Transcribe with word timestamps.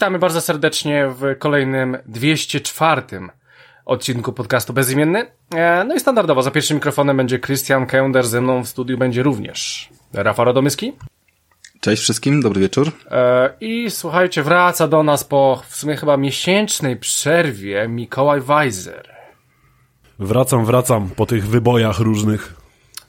Witamy 0.00 0.18
bardzo 0.18 0.40
serdecznie 0.40 1.08
w 1.08 1.38
kolejnym 1.38 1.98
204 2.06 3.02
odcinku 3.90 4.32
podcastu 4.32 4.72
Bezimienny. 4.72 5.26
E, 5.54 5.84
No 5.84 5.94
i 5.94 6.00
standardowo 6.00 6.42
za 6.42 6.50
pierwszym 6.50 6.74
mikrofonem 6.76 7.16
będzie 7.16 7.38
Christian 7.38 7.86
Kender, 7.86 8.26
ze 8.26 8.40
mną 8.40 8.64
w 8.64 8.68
studiu 8.68 8.98
będzie 8.98 9.22
również 9.22 9.88
Rafał 10.12 10.44
Radomyski. 10.44 10.92
Cześć 11.80 12.02
wszystkim, 12.02 12.40
dobry 12.42 12.60
wieczór. 12.60 12.92
E, 13.10 13.50
I 13.60 13.90
słuchajcie, 13.90 14.42
wraca 14.42 14.88
do 14.88 15.02
nas 15.02 15.24
po 15.24 15.62
w 15.68 15.76
sumie 15.76 15.96
chyba 15.96 16.16
miesięcznej 16.16 16.96
przerwie 16.96 17.88
Mikołaj 17.88 18.40
Weiser. 18.40 19.08
Wracam, 20.18 20.64
wracam 20.64 21.10
po 21.16 21.26
tych 21.26 21.46
wybojach 21.48 21.98
różnych. 21.98 22.54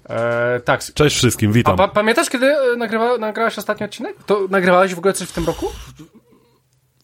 E, 0.09 0.59
tak. 0.59 0.83
Cześć 0.93 1.15
wszystkim, 1.15 1.51
A 1.51 1.53
witam. 1.53 1.77
pa 1.77 1.87
pamiętasz, 1.87 2.29
kiedy 2.29 2.45
e, 2.45 2.75
nagrywa, 2.77 3.17
nagrałeś 3.17 3.57
ostatni 3.57 3.85
odcinek? 3.85 4.15
To 4.25 4.47
nagrywałeś 4.49 4.95
w 4.95 4.97
ogóle 4.97 5.13
coś 5.13 5.27
w 5.29 5.31
tym 5.33 5.45
roku? 5.45 5.65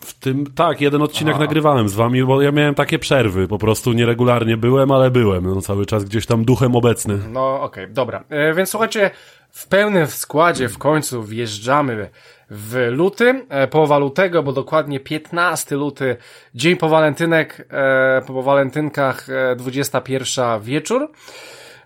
W 0.08 0.14
tym, 0.14 0.54
tak, 0.56 0.82
jeden 0.82 1.02
odcinek 1.02 1.36
Aha. 1.36 1.44
nagrywałem 1.44 1.90
z 1.90 1.94
wami, 1.94 2.24
bo 2.24 2.42
ja 2.42 2.52
miałem 2.52 2.76
takie 2.76 3.00
przerwy, 3.00 3.48
po 3.48 3.58
prostu 3.58 3.94
nieregularnie 3.94 4.58
byłem, 4.58 4.92
ale 4.92 5.12
byłem, 5.12 5.56
no 5.56 5.62
cały 5.62 5.86
czas 5.86 6.04
gdzieś 6.04 6.26
tam 6.26 6.46
duchem 6.46 6.76
obecny. 6.76 7.18
No 7.30 7.62
okej, 7.62 7.88
dobra. 7.90 8.24
E, 8.30 8.54
więc 8.54 8.70
słuchajcie, 8.70 9.12
w 9.52 9.68
pełnym 9.68 10.08
składzie 10.08 10.70
w 10.70 10.78
końcu 10.78 11.24
wjeżdżamy 11.24 12.10
w 12.50 12.88
luty, 12.92 13.46
e, 13.50 13.68
połowa 13.68 13.98
lutego, 13.98 14.44
bo 14.44 14.54
dokładnie 14.54 15.00
15 15.00 15.76
luty, 15.76 16.18
dzień 16.56 16.76
po 16.76 16.90
walentynek, 16.90 17.68
e, 17.72 18.22
po 18.28 18.44
walentynkach, 18.44 19.30
e, 19.30 19.56
21 19.56 20.60
wieczór. 20.60 21.12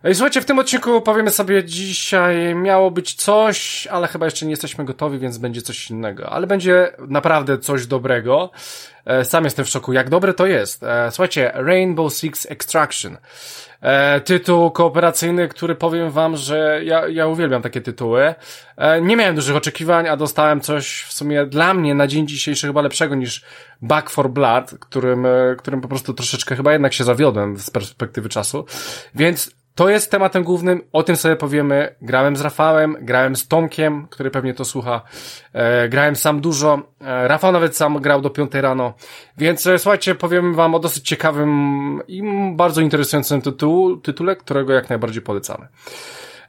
E, 0.04 0.12
I 0.12 0.16
słuchajcie, 0.16 0.42
w 0.42 0.46
tym 0.46 0.60
odcinku 0.60 1.02
powiemy 1.02 1.32
sobie 1.32 1.64
dzisiaj, 1.64 2.56
miało 2.56 2.92
być 2.92 3.14
coś, 3.14 3.88
ale 3.88 4.08
chyba 4.08 4.26
jeszcze 4.26 4.46
nie 4.46 4.52
jesteśmy 4.52 4.86
gotowi, 4.86 5.20
więc 5.20 5.38
będzie 5.38 5.62
coś 5.62 5.90
innego. 5.90 6.30
Ale 6.30 6.48
będzie 6.48 6.94
naprawdę 7.08 7.58
coś 7.58 7.88
dobrego. 7.88 8.52
E, 9.06 9.26
Sam 9.26 9.44
jestem 9.44 9.66
w 9.66 9.70
szoku, 9.70 9.94
jak 9.94 10.10
dobre 10.10 10.34
to 10.34 10.46
jest. 10.46 10.84
E, 10.84 11.12
Słuchajcie, 11.12 11.52
Rainbow 11.54 12.14
Six 12.14 12.52
Extraction. 12.52 13.18
E, 13.82 14.22
tytuł 14.22 14.72
kooperacyjny, 14.72 15.48
który 15.48 15.76
powiem 15.76 16.12
wam, 16.12 16.38
że 16.38 16.82
ja, 16.84 17.08
ja 17.08 17.28
uwielbiam 17.28 17.62
takie 17.62 17.82
tytuły. 17.82 18.36
Nie 19.02 19.16
miałem 19.18 19.36
dużych 19.36 19.56
oczekiwań, 19.56 20.08
a 20.08 20.18
dostałem 20.18 20.62
coś 20.62 21.04
w 21.04 21.14
sumie 21.14 21.46
dla 21.46 21.74
mnie 21.74 21.96
na 21.96 22.08
dzień 22.08 22.28
dzisiejszy 22.28 22.68
chyba 22.68 22.82
lepszego 22.82 23.16
niż 23.16 23.46
Back 23.82 24.10
for 24.10 24.30
Blood, 24.30 24.76
którym, 24.80 25.28
którym 25.58 25.82
po 25.82 25.88
prostu 25.88 26.14
troszeczkę 26.14 26.56
chyba 26.56 26.74
jednak 26.74 26.94
się 26.94 27.04
zawiodłem 27.04 27.58
z 27.58 27.70
perspektywy 27.70 28.30
czasu. 28.30 28.66
Więc 29.16 29.52
to 29.75 29.89
jest 29.89 30.11
tematem 30.11 30.44
głównym, 30.44 30.81
o 30.91 31.03
tym 31.03 31.16
sobie 31.16 31.36
powiemy. 31.36 31.95
Grałem 32.02 32.36
z 32.36 32.41
Rafałem, 32.41 32.95
grałem 33.02 33.36
z 33.36 33.47
Tomkiem, 33.47 34.08
który 34.09 34.31
pewnie 34.31 34.53
to 34.53 34.66
słucha. 34.66 35.02
E, 35.53 35.89
grałem 35.89 36.16
sam 36.16 36.41
dużo. 36.41 36.80
E, 37.02 37.27
Rafał 37.27 37.52
nawet 37.52 37.77
sam 37.77 37.99
grał 38.02 38.22
do 38.22 38.30
piątej 38.30 38.61
rano. 38.61 38.94
Więc 39.38 39.67
e, 39.67 39.80
słuchajcie, 39.80 40.16
powiem 40.16 40.53
wam 40.53 40.75
o 40.75 40.80
dosyć 40.80 41.08
ciekawym 41.08 42.02
i 42.08 42.23
bardzo 42.55 42.81
interesującym 42.81 43.42
tytułu, 43.42 43.97
tytule, 43.97 44.36
którego 44.36 44.73
jak 44.73 44.89
najbardziej 44.89 45.22
polecamy. 45.22 45.67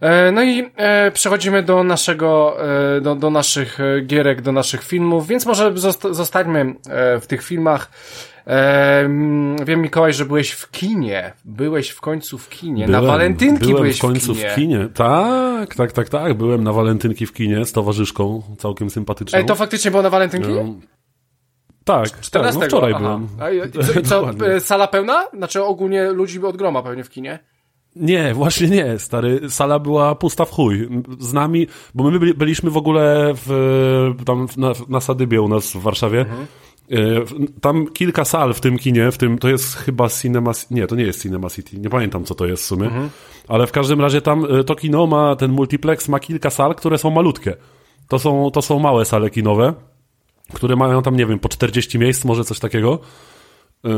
E, 0.00 0.32
No 0.32 0.42
i 0.42 0.70
e, 0.76 1.10
przechodzimy 1.10 1.62
do 1.62 1.84
naszego, 1.84 2.56
e, 2.96 3.00
do, 3.00 3.14
do 3.14 3.30
naszych 3.30 3.80
e, 3.80 4.00
gierek, 4.00 4.40
do 4.42 4.52
naszych 4.52 4.84
filmów, 4.84 5.26
więc 5.26 5.46
może 5.46 5.72
zosta- 5.74 6.14
zostańmy 6.14 6.74
e, 6.90 7.20
w 7.20 7.26
tych 7.26 7.42
filmach. 7.42 7.90
Wiem, 9.66 9.82
Mikołaj, 9.82 10.12
że 10.12 10.24
byłeś 10.24 10.50
w 10.50 10.70
kinie. 10.70 11.32
Byłeś 11.44 11.88
w 11.88 12.00
końcu 12.00 12.38
w 12.38 12.48
kinie. 12.48 12.86
na 12.88 13.02
walentynki 13.02 13.66
byłem 13.66 13.82
byłeś 13.82 13.98
w 13.98 14.00
końcu 14.00 14.34
w 14.34 14.38
kinie. 14.38 14.50
w 14.50 14.54
kinie. 14.54 14.88
Tak, 14.94 15.74
tak, 15.74 15.92
tak, 15.92 16.08
tak. 16.08 16.34
Byłem 16.34 16.64
na 16.64 16.72
walentynki 16.72 17.26
w 17.26 17.32
kinie 17.32 17.64
z 17.64 17.72
towarzyszką, 17.72 18.42
całkiem 18.58 18.90
sympatyczną. 18.90 19.38
Ej, 19.38 19.44
to 19.44 19.54
faktycznie 19.54 19.90
było 19.90 20.02
na 20.02 20.10
walentynki? 20.10 20.48
Tak, 21.84 22.10
tak, 22.10 22.20
14. 22.20 22.60
no 22.60 22.66
wczoraj 22.66 22.92
Aha. 22.92 23.00
byłem. 23.00 23.28
A 23.38 23.82
co, 23.84 24.02
co 24.02 24.30
e, 24.46 24.60
sala 24.60 24.88
pełna? 24.88 25.26
Znaczy 25.36 25.64
ogólnie 25.64 26.10
ludzi 26.10 26.44
od 26.44 26.56
groma 26.56 26.82
pewnie 26.82 27.04
w 27.04 27.10
kinie. 27.10 27.38
Nie, 27.96 28.34
właśnie 28.34 28.68
nie, 28.68 28.98
stary. 28.98 29.40
Sala 29.50 29.78
była 29.78 30.14
pusta 30.14 30.44
w 30.44 30.50
chuj. 30.50 30.88
Z 31.18 31.32
nami, 31.32 31.66
bo 31.94 32.10
my 32.10 32.18
byli, 32.18 32.34
byliśmy 32.34 32.70
w 32.70 32.76
ogóle 32.76 33.32
w, 33.34 34.14
tam 34.26 34.46
na, 34.56 34.72
na 34.88 35.00
Sadybie 35.00 35.42
u 35.42 35.48
nas 35.48 35.72
w 35.72 35.76
Warszawie. 35.76 36.20
Mhm. 36.20 36.46
E, 36.90 36.96
Tam 37.60 37.86
kilka 37.86 38.24
sal 38.24 38.54
w 38.54 38.60
tym 38.60 38.78
kinie, 38.78 39.10
w 39.12 39.18
tym, 39.18 39.38
to 39.38 39.48
jest 39.48 39.74
chyba 39.76 40.08
Cinema, 40.08 40.52
nie, 40.70 40.86
to 40.86 40.96
nie 40.96 41.04
jest 41.04 41.22
Cinema 41.22 41.50
City, 41.50 41.78
nie 41.78 41.90
pamiętam 41.90 42.24
co 42.24 42.34
to 42.34 42.46
jest 42.46 42.62
w 42.62 42.66
sumie, 42.66 42.86
Mhm. 42.86 43.10
ale 43.48 43.66
w 43.66 43.72
każdym 43.72 44.00
razie 44.00 44.20
tam 44.20 44.44
e, 44.60 44.64
to 44.64 44.74
kino 44.74 45.06
ma, 45.06 45.36
ten 45.36 45.52
multiplex 45.52 46.08
ma 46.08 46.20
kilka 46.20 46.50
sal, 46.50 46.74
które 46.74 46.98
są 46.98 47.10
malutkie. 47.10 47.56
To 48.08 48.18
są, 48.18 48.50
to 48.50 48.62
są 48.62 48.78
małe 48.78 49.04
sale 49.04 49.30
kinowe, 49.30 49.74
które 50.54 50.76
mają 50.76 51.02
tam, 51.02 51.16
nie 51.16 51.26
wiem, 51.26 51.38
po 51.38 51.48
40 51.48 51.98
miejsc, 51.98 52.24
może 52.24 52.44
coś 52.44 52.58
takiego. 52.58 52.98
Yy, 53.84 53.90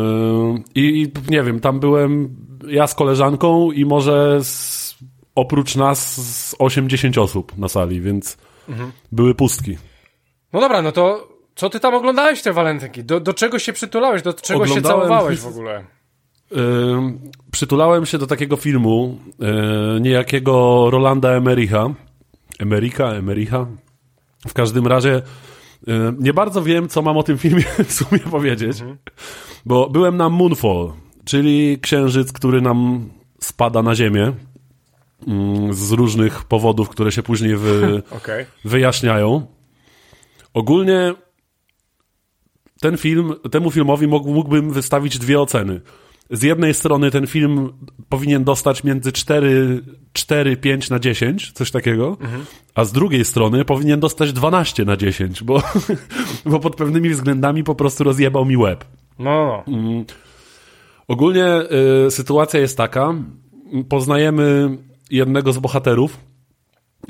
I, 0.75 1.13
nie 1.31 1.43
wiem, 1.43 1.61
tam 1.61 1.81
byłem 1.81 2.37
ja 2.69 2.87
z 2.87 2.95
koleżanką 2.95 3.73
i 3.73 3.85
może 3.85 4.45
z, 4.45 4.95
oprócz 5.35 5.77
nas 5.77 6.15
z 6.49 6.55
80 6.59 7.19
osób 7.19 7.59
na 7.59 7.69
sali, 7.69 8.01
więc 8.01 8.37
były 9.13 9.35
pustki. 9.35 9.77
No 10.53 10.61
dobra, 10.61 10.83
no 10.83 10.93
to 10.93 11.29
co 11.55 11.71
ty 11.71 11.81
tam 11.81 11.95
oglądałeś 11.95 12.43
te 12.43 12.53
walentynki? 12.53 13.05
Do, 13.05 13.21
do 13.21 13.35
czego 13.35 13.59
się 13.59 13.73
przytulałeś? 13.73 14.23
Do 14.23 14.33
czego 14.33 14.67
się 14.67 14.73
Oglądałem- 14.73 14.83
całowałeś 15.09 15.41
w 15.41 15.47
ogóle? 15.47 15.85
Yy, 16.51 16.61
przytulałem 17.53 18.07
się 18.07 18.19
do 18.19 18.27
takiego 18.27 18.57
filmu 18.57 19.19
yy, 19.39 20.01
niejakiego 20.01 20.87
Rolanda 20.91 21.29
Emericha. 21.31 21.87
Emerika, 22.59 23.07
Emericha. 23.07 23.67
W 24.49 24.53
każdym 24.55 24.87
razie 24.87 25.23
yy, 25.87 26.15
nie 26.19 26.33
bardzo 26.35 26.63
wiem, 26.63 26.89
co 26.89 27.03
mam 27.03 27.17
o 27.17 27.23
tym 27.23 27.39
filmie 27.39 27.63
w 27.89 27.93
sumie 27.93 28.19
powiedzieć, 28.21 28.79
bo 29.67 29.91
byłem 29.91 30.17
na 30.17 30.29
Moonfall, 30.29 30.93
czyli 31.25 31.79
księżyc, 31.81 32.33
który 32.33 32.61
nam 32.61 33.09
spada 33.41 33.83
na 33.83 33.95
ziemię 33.95 34.33
mm, 35.27 35.75
z 35.75 35.93
różnych 35.93 36.45
powodów, 36.45 36.89
które 36.89 37.13
się 37.13 37.23
później 37.23 37.57
wy, 37.57 38.03
Okej. 38.19 38.47
wyjaśniają. 38.65 39.47
Ogólnie 40.55 41.15
ten 42.85 42.97
film, 42.97 43.35
temu 43.51 43.71
filmowi 43.71 44.07
mógł, 44.07 44.33
mógłbym 44.33 44.71
wystawić 44.71 45.19
dwie 45.19 45.41
oceny. 45.41 45.81
Z 46.31 46.43
jednej 46.43 46.75
strony 46.75 47.11
ten 47.11 47.27
film 47.27 47.73
powinien 48.09 48.45
dostać 48.45 48.85
między 48.85 49.13
4, 49.13 49.83
4 50.13 50.57
5 50.57 50.91
na 50.91 50.99
10, 50.99 51.53
coś 51.53 51.71
takiego, 51.71 52.17
a 52.75 52.85
z 52.85 52.93
drugiej 52.93 53.25
strony 53.25 53.65
powinien 53.65 54.01
dostać 54.01 54.33
12 54.33 54.85
na 54.85 54.97
10, 54.97 55.43
bo, 55.43 55.63
bo 56.51 56.61
pod 56.61 56.77
pewnymi 56.77 57.09
względami 57.09 57.65
po 57.65 57.75
prostu 57.75 58.05
rozjebał 58.05 58.45
mi 58.45 58.57
łeb. 58.57 58.85
No, 59.19 59.65
no. 59.67 60.05
Ogólnie 61.09 61.47
y, 62.07 62.11
sytuacja 62.11 62.61
jest 62.61 62.77
taka, 62.77 63.15
poznajemy 63.89 64.79
jednego 65.11 65.53
z 65.53 65.59
bohaterów, 65.59 66.19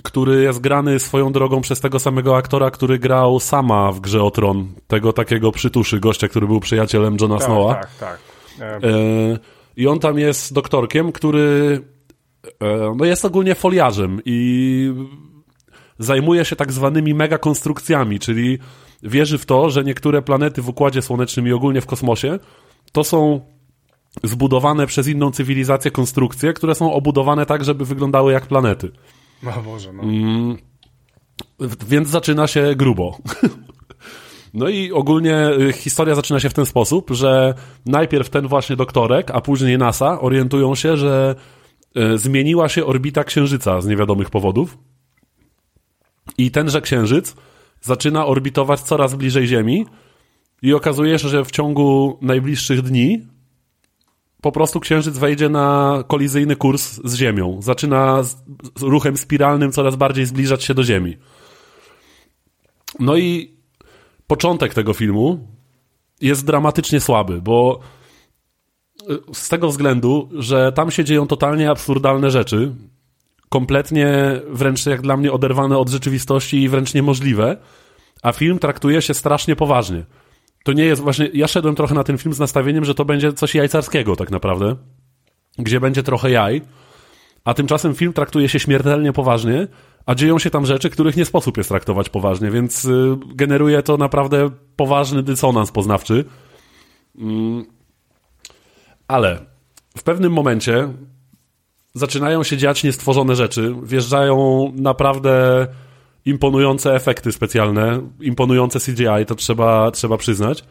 który 0.03 0.43
jest 0.43 0.61
grany 0.61 0.99
swoją 0.99 1.33
drogą 1.33 1.61
przez 1.61 1.81
tego 1.81 1.99
samego 1.99 2.37
aktora, 2.37 2.71
który 2.71 2.99
grał 2.99 3.41
sama 3.41 3.93
w 3.93 4.01
grze 4.01 4.23
o 4.23 4.31
Tron, 4.31 4.69
tego 4.87 5.13
takiego 5.13 5.53
przytuszy 5.53 6.01
gościa, 6.01 6.29
który 6.29 6.47
był 6.47 6.61
przyjacielem 6.61 7.17
Johna 7.21 7.37
Tak, 7.39 7.47
Snowa. 7.47 7.75
tak, 7.75 7.91
tak. 8.01 8.19
E, 8.61 8.79
I 9.77 9.87
on 9.87 9.99
tam 9.99 10.19
jest 10.19 10.53
doktorkiem, 10.53 11.13
który 11.13 11.81
e, 12.61 12.95
no 12.97 13.05
jest 13.05 13.25
ogólnie 13.25 13.55
foliarzem 13.55 14.21
i 14.25 14.93
zajmuje 15.99 16.45
się 16.45 16.57
tak 16.57 16.73
zwanymi 16.73 17.15
megakonstrukcjami, 17.15 18.19
czyli 18.19 18.59
wierzy 19.03 19.39
w 19.39 19.47
to, 19.47 19.71
że 19.71 19.85
niektóre 19.85 20.23
planety 20.23 20.63
w 20.63 20.69
Układzie 20.69 21.03
Słonecznym 21.03 21.49
i 21.49 21.53
ogólnie 21.53 21.81
w 21.81 21.87
kosmosie 21.87 22.39
to 22.93 23.05
są 23.05 23.41
zbudowane 24.25 24.87
przez 24.87 25.09
inną 25.09 25.31
cywilizację 25.31 25.91
konstrukcje, 25.91 26.53
które 26.53 26.75
są 26.75 26.93
obudowane 26.93 27.47
tak, 27.47 27.65
żeby 27.65 27.85
wyglądały 27.85 28.33
jak 28.33 28.47
planety. 28.47 28.91
No 29.43 29.63
Boże, 29.65 29.93
no. 29.93 30.03
Więc 31.89 32.09
zaczyna 32.09 32.47
się 32.47 32.75
grubo. 32.77 33.19
No 34.55 34.69
i 34.69 34.93
ogólnie 34.93 35.49
y, 35.49 35.73
historia 35.73 36.15
zaczyna 36.15 36.41
się 36.41 36.49
w 36.49 36.55
ten 36.55 36.67
sposób, 36.67 37.11
że 37.11 37.55
najpierw 37.87 38.31
ten 38.31 38.49
właśnie 38.49 38.77
doktorek, 38.77 39.31
a 39.31 39.41
później 39.41 39.79
NASA 39.79 40.21
orientują 40.21 40.75
się, 40.75 40.97
że 40.97 41.35
y, 41.97 42.19
zmieniła 42.19 42.69
się 42.69 42.87
orbita 42.87 43.25
Księżyca 43.25 43.81
z 43.81 43.87
niewiadomych 43.87 44.31
powodów. 44.31 44.79
I 46.39 46.51
tenże 46.51 46.81
Księżyc 46.81 47.37
zaczyna 47.81 48.27
orbitować 48.27 48.81
coraz 48.81 49.15
bliżej 49.15 49.47
Ziemi 49.47 49.87
i 50.63 50.75
okazuje 50.75 51.19
się, 51.19 51.29
że 51.29 51.45
w 51.45 51.51
ciągu 51.51 52.19
najbliższych 52.23 52.83
dni 52.83 53.27
po 54.45 54.53
prostu 54.53 54.81
księżyc 54.81 55.19
wejdzie 55.19 55.49
na 55.49 55.99
kolizyjny 56.07 56.57
kurs 56.57 57.01
z 57.05 57.15
Ziemią. 57.15 57.63
Zaczyna 57.63 58.23
z, 58.23 58.37
z 58.77 58.83
ruchem 58.83 59.17
spiralnym 59.17 59.73
coraz 59.73 59.97
bardziej 59.97 60.27
zbliżać 60.27 60.65
się 60.65 60.75
do 60.75 60.85
Ziemi. 60.85 61.17
No 63.01 63.17
i 63.17 63.57
początek 64.27 64.75
tego 64.75 64.95
filmu 64.95 65.49
jest 66.21 66.47
dramatycznie 66.47 67.01
słaby, 67.01 67.43
bo 67.43 67.81
y, 69.11 69.35
z 69.35 69.49
tego 69.49 69.69
względu, 69.69 70.29
że 70.33 70.73
tam 70.73 70.91
się 70.91 71.05
dzieją 71.05 71.27
totalnie 71.27 71.71
absurdalne 71.71 72.31
rzeczy, 72.31 72.75
kompletnie 73.49 74.41
wręcz 74.49 74.87
jak 74.87 75.03
dla 75.03 75.17
mnie 75.17 75.33
oderwane 75.33 75.79
od 75.79 75.89
rzeczywistości 75.89 76.63
i 76.63 76.69
wręcz 76.69 76.95
niemożliwe, 76.95 77.57
a 78.23 78.33
film 78.33 78.59
traktuje 78.59 79.03
się 79.03 79.15
strasznie 79.15 79.57
poważnie. 79.57 80.05
To 80.65 80.73
nie 80.73 80.85
jest 80.85 81.03
właśnie. 81.03 81.31
Ja 81.35 81.49
szedłem 81.49 81.75
trochę 81.75 81.95
na 81.95 82.05
ten 82.05 82.19
film 82.19 82.35
z 82.35 82.39
nastawieniem, 82.39 82.85
że 82.85 82.95
to 82.95 83.05
będzie 83.05 83.33
coś 83.33 83.55
jajcarskiego, 83.55 84.17
tak 84.17 84.31
naprawdę, 84.31 84.77
gdzie 85.59 85.81
będzie 85.81 86.03
trochę 86.03 86.31
jaj, 86.31 86.63
a 87.45 87.55
tymczasem 87.55 87.95
film 87.95 88.13
traktuje 88.13 88.49
się 88.49 88.61
śmiertelnie 88.61 89.13
poważnie, 89.13 89.69
a 90.07 90.15
dzieją 90.15 90.39
się 90.39 90.51
tam 90.51 90.67
rzeczy, 90.67 90.91
których 90.91 91.17
nie 91.17 91.25
sposób 91.25 91.57
jest 91.57 91.69
traktować 91.69 92.09
poważnie, 92.09 92.51
więc 92.51 92.85
y, 92.85 93.17
generuje 93.35 93.83
to 93.83 93.97
naprawdę 93.97 94.51
poważny 94.77 95.23
dysonans 95.23 95.71
poznawczy. 95.71 96.25
Mm. 97.19 97.65
Ale 99.09 99.39
w 99.97 100.03
pewnym 100.03 100.33
momencie 100.33 100.89
zaczynają 101.95 102.43
się 102.43 102.57
dziać 102.57 102.85
niestworzone 102.85 103.37
rzeczy, 103.37 103.75
wjeżdżają 103.83 104.73
naprawdę 104.77 105.67
imponujące 106.25 106.95
efekty 106.95 107.33
specjalne, 107.33 108.01
imponujące 108.21 108.81
CGI, 108.81 109.27
to 109.27 109.35
trzeba, 109.35 109.91
trzeba 109.91 110.17
przyznać. 110.17 110.65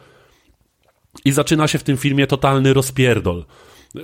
I 1.24 1.32
zaczyna 1.32 1.68
się 1.68 1.78
w 1.78 1.82
tym 1.82 1.96
filmie 1.96 2.26
totalny 2.26 2.72
rozpierdol. 2.72 3.44
Yy, 3.94 4.02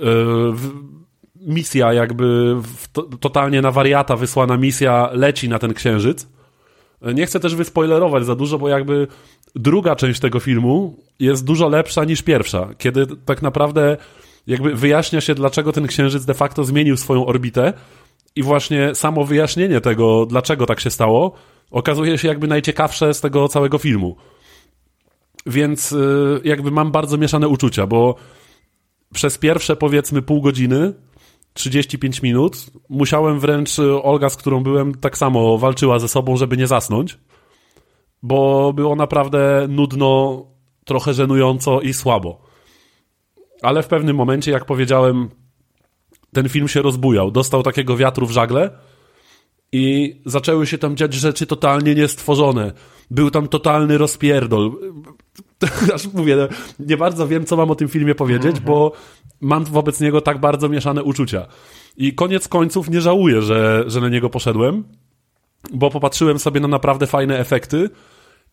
misja 1.35 1.93
jakby, 1.93 2.55
to, 2.93 3.03
totalnie 3.03 3.61
na 3.61 3.71
wariata 3.71 4.15
wysłana 4.15 4.57
misja 4.57 5.09
leci 5.13 5.49
na 5.49 5.59
ten 5.59 5.73
księżyc. 5.73 6.27
Nie 7.13 7.25
chcę 7.25 7.39
też 7.39 7.55
wyspoilerować 7.55 8.25
za 8.25 8.35
dużo, 8.35 8.57
bo 8.57 8.69
jakby 8.69 9.07
druga 9.55 9.95
część 9.95 10.19
tego 10.19 10.39
filmu 10.39 10.97
jest 11.19 11.45
dużo 11.45 11.69
lepsza 11.69 12.03
niż 12.03 12.21
pierwsza, 12.21 12.69
kiedy 12.77 13.07
tak 13.25 13.41
naprawdę 13.41 13.97
jakby 14.47 14.75
wyjaśnia 14.75 15.21
się, 15.21 15.35
dlaczego 15.35 15.71
ten 15.71 15.87
księżyc 15.87 16.25
de 16.25 16.33
facto 16.33 16.63
zmienił 16.63 16.97
swoją 16.97 17.25
orbitę 17.25 17.73
i 18.35 18.43
właśnie 18.43 18.95
samo 18.95 19.25
wyjaśnienie 19.25 19.81
tego, 19.81 20.25
dlaczego 20.25 20.65
tak 20.65 20.79
się 20.79 20.89
stało, 20.89 21.31
okazuje 21.71 22.17
się 22.17 22.27
jakby 22.27 22.47
najciekawsze 22.47 23.13
z 23.13 23.21
tego 23.21 23.47
całego 23.47 23.77
filmu. 23.77 24.15
Więc 25.45 25.91
y, 25.91 26.41
jakby 26.43 26.71
mam 26.71 26.91
bardzo 26.91 27.17
mieszane 27.17 27.47
uczucia, 27.47 27.87
bo 27.87 28.15
przez 29.13 29.37
pierwsze 29.37 29.75
powiedzmy 29.75 30.21
pół 30.21 30.41
godziny 30.41 30.93
35 31.53 32.21
minut. 32.21 32.65
Musiałem 32.89 33.39
wręcz, 33.39 33.79
y, 33.79 34.03
Olga, 34.03 34.29
z 34.29 34.35
którą 34.35 34.63
byłem, 34.63 34.95
tak 34.95 35.17
samo 35.17 35.57
walczyła 35.57 35.99
ze 35.99 36.07
sobą, 36.07 36.37
żeby 36.37 36.57
nie 36.57 36.67
zasnąć, 36.67 37.17
bo 38.23 38.73
było 38.73 38.95
naprawdę 38.95 39.65
nudno, 39.69 40.41
trochę 40.85 41.13
żenująco 41.13 41.81
i 41.81 41.93
słabo. 41.93 42.41
Ale 43.61 43.83
w 43.83 43.87
pewnym 43.87 44.15
momencie, 44.15 44.51
jak 44.51 44.65
powiedziałem, 44.65 45.29
ten 46.33 46.49
film 46.49 46.67
się 46.67 46.81
rozbujał. 46.81 47.31
Dostał 47.31 47.63
takiego 47.63 47.97
wiatru 47.97 48.27
w 48.27 48.31
żagle 48.31 48.69
i 49.71 50.15
zaczęły 50.25 50.67
się 50.67 50.77
tam 50.77 50.97
dziać 50.97 51.13
rzeczy 51.13 51.45
totalnie 51.45 51.95
niestworzone. 51.95 52.71
Był 53.11 53.31
tam 53.31 53.47
totalny 53.47 53.97
rozpierdol. 53.97 54.71
Aż 55.95 56.13
mówię, 56.13 56.47
nie 56.79 56.97
bardzo 56.97 57.27
wiem, 57.27 57.45
co 57.45 57.57
mam 57.57 57.71
o 57.71 57.75
tym 57.75 57.87
filmie 57.87 58.15
powiedzieć, 58.15 58.59
bo 58.59 58.91
mam 59.41 59.63
wobec 59.63 59.99
niego 59.99 60.21
tak 60.21 60.39
bardzo 60.39 60.69
mieszane 60.69 61.03
uczucia. 61.03 61.47
I 61.97 62.13
koniec 62.13 62.47
końców 62.47 62.89
nie 62.89 63.01
żałuję, 63.01 63.41
że, 63.41 63.83
że 63.87 64.01
na 64.01 64.09
niego 64.09 64.29
poszedłem, 64.29 64.83
bo 65.73 65.89
popatrzyłem 65.89 66.39
sobie 66.39 66.59
na 66.59 66.67
naprawdę 66.67 67.07
fajne 67.07 67.39
efekty 67.39 67.89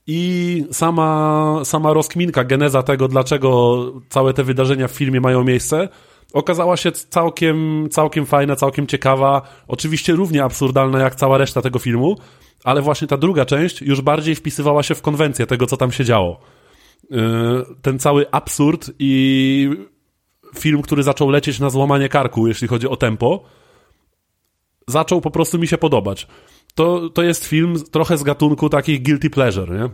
i 0.06 0.64
sama, 0.72 1.60
sama 1.64 1.92
rozkminka, 1.92 2.44
geneza 2.44 2.82
tego, 2.82 3.08
dlaczego 3.08 3.78
całe 4.08 4.34
te 4.34 4.44
wydarzenia 4.44 4.88
w 4.88 4.92
filmie 4.92 5.20
mają 5.20 5.44
miejsce, 5.44 5.88
okazała 6.32 6.76
się 6.76 6.92
całkiem, 6.92 7.88
całkiem 7.90 8.26
fajna, 8.26 8.56
całkiem 8.56 8.86
ciekawa, 8.86 9.42
oczywiście 9.69 10.12
równie 10.12 10.44
absurdalna 10.44 10.98
jak 10.98 11.14
cała 11.14 11.38
reszta 11.38 11.62
tego 11.62 11.78
filmu, 11.78 12.16
ale 12.64 12.82
właśnie 12.82 13.08
ta 13.08 13.16
druga 13.16 13.44
część 13.44 13.82
już 13.82 14.00
bardziej 14.00 14.34
wpisywała 14.34 14.82
się 14.82 14.94
w 14.94 15.02
konwencję 15.02 15.46
tego, 15.46 15.66
co 15.66 15.76
tam 15.76 15.92
się 15.92 16.04
działo. 16.04 16.40
Yy, 17.10 17.19
ten 17.82 17.98
cały 17.98 18.30
absurd 18.30 18.90
i 18.98 19.70
film, 20.56 20.82
który 20.82 21.02
zaczął 21.02 21.30
lecieć 21.30 21.60
na 21.60 21.70
złamanie 21.70 22.08
karku, 22.08 22.46
jeśli 22.46 22.69
chodzi 22.69 22.88
o 22.88 22.96
tempo, 22.96 23.44
zaczął 24.86 25.20
po 25.20 25.30
prostu 25.30 25.58
mi 25.58 25.69
się 25.69 25.78
podobać. 25.78 26.26
To, 26.75 27.10
to 27.10 27.22
jest 27.22 27.44
film 27.44 27.75
trochę 27.90 28.19
z 28.19 28.22
gatunku 28.22 28.69
takich 28.69 29.02
guilty 29.02 29.30
pleasure, 29.30 29.70
nie? 29.70 29.88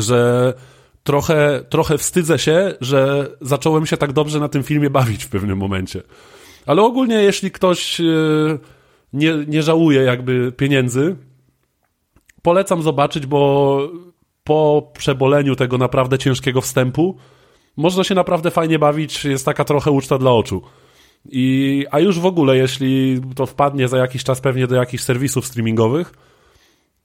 Że 0.00 0.54
trochę, 1.08 1.64
trochę 1.68 1.98
wstydzę 1.98 2.38
się, 2.38 2.74
że 2.80 3.30
zacząłem 3.40 3.86
się 3.86 3.96
tak 3.96 4.12
dobrze 4.12 4.40
na 4.40 4.48
tym 4.48 4.62
filmie 4.62 4.90
bawić 4.90 5.24
w 5.24 5.28
pewnym 5.28 5.58
momencie. 5.58 6.02
Ale 6.66 6.82
ogólnie, 6.82 7.14
jeśli 7.14 7.50
ktoś 7.50 8.00
e, 8.00 8.04
nie, 9.12 9.34
nie 9.46 9.62
żałuje 9.62 10.02
jakby 10.02 10.52
pieniędzy, 10.52 11.16
polecam 12.42 12.82
zobaczyć, 12.82 13.26
bo 13.26 13.80
po 14.44 14.90
przeboleniu 14.98 15.56
tego 15.56 15.78
naprawdę 15.78 16.18
ciężkiego 16.18 16.60
wstępu 16.60 17.16
można 17.76 18.04
się 18.04 18.14
naprawdę 18.14 18.50
fajnie 18.50 18.78
bawić, 18.78 19.24
jest 19.24 19.44
taka 19.44 19.64
trochę 19.64 19.90
uczta 19.90 20.18
dla 20.18 20.32
oczu. 20.32 20.62
I, 21.30 21.86
a 21.90 22.00
już 22.00 22.18
w 22.18 22.26
ogóle, 22.26 22.56
jeśli 22.56 23.20
to 23.34 23.46
wpadnie 23.46 23.88
za 23.88 23.98
jakiś 23.98 24.24
czas 24.24 24.40
pewnie 24.40 24.66
do 24.66 24.76
jakichś 24.76 25.02
serwisów 25.02 25.46
streamingowych, 25.46 26.12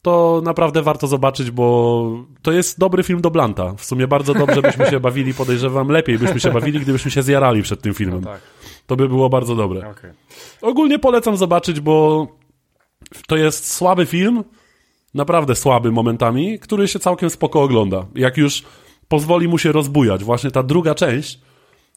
to 0.03 0.41
naprawdę 0.43 0.81
warto 0.81 1.07
zobaczyć, 1.07 1.51
bo 1.51 2.25
to 2.41 2.51
jest 2.51 2.79
dobry 2.79 3.03
film 3.03 3.21
do 3.21 3.31
Blanta. 3.31 3.73
W 3.77 3.85
sumie 3.85 4.07
bardzo 4.07 4.33
dobrze 4.33 4.61
byśmy 4.61 4.85
się 4.85 4.99
bawili, 4.99 5.33
podejrzewam, 5.33 5.89
lepiej 5.89 6.19
byśmy 6.19 6.39
się 6.39 6.51
bawili, 6.51 6.79
gdybyśmy 6.79 7.11
się 7.11 7.23
zjarali 7.23 7.61
przed 7.61 7.81
tym 7.81 7.93
filmem. 7.93 8.21
No 8.21 8.31
tak. 8.31 8.41
To 8.87 8.95
by 8.95 9.09
było 9.09 9.29
bardzo 9.29 9.55
dobre. 9.55 9.89
Okay. 9.89 10.13
Ogólnie 10.61 10.99
polecam 10.99 11.37
zobaczyć, 11.37 11.79
bo 11.79 12.27
to 13.27 13.37
jest 13.37 13.71
słaby 13.71 14.05
film, 14.05 14.43
naprawdę 15.13 15.55
słaby 15.55 15.91
momentami, 15.91 16.59
który 16.59 16.87
się 16.87 16.99
całkiem 16.99 17.29
spoko 17.29 17.61
ogląda. 17.61 18.05
Jak 18.15 18.37
już 18.37 18.63
pozwoli 19.07 19.47
mu 19.47 19.57
się 19.57 19.71
rozbujać. 19.71 20.23
Właśnie 20.23 20.51
ta 20.51 20.63
druga 20.63 20.95
część, 20.95 21.39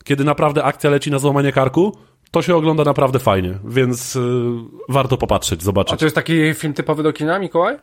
kiedy 0.05 0.25
naprawdę 0.25 0.64
akcja 0.64 0.91
leci 0.91 1.11
na 1.11 1.19
złamanie 1.19 1.52
karku, 1.52 1.97
to 2.31 2.43
się 2.43 2.56
ogląda 2.56 2.85
naprawdę 2.85 3.19
fajnie, 3.19 3.59
więc 3.64 4.14
yy, 4.14 4.23
warto 4.88 5.17
popatrzeć, 5.17 5.62
zobaczyć. 5.62 5.94
A 5.94 5.97
to 5.97 6.06
jest 6.06 6.14
taki 6.14 6.54
film 6.54 6.75
typowy 6.75 7.02
do 7.02 7.12
kina, 7.12 7.38
Mikołaj? 7.38 7.76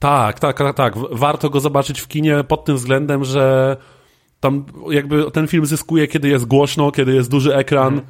Tak, 0.00 0.40
tak, 0.40 0.58
tak, 0.58 0.76
tak. 0.76 0.94
Warto 1.10 1.50
go 1.50 1.60
zobaczyć 1.60 2.00
w 2.00 2.08
kinie 2.08 2.44
pod 2.44 2.64
tym 2.64 2.76
względem, 2.76 3.24
że 3.24 3.76
tam 4.40 4.64
jakby 4.90 5.30
ten 5.30 5.48
film 5.48 5.66
zyskuje, 5.66 6.08
kiedy 6.08 6.28
jest 6.28 6.44
głośno, 6.44 6.92
kiedy 6.92 7.14
jest 7.14 7.30
duży 7.30 7.54
ekran. 7.54 8.00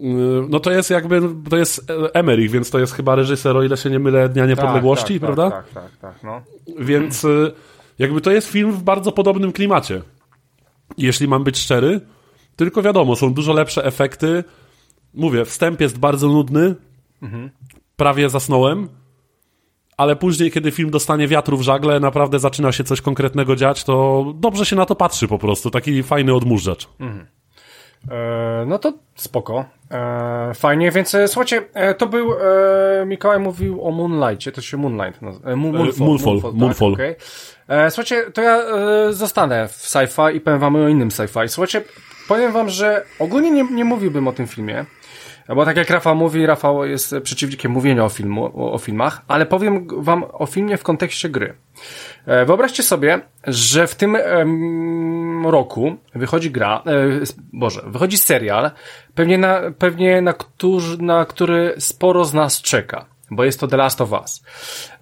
Mm. 0.00 0.50
No 0.50 0.60
to 0.60 0.70
jest 0.70 0.90
jakby, 0.90 1.20
to 1.50 1.56
jest 1.56 1.92
Emerich, 2.14 2.50
więc 2.50 2.70
to 2.70 2.78
jest 2.78 2.92
chyba 2.92 3.14
reżyser, 3.14 3.56
o 3.56 3.62
ile 3.62 3.76
się 3.76 3.90
nie 3.90 3.98
mylę, 3.98 4.28
Dnia 4.28 4.46
Niepodległości, 4.46 5.20
tak, 5.20 5.28
tak, 5.28 5.36
prawda? 5.36 5.50
Tak, 5.50 5.68
tak, 5.68 5.96
tak, 5.96 6.22
no. 6.22 6.42
Więc 6.78 7.24
y, 7.24 7.52
jakby 7.98 8.20
to 8.20 8.30
jest 8.30 8.48
film 8.48 8.72
w 8.72 8.82
bardzo 8.82 9.12
podobnym 9.12 9.52
klimacie. 9.52 10.02
Jeśli 10.98 11.28
mam 11.28 11.44
być 11.44 11.58
szczery, 11.58 12.00
tylko 12.56 12.82
wiadomo, 12.82 13.16
są 13.16 13.34
dużo 13.34 13.52
lepsze 13.52 13.84
efekty. 13.84 14.44
Mówię, 15.14 15.44
wstęp 15.44 15.80
jest 15.80 15.98
bardzo 15.98 16.28
nudny. 16.28 16.74
Mhm. 17.22 17.50
Prawie 17.96 18.30
zasnąłem. 18.30 18.88
Ale 19.98 20.16
później, 20.16 20.50
kiedy 20.50 20.70
film 20.70 20.90
dostanie 20.90 21.28
wiatru 21.28 21.56
w 21.56 21.62
żagle, 21.62 22.00
naprawdę 22.00 22.38
zaczyna 22.38 22.72
się 22.72 22.84
coś 22.84 23.00
konkretnego 23.00 23.56
dziać, 23.56 23.84
to 23.84 24.24
dobrze 24.34 24.66
się 24.66 24.76
na 24.76 24.86
to 24.86 24.94
patrzy 24.94 25.28
po 25.28 25.38
prostu. 25.38 25.70
Taki 25.70 26.02
fajny 26.02 26.34
odmurzacz. 26.34 26.88
Mhm. 27.00 27.26
E, 28.10 28.64
no 28.66 28.78
to 28.78 28.92
spoko. 29.14 29.64
E, 29.90 30.54
fajnie, 30.54 30.90
więc 30.90 31.14
e, 31.14 31.28
słuchajcie, 31.28 31.62
to 31.98 32.06
był, 32.06 32.32
e, 32.32 33.06
Mikołaj 33.06 33.38
mówił 33.38 33.84
o 33.84 33.90
Moonlightie, 33.90 34.52
to 34.52 34.60
się 34.60 34.76
Moonlight 34.76 35.22
nazywa. 35.22 35.56
Moonfall. 35.56 36.06
Moonfall, 36.06 36.32
Moonfall. 36.32 36.52
Moonfall. 36.54 36.92
Tak, 36.92 37.00
okay. 37.00 37.16
E, 37.68 37.90
słuchajcie, 37.90 38.30
to 38.30 38.42
ja 38.42 38.62
zostanę 39.10 39.68
w 39.68 39.72
sci-fi 39.72 40.36
i 40.36 40.40
powiem 40.40 40.58
wam 40.58 40.76
o 40.76 40.88
innym 40.88 41.08
sci-fi. 41.08 41.48
Słuchajcie, 41.48 41.82
powiem 42.28 42.52
wam, 42.52 42.68
że 42.68 43.04
ogólnie 43.18 43.50
nie, 43.50 43.64
nie 43.64 43.84
mówiłbym 43.84 44.28
o 44.28 44.32
tym 44.32 44.46
filmie, 44.46 44.84
bo 45.54 45.64
tak 45.64 45.76
jak 45.76 45.90
Rafał 45.90 46.16
mówi, 46.16 46.46
Rafał 46.46 46.84
jest 46.84 47.14
przeciwnikiem 47.22 47.72
mówienia 47.72 48.04
o, 48.04 48.08
filmu, 48.08 48.72
o, 48.74 48.78
filmach, 48.78 49.22
ale 49.28 49.46
powiem 49.46 49.86
wam 49.98 50.24
o 50.32 50.46
filmie 50.46 50.76
w 50.76 50.82
kontekście 50.82 51.28
gry. 51.28 51.54
E, 52.26 52.44
wyobraźcie 52.44 52.82
sobie, 52.82 53.20
że 53.46 53.86
w 53.86 53.94
tym 53.94 54.16
roku 55.44 55.96
wychodzi 56.14 56.50
gra, 56.50 56.82
e, 56.86 56.90
Boże, 57.52 57.82
wychodzi 57.86 58.18
serial, 58.18 58.70
pewnie 59.14 59.38
na, 59.38 59.60
pewnie 59.78 60.20
na, 60.22 60.32
którzy, 60.32 61.02
na 61.02 61.24
który 61.24 61.74
sporo 61.78 62.24
z 62.24 62.34
nas 62.34 62.62
czeka. 62.62 63.17
Bo 63.30 63.44
jest 63.44 63.60
to 63.60 63.68
The 63.68 63.76
Last 63.76 64.00
of 64.00 64.12
Us. 64.12 64.42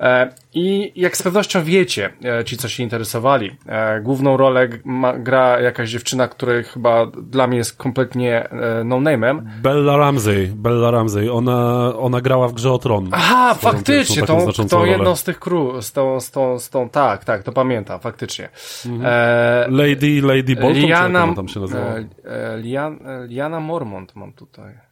E, 0.01 0.31
I 0.55 0.93
jak 0.97 1.17
z 1.17 1.23
pewnością 1.23 1.65
wiecie, 1.65 2.13
e, 2.25 2.45
ci 2.45 2.57
co 2.57 2.69
się 2.69 2.83
interesowali, 2.83 3.57
e, 3.67 4.01
główną 4.01 4.37
rolę 4.37 4.69
ma, 4.85 5.19
gra 5.19 5.61
jakaś 5.61 5.91
dziewczyna, 5.91 6.29
która 6.29 6.63
chyba 6.63 7.07
dla 7.07 7.47
mnie 7.47 7.59
jest 7.59 7.77
kompletnie 7.77 8.49
no-name'em. 8.85 9.43
Bella 9.63 9.97
Ramsey, 9.97 10.49
Bella 10.55 10.91
Ramsey, 10.91 11.31
ona, 11.31 11.93
ona 11.99 12.21
grała 12.21 12.49
w 12.49 12.53
Grze 12.53 12.73
o 12.73 12.79
Tron. 12.79 13.09
Aha, 13.13 13.55
faktycznie, 13.55 14.23
tą, 14.23 14.47
tą 14.71 14.85
jedną 14.85 15.17
z 15.17 15.25
tych 15.25 15.39
crew, 15.39 15.85
z 15.85 15.93
tą, 15.93 16.21
z 16.21 16.31
tą, 16.31 16.59
z 16.59 16.71
tą, 16.71 16.89
tak, 16.89 17.25
tak, 17.25 17.43
to 17.43 17.53
pamiętam, 17.53 18.01
faktycznie. 18.01 18.49
Mhm. 18.87 19.03
E, 19.07 19.67
Lady, 19.71 20.21
Lady 20.23 20.57
Bolton, 20.57 20.83
Liana, 20.83 21.35
tam 21.35 21.49
się 21.49 21.61
e, 21.65 22.59
Lian, 22.59 22.99
Liana 23.29 23.61
Mormont 23.61 24.17
mam 24.17 24.33
tutaj. 24.33 24.86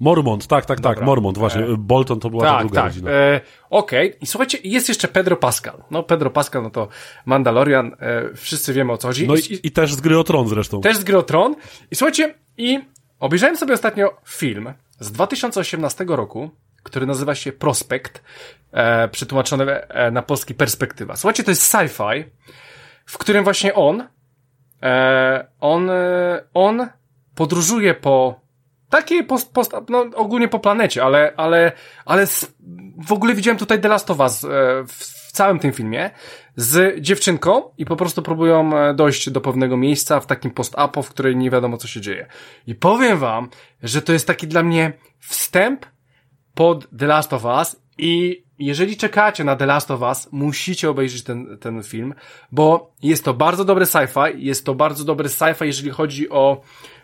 Mormont, 0.00 0.46
tak, 0.46 0.66
tak, 0.66 0.80
tak, 0.80 0.94
Dobra. 0.94 1.06
Mormont, 1.06 1.38
właśnie. 1.38 1.64
E, 1.64 1.76
Bolton 1.78 2.20
to 2.20 2.30
była 2.30 2.44
tak, 2.44 2.52
ta 2.52 2.60
druga 2.60 2.74
tak. 2.74 2.84
rodzina. 2.84 3.10
E, 3.10 3.40
Okej, 3.70 4.08
okay. 4.08 4.18
i 4.20 4.26
słuchajcie, 4.26 4.58
jest 4.64 4.88
jeszcze 4.88 5.08
Pedro 5.08 5.36
Pascal. 5.36 5.82
No, 5.90 6.02
Pedro 6.02 6.30
Pascal, 6.30 6.62
no 6.62 6.70
to 6.70 6.88
Mandalorian, 7.26 7.96
e, 8.00 8.34
wszyscy 8.34 8.72
wiemy 8.72 8.92
o 8.92 8.98
co 8.98 9.08
chodzi. 9.08 9.26
No 9.26 9.36
i, 9.36 9.60
i, 9.62 9.70
też 9.70 9.94
z 9.94 10.00
gry 10.00 10.18
o 10.18 10.24
Tron 10.24 10.48
zresztą. 10.48 10.80
Też 10.80 10.96
z 10.96 11.04
gry 11.04 11.18
o 11.18 11.22
Tron. 11.22 11.56
I 11.90 11.96
słuchajcie, 11.96 12.34
i 12.56 12.80
obejrzałem 13.20 13.56
sobie 13.56 13.74
ostatnio 13.74 14.16
film 14.26 14.72
z 15.00 15.12
2018 15.12 16.04
roku, 16.08 16.50
który 16.82 17.06
nazywa 17.06 17.34
się 17.34 17.52
Prospekt, 17.52 18.22
e, 18.72 19.08
przetłumaczony 19.08 19.64
e, 19.64 20.10
na 20.10 20.22
polski 20.22 20.54
Perspektywa. 20.54 21.16
Słuchajcie, 21.16 21.44
to 21.44 21.50
jest 21.50 21.74
sci-fi, 21.74 22.24
w 23.06 23.18
którym 23.18 23.44
właśnie 23.44 23.74
on, 23.74 24.04
e, 24.82 25.46
on, 25.60 25.90
e, 25.90 26.44
on 26.54 26.86
podróżuje 27.34 27.94
po 27.94 28.40
takie 28.90 29.24
post, 29.24 29.52
post, 29.52 29.72
no 29.88 30.04
ogólnie 30.14 30.48
po 30.48 30.58
planecie, 30.58 31.04
ale, 31.04 31.32
ale, 31.36 31.72
ale 32.04 32.26
w 33.06 33.12
ogóle 33.12 33.34
widziałem 33.34 33.58
tutaj 33.58 33.80
The 33.80 33.88
Last 33.88 34.10
of 34.10 34.18
Us 34.20 34.44
e, 34.44 34.48
w, 34.88 35.18
całym 35.32 35.58
tym 35.58 35.72
filmie 35.72 36.10
z 36.56 37.00
dziewczynką 37.00 37.62
i 37.78 37.84
po 37.84 37.96
prostu 37.96 38.22
próbują 38.22 38.78
e, 38.78 38.94
dojść 38.94 39.30
do 39.30 39.40
pewnego 39.40 39.76
miejsca 39.76 40.20
w 40.20 40.26
takim 40.26 40.50
post-apo, 40.50 41.02
w 41.02 41.10
której 41.10 41.36
nie 41.36 41.50
wiadomo 41.50 41.76
co 41.76 41.88
się 41.88 42.00
dzieje. 42.00 42.26
I 42.66 42.74
powiem 42.74 43.18
wam, 43.18 43.48
że 43.82 44.02
to 44.02 44.12
jest 44.12 44.26
taki 44.26 44.46
dla 44.46 44.62
mnie 44.62 44.92
wstęp 45.18 45.86
pod 46.54 46.88
The 46.98 47.06
Last 47.06 47.32
of 47.32 47.44
Us 47.44 47.76
i 47.98 48.44
jeżeli 48.58 48.96
czekacie 48.96 49.44
na 49.44 49.56
The 49.56 49.66
Last 49.66 49.90
of 49.90 50.00
Us, 50.00 50.28
musicie 50.32 50.90
obejrzeć 50.90 51.22
ten, 51.22 51.58
ten 51.60 51.82
film, 51.82 52.14
bo 52.52 52.94
jest 53.02 53.24
to 53.24 53.34
bardzo 53.34 53.64
dobry 53.64 53.84
sci-fi, 53.84 54.38
jest 54.38 54.66
to 54.66 54.74
bardzo 54.74 55.04
dobry 55.04 55.28
sci-fi, 55.28 55.64
jeżeli 55.64 55.90
chodzi 55.90 56.30
o 56.30 56.60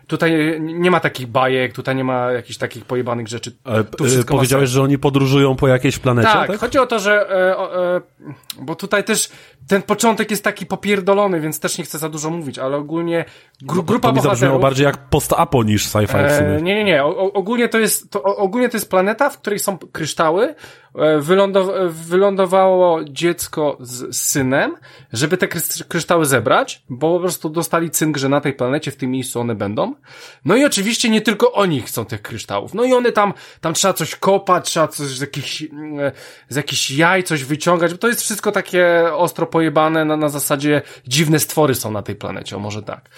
Tutaj 0.07 0.61
nie 0.61 0.91
ma 0.91 0.99
takich 0.99 1.27
bajek, 1.27 1.73
tutaj 1.73 1.95
nie 1.95 2.03
ma 2.03 2.31
jakichś 2.31 2.57
takich 2.57 2.85
pojebanych 2.85 3.27
rzeczy. 3.27 3.55
Ale, 3.63 3.83
powiedziałeś, 4.27 4.69
że 4.69 4.81
oni 4.81 4.97
podróżują 4.97 5.55
po 5.55 5.67
jakiejś 5.67 5.99
planecie, 5.99 6.29
tak? 6.33 6.47
tak? 6.47 6.59
chodzi 6.59 6.77
o 6.77 6.87
to, 6.87 6.99
że 6.99 7.29
e, 7.29 7.57
e, 7.95 8.01
bo 8.59 8.75
tutaj 8.75 9.03
też 9.03 9.29
ten 9.67 9.81
początek 9.81 10.31
jest 10.31 10.43
taki 10.43 10.65
popierdolony, 10.65 11.39
więc 11.39 11.59
też 11.59 11.77
nie 11.77 11.83
chcę 11.83 11.97
za 11.97 12.09
dużo 12.09 12.29
mówić, 12.29 12.59
ale 12.59 12.77
ogólnie 12.77 13.25
gru, 13.61 13.83
grupa 13.83 14.07
to 14.07 14.15
mi 14.15 14.21
bohaterów... 14.21 14.61
bardziej 14.61 14.85
jak 14.85 15.09
post-apo 15.09 15.63
niż 15.63 15.87
sci-fi 15.87 16.17
e, 16.17 16.61
Nie, 16.61 16.75
nie, 16.75 16.83
nie. 16.83 17.03
O, 17.03 17.33
ogólnie 17.33 17.69
to 17.69 17.79
jest 17.79 18.11
to, 18.11 18.23
ogólnie 18.23 18.69
to 18.69 18.77
jest 18.77 18.89
planeta, 18.89 19.29
w 19.29 19.37
której 19.37 19.59
są 19.59 19.77
kryształy. 19.77 20.55
E, 20.95 21.19
wylądow 21.19 21.67
wylądowało 21.89 23.03
dziecko 23.03 23.77
z 23.79 24.15
synem, 24.17 24.75
żeby 25.13 25.37
te 25.37 25.47
kryształy 25.87 26.25
zebrać, 26.25 26.83
bo 26.89 27.13
po 27.13 27.19
prostu 27.19 27.49
dostali 27.49 27.89
cynk, 27.89 28.17
że 28.17 28.29
na 28.29 28.41
tej 28.41 28.53
planecie 28.53 28.91
w 28.91 28.95
tym 28.95 29.11
miejscu 29.11 29.39
one 29.39 29.55
będą. 29.55 29.94
No 30.45 30.55
i 30.55 30.65
oczywiście 30.65 31.09
nie 31.09 31.21
tylko 31.21 31.51
oni 31.51 31.81
chcą 31.81 32.05
tych 32.05 32.21
kryształów. 32.21 32.73
No 32.73 32.83
i 32.83 32.93
one 32.93 33.11
tam, 33.11 33.33
tam 33.61 33.73
trzeba 33.73 33.93
coś 33.93 34.15
kopać, 34.15 34.65
trzeba 34.65 34.87
coś 34.87 35.07
z 35.07 35.21
jakichś, 35.21 35.61
mm, 35.61 36.11
z 36.49 36.55
jakichś 36.55 36.91
jaj 36.91 37.23
coś 37.23 37.43
wyciągać, 37.43 37.91
bo 37.91 37.97
to 37.97 38.07
jest 38.07 38.21
wszystko 38.21 38.51
takie 38.51 39.13
ostro 39.13 39.47
pojebane 39.47 40.05
na, 40.05 40.17
na 40.17 40.29
zasadzie 40.29 40.81
dziwne 41.07 41.39
stwory 41.39 41.75
są 41.75 41.91
na 41.91 42.01
tej 42.01 42.15
planecie, 42.15 42.55
o 42.55 42.59
może 42.59 42.83
tak. 42.83 43.09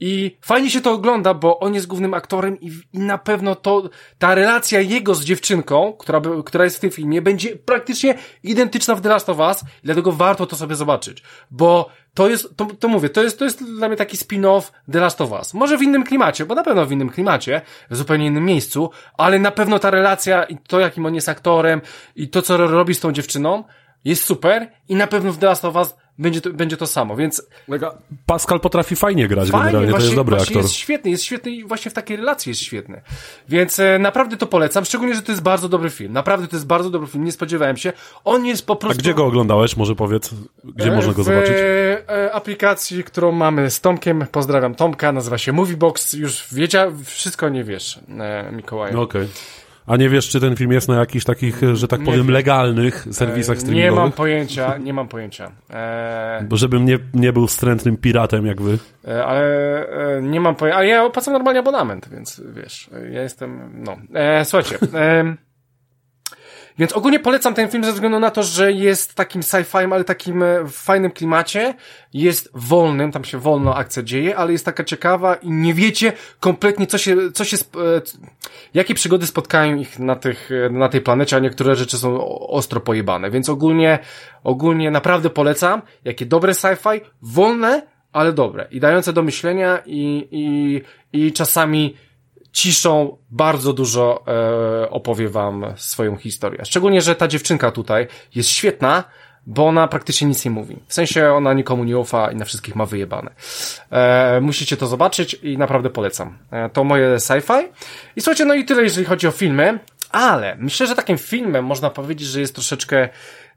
I 0.00 0.36
fajnie 0.40 0.70
się 0.70 0.80
to 0.80 0.92
ogląda, 0.92 1.34
bo 1.34 1.58
on 1.58 1.74
jest 1.74 1.86
głównym 1.86 2.14
aktorem 2.14 2.60
i, 2.60 2.72
i 2.92 2.98
na 2.98 3.18
pewno 3.18 3.54
to, 3.54 3.90
ta 4.18 4.34
relacja 4.34 4.80
jego 4.80 5.14
z 5.14 5.24
dziewczynką, 5.24 5.92
która, 5.98 6.20
która 6.44 6.64
jest 6.64 6.76
w 6.76 6.80
tym 6.80 6.90
filmie, 6.90 7.22
będzie 7.22 7.56
praktycznie 7.56 8.14
identyczna 8.42 8.94
w 8.94 9.00
The 9.00 9.08
Last 9.08 9.28
of 9.28 9.38
Us, 9.38 9.64
dlatego 9.82 10.12
warto 10.12 10.46
to 10.46 10.56
sobie 10.56 10.74
zobaczyć, 10.74 11.22
bo 11.50 11.90
to 12.14 12.28
jest, 12.28 12.56
to, 12.56 12.66
to 12.66 12.88
mówię, 12.88 13.08
to 13.08 13.22
jest, 13.22 13.38
to 13.38 13.44
jest 13.44 13.64
dla 13.64 13.88
mnie 13.88 13.96
taki 13.96 14.16
spin-off 14.16 14.62
The 14.92 15.00
Last 15.00 15.20
of 15.20 15.30
Us. 15.30 15.54
Może 15.54 15.78
w 15.78 15.82
innym 15.82 16.04
klimacie, 16.04 16.46
bo 16.46 16.54
na 16.54 16.62
pewno 16.62 16.86
w 16.86 16.92
innym 16.92 17.10
klimacie, 17.10 17.60
w 17.90 17.96
zupełnie 17.96 18.26
innym 18.26 18.44
miejscu, 18.44 18.90
ale 19.18 19.38
na 19.38 19.50
pewno 19.50 19.78
ta 19.78 19.90
relacja 19.90 20.44
i 20.44 20.56
to, 20.56 20.80
jakim 20.80 21.06
on 21.06 21.14
jest 21.14 21.28
aktorem 21.28 21.80
i 22.16 22.28
to, 22.28 22.42
co 22.42 22.56
robi 22.56 22.94
z 22.94 23.00
tą 23.00 23.12
dziewczyną, 23.12 23.64
jest 24.04 24.24
super 24.24 24.70
i 24.88 24.94
na 24.94 25.06
pewno 25.06 25.32
w 25.32 25.38
The 25.38 25.46
Last 25.46 25.64
of 25.64 25.76
Us 25.76 25.94
będzie 26.18 26.40
to, 26.40 26.50
będzie 26.52 26.76
to 26.76 26.86
samo, 26.86 27.16
więc... 27.16 27.46
Pascal 28.26 28.60
potrafi 28.60 28.96
fajnie 28.96 29.28
grać 29.28 29.48
fajnie, 29.48 29.66
generalnie, 29.66 29.90
właśnie, 29.90 29.98
to 29.98 30.04
jest 30.04 30.16
dobry 30.16 30.36
aktor. 30.36 30.56
jest 30.56 30.74
świetny, 30.74 31.10
jest 31.10 31.24
świetny 31.24 31.50
i 31.50 31.64
właśnie 31.64 31.90
w 31.90 31.94
takiej 31.94 32.16
relacji 32.16 32.50
jest 32.50 32.60
świetny. 32.60 33.02
Więc 33.48 33.78
e, 33.78 33.98
naprawdę 33.98 34.36
to 34.36 34.46
polecam, 34.46 34.84
szczególnie, 34.84 35.14
że 35.14 35.22
to 35.22 35.32
jest 35.32 35.42
bardzo 35.42 35.68
dobry 35.68 35.90
film. 35.90 36.12
Naprawdę 36.12 36.48
to 36.48 36.56
jest 36.56 36.66
bardzo 36.66 36.90
dobry 36.90 37.08
film, 37.08 37.24
nie 37.24 37.32
spodziewałem 37.32 37.76
się. 37.76 37.92
On 38.24 38.46
jest 38.46 38.66
po 38.66 38.76
prostu... 38.76 38.98
A 38.98 39.02
gdzie 39.02 39.14
go 39.14 39.24
oglądałeś? 39.24 39.76
Może 39.76 39.94
powiedz, 39.94 40.30
gdzie 40.64 40.92
e, 40.92 40.96
można 40.96 41.12
go 41.12 41.22
zobaczyć? 41.22 41.54
W 41.56 42.10
e, 42.10 42.32
aplikacji, 42.32 43.04
którą 43.04 43.32
mamy 43.32 43.70
z 43.70 43.80
Tomkiem, 43.80 44.26
pozdrawiam 44.32 44.74
Tomka, 44.74 45.12
nazywa 45.12 45.38
się 45.38 45.52
Moviebox, 45.52 46.12
już 46.12 46.54
wiedział, 46.54 46.92
wszystko 47.04 47.48
nie 47.48 47.64
wiesz, 47.64 48.00
e, 48.18 48.52
Mikołaju. 48.52 48.94
No 48.94 49.02
okej. 49.02 49.22
Okay. 49.22 49.34
A 49.86 49.96
nie 49.96 50.08
wiesz, 50.08 50.28
czy 50.28 50.40
ten 50.40 50.56
film 50.56 50.72
jest 50.72 50.88
na 50.88 50.98
jakichś 50.98 51.24
takich, 51.24 51.60
że 51.72 51.88
tak 51.88 52.00
powiem, 52.04 52.20
wiem. 52.20 52.30
legalnych 52.30 53.06
serwisach 53.10 53.58
streamingowych? 53.58 53.94
Nie 53.94 54.00
mam 54.00 54.12
pojęcia, 54.12 54.76
nie 54.78 54.92
mam 54.92 55.08
pojęcia. 55.08 55.50
E... 55.70 56.44
Bo 56.48 56.56
żebym 56.56 56.84
nie, 56.84 56.98
nie 57.14 57.32
był 57.32 57.46
wstrętnym 57.46 57.96
piratem 57.96 58.46
jak 58.46 58.62
wy. 58.62 58.78
E, 59.08 59.24
ale 59.24 59.46
e, 59.88 60.22
nie 60.22 60.40
mam 60.40 60.54
pojęcia. 60.54 60.78
Ale 60.78 60.88
ja 60.88 61.04
opłacam 61.04 61.34
normalnie 61.34 61.60
abonament, 61.60 62.08
więc 62.12 62.42
wiesz, 62.54 62.90
ja 63.12 63.22
jestem, 63.22 63.70
no. 63.74 63.96
E, 64.14 64.44
słuchajcie. 64.44 64.78
Więc 66.78 66.92
ogólnie 66.92 67.20
polecam 67.20 67.54
ten 67.54 67.70
film 67.70 67.84
ze 67.84 67.92
względu 67.92 68.20
na 68.20 68.30
to, 68.30 68.42
że 68.42 68.72
jest 68.72 69.14
takim 69.14 69.42
sci-fi, 69.42 69.92
ale 69.92 70.04
takim 70.04 70.42
e, 70.42 70.68
fajnym 70.68 71.10
klimacie, 71.10 71.74
jest 72.12 72.50
wolnym, 72.54 73.12
tam 73.12 73.24
się 73.24 73.38
wolno 73.38 73.76
akcja 73.76 74.02
dzieje, 74.02 74.36
ale 74.36 74.52
jest 74.52 74.64
taka 74.64 74.84
ciekawa 74.84 75.34
i 75.34 75.50
nie 75.50 75.74
wiecie 75.74 76.12
kompletnie, 76.40 76.86
co 76.86 76.98
się, 76.98 77.16
co 77.32 77.44
się, 77.44 77.56
e, 77.56 77.60
jakie 78.74 78.94
przygody 78.94 79.26
spotkają 79.26 79.76
ich 79.76 79.98
na 79.98 80.16
tych, 80.16 80.50
e, 80.66 80.70
na 80.70 80.88
tej 80.88 81.00
planecie, 81.00 81.36
a 81.36 81.38
niektóre 81.38 81.74
rzeczy 81.76 81.98
są 81.98 82.38
ostro 82.48 82.80
pojebane. 82.80 83.30
Więc 83.30 83.48
ogólnie, 83.48 83.98
ogólnie 84.44 84.90
naprawdę 84.90 85.30
polecam, 85.30 85.82
jakie 86.04 86.26
dobre 86.26 86.52
sci-fi, 86.52 87.00
wolne, 87.22 87.82
ale 88.12 88.32
dobre 88.32 88.68
i 88.70 88.80
dające 88.80 89.12
do 89.12 89.22
myślenia 89.22 89.82
i, 89.86 90.28
i, 90.30 90.82
i 91.12 91.32
czasami 91.32 91.94
ciszą 92.54 93.16
bardzo 93.30 93.72
dużo 93.72 94.24
e, 94.26 94.90
opowie 94.90 95.28
wam 95.28 95.64
swoją 95.76 96.16
historię. 96.16 96.64
Szczególnie, 96.64 97.02
że 97.02 97.14
ta 97.14 97.28
dziewczynka 97.28 97.70
tutaj 97.70 98.06
jest 98.34 98.48
świetna, 98.48 99.04
bo 99.46 99.66
ona 99.66 99.88
praktycznie 99.88 100.28
nic 100.28 100.44
nie 100.44 100.50
mówi. 100.50 100.76
W 100.88 100.94
sensie 100.94 101.32
ona 101.32 101.52
nikomu 101.52 101.84
nie 101.84 101.98
ufa 101.98 102.30
i 102.30 102.36
na 102.36 102.44
wszystkich 102.44 102.76
ma 102.76 102.86
wyjebane. 102.86 103.30
E, 103.90 104.40
musicie 104.40 104.76
to 104.76 104.86
zobaczyć 104.86 105.34
i 105.34 105.58
naprawdę 105.58 105.90
polecam. 105.90 106.38
E, 106.50 106.70
to 106.70 106.84
moje 106.84 107.16
sci-fi. 107.16 107.68
I 108.16 108.20
słuchajcie, 108.20 108.44
no 108.44 108.54
i 108.54 108.64
tyle, 108.64 108.82
jeżeli 108.82 109.06
chodzi 109.06 109.26
o 109.26 109.30
filmy, 109.30 109.78
ale 110.10 110.56
myślę, 110.58 110.86
że 110.86 110.94
takim 110.94 111.18
filmem 111.18 111.64
można 111.64 111.90
powiedzieć, 111.90 112.28
że 112.28 112.40
jest 112.40 112.54
troszeczkę 112.54 113.08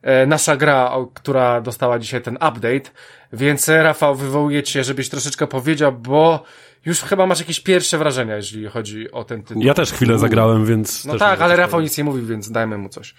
e, 0.01 0.25
nasza 0.25 0.57
gra, 0.57 0.91
o, 0.91 1.07
która 1.07 1.61
dostała 1.61 1.99
dzisiaj 1.99 2.21
ten 2.21 2.35
update, 2.35 2.89
więc 3.33 3.69
e, 3.69 3.83
Rafał, 3.83 4.15
wywołuję 4.15 4.63
cię, 4.63 4.83
żebyś 4.83 5.09
troszeczkę 5.09 5.47
powiedział, 5.47 5.91
bo 5.91 6.43
już 6.85 7.01
chyba 7.01 7.25
masz 7.25 7.39
jakieś 7.39 7.59
pierwsze 7.59 7.97
wrażenia, 7.97 8.35
jeżeli 8.35 8.67
chodzi 8.67 9.11
o 9.11 9.23
ten 9.23 9.43
tytuł. 9.43 9.63
Ja 9.63 9.73
też 9.73 9.91
chwilę 9.91 10.19
zagrałem, 10.19 10.65
więc... 10.65 11.05
No 11.05 11.17
tak, 11.17 11.41
ale 11.41 11.55
Rafał 11.55 11.81
nic 11.81 11.97
nie 11.97 12.03
mówił, 12.03 12.25
więc 12.25 12.51
dajmy 12.51 12.77
mu 12.77 12.89
coś. 12.89 13.15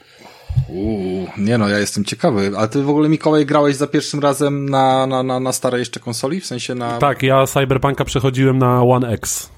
Uuu, 0.69 1.29
nie 1.39 1.59
no, 1.59 1.69
ja 1.69 1.79
jestem 1.79 2.05
ciekawy. 2.05 2.53
Ale 2.57 2.69
ty 2.69 2.83
w 2.83 2.91
ogóle, 2.91 3.09
Mikołaj, 3.09 3.47
grałeś 3.47 3.77
za 3.77 3.87
pierwszym 3.87 4.21
razem 4.21 4.69
na, 4.69 5.07
na, 5.07 5.23
na, 5.23 5.41
na 5.41 5.53
starej 5.53 5.79
jeszcze 5.79 6.01
konsoli? 6.01 6.41
W 6.41 6.47
sensie 6.47 6.75
na... 6.75 6.99
Tak, 6.99 7.23
ja 7.23 7.47
Cyberpunka 7.47 8.05
przechodziłem 8.05 8.59
na 8.59 8.83
One 8.83 9.09
X. 9.09 9.51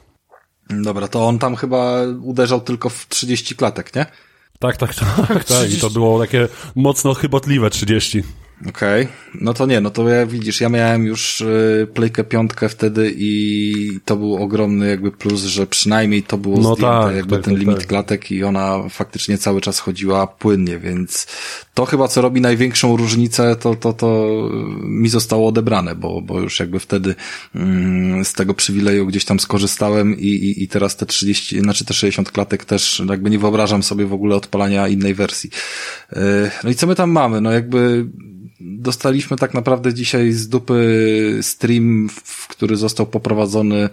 Dobra, 0.70 1.08
to 1.08 1.26
on 1.26 1.38
tam 1.38 1.56
chyba 1.56 2.02
uderzał 2.22 2.60
tylko 2.60 2.88
w 2.88 3.06
30 3.08 3.56
klatek, 3.56 3.94
nie? 3.94 4.06
Tak, 4.58 4.76
tak, 4.76 4.94
tak. 5.28 5.44
tak. 5.44 5.70
I 5.70 5.80
to 5.80 5.90
było 5.90 6.18
takie 6.18 6.48
mocno 6.74 7.14
chybotliwe 7.14 7.70
30. 7.70 8.22
Okej, 8.68 9.02
okay. 9.02 9.14
no 9.40 9.54
to 9.54 9.66
nie, 9.66 9.80
no 9.80 9.90
to 9.90 10.08
ja 10.08 10.26
widzisz, 10.26 10.60
ja 10.60 10.68
miałem 10.68 11.06
już 11.06 11.40
y, 11.40 11.88
Playkę 11.94 12.24
piątkę 12.24 12.68
wtedy 12.68 13.14
i 13.16 14.00
to 14.04 14.16
był 14.16 14.36
ogromny 14.36 14.88
jakby 14.88 15.12
plus, 15.12 15.40
że 15.40 15.66
przynajmniej 15.66 16.22
to 16.22 16.38
było 16.38 16.56
no 16.56 16.74
zdjęte, 16.74 17.06
tak, 17.06 17.16
jakby 17.16 17.36
tak, 17.36 17.44
ten 17.44 17.54
tak, 17.54 17.60
limit 17.60 17.78
tak. 17.78 17.86
klatek 17.86 18.32
i 18.32 18.44
ona 18.44 18.88
faktycznie 18.90 19.38
cały 19.38 19.60
czas 19.60 19.78
chodziła 19.78 20.26
płynnie, 20.26 20.78
więc 20.78 21.26
to 21.74 21.86
chyba 21.86 22.08
co 22.08 22.22
robi 22.22 22.40
największą 22.40 22.96
różnicę, 22.96 23.56
to, 23.56 23.74
to, 23.74 23.92
to 23.92 24.28
mi 24.82 25.08
zostało 25.08 25.48
odebrane, 25.48 25.94
bo, 25.94 26.20
bo 26.20 26.40
już 26.40 26.60
jakby 26.60 26.78
wtedy 26.78 27.14
mm, 27.54 28.24
z 28.24 28.32
tego 28.32 28.54
przywileju 28.54 29.06
gdzieś 29.06 29.24
tam 29.24 29.40
skorzystałem 29.40 30.18
i, 30.18 30.26
i, 30.26 30.62
i 30.62 30.68
teraz 30.68 30.96
te 30.96 31.06
30, 31.06 31.60
znaczy 31.60 31.84
te 31.84 31.94
60 31.94 32.30
klatek 32.32 32.64
też 32.64 33.02
jakby 33.08 33.30
nie 33.30 33.38
wyobrażam 33.38 33.82
sobie 33.82 34.06
w 34.06 34.12
ogóle 34.12 34.36
odpalania 34.36 34.88
innej 34.88 35.14
wersji. 35.14 35.50
Y, 36.12 36.16
no 36.64 36.70
i 36.70 36.74
co 36.74 36.86
my 36.86 36.94
tam 36.94 37.10
mamy? 37.10 37.40
No 37.40 37.52
jakby 37.52 38.06
dostaliśmy 38.60 39.36
tak 39.36 39.54
naprawdę 39.54 39.94
dzisiaj 39.94 40.32
z 40.32 40.48
dupy 40.48 41.38
stream, 41.42 42.08
w 42.24 42.48
który 42.48 42.76
został 42.76 43.06
poprowadzony, 43.06 43.88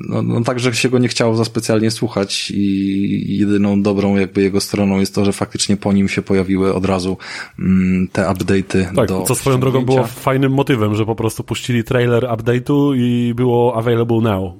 no, 0.00 0.22
no 0.22 0.40
tak, 0.40 0.60
że 0.60 0.74
się 0.74 0.88
go 0.88 0.98
nie 0.98 1.08
chciało 1.08 1.36
za 1.36 1.44
specjalnie 1.44 1.90
słuchać 1.90 2.50
i 2.50 3.36
jedyną 3.38 3.82
dobrą 3.82 4.16
jakby 4.16 4.42
jego 4.42 4.60
stroną 4.60 5.00
jest 5.00 5.14
to, 5.14 5.24
że 5.24 5.32
faktycznie 5.32 5.76
po 5.76 5.92
nim 5.92 6.08
się 6.08 6.22
pojawiły 6.22 6.74
od 6.74 6.84
razu 6.84 7.16
mm, 7.58 8.08
te 8.08 8.22
update'y. 8.22 8.94
Tak, 8.96 9.08
do 9.08 9.22
co 9.22 9.34
swoją 9.34 9.60
drogą 9.60 9.84
było 9.84 10.04
fajnym 10.06 10.52
motywem, 10.52 10.94
że 10.94 11.06
po 11.06 11.14
prostu 11.14 11.44
puścili 11.44 11.84
trailer 11.84 12.24
update'u 12.24 12.96
i 12.96 13.34
było 13.34 13.76
available 13.76 14.20
now. 14.20 14.52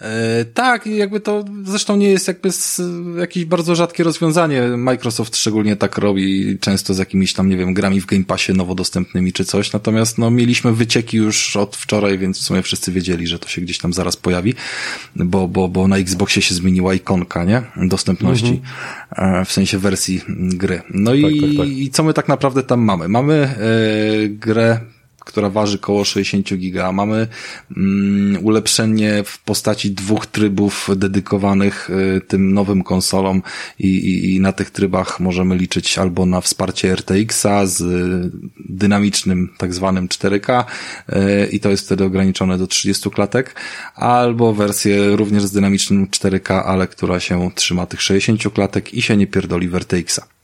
E, 0.00 0.44
tak, 0.44 0.86
i 0.86 0.96
jakby 0.96 1.20
to 1.20 1.44
zresztą 1.64 1.96
nie 1.96 2.08
jest 2.08 2.28
jakby 2.28 2.52
z, 2.52 2.80
jakieś 3.18 3.44
bardzo 3.44 3.74
rzadkie 3.74 4.04
rozwiązanie. 4.04 4.62
Microsoft 4.62 5.36
szczególnie 5.36 5.76
tak 5.76 5.98
robi 5.98 6.58
często 6.60 6.94
z 6.94 6.98
jakimiś 6.98 7.32
tam, 7.32 7.48
nie 7.48 7.56
wiem, 7.56 7.74
grami 7.74 8.00
w 8.00 8.06
Game 8.06 8.24
Passie 8.24 8.52
nowo 8.52 8.74
dostępnymi 8.74 8.91
czy 9.34 9.44
coś. 9.44 9.72
Natomiast 9.72 10.18
no, 10.18 10.30
mieliśmy 10.30 10.72
wycieki 10.72 11.16
już 11.16 11.56
od 11.56 11.76
wczoraj, 11.76 12.18
więc 12.18 12.38
w 12.38 12.42
sumie 12.42 12.62
wszyscy 12.62 12.92
wiedzieli, 12.92 13.26
że 13.26 13.38
to 13.38 13.48
się 13.48 13.60
gdzieś 13.60 13.78
tam 13.78 13.92
zaraz 13.92 14.16
pojawi, 14.16 14.54
bo, 15.16 15.48
bo, 15.48 15.68
bo 15.68 15.88
na 15.88 15.96
Xboxie 15.96 16.42
się 16.42 16.54
zmieniła 16.54 16.94
ikonka, 16.94 17.44
nie? 17.44 17.62
Dostępności, 17.76 18.60
mhm. 19.10 19.44
w 19.44 19.52
sensie 19.52 19.78
wersji 19.78 20.20
gry. 20.28 20.82
No 20.90 21.10
tak, 21.10 21.20
i, 21.20 21.40
tak, 21.40 21.50
tak. 21.56 21.68
i 21.68 21.90
co 21.90 22.02
my 22.02 22.14
tak 22.14 22.28
naprawdę 22.28 22.62
tam 22.62 22.80
mamy? 22.80 23.08
Mamy 23.08 23.34
e, 23.34 24.28
grę 24.28 24.80
która 25.24 25.50
waży 25.50 25.78
koło 25.78 26.04
60 26.04 26.54
giga. 26.54 26.92
Mamy 26.92 27.26
mm, 27.76 28.44
ulepszenie 28.44 29.22
w 29.24 29.38
postaci 29.38 29.90
dwóch 29.90 30.26
trybów 30.26 30.88
dedykowanych 30.96 31.90
y, 31.90 32.20
tym 32.20 32.54
nowym 32.54 32.82
konsolom 32.82 33.42
i, 33.78 33.86
i, 33.86 34.34
i 34.34 34.40
na 34.40 34.52
tych 34.52 34.70
trybach 34.70 35.20
możemy 35.20 35.56
liczyć 35.56 35.98
albo 35.98 36.26
na 36.26 36.40
wsparcie 36.40 36.92
RTX-a 36.96 37.66
z 37.66 37.82
dynamicznym 38.68 39.48
tak 39.58 39.74
zwanym 39.74 40.08
4K 40.08 40.64
y, 40.64 41.46
i 41.46 41.60
to 41.60 41.70
jest 41.70 41.86
wtedy 41.86 42.04
ograniczone 42.04 42.58
do 42.58 42.66
30 42.66 43.10
klatek, 43.10 43.54
albo 43.94 44.52
wersję 44.54 45.16
również 45.16 45.42
z 45.42 45.52
dynamicznym 45.52 46.06
4K, 46.06 46.62
ale 46.64 46.86
która 46.86 47.20
się 47.20 47.50
trzyma 47.54 47.86
tych 47.86 48.02
60 48.02 48.54
klatek 48.54 48.94
i 48.94 49.02
się 49.02 49.16
nie 49.16 49.26
pierdoli 49.26 49.68
w 49.68 49.74
RTX-a. 49.74 50.41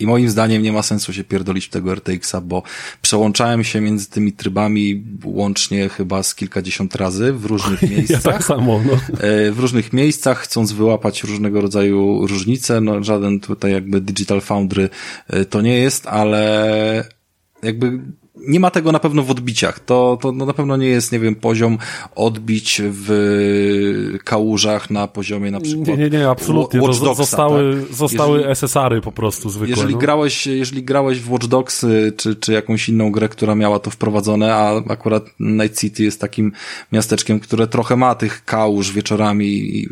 I 0.00 0.06
moim 0.06 0.30
zdaniem 0.30 0.62
nie 0.62 0.72
ma 0.72 0.82
sensu 0.82 1.12
się 1.12 1.24
pierdolić 1.24 1.66
w 1.66 1.70
tego 1.70 1.94
RTX-a, 1.94 2.40
bo 2.40 2.62
przełączałem 3.02 3.64
się 3.64 3.80
między 3.80 4.10
tymi 4.10 4.32
trybami 4.32 5.04
łącznie 5.24 5.88
chyba 5.88 6.22
z 6.22 6.34
kilkadziesiąt 6.34 6.94
razy 6.94 7.32
w 7.32 7.44
różnych 7.44 7.82
miejscach. 7.82 8.16
Ja 8.26 8.32
tak 8.32 8.44
samo, 8.44 8.80
no. 8.86 8.92
E, 9.20 9.52
w 9.52 9.58
różnych 9.58 9.92
miejscach, 9.92 10.38
chcąc 10.38 10.72
wyłapać 10.72 11.24
różnego 11.24 11.60
rodzaju 11.60 12.26
różnice. 12.26 12.80
No, 12.80 13.04
żaden 13.04 13.40
tutaj 13.40 13.72
jakby 13.72 14.00
Digital 14.00 14.40
Foundry 14.40 14.88
e, 15.28 15.44
to 15.44 15.60
nie 15.60 15.78
jest, 15.78 16.06
ale 16.06 17.08
jakby 17.62 18.00
nie 18.36 18.60
ma 18.60 18.70
tego 18.70 18.92
na 18.92 18.98
pewno 18.98 19.22
w 19.22 19.30
odbiciach. 19.30 19.80
To, 19.80 20.18
to 20.22 20.32
no 20.32 20.46
na 20.46 20.52
pewno 20.52 20.76
nie 20.76 20.86
jest, 20.86 21.12
nie 21.12 21.18
wiem, 21.18 21.34
poziom 21.34 21.78
odbić 22.14 22.82
w 22.84 24.18
kałużach 24.24 24.90
na 24.90 25.08
poziomie 25.08 25.50
na 25.50 25.60
przykład. 25.60 25.88
Nie, 25.88 25.96
nie, 25.96 26.10
nie, 26.10 26.28
absolutnie. 26.28 26.80
Watch 26.80 27.00
Dogsa, 27.00 27.14
zostały, 27.14 27.76
tak? 27.80 27.94
zostały 27.94 28.36
jeżeli, 28.36 28.52
SSR-y 28.52 29.00
po 29.00 29.12
prostu 29.12 29.50
zwykłe. 29.50 29.68
Jeżeli 29.68 29.94
no. 29.94 30.00
grałeś, 30.00 30.46
jeżeli 30.46 30.82
grałeś 30.82 31.20
w 31.20 31.30
Watch 31.30 31.46
Dogsy, 31.46 32.12
czy, 32.16 32.36
czy 32.36 32.52
jakąś 32.52 32.88
inną 32.88 33.12
grę, 33.12 33.28
która 33.28 33.54
miała 33.54 33.78
to 33.78 33.90
wprowadzone, 33.90 34.54
a 34.54 34.82
akurat 34.88 35.24
Night 35.40 35.80
City 35.80 36.02
jest 36.02 36.20
takim 36.20 36.52
miasteczkiem, 36.92 37.40
które 37.40 37.66
trochę 37.66 37.96
ma 37.96 38.14
tych 38.14 38.44
kałuż 38.44 38.92
wieczorami 38.92 39.46
i 39.46 39.88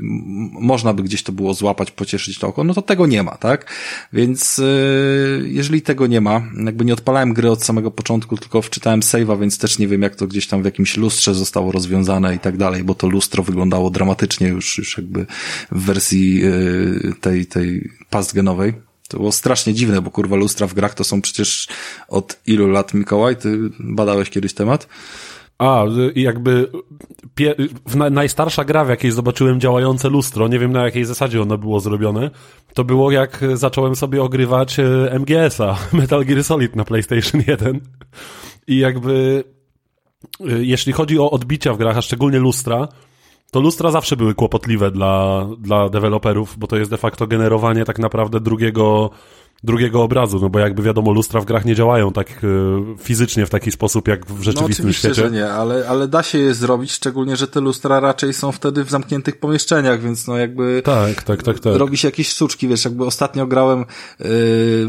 można 0.52 0.94
by 0.94 1.02
gdzieś 1.02 1.22
to 1.22 1.32
było 1.32 1.54
złapać, 1.54 1.90
pocieszyć 1.90 2.38
to 2.38 2.48
oko, 2.48 2.64
no 2.64 2.74
to 2.74 2.82
tego 2.82 3.06
nie 3.06 3.22
ma, 3.22 3.36
tak? 3.36 3.72
Więc 4.12 4.58
yy, 4.58 5.48
jeżeli 5.48 5.82
tego 5.82 6.06
nie 6.06 6.20
ma, 6.20 6.42
jakby 6.64 6.84
nie 6.84 6.92
odpalałem 6.92 7.32
gry 7.32 7.50
od 7.50 7.64
samego 7.64 7.90
początku, 7.90 8.33
tylko 8.38 8.62
wczytałem 8.62 9.00
save'a, 9.00 9.40
więc 9.40 9.58
też 9.58 9.78
nie 9.78 9.88
wiem, 9.88 10.02
jak 10.02 10.16
to 10.16 10.26
gdzieś 10.26 10.46
tam 10.46 10.62
w 10.62 10.64
jakimś 10.64 10.96
lustrze 10.96 11.34
zostało 11.34 11.72
rozwiązane 11.72 12.34
i 12.34 12.38
tak 12.38 12.56
dalej, 12.56 12.84
bo 12.84 12.94
to 12.94 13.08
lustro 13.08 13.42
wyglądało 13.42 13.90
dramatycznie 13.90 14.48
już, 14.48 14.78
już 14.78 14.96
jakby 14.98 15.26
w 15.72 15.84
wersji 15.84 16.34
yy, 16.34 17.14
tej, 17.20 17.46
tej 17.46 17.90
pastgenowej. 18.10 18.74
To 19.08 19.16
było 19.16 19.32
strasznie 19.32 19.74
dziwne, 19.74 20.02
bo 20.02 20.10
kurwa 20.10 20.36
lustra 20.36 20.66
w 20.66 20.74
grach 20.74 20.94
to 20.94 21.04
są 21.04 21.22
przecież 21.22 21.68
od 22.08 22.36
ilu 22.46 22.68
lat, 22.68 22.94
Mikołaj? 22.94 23.36
Ty 23.36 23.58
badałeś 23.78 24.30
kiedyś 24.30 24.54
temat? 24.54 24.88
A, 25.58 25.84
jakby 26.14 26.70
pie, 27.34 27.54
najstarsza 28.10 28.64
gra, 28.64 28.84
w 28.84 28.88
jakiej 28.88 29.10
zobaczyłem 29.10 29.60
działające 29.60 30.08
lustro, 30.08 30.48
nie 30.48 30.58
wiem 30.58 30.72
na 30.72 30.84
jakiej 30.84 31.04
zasadzie 31.04 31.42
ono 31.42 31.58
było 31.58 31.80
zrobione, 31.80 32.30
to 32.74 32.84
było 32.84 33.10
jak 33.10 33.44
zacząłem 33.54 33.96
sobie 33.96 34.22
ogrywać 34.22 34.78
e, 34.78 35.18
MGS-a, 35.18 35.76
Metal 35.92 36.24
Gear 36.24 36.44
Solid 36.44 36.76
na 36.76 36.84
PlayStation 36.84 37.42
1. 37.46 37.80
I 38.66 38.78
jakby 38.78 39.44
e, 40.40 40.44
jeśli 40.46 40.92
chodzi 40.92 41.18
o 41.18 41.30
odbicia 41.30 41.74
w 41.74 41.78
grach, 41.78 41.96
a 41.96 42.02
szczególnie 42.02 42.38
lustra, 42.38 42.88
to 43.50 43.60
lustra 43.60 43.90
zawsze 43.90 44.16
były 44.16 44.34
kłopotliwe 44.34 44.90
dla, 44.90 45.46
dla 45.58 45.88
deweloperów, 45.88 46.58
bo 46.58 46.66
to 46.66 46.76
jest 46.76 46.90
de 46.90 46.96
facto 46.96 47.26
generowanie 47.26 47.84
tak 47.84 47.98
naprawdę 47.98 48.40
drugiego 48.40 49.10
drugiego 49.64 50.02
obrazu, 50.02 50.38
no 50.40 50.50
bo 50.50 50.58
jakby 50.58 50.82
wiadomo, 50.82 51.12
lustra 51.12 51.40
w 51.40 51.44
grach 51.44 51.64
nie 51.64 51.74
działają 51.74 52.12
tak 52.12 52.44
y, 52.44 52.48
fizycznie 52.98 53.46
w 53.46 53.50
taki 53.50 53.70
sposób 53.70 54.08
jak 54.08 54.26
w 54.26 54.42
rzeczywistym 54.42 54.86
no, 54.86 54.92
świecie. 54.92 55.14
że 55.14 55.30
nie, 55.30 55.52
ale, 55.52 55.88
ale 55.88 56.08
da 56.08 56.22
się 56.22 56.38
je 56.38 56.54
zrobić, 56.54 56.92
szczególnie, 56.92 57.36
że 57.36 57.46
te 57.46 57.60
lustra 57.60 58.00
raczej 58.00 58.34
są 58.34 58.52
wtedy 58.52 58.84
w 58.84 58.90
zamkniętych 58.90 59.40
pomieszczeniach, 59.40 60.00
więc 60.00 60.26
no 60.26 60.36
jakby 60.36 60.82
tak, 60.84 61.22
tak, 61.22 61.42
tak, 61.42 61.60
tak. 61.60 61.76
robi 61.76 61.96
się 61.96 62.08
jakieś 62.08 62.28
sztuczki, 62.28 62.68
wiesz, 62.68 62.84
jakby 62.84 63.04
ostatnio 63.04 63.46
grałem 63.46 63.78
yy, 63.78 63.86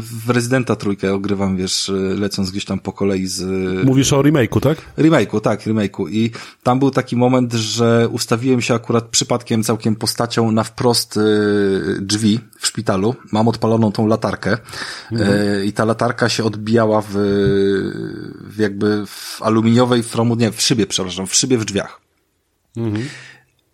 w 0.00 0.28
Rezydenta 0.28 0.76
trójkę, 0.76 1.14
ogrywam, 1.14 1.56
wiesz, 1.56 1.88
y, 1.88 2.16
lecąc 2.18 2.50
gdzieś 2.50 2.64
tam 2.64 2.78
po 2.78 2.92
kolei 2.92 3.26
z... 3.26 3.44
Mówisz 3.84 4.12
o 4.12 4.22
remake'u, 4.22 4.60
tak? 4.60 4.78
Remake'u, 4.98 5.40
tak, 5.40 5.66
remake'u 5.66 6.10
i 6.10 6.30
tam 6.62 6.78
był 6.78 6.90
taki 6.90 7.16
moment, 7.16 7.52
że 7.52 8.08
ustawiłem 8.12 8.60
się 8.60 8.74
akurat 8.74 9.04
przypadkiem 9.04 9.62
całkiem 9.62 9.96
postacią 9.96 10.52
na 10.52 10.64
wprost 10.64 11.16
yy, 11.16 11.98
drzwi 12.00 12.40
w 12.58 12.66
szpitalu, 12.66 13.14
mam 13.32 13.48
odpaloną 13.48 13.92
tą 13.92 14.06
latarkę 14.06 14.58
Mhm. 15.12 15.64
I 15.64 15.72
ta 15.72 15.84
latarka 15.84 16.28
się 16.28 16.44
odbijała 16.44 17.00
w, 17.00 17.08
w 18.40 18.58
jakby 18.58 19.06
w 19.06 19.42
aluminiowej 19.42 20.02
fromu, 20.02 20.34
nie, 20.34 20.52
w 20.52 20.62
szybie, 20.62 20.86
przepraszam, 20.86 21.26
w 21.26 21.34
szybie 21.34 21.58
w 21.58 21.64
drzwiach. 21.64 22.00
Mhm. 22.76 23.08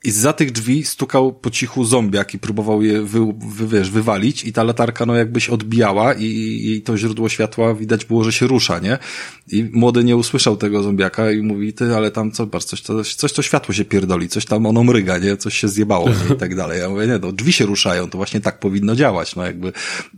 I 0.05 0.11
za 0.11 0.33
tych 0.33 0.53
drzwi 0.53 0.85
stukał 0.85 1.33
po 1.33 1.51
cichu 1.51 1.85
zombiak 1.85 2.35
i 2.35 2.38
próbował 2.38 2.83
je 2.83 3.03
wy, 3.03 3.21
wy, 3.47 3.67
wiesz, 3.69 3.91
wywalić 3.91 4.45
i 4.45 4.53
ta 4.53 4.62
latarka 4.62 5.07
no 5.07 5.17
jakbyś 5.17 5.49
odbijała 5.49 6.15
i, 6.15 6.25
i 6.65 6.83
to 6.83 6.99
źródło 6.99 7.29
światła 7.29 7.75
widać 7.75 8.05
było, 8.05 8.25
że 8.25 8.33
się 8.33 8.47
rusza, 8.47 8.79
nie? 8.79 8.99
I 9.49 9.65
młody 9.73 10.05
nie 10.05 10.17
usłyszał 10.17 10.57
tego 10.57 10.83
zombiaka 10.83 11.31
i 11.31 11.43
mówi, 11.43 11.73
ty, 11.73 11.97
ale 11.97 12.11
tam 12.11 12.33
co, 12.33 12.47
bardzo 12.47 12.69
coś 12.69 12.83
to, 12.83 13.05
coś 13.05 13.33
to 13.33 13.43
światło 13.43 13.75
się 13.75 13.85
pierdoli, 13.85 14.29
coś 14.29 14.45
tam 14.45 14.67
ono 14.67 14.85
mryga, 14.85 15.19
nie? 15.19 15.37
Coś 15.37 15.59
się 15.59 15.69
zjebało 15.69 16.09
nie? 16.09 16.35
i 16.35 16.38
tak 16.38 16.55
dalej. 16.55 16.81
Ja 16.81 16.88
mówię, 16.88 17.07
nie, 17.07 17.19
no 17.19 17.33
drzwi 17.33 17.53
się 17.53 17.67
ruszają, 17.67 18.11
to 18.11 18.19
właśnie 18.19 18.41
tak 18.41 18.61
powinno 18.61 18.97
działać, 18.97 19.37
no 19.37 19.47
jakby 19.47 19.73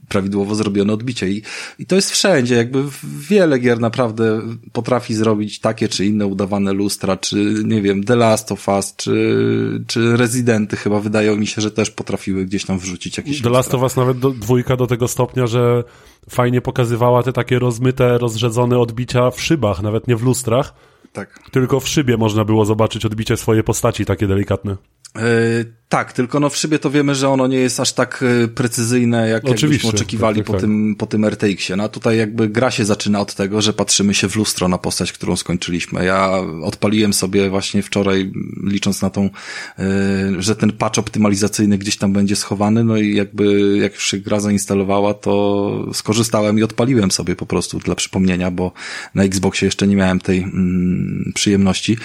prawidłowo 0.08 0.54
zrobione 0.54 0.92
odbicie 0.92 1.30
i, 1.30 1.42
i 1.78 1.86
to 1.86 1.96
jest 1.96 2.10
wszędzie, 2.10 2.54
jakby 2.54 2.84
wiele 3.28 3.58
gier 3.58 3.80
naprawdę 3.80 4.40
potrafi 4.72 5.14
zrobić 5.14 5.60
takie 5.60 5.88
czy 5.88 6.06
inne 6.06 6.26
udawane 6.26 6.72
lustra, 6.72 7.16
czy 7.16 7.54
nie 7.64 7.82
wiem, 7.82 8.04
The 8.04 8.16
Last 8.16 8.52
of 8.52 8.68
Us, 8.68 8.94
czy 8.96 9.73
czy 9.86 10.16
rezydenty 10.16 10.76
chyba 10.76 11.00
wydają 11.00 11.36
mi 11.36 11.46
się, 11.46 11.62
że 11.62 11.70
też 11.70 11.90
potrafiły 11.90 12.44
gdzieś 12.44 12.64
tam 12.64 12.78
wrzucić 12.78 13.16
jakieś... 13.16 13.42
The 13.42 13.50
Last 13.50 13.74
of 13.74 13.82
Us 13.82 13.96
nawet 13.96 14.18
do, 14.18 14.30
dwójka 14.30 14.76
do 14.76 14.86
tego 14.86 15.08
stopnia, 15.08 15.46
że 15.46 15.84
fajnie 16.30 16.60
pokazywała 16.60 17.22
te 17.22 17.32
takie 17.32 17.58
rozmyte, 17.58 18.18
rozrzedzone 18.18 18.78
odbicia 18.78 19.30
w 19.30 19.40
szybach, 19.40 19.82
nawet 19.82 20.08
nie 20.08 20.16
w 20.16 20.22
lustrach, 20.22 20.74
tak. 21.12 21.40
tylko 21.50 21.80
w 21.80 21.88
szybie 21.88 22.16
można 22.16 22.44
było 22.44 22.64
zobaczyć 22.64 23.06
odbicie 23.06 23.36
swojej 23.36 23.64
postaci 23.64 24.04
takie 24.04 24.26
delikatne. 24.26 24.76
Yy, 25.14 25.74
tak, 25.94 26.12
tylko 26.12 26.40
no 26.40 26.50
w 26.50 26.56
szybie 26.56 26.78
to 26.78 26.90
wiemy, 26.90 27.14
że 27.14 27.28
ono 27.28 27.46
nie 27.46 27.56
jest 27.56 27.80
aż 27.80 27.92
tak 27.92 28.24
e, 28.44 28.48
precyzyjne, 28.48 29.28
jak 29.28 29.48
jakbyśmy 29.48 29.90
oczekiwali 29.90 30.36
tak, 30.36 30.46
tak, 30.46 30.56
po, 30.56 30.60
tym, 30.60 30.96
po 30.98 31.06
tym 31.06 31.24
RTX-ie. 31.24 31.76
No 31.76 31.84
a 31.84 31.88
tutaj 31.88 32.18
jakby 32.18 32.48
gra 32.48 32.70
się 32.70 32.84
zaczyna 32.84 33.20
od 33.20 33.34
tego, 33.34 33.60
że 33.60 33.72
patrzymy 33.72 34.14
się 34.14 34.28
w 34.28 34.36
lustro 34.36 34.68
na 34.68 34.78
postać, 34.78 35.12
którą 35.12 35.36
skończyliśmy. 35.36 36.04
Ja 36.04 36.30
odpaliłem 36.62 37.12
sobie 37.12 37.50
właśnie 37.50 37.82
wczoraj, 37.82 38.32
licząc 38.62 39.02
na 39.02 39.10
tą, 39.10 39.22
yy, 39.22 40.42
że 40.42 40.56
ten 40.56 40.72
patch 40.72 40.98
optymalizacyjny 40.98 41.78
gdzieś 41.78 41.96
tam 41.96 42.12
będzie 42.12 42.36
schowany, 42.36 42.84
no 42.84 42.96
i 42.96 43.14
jakby 43.14 43.76
jak 43.78 43.94
już 43.94 44.10
się 44.10 44.18
gra 44.18 44.40
zainstalowała, 44.40 45.14
to 45.14 45.86
skorzystałem 45.92 46.58
i 46.58 46.62
odpaliłem 46.62 47.10
sobie 47.10 47.36
po 47.36 47.46
prostu 47.46 47.78
dla 47.78 47.94
przypomnienia, 47.94 48.50
bo 48.50 48.72
na 49.14 49.24
Xboxie 49.24 49.66
jeszcze 49.66 49.86
nie 49.86 49.96
miałem 49.96 50.20
tej 50.20 50.38
mm, 50.42 51.32
przyjemności. 51.34 51.96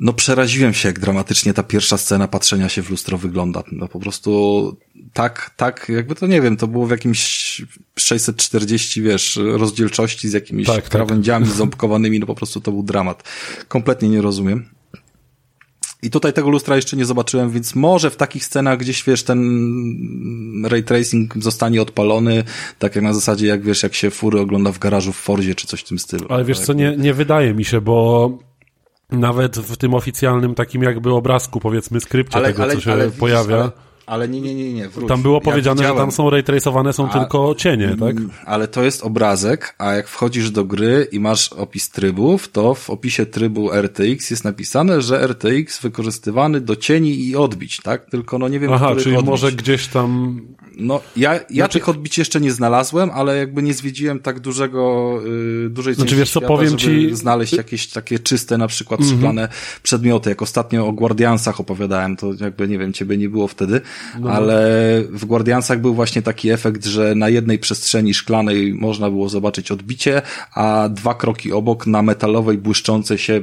No 0.00 0.12
przeraziłem 0.12 0.74
się, 0.74 0.88
jak 0.88 0.98
dramatycznie 0.98 1.54
ta 1.54 1.62
pierwsza 1.62 1.98
scena 1.98 2.28
patrzenia 2.28 2.68
się 2.68 2.82
w 2.82 2.90
lustro 2.90 3.18
wygląda. 3.18 3.62
No 3.72 3.88
po 3.88 4.00
prostu 4.00 4.76
tak, 5.12 5.50
tak, 5.56 5.88
jakby 5.88 6.14
to 6.14 6.26
nie 6.26 6.40
wiem, 6.42 6.56
to 6.56 6.66
było 6.66 6.86
w 6.86 6.90
jakimś 6.90 7.20
640, 7.98 9.02
wiesz, 9.02 9.38
rozdzielczości 9.44 10.28
z 10.28 10.32
jakimiś 10.32 10.66
Tak, 10.66 10.74
tak, 10.76 10.84
tak. 10.84 10.92
krawędziami 10.92 11.46
ząbkowanymi, 11.56 12.20
no 12.20 12.26
po 12.26 12.34
prostu 12.34 12.60
to 12.60 12.72
był 12.72 12.82
dramat. 12.82 13.22
Kompletnie 13.68 14.08
nie 14.08 14.22
rozumiem. 14.22 14.68
I 16.02 16.10
tutaj 16.10 16.32
tego 16.32 16.50
lustra 16.50 16.76
jeszcze 16.76 16.96
nie 16.96 17.04
zobaczyłem, 17.04 17.50
więc 17.50 17.74
może 17.74 18.10
w 18.10 18.16
takich 18.16 18.44
scenach 18.44 18.78
gdzieś, 18.78 19.04
wiesz, 19.04 19.22
ten 19.22 20.66
ray 20.66 20.82
tracing 20.82 21.34
zostanie 21.38 21.82
odpalony, 21.82 22.44
tak 22.78 22.94
jak 22.94 23.04
na 23.04 23.12
zasadzie, 23.14 23.46
jak 23.46 23.62
wiesz, 23.62 23.82
jak 23.82 23.94
się 23.94 24.10
fury 24.10 24.40
ogląda 24.40 24.72
w 24.72 24.78
garażu 24.78 25.12
w 25.12 25.16
Forzie, 25.16 25.54
czy 25.54 25.66
coś 25.66 25.80
w 25.80 25.84
tym 25.88 25.98
stylu. 25.98 26.26
Ale 26.28 26.44
wiesz 26.44 26.56
Tak. 26.58 26.66
co, 26.66 26.72
nie, 26.72 26.96
nie 26.98 27.14
wydaje 27.14 27.54
mi 27.54 27.64
się, 27.64 27.80
bo 27.80 28.38
nawet 29.12 29.56
w 29.58 29.76
tym 29.76 29.94
oficjalnym 29.94 30.54
takim 30.54 30.82
jakby 30.82 31.12
obrazku, 31.14 31.60
powiedzmy, 31.60 32.00
skrypcie 32.00 32.40
tego, 32.40 32.66
co 32.70 32.80
się 32.80 32.96
widzisz, 32.96 33.18
pojawia, 33.18 33.56
Ale, 33.56 33.70
ale 34.06 34.28
nie, 34.28 34.40
nie, 34.40 34.54
nie, 34.54 34.72
nie, 34.72 34.88
wróć. 34.88 35.08
tam 35.08 35.22
było 35.22 35.34
Ja 35.34 35.40
powiedziane, 35.40 35.76
że 35.78 35.82
widziałem. 35.82 35.98
tam 36.02 36.12
są 36.12 36.30
ray 36.30 36.42
traceowane, 36.42 36.92
są 36.92 37.10
A- 37.10 37.18
tylko 37.18 37.54
cienie, 37.58 37.88
tak? 38.00 38.16
Mm, 38.16 38.30
Ale 38.46 38.68
to 38.68 38.82
jest 38.84 39.02
obrazek, 39.02 39.74
a 39.78 39.92
jak 39.94 40.08
wchodzisz 40.08 40.50
do 40.50 40.64
gry 40.64 41.06
i 41.12 41.20
masz 41.20 41.52
opis 41.52 41.90
trybów, 41.90 42.48
to 42.48 42.74
w 42.74 42.90
opisie 42.90 43.26
trybu 43.26 43.72
RTX 43.72 44.30
jest 44.30 44.44
napisane, 44.44 45.02
że 45.02 45.20
RTX 45.28 45.80
wykorzystywany 45.80 46.60
do 46.60 46.76
cieni 46.76 47.20
i 47.26 47.36
odbić, 47.36 47.80
tak? 47.82 48.10
Tylko 48.10 48.38
no 48.38 48.48
nie 48.48 48.60
wiem, 48.60 48.72
Aha, 48.72 48.92
czyli 48.98 49.16
odbić. 49.16 49.30
może 49.30 49.52
gdzieś 49.52 49.86
tam... 49.86 50.40
No, 50.78 51.00
ja, 51.16 51.34
ja 51.34 51.40
Znaczy- 51.50 51.72
tych 51.78 51.88
odbić 51.88 52.18
jeszcze 52.18 52.40
nie 52.40 52.52
znalazłem, 52.52 53.10
ale 53.10 53.36
jakby 53.38 53.62
nie 53.62 53.74
zwiedziłem 53.74 54.20
tak 54.20 54.40
dużego, 54.40 55.14
y, 55.66 55.70
dużej 55.70 55.94
Znaczy, 55.94 56.16
wiesz 56.16 56.30
co, 56.30 56.40
świata, 56.40 56.46
powiem 56.54 56.76
ci- 56.78 57.14
znaleźć 57.16 57.52
jakieś 57.52 57.86
takie 57.86 58.18
czyste, 58.18 58.58
na 58.58 58.66
przykład 58.68 59.00
Mhm. 59.00 59.18
szklane 59.18 59.48
przedmioty. 59.82 60.30
Jak 60.30 60.42
ostatnio 60.42 60.86
o 60.86 60.92
Guardiansach 60.92 61.60
opowiadałem, 61.60 62.16
to 62.16 62.32
jakby, 62.40 62.68
nie 62.68 62.78
wiem, 62.78 62.92
ciebie 62.92 63.16
nie 63.16 63.28
było 63.28 63.48
wtedy, 63.48 63.80
No. 64.20 64.30
ale 64.30 64.58
w 65.10 65.24
Guardiansach 65.24 65.80
był 65.80 65.94
właśnie 65.94 66.22
taki 66.22 66.50
efekt, 66.50 66.84
że 66.84 67.14
na 67.14 67.28
jednej 67.28 67.58
przestrzeni 67.58 68.14
szklanej 68.14 68.74
można 68.74 69.10
było 69.10 69.28
zobaczyć 69.28 69.70
odbicie, 69.70 70.22
a 70.54 70.88
dwa 70.88 71.14
kroki 71.14 71.52
obok 71.52 71.86
na 71.86 72.02
metalowej, 72.02 72.58
błyszczącej 72.58 73.18
się 73.18 73.42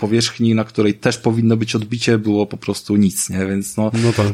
powierzchni, 0.00 0.54
na 0.54 0.64
której 0.64 0.94
też 0.94 1.18
powinno 1.18 1.56
być 1.56 1.74
odbicie, 1.74 2.18
było 2.18 2.46
po 2.46 2.56
prostu 2.56 2.96
nic, 2.96 3.30
nie? 3.30 3.46
Więc 3.46 3.76
no, 3.76 3.90
No 4.04 4.12
tak. 4.12 4.26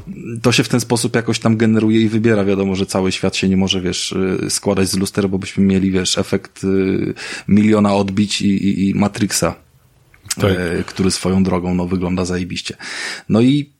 to 0.43 0.53
się 0.53 0.65
w 0.65 0.69
ten 0.69 0.81
sposób 0.81 1.17
jakoś 1.17 1.39
tam 1.39 1.57
generuje 1.57 2.01
i 2.01 2.09
wybiera. 2.09 2.45
Wiadomo, 2.45 2.75
że 2.77 2.87
cały 2.87 3.13
świat 3.13 3.37
się 3.37 3.49
nie 3.49 3.57
może, 3.57 3.81
wiesz, 3.81 4.13
y, 4.13 4.51
składać 4.51 4.89
z 4.89 4.97
luster, 4.97 5.29
bo 5.29 5.39
byśmy 5.39 5.65
mieli, 5.65 5.91
wiesz, 5.91 6.19
efekt 6.19 6.65
y, 6.65 7.15
miliona 7.49 7.95
odbić 7.95 8.43
i, 8.43 8.49
i, 8.49 8.89
i 8.91 8.95
Matrixa, 8.95 9.55
Tak. 10.41 10.51
e, 10.51 10.85
który 10.87 11.11
swoją 11.11 11.43
drogą, 11.43 11.75
no, 11.75 11.87
wygląda 11.87 12.25
zajebiście. 12.25 12.77
No 13.29 13.41
i 13.41 13.76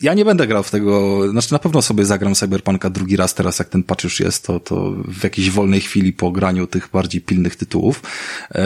ja 0.00 0.14
nie 0.14 0.24
będę 0.24 0.46
grał 0.46 0.62
w 0.62 0.70
tego, 0.70 1.22
znaczy 1.30 1.52
na 1.52 1.58
pewno 1.58 1.82
sobie 1.82 2.04
zagram 2.04 2.34
Cyberpunka 2.34 2.90
drugi 2.90 3.16
raz 3.16 3.34
teraz, 3.34 3.58
jak 3.58 3.68
ten 3.68 3.82
patch 3.82 4.04
już 4.04 4.20
jest, 4.20 4.46
to, 4.46 4.60
to 4.60 4.90
w 5.08 5.24
jakiejś 5.24 5.50
wolnej 5.50 5.80
chwili 5.80 6.12
po 6.12 6.30
graniu 6.30 6.66
tych 6.66 6.88
bardziej 6.92 7.20
pilnych 7.20 7.56
tytułów. 7.56 8.02
Eee, 8.50 8.64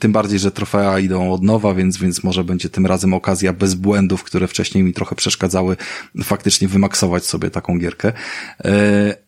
tym 0.00 0.12
bardziej, 0.12 0.38
że 0.38 0.50
trofea 0.50 0.98
idą 0.98 1.32
od 1.32 1.42
nowa, 1.42 1.74
więc, 1.74 1.96
więc 1.96 2.24
może 2.24 2.44
będzie 2.44 2.68
tym 2.68 2.86
razem 2.86 3.14
okazja 3.14 3.52
bez 3.52 3.74
błędów, 3.74 4.24
które 4.24 4.48
wcześniej 4.48 4.84
mi 4.84 4.92
trochę 4.92 5.16
przeszkadzały, 5.16 5.76
faktycznie 6.22 6.68
wymaksować 6.68 7.24
sobie 7.24 7.50
taką 7.50 7.78
gierkę. 7.78 8.12
Eee, 8.64 9.25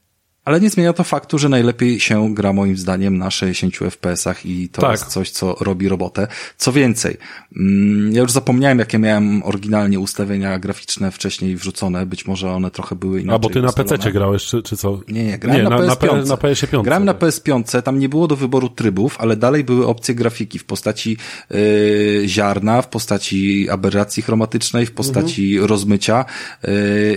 ale 0.49 0.61
nie 0.61 0.71
zmienia 0.71 0.93
to 0.93 1.05
faktu, 1.05 1.39
że 1.39 1.49
najlepiej 1.49 2.01
się 2.01 2.35
gra 2.35 2.53
moim 2.53 2.77
zdaniem 2.77 3.19
na 3.19 3.31
60 3.31 3.75
FPS-ach 3.91 4.47
i 4.47 4.69
to 4.69 4.83
Tak. 4.83 4.91
jest 4.91 5.07
coś, 5.07 5.31
co 5.31 5.57
robi 5.61 5.89
robotę. 5.89 6.27
Co 6.57 6.73
więcej, 6.73 7.17
mm, 7.57 8.13
ja 8.13 8.23
już 8.23 8.33
zapomniałem, 8.33 8.79
jakie 8.79 8.99
miałem 8.99 9.43
oryginalnie 9.43 10.01
ustawienia 10.01 10.59
graficzne 10.59 11.11
wcześniej 11.11 11.57
wrzucone. 11.57 12.07
Być 12.07 12.27
może 12.27 12.51
one 12.53 12.71
trochę 12.71 12.97
były 12.97 13.21
inaczej 13.21 13.37
A, 13.37 13.39
bo 13.39 13.49
ty 13.51 13.63
na 13.63 13.69
ustalone. 13.69 13.97
PC 13.99 14.13
grałeś, 14.13 14.45
czy, 14.45 14.63
czy 14.63 14.77
co? 14.77 15.01
Nie, 15.09 15.25
nie, 15.25 15.39
grałem 15.39 15.65
na, 15.65 15.71
na, 15.71 15.77
PS5. 15.95 16.27
na 16.27 16.35
PS5. 16.35 16.85
Grałem 16.85 17.05
na 17.05 17.15
tak. 17.15 17.31
PS5, 17.31 17.83
tam 17.83 17.99
nie 17.99 18.09
było 18.09 18.27
do 18.29 18.37
wyboru 18.37 18.69
trybów, 18.69 19.17
ale 19.21 19.37
dalej 19.37 19.65
były 19.65 19.87
opcje 19.87 20.15
grafiki 20.15 20.59
w 20.59 20.65
postaci 20.65 21.17
yy, 21.51 22.23
ziarna, 22.27 22.83
w 22.83 22.89
postaci 22.89 23.69
aberracji 23.71 24.23
chromatycznej, 24.23 24.87
w 24.87 24.93
postaci 24.93 25.53
Mhm. 25.53 25.69
rozmycia. 25.71 26.25
Yy, 26.63 26.71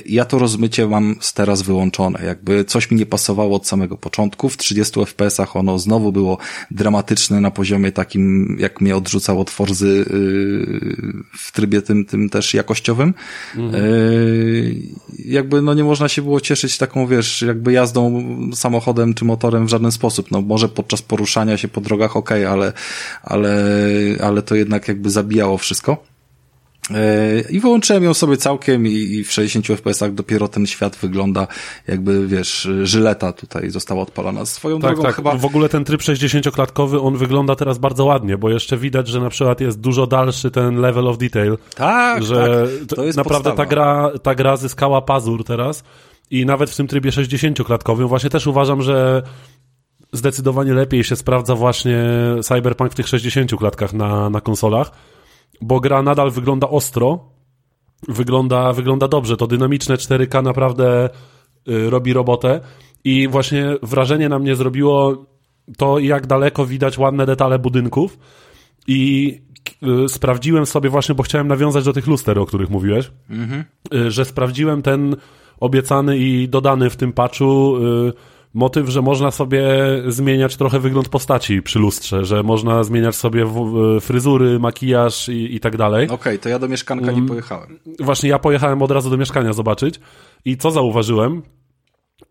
ja 0.05 0.25
to 0.25 0.39
rozmycie 0.39 0.87
mam 0.87 1.15
z 1.19 1.33
teraz 1.33 1.61
wyłączone. 1.61 2.19
Jakby 2.25 2.65
coś 2.65 2.91
mi 2.91 2.97
nie 2.97 3.05
pasowało 3.21 3.55
od 3.55 3.67
samego 3.67 3.97
początku. 3.97 4.49
W 4.49 4.57
30 4.57 4.99
FPS-ach 4.99 5.55
ono 5.55 5.79
znowu 5.79 6.11
było 6.11 6.37
dramatyczne 6.71 7.41
na 7.41 7.51
poziomie 7.51 7.91
takim, 7.91 8.55
jak 8.59 8.81
mnie 8.81 8.95
odrzucał 8.95 9.39
od 9.39 9.49
Forzy 9.49 10.05
yy, 10.09 11.23
w 11.37 11.51
trybie 11.51 11.81
tym, 11.81 12.05
tym 12.05 12.29
też 12.29 12.53
jakościowym. 12.53 13.13
Yy, 13.55 14.75
jakby 15.25 15.61
no 15.61 15.73
nie 15.73 15.83
można 15.83 16.07
się 16.09 16.21
było 16.21 16.41
cieszyć 16.41 16.77
taką, 16.77 17.07
wiesz, 17.07 17.41
jakby 17.41 17.73
jazdą 17.73 18.23
samochodem 18.53 19.13
czy 19.13 19.25
motorem 19.25 19.65
w 19.65 19.69
żaden 19.69 19.91
sposób. 19.91 20.31
No 20.31 20.41
może 20.41 20.69
podczas 20.69 21.01
poruszania 21.01 21.57
się 21.57 21.67
po 21.67 21.81
drogach 21.81 22.17
okej, 22.17 22.45
ale, 22.45 22.73
ale, 23.23 23.63
ale 24.23 24.41
to 24.41 24.55
jednak 24.55 24.87
jakby 24.87 25.09
zabijało 25.09 25.57
wszystko. 25.57 26.10
Yy, 26.93 27.41
I 27.49 27.59
wyłączyłem 27.59 28.03
ją 28.03 28.13
sobie 28.13 28.37
całkiem 28.37 28.87
i, 28.87 29.23
w 29.23 29.31
60 29.31 29.67
FPS-ach 29.67 30.13
dopiero 30.13 30.47
ten 30.47 30.65
świat 30.65 30.95
wygląda 30.95 31.47
jakby, 31.87 32.27
wiesz, 32.27 32.69
żyleta 32.83 33.33
tutaj 33.33 33.69
została 33.69 34.01
odpalona. 34.01 34.45
Swoją 34.45 34.79
Tak, 34.79 34.91
drogą 34.91 35.03
tak. 35.03 35.15
chyba... 35.15 35.35
W 35.35 35.45
ogóle 35.45 35.69
ten 35.69 35.83
tryb 35.83 36.01
60-klatkowy, 36.01 37.07
on 37.07 37.17
wygląda 37.17 37.55
teraz 37.55 37.77
bardzo 37.77 38.05
ładnie, 38.05 38.37
bo 38.37 38.49
jeszcze 38.49 38.77
widać, 38.77 39.07
że 39.07 39.19
na 39.19 39.29
przykład 39.29 39.61
jest 39.61 39.79
dużo 39.79 40.07
dalszy 40.07 40.51
ten 40.51 40.75
level 40.75 41.07
of 41.07 41.17
detail. 41.17 41.57
Tak, 41.75 42.23
że 42.23 42.67
tak. 42.87 42.97
To 42.97 43.03
jest 43.05 43.17
naprawdę 43.17 43.49
podstawa. 43.49 43.69
ta 43.69 43.75
gra, 43.75 44.11
ta 44.23 44.35
gra 44.35 44.57
zyskała 44.57 45.01
pazur 45.01 45.43
teraz 45.43 45.83
i 46.31 46.45
nawet 46.45 46.69
w 46.69 46.75
tym 46.75 46.87
trybie 46.87 47.09
60-klatkowym 47.09 48.07
właśnie 48.07 48.29
też 48.29 48.47
uważam, 48.47 48.81
że 48.81 49.23
zdecydowanie 50.13 50.73
lepiej 50.73 51.03
się 51.03 51.15
sprawdza 51.15 51.55
właśnie 51.55 52.03
Cyberpunk 52.43 52.91
w 52.91 52.95
tych 52.95 53.07
60 53.07 53.55
klatkach 53.55 53.93
na, 53.93 54.29
na 54.29 54.41
konsolach, 54.41 54.91
bo 55.61 55.79
gra 55.79 56.01
nadal 56.03 56.31
wygląda 56.31 56.69
ostro, 56.69 57.19
wygląda, 58.07 58.73
wygląda 58.73 59.07
dobrze. 59.07 59.37
To 59.37 59.47
dynamiczne 59.47 59.95
4K 59.95 60.43
naprawdę 60.43 61.09
y, 61.67 61.89
robi 61.89 62.13
robotę. 62.13 62.61
I 63.03 63.27
właśnie 63.27 63.65
wrażenie 63.83 64.29
na 64.29 64.39
mnie 64.39 64.55
zrobiło 64.55 65.25
to, 65.77 65.99
jak 65.99 66.27
daleko 66.27 66.65
widać 66.65 66.97
ładne 66.97 67.25
detale 67.25 67.59
budynków. 67.59 68.19
I 68.87 69.41
y, 70.05 70.09
sprawdziłem 70.09 70.65
sobie 70.65 70.89
właśnie, 70.89 71.15
bo 71.15 71.23
chciałem 71.23 71.47
nawiązać 71.47 71.85
do 71.85 71.93
tych 71.93 72.07
luster, 72.07 72.39
o 72.39 72.45
których 72.45 72.69
mówiłeś, 72.69 73.11
y, 73.93 74.11
że 74.11 74.25
sprawdziłem 74.25 74.81
ten 74.81 75.15
obiecany 75.59 76.17
i 76.17 76.49
dodany 76.49 76.89
w 76.89 76.95
tym 76.95 77.13
patchu 77.13 77.77
y, 77.77 78.13
motyw, 78.53 78.89
że 78.89 79.01
można 79.01 79.31
sobie 79.31 79.63
zmieniać 80.07 80.57
trochę 80.57 80.79
wygląd 80.79 81.09
postaci 81.09 81.61
przy 81.61 81.79
lustrze, 81.79 82.25
że 82.25 82.43
można 82.43 82.83
zmieniać 82.83 83.15
sobie 83.15 83.45
y, 83.97 84.01
fryzury, 84.01 84.59
makijaż 84.59 85.29
i, 85.29 85.55
i 85.55 85.59
tak 85.59 85.77
dalej. 85.77 86.09
Okej, 86.09 86.39
to 86.39 86.49
ja 86.49 86.59
do 86.59 86.67
mieszkanka 86.67 87.11
Mm. 87.11 87.21
nie 87.21 87.27
pojechałem. 87.27 87.79
Właśnie 87.99 88.29
ja 88.29 88.39
pojechałem 88.39 88.81
od 88.81 88.91
razu 88.91 89.09
do 89.09 89.17
mieszkania 89.17 89.53
zobaczyć 89.53 89.99
i 90.45 90.57
co 90.57 90.71
zauważyłem? 90.71 91.41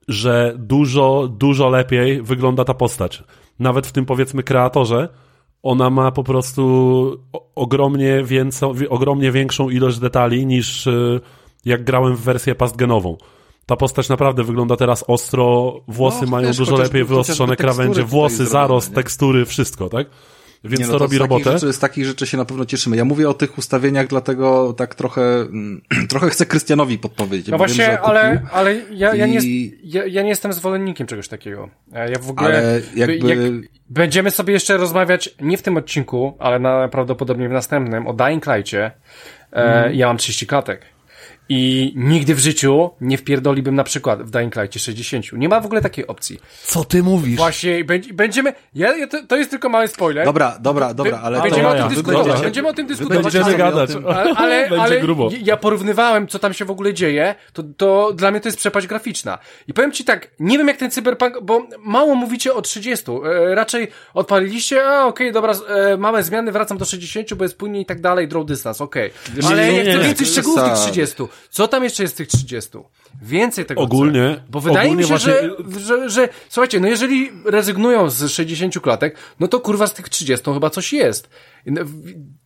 Że 0.09 0.55
dużo, 0.59 1.29
dużo 1.39 1.69
lepiej 1.69 2.23
wygląda 2.23 2.65
ta 2.65 2.75
postać. 2.75 3.25
Nawet 3.59 3.87
w 3.87 3.93
tym 3.93 4.07
powiedzmy 4.07 4.43
kreatorze 4.43 5.09
ona 5.63 5.91
ma 5.91 6.11
po 6.13 6.25
prostu 6.25 7.25
ogromnie, 7.55 8.25
więco, 8.25 8.73
ogromnie 8.89 9.33
większą 9.33 9.71
ilość 9.71 9.99
detali 9.99 10.47
niż 10.47 10.87
y, 10.87 11.21
jak 11.65 11.85
grałem 11.85 12.17
w 12.17 12.21
wersję 12.21 12.55
pastgenową. 12.55 13.17
Ta 13.71 13.77
postać 13.77 14.09
naprawdę 14.09 14.45
wygląda 14.45 14.77
teraz 14.77 15.05
ostro, 15.07 15.75
włosy 15.89 16.25
No, 16.25 16.31
mają 16.31 16.47
wiesz, 16.47 16.57
dużo 16.57 16.77
lepiej 16.77 17.05
wyostrzone 17.05 17.57
krawędzie, 17.57 18.03
włosy, 18.03 18.47
zarost, 18.47 18.89
nie? 18.89 18.95
tekstury, 18.95 19.45
wszystko, 19.47 19.89
tak? 19.89 20.07
Więc 20.65 20.81
Nie, 20.81 20.87
to 20.87 20.93
no 20.93 20.99
robi 20.99 21.17
z 21.17 21.21
robotę. 21.21 21.53
Rzeczy, 21.59 21.73
z 21.73 21.79
takich 21.79 22.05
rzeczy 22.07 22.27
się 22.27 22.37
na 22.37 22.45
pewno 22.45 22.65
cieszymy. 22.65 22.97
Ja 22.97 23.05
mówię 23.05 23.29
o 23.29 23.35
tych 23.35 23.59
ustawieniach, 23.59 24.07
dlatego 24.07 24.73
tak 24.73 24.95
trochę, 24.95 25.23
mm, 25.23 25.83
trochę 26.11 26.31
chcę 26.31 26.47
Krystianowi 26.47 26.99
podpowiedzieć. 26.99 27.49
No 27.49 27.59
bo 27.59 27.65
wiem, 27.65 27.77
właśnie, 27.77 27.85
że 27.93 28.01
ale, 28.01 28.43
ale 28.53 28.75
ja, 28.93 29.15
ja, 29.15 29.27
nie, 29.27 29.39
i- 29.39 29.79
ja, 29.85 30.07
ja 30.07 30.23
nie 30.23 30.29
jestem 30.29 30.53
zwolennikiem 30.53 31.07
czegoś 31.07 31.29
takiego. 31.29 31.69
Ja 31.93 32.19
w 32.19 32.31
ogóle... 32.31 32.49
Ale 32.49 32.81
jakby- 32.95 33.29
Jak 33.29 33.39
będziemy 33.91 34.31
sobie 34.31 34.53
jeszcze 34.55 34.77
rozmawiać, 34.77 35.35
nie 35.41 35.59
w 35.59 35.63
tym 35.63 35.77
odcinku, 35.77 36.37
ale 36.39 36.59
na, 36.59 36.89
prawdopodobnie 36.89 37.49
w 37.49 37.53
następnym, 37.53 38.07
o 38.07 38.13
Dying 38.13 38.47
Light'cie, 38.47 38.91
E, 39.53 39.95
Ja 39.95 40.07
mam 40.07 40.17
30 40.17 40.47
klatek. 40.47 40.83
I 41.53 41.93
nigdy 41.97 42.35
w 42.35 42.39
życiu 42.39 42.91
nie 43.01 43.19
wpierdolibym 43.19 43.75
na 43.75 43.85
przykład 43.85 44.23
w 44.23 44.31
Dying 44.31 44.57
Light 44.57 44.81
60. 44.83 45.33
Nie 45.33 45.49
ma 45.49 45.61
w 45.61 45.67
ogóle 45.67 45.81
takiej 45.81 46.07
opcji. 46.07 46.39
Co 46.63 46.85
ty 46.85 47.03
mówisz? 47.03 47.37
Właśnie 47.37 47.85
będzie- 47.85 48.15
będziemy. 48.15 48.53
Ja, 48.75 48.97
ja, 48.97 49.07
to, 49.07 49.19
to 49.29 49.37
jest 49.37 49.51
tylko 49.51 49.69
mały 49.69 49.89
spoiler. 49.89 50.25
Dobra, 50.25 50.59
dobra, 50.61 50.95
dobra, 50.95 51.21
ale 51.23 51.43
będziemy 51.43 51.63
to 51.63 51.71
o 51.71 51.75
tym 51.79 51.89
dyskutować. 51.89 52.27
Dobra. 52.27 52.41
Będziemy 52.41 52.69
o 52.69 52.73
tym 52.73 52.87
dyskutować. 52.87 53.23
Będziemy 53.23 53.45
ale- 53.45 53.59
gadać. 53.59 53.91
Ale, 54.09 54.33
ale, 54.37 54.61
Będzie 54.69 54.83
ale 54.83 55.01
grubo. 55.01 55.31
ja 55.43 55.57
porównywałem, 55.57 56.29
co 56.29 56.39
tam 56.39 56.55
się 56.55 56.65
w 56.65 56.71
ogóle 56.71 56.95
dzieje, 56.95 57.35
to, 57.53 57.63
to 57.77 58.13
dla 58.13 58.31
mnie 58.31 58.41
to 58.41 58.49
jest 58.49 58.59
przepaść 58.59 58.87
graficzna. 58.87 59.39
I 59.69 59.73
powiem 59.75 59.93
ci 59.93 60.05
tak, 60.05 60.31
nie 60.41 60.59
wiem 60.59 60.69
jak 60.69 60.77
ten 60.77 60.91
cyberpunk, 60.91 61.35
bo 61.43 61.67
mało 61.79 62.15
mówicie 62.15 62.55
o 62.55 62.63
30. 62.63 63.11
E, 63.25 63.55
raczej 63.55 63.89
odpaliliście, 64.15 64.85
a 64.85 65.07
okej, 65.07 65.33
dobra, 65.33 65.55
z- 65.55 65.63
e, 65.69 65.97
małe 65.97 66.23
zmiany, 66.23 66.53
wracam 66.53 66.79
do 66.79 66.85
60, 66.85 67.35
bo 67.35 67.45
jest 67.45 67.59
płynnie 67.59 67.81
i 67.81 67.87
tak 67.87 68.01
dalej, 68.01 68.29
draw 68.29 68.47
distance, 68.47 68.85
okej. 68.85 69.11
Ale 69.47 69.67
nie, 69.67 69.77
ja 69.77 69.83
nie, 69.83 69.91
chcę 69.91 69.99
nie. 69.99 70.05
więcej 70.07 70.27
szczegółów 70.27 70.61
tych 70.61 70.69
Zasady. 70.69 70.93
30. 70.93 71.23
Co 71.51 71.69
tam 71.69 71.85
jeszcze 71.85 72.03
jest 72.03 72.15
w 72.15 72.17
tych 72.17 72.29
30? 72.29 72.71
Więcej 73.23 73.65
tego 73.65 73.81
Ogólnie-. 73.81 74.41
Bo 74.51 74.61
wydaje 74.61 74.89
ogólnie 74.89 75.03
mi 75.03 75.09
się, 75.09 75.15
właśnie- 75.15 75.51
że, 75.81 75.81
że, 75.81 76.11
że, 76.11 76.29
słuchajcie, 76.49 76.81
no 76.81 76.89
jeżeli 76.89 77.31
rezygnują 77.45 78.11
z 78.11 78.31
60 78.31 78.81
klatek, 78.81 79.17
no 79.41 79.49
to 79.49 79.61
kurwa 79.61 79.87
z 79.87 79.95
tych 79.95 80.09
30 80.09 80.53
chyba 80.55 80.71
coś 80.71 80.93
jest. 80.93 81.31
No, 81.67 81.81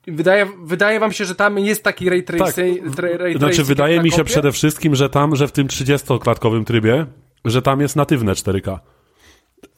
Wydaje, 0.06 0.46
wydaje 0.64 1.00
wam 1.00 1.12
się, 1.12 1.24
że 1.24 1.34
tam 1.34 1.58
jest 1.58 1.82
taki 1.82 2.08
ray 2.10 2.22
tracing, 2.22 2.84
Tak. 2.84 2.92
tra- 2.94 3.16
ray 3.16 3.38
Znaczy, 3.38 3.64
wydaje 3.64 4.00
mi 4.00 4.10
się 4.10 4.16
kompie? 4.16 4.30
przede 4.30 4.52
wszystkim, 4.52 4.94
że 4.94 5.10
tam, 5.10 5.36
że 5.36 5.48
w 5.48 5.52
tym 5.52 5.66
30-klatkowym 5.68 6.64
trybie, 6.64 7.06
że 7.44 7.62
tam 7.62 7.80
jest 7.80 7.96
natywne 7.96 8.32
4K. 8.32 8.78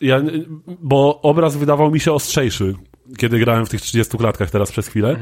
Ja, 0.01 0.21
bo 0.67 1.21
obraz 1.23 1.57
wydawał 1.57 1.91
mi 1.91 2.01
się 2.01 2.13
ostrzejszy, 2.13 2.75
kiedy 3.19 3.39
grałem 3.39 3.67
w 3.67 3.69
tych 3.69 3.81
30 3.81 4.19
klatkach 4.19 4.51
teraz 4.51 4.73
przez 4.73 4.89
chwilę. 4.89 5.17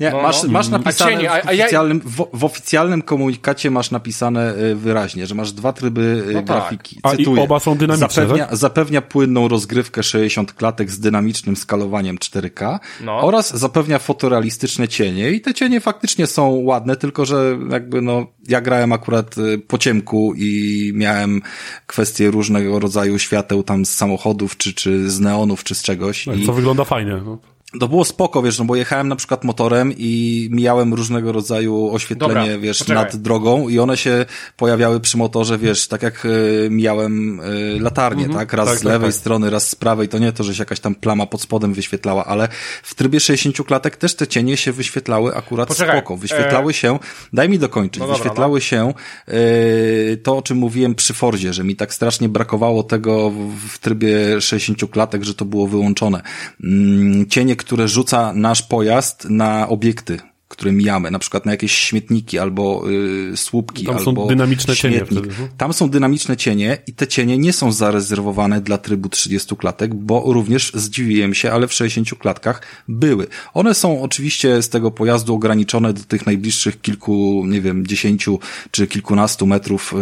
Nie, 0.00 0.10
No, 0.10 0.22
masz, 0.22 0.42
no. 0.42 0.48
masz 0.52 0.66
A 0.66 0.70
napisane 0.70 1.10
cienie, 1.12 1.30
a- 1.32 1.42
w, 1.42 1.48
a 1.48 1.52
ja- 1.52 1.64
oficjalnym, 1.64 2.00
w, 2.00 2.26
w 2.32 2.44
oficjalnym 2.44 3.02
komunikacie 3.02 3.70
masz 3.70 3.90
napisane 3.90 4.54
y, 4.58 4.74
wyraźnie, 4.74 5.26
że 5.26 5.34
masz 5.34 5.52
dwa 5.52 5.72
tryby 5.72 6.24
y, 6.28 6.32
No 6.32 6.42
tak. 6.42 6.46
grafiki. 6.46 6.98
A 7.02 7.14
i 7.14 7.16
Cytuję. 7.16 7.42
oba 7.42 7.60
są 7.60 7.74
dynamiczne, 7.76 8.08
zapewnia, 8.08 8.46
tak? 8.46 8.56
zapewnia 8.56 9.02
płynną 9.02 9.48
rozgrywkę 9.48 10.02
60 10.02 10.52
klatek 10.52 10.90
z 10.90 11.00
dynamicznym 11.00 11.56
skalowaniem 11.56 12.18
4K 12.18 12.78
No. 13.04 13.18
oraz 13.20 13.56
zapewnia 13.58 13.98
fotorealistyczne 13.98 14.88
cienie 14.88 15.30
i 15.30 15.40
te 15.40 15.54
cienie 15.54 15.80
faktycznie 15.80 16.26
są 16.26 16.48
ładne, 16.48 16.96
tylko 16.96 17.24
że 17.24 17.58
jakby 17.70 18.02
no, 18.02 18.26
ja 18.48 18.60
grałem 18.60 18.92
akurat 18.92 19.38
y, 19.38 19.58
po 19.58 19.78
ciemku 19.78 20.32
i 20.36 20.92
miałem 20.94 21.42
kwestie 21.86 22.30
różnego 22.30 22.78
rodzaju 22.80 23.18
świateł 23.18 23.62
tam 23.62 23.84
z 23.86 23.94
samochodów, 23.94 24.56
czy, 24.56 24.74
czy 24.74 25.10
z 25.10 25.20
neonów, 25.20 25.64
czy 25.64 25.74
z 25.74 25.82
czegoś. 25.82 26.26
I... 26.26 26.46
Co 26.46 26.52
wygląda 26.52 26.84
fajnie. 26.84 27.20
No. 27.24 27.38
To 27.78 27.88
było 27.88 28.04
spoko, 28.04 28.42
wiesz, 28.42 28.58
no 28.58 28.64
bo 28.64 28.76
jechałem 28.76 29.08
na 29.08 29.16
przykład 29.16 29.44
motorem 29.44 29.92
i 29.96 30.48
mijałem 30.52 30.94
różnego 30.94 31.32
rodzaju 31.32 31.90
oświetlenie, 31.92 32.34
Dobra, 32.34 32.58
wiesz, 32.58 32.78
poczekaj. 32.78 33.04
nad 33.04 33.16
drogą 33.16 33.68
i 33.68 33.78
one 33.78 33.96
się 33.96 34.26
pojawiały 34.56 35.00
przy 35.00 35.16
motorze, 35.16 35.58
wiesz, 35.58 35.88
tak 35.88 36.02
jak 36.02 36.24
y, 36.24 36.68
mijałem 36.70 37.40
y, 37.40 37.80
latarnię, 37.80 38.28
tak? 38.28 38.52
Raz 38.52 38.68
Tak, 38.68 38.78
z 38.78 38.82
tak, 38.82 38.92
lewej 38.92 39.10
tak. 39.10 39.20
strony, 39.20 39.50
raz 39.50 39.68
z 39.68 39.74
prawej, 39.74 40.08
to 40.08 40.18
nie 40.18 40.32
to, 40.32 40.44
że 40.44 40.54
się 40.54 40.62
jakaś 40.62 40.80
tam 40.80 40.94
plama 40.94 41.26
pod 41.26 41.42
spodem 41.42 41.74
wyświetlała, 41.74 42.24
ale 42.24 42.48
w 42.82 42.94
trybie 42.94 43.20
60 43.20 43.66
klatek 43.66 43.96
też 43.96 44.14
te 44.14 44.26
cienie 44.26 44.56
się 44.56 44.72
wyświetlały 44.72 45.36
akurat 45.36 45.68
Poczekaj, 45.68 45.96
spoko. 45.98 46.16
Wyświetlały 46.16 46.70
e- 46.70 46.74
się, 46.74 46.98
daj 47.32 47.48
mi 47.48 47.58
dokończyć, 47.58 48.00
No 48.00 48.06
dobra, 48.06 48.18
wyświetlały 48.18 48.60
się 48.60 48.94
y, 49.28 50.20
to, 50.22 50.36
o 50.36 50.42
czym 50.42 50.58
mówiłem 50.58 50.94
przy 50.94 51.14
Fordzie, 51.14 51.52
że 51.52 51.64
mi 51.64 51.76
tak 51.76 51.94
strasznie 51.94 52.28
brakowało 52.28 52.82
tego 52.82 53.30
w, 53.30 53.58
w 53.68 53.78
trybie 53.78 54.40
60 54.40 54.90
klatek, 54.90 55.24
że 55.24 55.34
to 55.34 55.44
było 55.44 55.66
wyłączone. 55.66 56.22
Mm, 56.64 57.28
cienie, 57.28 57.56
które 57.60 57.88
rzuca 57.88 58.32
nasz 58.34 58.62
pojazd 58.62 59.24
na 59.30 59.68
obiekty, 59.68 60.20
które 60.60 60.72
mijamy, 60.72 61.10
na 61.10 61.18
przykład 61.18 61.46
na 61.46 61.52
jakieś 61.52 61.72
śmietniki 61.72 62.38
albo 62.38 62.84
y, 63.32 63.36
słupki, 63.36 63.84
Tam 63.84 63.98
są 63.98 64.10
albo 64.10 64.26
dynamiczne 64.26 64.76
cienie 64.76 64.96
śmietnik. 64.96 65.20
wtedy, 65.24 65.34
no. 65.42 65.48
Tam 65.56 65.72
są 65.72 65.90
dynamiczne 65.90 66.36
cienie 66.36 66.78
i 66.86 66.92
te 66.92 67.06
cienie 67.06 67.38
nie 67.38 67.52
są 67.52 67.72
zarezerwowane 67.72 68.60
dla 68.60 68.78
trybu 68.78 69.08
30 69.08 69.56
klatek, 69.56 69.94
bo 69.94 70.22
również 70.26 70.72
zdziwiłem 70.74 71.34
się, 71.34 71.52
ale 71.52 71.68
w 71.68 71.72
60 71.72 72.18
klatkach 72.18 72.62
były. 72.88 73.26
One 73.54 73.74
są 73.74 74.02
oczywiście 74.02 74.62
z 74.62 74.68
tego 74.68 74.90
pojazdu 74.90 75.34
ograniczone 75.34 75.92
do 75.92 76.00
tych 76.04 76.26
najbliższych 76.26 76.80
kilku, 76.80 77.44
nie 77.46 77.60
wiem, 77.60 77.86
dziesięciu 77.86 78.38
czy 78.70 78.86
kilkunastu 78.86 79.46
metrów 79.46 79.94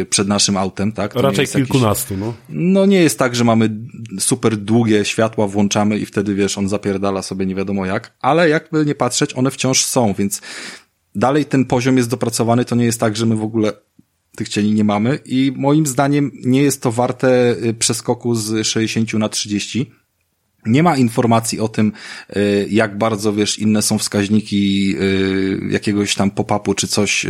y, 0.00 0.06
przed 0.10 0.28
naszym 0.28 0.56
autem, 0.56 0.92
tak? 0.92 1.12
To 1.14 1.22
Raczej 1.22 1.40
jest 1.42 1.54
jakiś- 1.54 1.68
kilkunastu, 1.68 2.16
no. 2.16 2.34
no 2.48 2.86
nie 2.86 3.00
jest 3.02 3.18
tak, 3.18 3.34
że 3.34 3.44
mamy 3.44 3.70
super 4.18 4.56
długie 4.56 5.04
światła, 5.04 5.46
włączamy 5.46 5.98
i 5.98 6.06
wtedy, 6.06 6.34
wiesz, 6.34 6.58
on 6.58 6.68
zapierdala 6.68 7.22
sobie 7.22 7.46
nie 7.46 7.54
wiadomo 7.54 7.86
jak, 7.86 8.12
ale 8.20 8.48
jakby 8.48 8.86
nie 8.86 8.94
patrzeć, 8.94 9.34
one 9.34 9.50
wciąż 9.50 9.84
są, 9.84 10.01
więc 10.18 10.40
dalej 11.14 11.44
ten 11.44 11.64
poziom 11.64 11.96
jest 11.96 12.08
dopracowany, 12.08 12.64
to 12.64 12.76
nie 12.76 12.84
jest 12.84 13.00
tak, 13.00 13.16
że 13.16 13.26
my 13.26 13.36
w 13.36 13.42
ogóle 13.42 13.72
tych 14.36 14.48
cieni 14.48 14.72
nie 14.72 14.84
mamy 14.84 15.18
i 15.24 15.52
moim 15.56 15.86
zdaniem 15.86 16.30
nie 16.44 16.62
jest 16.62 16.82
to 16.82 16.92
warte 16.92 17.56
y, 17.64 17.74
przeskoku 17.74 18.34
z 18.34 18.66
60 18.66 19.14
na 19.14 19.28
30. 19.28 19.92
Nie 20.66 20.82
ma 20.82 20.96
informacji 20.96 21.60
o 21.60 21.68
tym, 21.68 21.92
y, 22.36 22.66
jak 22.70 22.98
bardzo, 22.98 23.32
wiesz, 23.32 23.58
inne 23.58 23.82
są 23.82 23.98
wskaźniki 23.98 24.94
y, 25.00 25.60
jakiegoś 25.70 26.14
tam 26.14 26.30
pop-upu 26.30 26.74
czy 26.74 26.88
coś 26.88 27.26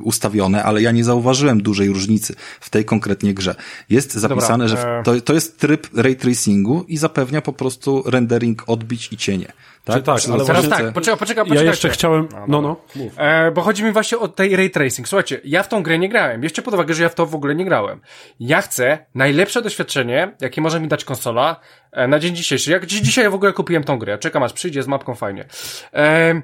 ustawione, 0.00 0.64
ale 0.64 0.82
ja 0.82 0.90
nie 0.90 1.04
zauważyłem 1.04 1.62
dużej 1.62 1.88
różnicy 1.88 2.34
w 2.60 2.70
tej 2.70 2.84
konkretnie 2.84 3.34
grze. 3.34 3.54
Jest 3.90 4.12
zapisane, 4.12 4.68
że 4.68 4.98
e- 4.98 5.02
to, 5.02 5.20
to 5.20 5.34
jest 5.34 5.58
tryb 5.58 5.88
ray 5.94 6.16
tracingu 6.16 6.84
i 6.88 6.96
zapewnia 6.96 7.42
po 7.42 7.52
prostu 7.52 8.02
rendering 8.06 8.64
odbić 8.66 9.08
i 9.12 9.16
cienie. 9.16 9.52
Tak, 9.84 9.96
Czy 9.96 10.02
tak, 10.02 10.16
Przy 10.16 10.32
ale 10.32 10.44
Teraz 10.44 10.68
tak, 10.68 10.92
poczekaj, 10.92 11.18
poczekaj, 11.18 11.44
Ja 11.44 11.44
poczekajcie. 11.44 11.64
jeszcze 11.64 11.88
chciałem... 11.88 12.28
No, 12.48 12.62
no. 12.62 12.76
Mów. 12.96 13.12
E, 13.16 13.50
bo 13.50 13.62
chodzi 13.62 13.84
mi 13.84 13.92
właśnie 13.92 14.18
o 14.18 14.28
tej 14.28 14.56
ray 14.56 14.70
tracing. 14.70 15.08
Słuchajcie, 15.08 15.40
ja 15.44 15.62
w 15.62 15.68
tą 15.68 15.82
grę 15.82 15.98
nie 15.98 16.08
grałem. 16.08 16.40
Bierzcie 16.40 16.62
pod 16.62 16.74
uwagę, 16.74 16.94
że 16.94 17.02
ja 17.02 17.08
w 17.08 17.14
to 17.14 17.26
w 17.26 17.34
ogóle 17.34 17.54
nie 17.54 17.64
grałem. 17.64 18.00
Ja 18.40 18.62
chcę 18.62 19.06
najlepsze 19.14 19.62
doświadczenie, 19.62 20.32
jakie 20.40 20.60
może 20.60 20.80
mi 20.80 20.88
dać 20.88 21.04
konsola 21.04 21.60
e, 21.92 22.08
na 22.08 22.18
dzień 22.18 22.36
dzisiejszy. 22.36 22.70
Jak 22.70 22.86
dzisiaj 22.86 23.30
w 23.30 23.34
ogóle 23.34 23.52
kupiłem 23.52 23.84
tą 23.84 23.98
grę. 23.98 24.18
Czekam 24.18 24.42
aż 24.42 24.52
przyjdzie 24.52 24.82
z 24.82 24.86
mapką 24.86 25.14
fajnie. 25.14 25.44
E, 25.94 26.42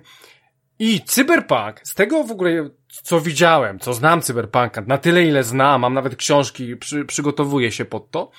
I 0.78 1.00
Cyberpunk, 1.00 1.80
z 1.82 1.94
tego 1.94 2.24
w 2.24 2.30
ogóle, 2.30 2.70
co 3.02 3.20
widziałem, 3.20 3.78
co 3.78 3.92
znam 3.92 4.22
Cyberpunka, 4.22 4.82
na 4.86 4.98
tyle 4.98 5.24
ile 5.24 5.44
znam, 5.44 5.80
mam 5.80 5.94
nawet 5.94 6.16
książki, 6.16 6.76
przy, 6.76 7.04
przygotowuję 7.04 7.72
się 7.72 7.84
pod 7.84 8.10
to, 8.10 8.30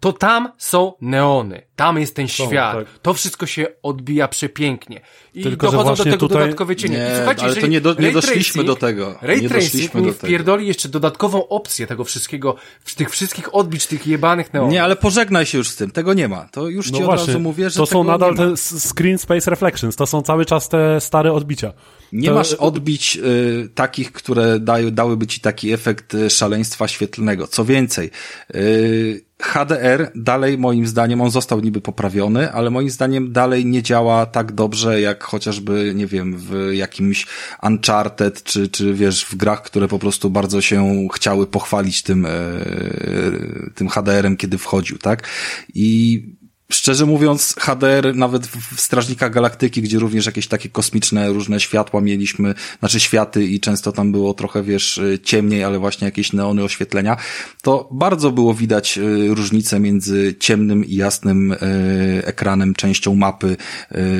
to 0.00 0.12
tam 0.12 0.52
są 0.58 0.92
neony. 1.00 1.62
Tam 1.76 1.98
jest 2.00 2.16
ten 2.16 2.28
świat. 2.28 2.76
tak. 2.76 2.86
To 3.02 3.14
wszystko 3.14 3.46
się 3.46 3.66
odbija 3.82 4.28
przepięknie. 4.28 5.00
I 5.34 5.42
Tylko, 5.42 5.70
dochodzą 5.70 5.94
do 5.94 6.04
tego 6.04 6.16
tutaj- 6.16 6.38
dodatkowe 6.42 6.76
cienie. 6.76 6.96
I 6.96 7.00
Nie, 7.00 7.16
słuchajcie, 7.16 7.42
ale 7.42 7.52
to 7.52 7.56
jeżeli 7.56 7.72
nie, 7.72 7.80
do, 7.80 7.94
nie 7.94 8.12
doszliśmy 8.12 8.62
tracing- 8.62 8.66
do 8.66 8.76
tego. 8.76 9.14
Ray 9.22 9.40
nie 9.42 9.48
tracing 9.48 9.72
doszliśmy 9.72 10.00
mi 10.00 10.06
do 10.06 10.12
tego. 10.12 10.26
wpierdoli 10.26 10.66
jeszcze 10.66 10.88
dodatkową 10.88 11.48
opcję 11.48 11.86
tego 11.86 12.04
wszystkiego, 12.04 12.56
tych 12.96 13.10
wszystkich 13.10 13.54
odbić 13.54 13.86
tych 13.86 14.06
jebanych 14.06 14.52
neonów. 14.54 14.72
Nie, 14.72 14.82
ale 14.82 14.96
pożegnaj 14.96 15.46
się 15.46 15.58
już 15.58 15.68
z 15.68 15.76
tym. 15.76 15.90
Tego 15.90 16.14
nie 16.14 16.28
ma. 16.28 16.48
To 16.52 16.68
już 16.68 16.90
No 16.90 16.98
ci 16.98 17.02
od 17.04 17.08
właśnie, 17.08 17.26
razu 17.26 17.40
mówię, 17.40 17.70
że 17.70 17.76
to 17.76 17.86
są 17.86 18.04
nadal 18.04 18.34
nie 18.34 18.44
ma. 18.46 18.50
te 18.50 18.56
screen 18.90 19.18
space 19.18 19.50
reflections, 19.50 19.96
to 19.96 20.06
są 20.06 20.22
cały 20.22 20.46
czas 20.46 20.68
te 20.68 21.00
stare 21.00 21.32
odbicia. 21.32 21.72
Nie 22.14 22.28
to, 22.28 22.34
masz 22.34 22.52
odbić 22.52 23.16
y, 23.16 23.68
takich, 23.74 24.12
które 24.12 24.60
dają, 24.60 24.90
dałyby 24.90 25.26
ci 25.26 25.40
taki 25.40 25.72
efekt 25.72 26.14
y, 26.14 26.30
szaleństwa 26.30 26.88
świetlnego. 26.88 27.46
Co 27.46 27.64
więcej, 27.64 28.10
y, 28.54 29.24
HDR 29.42 30.10
dalej 30.14 30.58
moim 30.58 30.86
zdaniem, 30.86 31.20
on 31.20 31.30
został 31.30 31.60
niby 31.60 31.80
poprawiony, 31.80 32.52
ale 32.52 32.70
moim 32.70 32.90
zdaniem 32.90 33.32
dalej 33.32 33.66
nie 33.66 33.82
działa 33.82 34.26
tak 34.26 34.52
dobrze, 34.52 35.00
jak 35.00 35.24
chociażby, 35.24 35.92
nie 35.94 36.06
wiem, 36.06 36.36
w 36.36 36.70
jakimś 36.72 37.26
Uncharted, 37.62 38.42
czy, 38.42 38.68
czy 38.68 38.94
wiesz, 38.94 39.24
w 39.24 39.36
grach, 39.36 39.62
które 39.62 39.88
po 39.88 39.98
prostu 39.98 40.30
bardzo 40.30 40.60
się 40.60 41.08
chciały 41.14 41.46
pochwalić 41.46 42.02
tym, 42.02 42.26
y, 42.26 43.70
tym 43.74 43.88
HDR-em, 43.88 44.36
kiedy 44.36 44.58
wchodził, 44.58 44.98
tak? 44.98 45.28
I 45.74 46.22
Szczerze 46.72 47.06
mówiąc, 47.06 47.54
HDR 47.58 48.14
nawet 48.14 48.46
w 48.46 48.80
Strażnikach 48.80 49.32
Galaktyki, 49.32 49.82
gdzie 49.82 49.98
również 49.98 50.26
jakieś 50.26 50.46
takie 50.48 50.68
kosmiczne 50.68 51.28
różne 51.28 51.60
światła 51.60 52.00
mieliśmy, 52.00 52.54
znaczy 52.78 53.00
światy 53.00 53.44
i 53.44 53.60
często 53.60 53.92
tam 53.92 54.12
było 54.12 54.34
trochę, 54.34 54.62
wiesz, 54.62 54.98
y, 54.98 55.18
ciemniej, 55.22 55.64
ale 55.64 55.78
właśnie 55.78 56.04
jakieś 56.04 56.32
neony 56.32 56.64
oświetlenia, 56.64 57.16
to 57.62 57.88
bardzo 57.92 58.30
było 58.30 58.54
widać 58.54 58.98
y, 58.98 59.34
różnicę 59.34 59.80
między 59.80 60.34
ciemnym 60.40 60.84
i 60.84 60.94
jasnym 60.94 61.52
y, 61.52 61.56
ekranem, 62.24 62.74
częścią 62.74 63.14
mapy. 63.14 63.56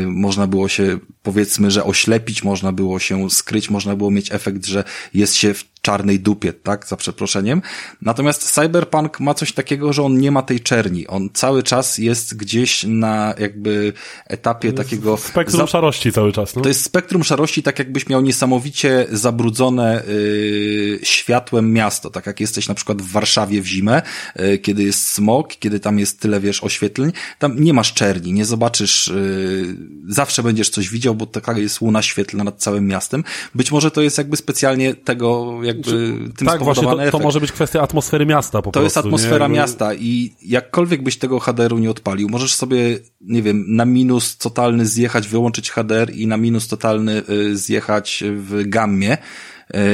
Można 0.06 0.46
było 0.46 0.68
się, 0.68 0.98
powiedzmy, 1.22 1.70
że 1.70 1.84
oślepić, 1.84 2.44
można 2.44 2.72
było 2.72 2.98
się 2.98 3.30
skryć, 3.30 3.70
można 3.70 3.96
było 3.96 4.10
mieć 4.10 4.32
efekt, 4.32 4.66
że 4.66 4.84
jest 5.14 5.34
się 5.34 5.54
w 5.54 5.73
czarnej 5.84 6.20
dupie, 6.20 6.52
tak, 6.52 6.86
za 6.86 6.96
przeproszeniem. 6.96 7.62
Natomiast 8.02 8.52
Cyberpunk 8.52 9.20
ma 9.20 9.34
coś 9.34 9.52
takiego, 9.52 9.92
że 9.92 10.02
on 10.02 10.18
nie 10.18 10.30
ma 10.30 10.42
tej 10.42 10.60
czerni. 10.60 11.06
On 11.06 11.28
cały 11.32 11.62
czas 11.62 11.98
jest 11.98 12.36
gdzieś 12.36 12.84
na 12.88 13.34
jakby 13.38 13.92
etapie 14.26 14.72
takiego... 14.72 15.16
Spektrum 15.16 15.60
za... 15.60 15.66
szarości 15.66 16.12
cały 16.12 16.32
czas, 16.32 16.56
no? 16.56 16.62
To 16.62 16.68
jest 16.68 16.82
spektrum 16.82 17.24
szarości, 17.24 17.62
tak 17.62 17.78
jakbyś 17.78 18.08
miał 18.08 18.20
niesamowicie 18.20 19.06
zabrudzone 19.12 20.02
yy, 20.08 20.98
światłem 21.02 21.72
miasto, 21.72 22.10
tak 22.10 22.26
jak 22.26 22.40
jesteś 22.40 22.68
na 22.68 22.74
przykład 22.74 23.02
w 23.02 23.12
Warszawie 23.12 23.62
w 23.62 23.66
zimę, 23.66 24.02
yy, 24.36 24.58
kiedy 24.58 24.82
jest 24.82 25.08
smog, 25.08 25.48
kiedy 25.58 25.80
tam 25.80 25.98
jest 25.98 26.20
tyle, 26.20 26.40
wiesz, 26.40 26.64
oświetleń, 26.64 27.12
tam 27.38 27.60
nie 27.60 27.72
masz 27.74 27.92
czerni, 27.92 28.32
nie 28.32 28.44
zobaczysz, 28.44 29.08
yy, 29.08 29.76
zawsze 30.08 30.42
będziesz 30.42 30.70
coś 30.70 30.88
widział, 30.88 31.14
bo 31.14 31.26
taka 31.26 31.58
jest 31.58 31.80
łuna 31.80 32.02
świetlna 32.02 32.44
nad 32.44 32.56
całym 32.58 32.86
miastem. 32.86 33.24
Być 33.54 33.72
może 33.72 33.90
to 33.90 34.00
jest 34.00 34.18
jakby 34.18 34.36
specjalnie 34.36 34.94
tego, 34.94 35.58
jakby 35.76 36.30
tym 36.36 36.46
Tak, 36.46 36.62
właśnie, 36.62 36.84
to, 36.84 37.10
to, 37.10 37.18
może 37.18 37.40
być 37.40 37.52
kwestia 37.52 37.82
atmosfery 37.82 38.26
miasta 38.26 38.62
po 38.62 38.70
to 38.70 38.80
prostu. 38.80 38.80
To 38.80 38.84
jest 38.84 38.96
atmosfera 38.96 39.48
nie? 39.48 39.54
miasta 39.54 39.94
i 39.94 40.32
jakkolwiek 40.42 41.02
byś 41.02 41.18
tego 41.18 41.40
HDR-u 41.40 41.78
nie 41.78 41.90
odpalił, 41.90 42.28
możesz 42.28 42.54
sobie, 42.54 42.98
nie 43.20 43.42
wiem, 43.42 43.64
na 43.68 43.84
minus 43.84 44.36
totalny 44.36 44.86
zjechać, 44.86 45.28
wyłączyć 45.28 45.70
HDR 45.70 46.10
i 46.14 46.26
na 46.26 46.36
minus 46.36 46.68
totalny 46.68 47.22
y, 47.28 47.56
zjechać 47.56 48.24
w 48.26 48.62
gammie, 48.68 49.18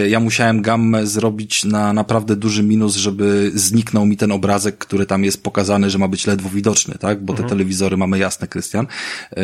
ja 0.09 0.20
musiałem 0.20 0.62
gammę 0.62 1.06
zrobić 1.06 1.64
na 1.64 1.92
naprawdę 1.92 2.37
duży 2.37 2.62
minus, 2.62 2.96
żeby 2.96 3.50
zniknął 3.54 4.06
mi 4.06 4.16
ten 4.16 4.33
obrazek, 4.33 4.78
który 4.78 5.06
tam 5.06 5.24
jest 5.24 5.42
pokazany, 5.42 5.90
że 5.90 5.98
ma 5.98 6.09
być 6.09 6.26
ledwo 6.26 6.48
widoczny, 6.48 6.94
tak? 7.00 7.24
Bo 7.24 7.33
te 7.33 7.42
mhm. 7.42 7.48
telewizory 7.48 7.96
mamy 7.96 8.18
jasne, 8.18 8.48
Krystian. 8.48 8.87
E, 9.33 9.42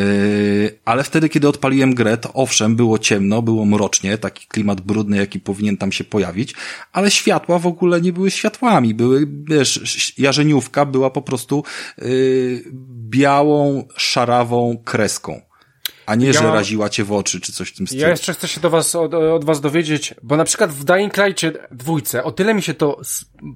ale 0.85 1.03
wtedy, 1.03 1.29
kiedy 1.29 1.47
odpaliłem 1.47 1.95
grę, 1.95 2.17
to 2.17 2.33
owszem, 2.33 2.75
było 2.75 2.99
ciemno, 2.99 3.41
było 3.41 3.65
mrocznie, 3.65 4.17
taki 4.17 4.47
klimat 4.47 4.81
brudny, 4.81 5.17
jaki 5.17 5.39
powinien 5.39 5.77
tam 5.77 5.91
się 5.91 6.03
pojawić, 6.03 6.55
ale 6.93 7.11
światła 7.11 7.59
w 7.59 7.67
ogóle 7.67 8.01
nie 8.01 8.13
były 8.13 8.31
światłami, 8.31 8.93
były, 8.93 9.27
wiesz, 9.49 10.13
jarzeniówka 10.17 10.85
była 10.85 11.09
po 11.09 11.21
prostu 11.21 11.63
yy, 11.97 12.63
białą, 13.09 13.87
szarawą 13.95 14.77
kreską 14.85 15.46
a 16.07 16.15
nie, 16.15 16.27
ja 16.27 16.33
że 16.33 16.51
raziła 16.51 16.89
cię 16.89 17.03
w 17.03 17.11
oczy, 17.11 17.41
czy 17.41 17.53
coś 17.53 17.69
w 17.69 17.75
tym 17.75 17.87
stylu. 17.87 18.01
Ja 18.01 18.09
jeszcze 18.09 18.33
chcę 18.33 18.47
się 18.47 18.61
do 18.61 18.69
was, 18.69 18.95
od, 18.95 19.13
od 19.13 19.45
was 19.45 19.61
dowiedzieć, 19.61 20.15
bo 20.23 20.37
na 20.37 20.43
przykład 20.43 20.71
w 20.71 20.83
Dying 20.83 21.13
Light'cie 21.13 21.51
dwójce, 21.71 22.23
o 22.23 22.31
tyle 22.31 22.53
mi 22.53 22.61
się 22.61 22.73
to 22.73 23.01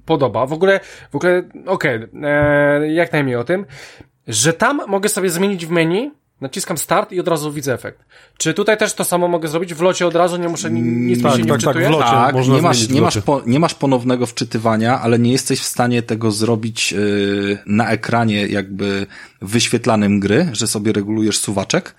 podoba, 0.04 0.46
w 0.46 0.52
ogóle, 0.52 0.80
w 1.12 1.16
ogóle, 1.16 1.38
okej, 1.66 1.96
okay, 1.96 2.10
e, 2.22 2.92
jak 2.92 3.12
najmniej 3.12 3.36
o 3.36 3.44
tym, 3.44 3.66
że 4.26 4.52
tam 4.52 4.80
mogę 4.88 5.08
sobie 5.08 5.30
zmienić 5.30 5.66
w 5.66 5.70
menu, 5.70 6.10
naciskam 6.40 6.78
start 6.78 7.12
i 7.12 7.20
od 7.20 7.28
razu 7.28 7.52
widzę 7.52 7.74
efekt. 7.74 8.04
Czy 8.38 8.54
tutaj 8.54 8.78
też 8.78 8.94
to 8.94 9.04
samo 9.04 9.28
mogę 9.28 9.48
zrobić? 9.48 9.74
W 9.74 9.80
locie 9.80 10.06
od 10.06 10.14
razu 10.14 10.36
nie 10.36 10.48
muszę, 10.48 10.70
nic 10.70 11.22
tak, 11.22 11.32
się 11.32 11.42
nie 11.42 11.48
tak, 11.48 11.62
tak, 11.62 11.76
w 11.76 11.90
locie 11.90 12.04
tak, 12.04 12.34
nie 12.48 12.62
masz, 12.62 12.88
nie, 12.88 13.00
masz 13.00 13.18
po, 13.18 13.42
nie 13.46 13.60
masz 13.60 13.74
ponownego 13.74 14.26
wczytywania, 14.26 15.00
ale 15.00 15.18
nie 15.18 15.32
jesteś 15.32 15.60
w 15.60 15.64
stanie 15.64 16.02
tego 16.02 16.30
zrobić 16.30 16.92
yy, 16.92 17.58
na 17.66 17.90
ekranie 17.90 18.46
jakby 18.46 19.06
wyświetlanym 19.42 20.20
gry, 20.20 20.48
że 20.52 20.66
sobie 20.66 20.92
regulujesz 20.92 21.38
suwaczek, 21.38 21.94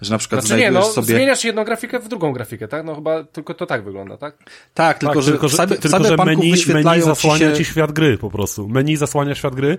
że 0.00 0.12
na 0.12 0.18
przykład 0.18 0.44
znaczy 0.44 0.60
nie, 0.60 0.70
no, 0.70 0.82
sobie... 0.84 1.06
zmieniasz 1.06 1.44
jedną 1.44 1.64
grafikę 1.64 1.98
w 1.98 2.08
drugą 2.08 2.32
grafikę, 2.32 2.68
tak? 2.68 2.84
No 2.84 2.94
chyba 2.94 3.24
tylko 3.24 3.54
to 3.54 3.66
tak 3.66 3.84
wygląda, 3.84 4.16
tak? 4.16 4.36
Tak, 4.74 4.98
tylko, 4.98 5.14
tak, 5.14 5.22
że, 5.22 5.30
tylko, 5.30 5.48
że, 5.48 5.56
cyber, 5.56 5.78
tylko, 5.78 6.04
że 6.04 6.16
menu, 6.16 6.52
menu 6.74 7.02
zasłania 7.02 7.38
ci, 7.38 7.58
się... 7.58 7.64
ci 7.64 7.64
świat 7.64 7.92
gry 7.92 8.18
po 8.18 8.30
prostu. 8.30 8.68
Menu 8.68 8.96
zasłania 8.96 9.34
świat 9.34 9.54
gry 9.54 9.78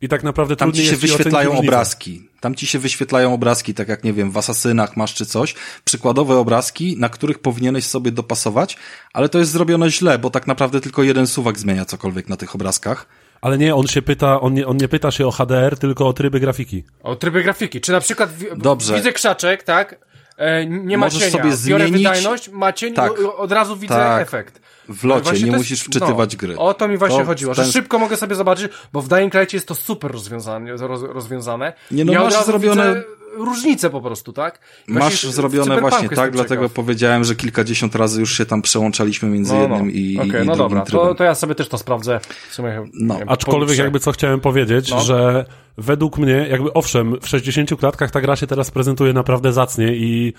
i 0.00 0.08
tak 0.08 0.22
naprawdę 0.22 0.56
tam 0.56 0.72
ci 0.72 0.86
się 0.86 0.96
wyświetlają 0.96 1.58
obrazki. 1.58 2.28
Tam 2.40 2.54
ci 2.54 2.66
się 2.66 2.78
wyświetlają 2.78 3.34
obrazki, 3.34 3.74
tak 3.74 3.88
jak 3.88 4.04
nie 4.04 4.12
wiem, 4.12 4.30
w 4.30 4.36
Asasynach 4.36 4.96
masz 4.96 5.14
czy 5.14 5.26
coś. 5.26 5.54
Przykładowe 5.84 6.36
obrazki, 6.36 6.96
na 6.98 7.08
których 7.08 7.38
powinieneś 7.38 7.84
sobie 7.84 8.10
dopasować, 8.10 8.76
ale 9.12 9.28
to 9.28 9.38
jest 9.38 9.50
zrobione 9.50 9.90
źle, 9.90 10.18
bo 10.18 10.30
tak 10.30 10.46
naprawdę 10.46 10.80
tylko 10.80 11.02
jeden 11.02 11.26
suwak 11.26 11.58
zmienia 11.58 11.84
cokolwiek 11.84 12.28
na 12.28 12.36
tych 12.36 12.54
obrazkach. 12.54 13.06
Ale 13.44 13.58
nie, 13.58 13.74
on 13.74 13.86
się 13.86 14.02
pyta, 14.02 14.40
on 14.40 14.54
nie, 14.54 14.66
on 14.66 14.76
nie 14.76 14.88
pyta 14.88 15.10
się 15.10 15.26
o 15.26 15.30
HDR, 15.30 15.78
tylko 15.78 16.08
o 16.08 16.12
tryby 16.12 16.40
grafiki. 16.40 16.84
O 17.02 17.16
tryby 17.16 17.42
grafiki. 17.42 17.80
Czy 17.80 17.92
na 17.92 18.00
przykład 18.00 18.30
Dobrze. 18.56 18.94
widzę 18.94 19.12
krzaczek, 19.12 19.62
tak? 19.62 19.98
E, 20.36 20.66
nie 20.66 20.98
ma 20.98 21.06
Możesz 21.06 21.20
cienia. 21.20 21.32
sobie 21.32 21.56
zmienić... 21.56 21.68
Biorę 21.68 21.98
wydajność, 21.98 22.48
ma 22.48 22.72
cień, 22.72 22.94
tak. 22.94 23.12
od 23.36 23.52
razu 23.52 23.76
widzę 23.76 23.94
tak. 23.94 24.22
efekt. 24.22 24.60
W 24.88 25.04
locie, 25.04 25.42
nie 25.42 25.52
musisz 25.52 25.70
jest, 25.70 25.84
wczytywać 25.84 26.32
no, 26.32 26.38
gry. 26.38 26.58
O 26.58 26.74
to 26.74 26.88
mi 26.88 26.96
właśnie 26.96 27.18
to 27.18 27.24
chodziło, 27.24 27.54
ten... 27.54 27.64
że 27.64 27.72
szybko 27.72 27.98
mogę 27.98 28.16
sobie 28.16 28.34
zobaczyć, 28.34 28.72
bo 28.92 29.02
w 29.02 29.08
Dying 29.08 29.34
Light 29.34 29.52
jest 29.52 29.68
to 29.68 29.74
super 29.74 30.10
rozwiązane. 30.10 30.76
Roz, 30.76 31.02
rozwiązane. 31.02 31.72
Nie 31.90 32.04
no, 32.04 32.12
ja 32.12 32.22
masz 32.22 32.44
zrobione... 32.44 32.88
Widzę 32.88 33.04
różnice 33.36 33.90
po 33.90 34.00
prostu, 34.00 34.32
tak? 34.32 34.60
Właśnie 34.88 35.04
Masz 35.04 35.22
zrobione 35.26 35.80
właśnie 35.80 36.08
tak, 36.08 36.30
dlatego 36.30 36.62
ciekaw. 36.62 36.72
powiedziałem, 36.72 37.24
że 37.24 37.34
kilkadziesiąt 37.34 37.94
razy 37.94 38.20
już 38.20 38.36
się 38.36 38.46
tam 38.46 38.62
przełączaliśmy 38.62 39.28
między 39.28 39.54
no, 39.54 39.68
no. 39.68 39.74
jednym 39.74 39.90
i, 39.92 40.18
okay, 40.18 40.44
i 40.44 40.46
no 40.46 40.56
dobra, 40.56 40.82
to, 40.82 41.14
to, 41.14 41.24
ja 41.24 41.34
sobie 41.34 41.54
też 41.54 41.68
to 41.68 41.78
sprawdzę. 41.78 42.20
W 42.50 42.54
sumie, 42.54 42.84
no. 42.94 43.18
Wiem, 43.18 43.28
Aczkolwiek 43.28 43.78
jakby 43.78 44.00
co 44.00 44.12
chciałem 44.12 44.40
powiedzieć, 44.40 44.90
no. 44.90 45.00
że 45.00 45.44
według 45.78 46.18
mnie, 46.18 46.46
jakby 46.50 46.72
owszem, 46.72 47.20
w 47.20 47.28
60 47.28 47.76
klatkach 47.78 48.10
ta 48.10 48.20
gra 48.20 48.36
się 48.36 48.46
teraz 48.46 48.70
prezentuje 48.70 49.12
naprawdę 49.12 49.52
zacnie 49.52 49.96
i, 49.96 50.32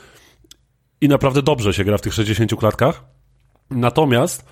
i 1.02 1.08
naprawdę 1.08 1.42
dobrze 1.42 1.74
się 1.74 1.84
gra 1.84 1.98
w 1.98 2.02
tych 2.02 2.14
60 2.14 2.56
klatkach. 2.56 3.04
Natomiast 3.72 4.46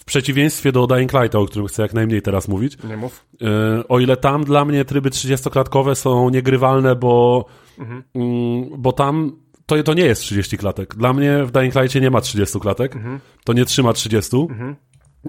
w 0.00 0.04
przeciwieństwie 0.04 0.72
do 0.72 0.86
Dying 0.86 1.12
Light, 1.12 1.34
o 1.34 1.46
którym 1.46 1.68
chcę 1.68 1.82
jak 1.82 1.94
najmniej 1.94 2.22
teraz 2.22 2.48
mówić. 2.48 2.78
Nie 2.84 2.96
mów. 2.96 3.26
E, 3.42 3.88
o 3.88 4.00
ile 4.00 4.16
tam 4.16 4.44
dla 4.44 4.64
mnie 4.64 4.84
tryby 4.84 5.10
30-klatkowe 5.10 5.94
są 5.94 6.30
niegrywalne, 6.30 6.96
bo, 6.96 7.44
mhm. 7.78 8.02
Mm, 8.14 8.82
bo 8.82 8.92
tam 8.92 9.32
to, 9.66 9.82
to 9.82 9.94
nie 9.94 10.04
jest 10.04 10.22
30 10.22 10.58
klatek. 10.58 10.94
Dla 10.94 11.12
mnie 11.12 11.44
w 11.44 11.50
Dying 11.50 11.74
Lightie 11.74 12.00
nie 12.00 12.10
ma 12.10 12.20
30 12.20 12.60
klatek. 12.60 12.96
Mhm. 12.96 13.20
To 13.44 13.52
nie 13.52 13.64
trzyma 13.64 13.92
30. 13.92 14.36
Mhm. 14.36 14.76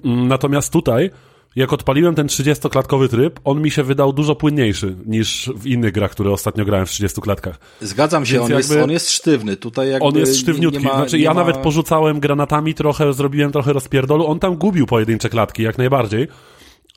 Mm, 0.04 0.28
natomiast 0.28 0.72
tutaj 0.72 1.10
jak 1.56 1.72
odpaliłem 1.72 2.14
ten 2.14 2.26
30-klatkowy 2.26 3.08
tryb, 3.08 3.40
on 3.44 3.62
mi 3.62 3.70
się 3.70 3.82
wydał 3.82 4.12
dużo 4.12 4.34
płynniejszy 4.34 4.96
niż 5.06 5.50
w 5.56 5.66
innych 5.66 5.92
grach, 5.92 6.10
które 6.10 6.30
ostatnio 6.30 6.64
grałem 6.64 6.86
w 6.86 6.90
30 6.90 7.20
klatkach. 7.20 7.58
Zgadzam 7.80 8.26
się, 8.26 8.42
on, 8.42 8.50
jakby, 8.50 8.74
jest, 8.74 8.84
on 8.84 8.90
jest 8.90 9.10
sztywny. 9.10 9.56
Tutaj 9.56 9.90
jakby 9.90 10.08
on 10.08 10.16
jest 10.16 10.36
sztywniutki. 10.36 10.82
Nie, 10.82 10.88
ma, 10.88 10.96
znaczy, 10.96 11.18
ja 11.18 11.34
ma... 11.34 11.40
nawet 11.40 11.56
porzucałem 11.56 12.20
granatami 12.20 12.74
trochę, 12.74 13.12
zrobiłem 13.12 13.52
trochę 13.52 13.72
rozpierdolu. 13.72 14.26
On 14.26 14.38
tam 14.38 14.56
gubił 14.56 14.86
pojedyncze 14.86 15.28
klatki, 15.28 15.62
jak 15.62 15.78
najbardziej, 15.78 16.28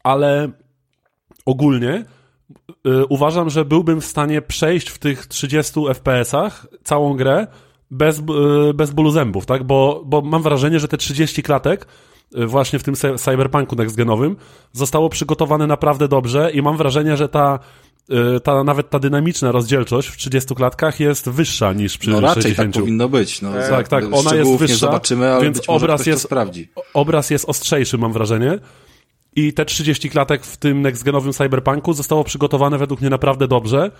ale 0.04 0.52
ogólnie 1.46 2.06
yy, 2.86 3.06
uważam, 3.10 3.50
że 3.50 3.66
byłbym 3.66 4.02
w 4.02 4.06
stanie 4.06 4.42
przejść 4.42 4.90
w 4.90 4.98
tych 5.00 5.28
30 5.28 5.80
FPS-ach 5.80 6.68
całą 6.84 7.14
grę 7.14 7.48
bez, 7.92 8.18
yy, 8.18 8.74
bez 8.74 8.92
bólu 8.92 9.12
zębów, 9.12 9.46
tak? 9.46 9.64
Bo, 9.64 10.04
bo 10.06 10.22
mam 10.22 10.44
wrażenie, 10.44 10.80
że 10.80 10.88
te 10.88 10.98
30 10.98 11.44
klatek 11.44 11.88
właśnie 12.32 12.80
w 12.80 12.84
tym 12.84 12.96
cyberpunku 13.18 13.76
nextgenowym 13.76 14.36
zostało 14.74 15.10
przygotowane 15.10 15.68
naprawdę 15.68 16.08
dobrze 16.08 16.52
i 16.52 16.62
mam 16.62 16.78
wrażenie, 16.78 17.18
że 17.18 17.30
ta 17.30 17.60
y, 18.38 18.40
ta, 18.40 18.64
nawet 18.64 18.90
ta 18.90 19.00
dynamiczna 19.00 19.52
rozdzielczość 19.52 20.08
w 20.08 20.18
30 20.18 20.56
klatkach 20.56 21.00
jest 21.00 21.30
wyższa 21.30 21.74
niż 21.74 21.98
przy 21.98 22.10
no, 22.10 22.20
raczej 22.20 22.44
60. 22.44 22.74
tak 22.74 22.82
powinno 22.84 23.10
być. 23.10 23.42
No, 23.42 23.52
tak, 23.70 23.88
tak, 23.88 24.04
ona 24.12 24.36
jest 24.36 24.52
wyższa, 24.52 24.74
nie 24.74 24.78
zobaczymy, 24.78 25.32
ale 25.32 25.44
więc 25.44 25.62
obraz 25.68 26.06
jest, 26.06 26.24
sprawdzi. 26.24 26.70
obraz 26.94 27.30
jest 27.30 27.50
ostrzejszy, 27.50 27.98
mam 27.98 28.14
wrażenie. 28.14 28.60
I 29.36 29.54
te 29.54 29.66
30 29.66 30.10
klatek 30.10 30.46
w 30.46 30.58
tym 30.58 30.82
nextgenowym 30.82 31.34
cyberpunku 31.34 31.94
zostało 31.94 32.24
przygotowane 32.24 32.78
według 32.78 33.02
mnie 33.02 33.10
naprawdę 33.10 33.48
dobrze 33.48 33.92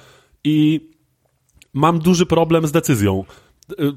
i 0.44 0.90
mam 1.74 2.00
duży 2.00 2.26
problem 2.26 2.68
z 2.68 2.72
decyzją. 2.72 3.24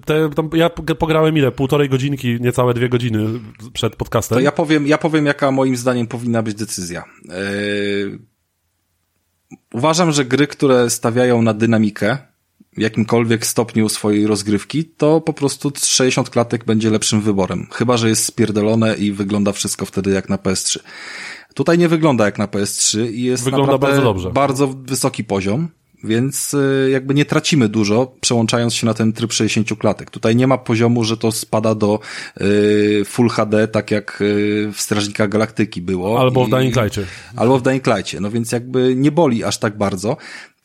Te, 0.05 0.31
tam, 0.31 0.51
ja 0.55 0.71
pograłem 0.71 1.37
ile? 1.39 1.53
Półtorej 1.53 1.89
godzinki, 1.89 2.39
niecałe 2.41 2.75
dwie 2.75 2.89
godziny 2.89 3.41
przed 3.73 3.97
podcastem. 3.97 4.37
To 4.37 4.41
ja 4.41 4.53
powiem, 4.53 4.87
ja 4.87 4.99
powiem 4.99 5.27
jaka 5.27 5.51
moim 5.51 5.77
zdaniem 5.77 6.07
powinna 6.07 6.43
być 6.43 6.55
decyzja. 6.55 7.05
Yy... 7.25 8.19
Uważam, 9.73 10.13
że 10.13 10.25
gry, 10.25 10.47
które 10.47 10.91
stawiają 10.91 11.43
na 11.43 11.55
dynamikę 11.55 12.19
w 12.77 12.81
jakimkolwiek 12.81 13.47
stopniu 13.47 13.89
swojej 13.89 14.27
rozgrywki, 14.27 14.85
to 14.85 15.21
po 15.21 15.33
prostu 15.33 15.73
60 15.77 16.31
klatek 16.31 16.65
będzie 16.65 16.91
lepszym 16.91 17.21
wyborem. 17.21 17.67
Chyba, 17.73 17.97
że 17.97 18.09
jest 18.09 18.25
spierdolone 18.25 18.95
i 18.95 19.13
wygląda 19.13 19.53
wszystko 19.53 19.87
wtedy 19.87 20.11
jak 20.11 20.29
na 20.29 20.37
PS3. 20.37 20.79
Tutaj 21.55 21.79
nie 21.79 21.89
wygląda 21.89 22.25
jak 22.25 22.39
na 22.39 22.47
PS3 22.47 23.13
i 23.13 23.23
jest 23.23 23.45
wygląda 23.45 23.79
bardzo 23.79 24.03
dobrze. 24.03 24.31
Bardzo 24.31 24.69
wysoki 24.69 25.25
poziom 25.25 25.69
więc 26.05 26.55
y, 26.55 26.89
jakby 26.93 27.15
nie 27.15 27.25
tracimy 27.25 27.69
dużo, 27.69 28.15
przełączając 28.21 28.75
się 28.75 28.87
na 28.87 28.95
ten 28.95 29.13
tryb 29.13 29.33
60 29.33 29.79
klatek. 29.79 30.11
Tutaj 30.11 30.37
nie 30.37 30.47
ma 30.47 30.59
poziomu, 30.59 31.05
że 31.05 31.17
to 31.17 31.33
spada 31.33 31.75
do 31.75 32.01
y, 32.41 33.03
Full 33.05 33.29
HD, 33.29 33.69
tak 33.69 33.91
jak 33.91 34.21
y, 34.21 34.71
w 34.75 34.81
Strażnikach 34.81 35.29
Galaktyki 35.29 35.83
było. 35.83 36.21
Albo 36.21 36.47
w 36.47 36.51
Dying 36.51 36.77
Light'cie. 36.77 37.03
Albo 37.37 37.59
w 37.59 37.63
Dying 37.63 37.85
Light'cie, 37.85 38.21
no 38.21 38.31
więc 38.31 38.53
jakby 38.53 38.95
nie 38.97 39.13
boli 39.13 39.45
aż 39.45 39.59
tak 39.59 39.79
bardzo. 39.79 40.17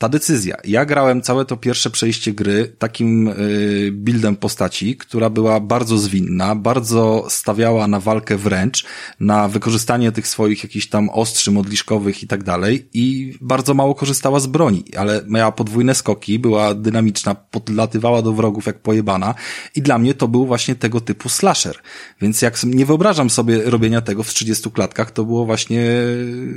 Ta 0.04 0.10
decyzja. 0.10 0.58
Ja 0.64 0.86
grałem 0.86 1.22
całe 1.22 1.46
to 1.46 1.58
pierwsze 1.58 1.90
przejście 1.90 2.34
gry 2.34 2.76
takim 2.80 3.28
y, 3.28 3.92
buildem 3.94 4.36
postaci, 4.36 4.98
która 4.98 5.30
była 5.30 5.60
bardzo 5.60 5.98
zwinna, 5.98 6.56
bardzo 6.56 7.26
stawiała 7.30 7.88
na 7.88 8.00
walkę 8.00 8.38
wręcz, 8.38 8.86
na 9.20 9.48
wykorzystanie 9.48 10.12
tych 10.12 10.28
swoich 10.28 10.64
jakichś 10.64 10.88
tam 10.88 11.10
ostrzy 11.10 11.52
modliszkowych 11.52 12.24
i 12.24 12.28
tak 12.28 12.44
dalej 12.44 12.90
i 12.94 13.38
bardzo 13.42 13.74
mało 13.74 13.96
korzystała 13.96 14.40
z 14.40 14.48
broni, 14.48 14.84
ale 14.98 15.22
miała 15.28 15.52
podwójne 15.52 15.96
skoki, 15.96 16.40
była 16.40 16.74
dynamiczna, 16.74 17.36
podlatywała 17.36 18.22
do 18.22 18.34
wrogów 18.34 18.66
jak 18.66 18.80
pojebana 18.80 19.36
i 19.76 19.82
dla 19.82 19.98
mnie 19.98 20.14
to 20.14 20.28
był 20.28 20.46
właśnie 20.46 20.76
tego 20.76 21.02
typu 21.02 21.30
slasher. 21.30 21.76
Więc 22.22 22.42
jak 22.42 22.64
nie 22.64 22.86
wyobrażam 22.86 23.30
sobie 23.30 23.62
robienia 23.62 24.02
tego 24.02 24.24
w 24.24 24.34
30 24.34 24.72
klatkach, 24.72 25.12
to 25.12 25.26
było 25.26 25.46
właśnie 25.46 25.86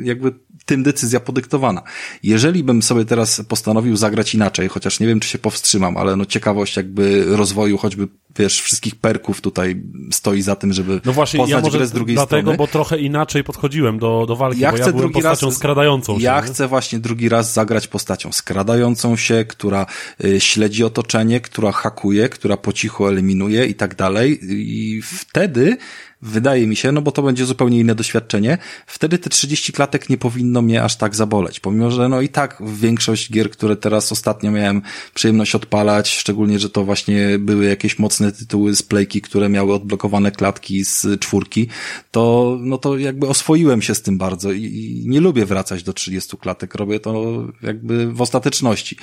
jakby 0.03 0.33
tym 0.67 0.83
decyzja 0.83 1.21
podyktowana. 1.21 1.83
Jeżeli 2.23 2.65
bym 2.65 2.83
sobie 2.83 3.05
teraz 3.05 3.36
postanowił 3.45 3.97
zagrać 3.97 4.35
inaczej, 4.35 4.69
chociaż 4.69 5.01
nie 5.01 5.07
wiem, 5.07 5.21
czy 5.21 5.29
się 5.29 5.39
powstrzymam, 5.39 5.97
ale 5.97 6.17
no 6.17 6.27
ciekawość 6.27 6.77
jakby 6.77 7.25
rozwoju 7.37 7.79
choćby, 7.79 8.09
wiesz, 8.39 8.61
wszystkich 8.63 8.95
perków 8.95 9.41
tutaj 9.41 9.83
stoi 10.13 10.43
za 10.43 10.57
tym, 10.57 10.73
żeby 10.73 11.01
no 11.05 11.13
właśnie, 11.13 11.41
poznać 11.41 11.59
ja 11.59 11.65
może 11.65 11.79
grę 11.79 11.87
z 11.87 11.93
drugiej 11.93 12.17
dlatego, 12.17 12.41
strony. 12.43 12.57
bo 12.59 12.67
trochę 12.67 12.99
inaczej 12.99 13.45
podchodziłem 13.45 13.99
do, 13.99 14.25
do 14.29 14.37
walki, 14.37 14.61
Ja 14.61 14.71
bo 14.71 14.77
chcę 14.77 14.87
ja 14.87 14.93
byłem 14.93 15.01
drugi 15.03 15.15
postacią 15.15 15.47
raz- 15.47 15.57
skradającą 15.57 16.19
się. 16.19 16.25
Ja 16.25 16.41
nie? 16.41 16.47
chcę 16.47 16.69
właśnie 16.69 16.99
drugi 16.99 17.29
raz 17.29 17.53
zagrać 17.53 17.89
postacią 17.89 18.33
skradającą 18.33 19.17
się, 19.17 19.45
która 19.49 19.87
y, 20.25 20.41
śledzi 20.41 20.85
otoczenie, 20.85 21.41
która 21.41 21.73
hakuje, 21.73 22.29
która 22.29 22.57
po 22.57 22.73
cichu 22.73 23.07
eliminuje 23.07 23.67
i 23.67 23.75
tak 23.75 23.95
dalej. 23.95 24.39
I 24.43 25.03
wtedy 25.03 25.77
wydaje 26.23 26.67
mi 26.67 26.77
się, 26.77 26.93
no 26.93 27.03
bo 27.03 27.13
to 27.13 27.23
będzie 27.23 27.47
zupełnie 27.47 27.81
inne 27.81 27.95
doświadczenie, 27.95 28.59
wtedy 28.87 29.19
te 29.19 29.31
30 29.31 29.73
klatek 29.73 30.09
nie 30.09 30.19
powinno 30.19 30.63
mnie 30.63 30.83
aż 30.83 30.97
tak 30.97 31.15
zaboleć, 31.15 31.61
pomimo, 31.61 31.91
że 31.91 32.09
no 32.09 32.21
i 32.21 32.29
tak 32.29 32.63
większość 32.67 33.33
gier, 33.33 33.51
które 33.51 33.77
teraz 33.77 34.13
ostatnio 34.13 34.51
miałem 34.51 34.83
przyjemność 35.15 35.55
odpalać, 35.55 36.11
szczególnie, 36.11 36.59
że 36.59 36.71
to 36.71 36.85
właśnie 36.85 37.39
były 37.39 37.65
jakieś 37.65 37.99
mocne 37.99 38.33
tytuły 38.33 38.77
z 38.77 38.83
playki, 38.83 39.23
które 39.23 39.49
miały 39.49 39.75
odblokowane 39.75 40.31
klatki 40.31 40.85
z 40.85 41.21
czwórki, 41.21 41.69
to, 42.11 42.57
no 42.61 42.79
to 42.79 42.99
jakby 42.99 43.29
oswoiłem 43.29 43.83
się 43.83 43.95
z 43.95 44.03
tym 44.03 44.19
bardzo 44.19 44.53
i, 44.53 44.63
i 44.65 45.09
nie 45.09 45.21
lubię 45.21 45.47
wracać 45.47 45.83
do 45.83 45.93
30 45.93 46.37
klatek, 46.37 46.75
robię 46.75 47.01
to 47.01 47.45
jakby 47.63 48.13
w 48.13 48.21
ostateczności. 48.21 48.97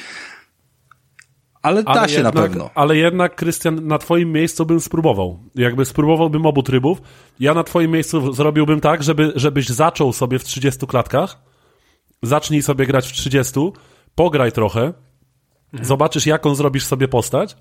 Ale 1.64 1.84
da 1.84 2.08
się 2.08 2.14
jednak, 2.14 2.36
na 2.36 2.42
pewno. 2.42 2.70
Ale 2.76 2.98
jednak, 2.98 3.36
Krystian, 3.36 3.88
na 3.88 3.98
twoim 3.98 4.32
miejscu 4.32 4.66
bym 4.66 4.82
spróbował. 4.82 5.40
Jakby 5.56 5.86
spróbowałbym 5.86 6.46
obu 6.46 6.64
trybów. 6.64 7.02
Ja 7.40 7.54
na 7.54 7.64
twoim 7.64 7.92
miejscu 7.92 8.34
zrobiłbym 8.34 8.82
tak, 8.82 9.04
żeby, 9.04 9.34
żebyś 9.36 9.70
zaczął 9.70 10.14
sobie 10.14 10.40
w 10.40 10.44
30 10.44 10.88
klatkach, 10.88 11.38
zacznij 12.22 12.62
sobie 12.62 12.86
grać 12.86 13.08
w 13.08 13.14
30, 13.14 13.60
pograj 14.16 14.52
trochę, 14.52 14.94
zobaczysz 15.82 16.26
jaką 16.26 16.56
zrobisz 16.56 16.86
sobie 16.86 17.08
postać, 17.08 17.56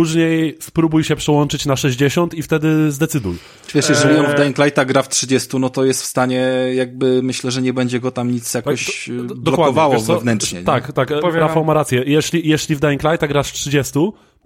później 0.00 0.56
spróbuj 0.60 1.04
się 1.04 1.16
przełączyć 1.16 1.66
na 1.66 1.76
60 1.76 2.34
i 2.34 2.42
wtedy 2.42 2.92
zdecyduj. 2.92 3.36
Wiesz, 3.74 3.88
jeżeli 3.88 4.14
Eee. 4.14 4.20
on 4.20 4.26
w 4.26 4.34
Dying 4.34 4.58
Lighta 4.58 4.84
gra 4.84 5.02
w 5.02 5.08
30, 5.08 5.58
no 5.58 5.70
to 5.70 5.84
jest 5.84 6.02
w 6.02 6.04
stanie, 6.04 6.40
jakby 6.74 7.22
myślę, 7.22 7.50
że 7.50 7.62
nie 7.62 7.72
będzie 7.72 8.00
go 8.00 8.10
tam 8.10 8.30
nic 8.30 8.54
jakoś 8.54 9.04
Tak, 9.06 9.14
e, 9.14 9.26
d- 9.26 9.34
blokowało 9.34 10.00
wewnętrznie. 10.00 10.58
nie? 10.58 10.64
Tak, 10.64 10.92
tak, 10.92 11.08
Powiem 11.20 11.40
Rafał 11.40 11.64
ma 11.64 11.74
rację. 11.74 12.02
Jeśli, 12.06 12.48
jeśli 12.48 12.76
w 12.76 12.80
Dying 12.80 13.02
Lighta 13.02 13.28
grasz 13.28 13.48
w 13.50 13.52
30, 13.52 14.00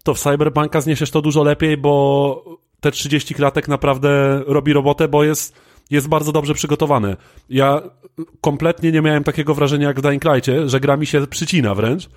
to 0.05 0.15
w 0.15 0.21
Cyberpunka 0.21 0.81
zniesiesz 0.81 1.11
to 1.11 1.23
dużo 1.23 1.43
lepiej, 1.43 1.77
bo 1.77 2.45
te 2.81 2.91
30 2.91 3.35
klatek 3.35 3.69
naprawdę 3.69 4.43
robi 4.47 4.73
robotę, 4.73 5.09
bo 5.09 5.25
jest, 5.25 5.55
jest 5.91 6.09
bardzo 6.09 6.33
dobrze 6.33 6.55
przygotowane. 6.55 7.17
Ja 7.49 7.83
kompletnie 8.41 8.93
nie 8.93 9.03
miałem 9.03 9.25
takiego 9.25 9.55
wrażenia 9.55 9.89
jak 9.89 9.99
w 9.99 10.03
Dying 10.03 10.25
Lightcie, 10.25 10.69
że 10.69 10.81
gra 10.81 10.97
mi 10.97 11.07
się 11.07 11.27
przycina 11.27 11.75
wręcz. 11.75 12.09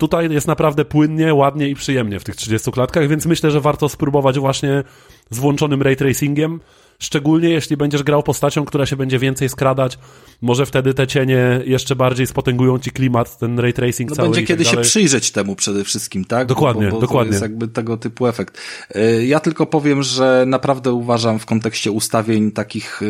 Tutaj 0.00 0.30
jest 0.30 0.46
naprawdę 0.46 0.84
płynnie, 0.84 1.34
ładnie 1.34 1.68
i 1.68 1.74
przyjemnie 1.74 2.20
w 2.20 2.24
tych 2.24 2.36
30 2.36 2.72
klatkach, 2.72 3.08
więc 3.08 3.26
myślę, 3.26 3.50
że 3.50 3.60
warto 3.60 3.88
spróbować 3.88 4.38
właśnie 4.38 4.84
z 5.30 5.38
włączonym 5.38 5.82
ray 5.82 5.96
tracingiem. 5.96 6.60
Szczególnie 7.02 7.48
jeśli 7.48 7.76
będziesz 7.76 8.02
grał 8.02 8.22
postacią, 8.22 8.64
która 8.64 8.86
się 8.86 8.96
będzie 8.96 9.18
więcej 9.18 9.48
skradać, 9.48 9.98
może 10.42 10.66
wtedy 10.66 10.94
te 10.94 11.06
cienie 11.06 11.60
jeszcze 11.64 11.96
bardziej 11.96 12.26
spotęgują 12.26 12.78
ci 12.78 12.90
klimat, 12.90 13.38
ten 13.38 13.58
ray 13.58 13.72
tracing 13.72 14.10
No 14.10 14.16
cały 14.16 14.28
będzie 14.28 14.40
i 14.40 14.44
kiedy 14.46 14.64
tak 14.64 14.70
się 14.70 14.76
dalej. 14.76 14.88
przyjrzeć 14.90 15.30
temu 15.30 15.56
przede 15.56 15.84
wszystkim, 15.84 16.24
tak? 16.24 16.46
Dokładnie, 16.48 16.86
bo, 16.86 16.92
bo 16.92 17.00
dokładnie. 17.00 17.30
To 17.30 17.34
jest 17.34 17.42
jakby 17.42 17.68
tego 17.68 17.96
typu 17.96 18.26
efekt. 18.26 18.58
E, 18.94 19.26
Ja 19.26 19.40
tylko 19.40 19.66
powiem, 19.66 20.02
że 20.02 20.44
naprawdę 20.46 20.92
uważam 20.92 21.38
w 21.38 21.46
kontekście 21.46 21.90
ustawień 21.90 22.52
takich 22.52 23.00
e, 23.02 23.06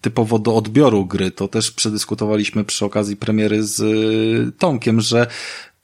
typowo 0.00 0.38
do 0.38 0.56
odbioru 0.56 1.06
gry, 1.06 1.30
to 1.30 1.48
też 1.48 1.70
przedyskutowaliśmy 1.70 2.64
przy 2.64 2.84
okazji 2.84 3.16
premiery 3.16 3.62
z 3.62 3.80
e, 3.80 4.52
Tomkiem, 4.58 5.00
że 5.00 5.26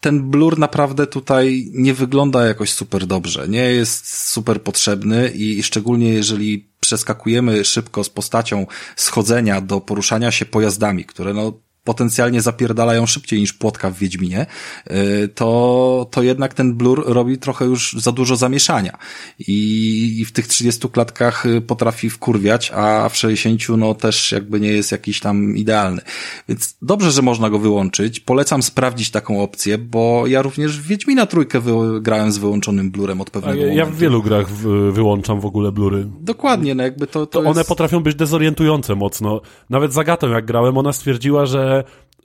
ten 0.04 0.30
blur 0.30 0.58
naprawdę 0.58 1.06
tutaj 1.06 1.70
nie 1.72 1.94
wygląda 1.94 2.46
jakoś 2.46 2.72
super 2.72 3.06
dobrze, 3.06 3.48
nie 3.48 3.62
jest 3.62 4.28
super 4.28 4.62
potrzebny 4.62 5.28
i 5.28 5.62
szczególnie 5.62 6.08
jeżeli 6.08 6.68
przeskakujemy 6.80 7.64
szybko 7.64 8.04
z 8.04 8.08
postacią 8.08 8.66
schodzenia 8.96 9.60
do 9.60 9.80
poruszania 9.80 10.30
się 10.30 10.46
pojazdami, 10.46 11.04
które 11.04 11.34
no 11.34 11.52
potencjalnie 11.84 12.42
zapierdalają 12.42 13.06
szybciej 13.06 13.40
niż 13.40 13.52
płotka 13.52 13.90
w 13.90 13.98
Wiedźminie, 13.98 14.46
y, 14.90 15.28
to, 15.28 16.06
to 16.10 16.22
jednak 16.22 16.54
ten 16.54 16.74
blur 16.74 17.04
robi 17.06 17.38
trochę 17.38 17.64
już 17.64 17.96
za 17.98 18.12
dużo 18.12 18.36
zamieszania. 18.36 18.98
I, 19.38 20.16
I 20.20 20.24
w 20.24 20.32
tych 20.32 20.46
30 20.46 20.88
klatkach 20.88 21.46
y, 21.46 21.60
potrafi 21.60 22.10
wkurwiać, 22.10 22.72
a 22.74 23.08
w 23.08 23.16
60 23.16 23.68
no 23.68 23.94
też 23.94 24.32
jakby 24.32 24.60
nie 24.60 24.68
jest 24.68 24.92
jakiś 24.92 25.20
tam 25.20 25.56
idealny. 25.56 26.02
Więc 26.48 26.76
dobrze, 26.82 27.10
że 27.10 27.22
można 27.22 27.50
go 27.50 27.58
wyłączyć. 27.58 28.20
Polecam 28.20 28.62
sprawdzić 28.62 29.10
taką 29.10 29.42
opcję, 29.42 29.78
bo 29.78 30.26
ja 30.26 30.42
również 30.42 30.80
w 30.80 30.86
Wiedźmina 30.86 31.26
trójkę 31.26 31.60
grałem 32.00 32.32
z 32.32 32.38
wyłączonym 32.38 32.90
blurem 32.90 33.20
od 33.20 33.30
pewnego 33.30 33.60
ja, 33.60 33.66
ja 33.66 33.72
momentu. 33.72 33.92
w 33.96 33.98
wielu 33.98 34.22
grach 34.22 34.50
wyłączam 34.92 35.40
w 35.40 35.46
ogóle 35.46 35.72
blury. 35.72 36.06
Dokładnie, 36.20 36.74
no 36.74 36.82
jakby 36.82 37.06
to, 37.06 37.12
to, 37.12 37.26
To 37.26 37.38
jest... 37.38 37.56
one 37.56 37.64
potrafią 37.64 38.00
być 38.00 38.14
dezorientujące 38.14 38.94
mocno. 38.94 39.40
Nawet 39.70 39.92
z 39.92 39.98
Agatą 39.98 40.30
jak 40.30 40.44
grałem, 40.44 40.78
ona 40.78 40.92
stwierdziła, 40.92 41.46
że 41.46 41.73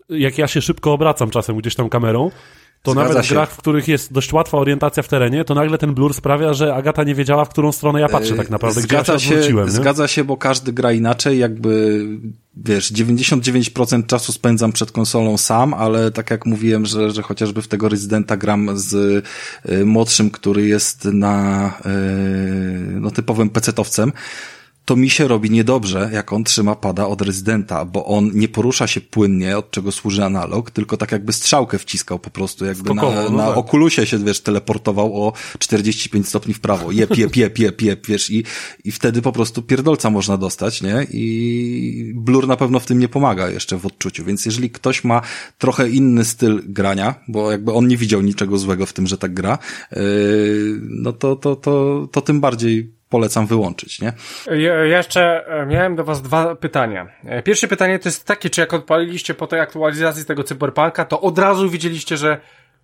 jak 0.10 0.38
ja 0.38 0.48
się 0.48 0.62
szybko 0.62 0.94
obracam 0.94 1.30
czasem 1.30 1.58
gdzieś 1.58 1.76
tam 1.76 1.90
kamerą, 1.90 2.32
to 2.84 2.92
Zgadza 2.92 3.10
nawet 3.10 3.26
w 3.26 3.28
się. 3.28 3.36
grach, 3.36 3.52
w 3.52 3.58
których 3.58 3.88
jest 3.88 4.14
dość 4.14 4.34
łatwa 4.34 4.58
orientacja 4.58 5.04
w 5.04 5.08
terenie, 5.08 5.46
to 5.46 5.56
nagle 5.56 5.78
ten 5.78 5.94
blur 5.94 6.14
sprawia, 6.14 6.54
że 6.54 6.76
Agata 6.76 7.04
nie 7.04 7.16
wiedziała, 7.16 7.46
w 7.46 7.50
którą 7.50 7.72
stronę 7.72 8.00
ja 8.00 8.10
patrzę 8.10 8.36
tak 8.36 8.50
naprawdę, 8.50 8.82
gdzie 8.82 8.96
ja 8.96 9.04
się 9.04 9.20
Zgadza 9.20 9.20
się, 9.20 9.72
zgadza 9.72 10.08
się, 10.08 10.24
bo 10.24 10.38
każdy 10.38 10.74
gra 10.74 10.92
inaczej, 10.92 11.40
jakby, 11.40 12.06
wiesz, 12.58 12.94
99% 12.94 14.06
czasu 14.06 14.32
spędzam 14.32 14.72
przed 14.72 14.92
konsolą 14.92 15.38
sam, 15.38 15.74
ale 15.74 16.12
tak 16.12 16.32
jak 16.32 16.46
mówiłem, 16.46 16.86
że, 16.86 17.12
że 17.12 17.22
chociażby 17.22 17.62
w 17.62 17.68
tego 17.68 17.90
rezydenta 17.90 18.38
gram 18.38 18.70
z 18.74 18.94
y, 19.70 19.86
młodszym, 19.86 20.32
który 20.32 20.68
jest 20.68 21.06
na, 21.06 21.68
y, 21.86 23.00
no 23.00 23.12
typowym 23.12 23.50
pecetowcem, 23.50 24.12
to 24.90 24.96
mi 24.96 25.10
się 25.10 25.28
robi 25.28 25.52
niedobrze, 25.52 26.10
jak 26.14 26.34
on 26.34 26.44
trzyma 26.44 26.76
pada 26.76 27.08
od 27.08 27.22
rezydenta, 27.22 27.86
bo 27.86 28.06
on 28.06 28.32
nie 28.34 28.48
porusza 28.48 28.88
się 28.88 29.02
płynnie, 29.02 29.58
od 29.58 29.72
czego 29.72 29.92
służy 29.92 30.26
analog, 30.26 30.72
tylko 30.72 30.98
tak 30.98 31.12
jakby 31.12 31.34
strzałkę 31.34 31.80
wciskał 31.80 32.20
po 32.20 32.30
prostu, 32.30 32.66
jakby 32.66 32.94
na, 32.94 33.02
no 33.02 33.30
na 33.30 33.48
tak. 33.48 33.58
okulusie 33.58 34.06
się, 34.06 34.18
wiesz, 34.18 34.42
teleportował 34.42 35.28
o 35.28 35.34
45 35.60 36.28
stopni 36.28 36.54
w 36.54 36.60
prawo. 36.60 36.92
Jep, 36.92 37.18
jep, 37.18 37.36
jep, 37.36 37.60
jep, 37.60 37.82
jep, 37.82 38.08
wiesz, 38.08 38.30
i, 38.30 38.44
i 38.84 38.92
wtedy 38.92 39.22
po 39.22 39.32
prostu 39.32 39.62
pierdolca 39.62 40.10
można 40.10 40.38
dostać, 40.38 40.82
nie? 40.82 41.08
I 41.12 42.14
blur 42.16 42.48
na 42.48 42.58
pewno 42.58 42.80
w 42.80 42.86
tym 42.86 43.00
nie 43.00 43.08
pomaga 43.08 43.50
jeszcze 43.50 43.78
w 43.78 43.86
odczuciu, 43.86 44.26
więc 44.26 44.46
jeżeli 44.46 44.70
ktoś 44.70 45.04
ma 45.04 45.22
trochę 45.58 45.90
inny 45.90 46.26
styl 46.26 46.62
grania, 46.66 47.16
bo 47.28 47.52
jakby 47.52 47.74
on 47.74 47.88
nie 47.88 47.98
widział 47.98 48.22
niczego 48.22 48.58
złego 48.58 48.86
w 48.86 48.94
tym, 48.94 49.08
że 49.08 49.18
tak 49.18 49.34
gra, 49.34 49.58
yy, 49.92 50.02
no 50.82 51.14
to, 51.14 51.36
to, 51.36 51.56
to, 51.56 52.08
to 52.12 52.22
tym 52.22 52.42
bardziej 52.42 52.99
polecam 53.10 53.48
wyłączyć, 53.48 54.02
nie? 54.02 54.14
Ja 54.58 54.84
jeszcze 54.86 55.48
e, 55.48 55.66
miałem 55.66 55.96
do 55.96 56.04
was 56.04 56.22
dwa 56.22 56.56
pytania. 56.56 57.08
E, 57.26 57.44
Pierwsze 57.44 57.68
pytanie 57.68 58.00
to 58.00 58.10
jest 58.10 58.26
takie, 58.26 58.50
czy 58.50 58.62
jak 58.62 58.74
odpaliliście 58.74 59.34
po 59.34 59.48
tej 59.48 59.60
aktualizacji 59.60 60.26
tego 60.26 60.44
cyberpunka, 60.44 61.06
to 61.06 61.22
od 61.22 61.40
razu 61.40 61.70
widzieliście, 61.70 62.18
że 62.18 62.38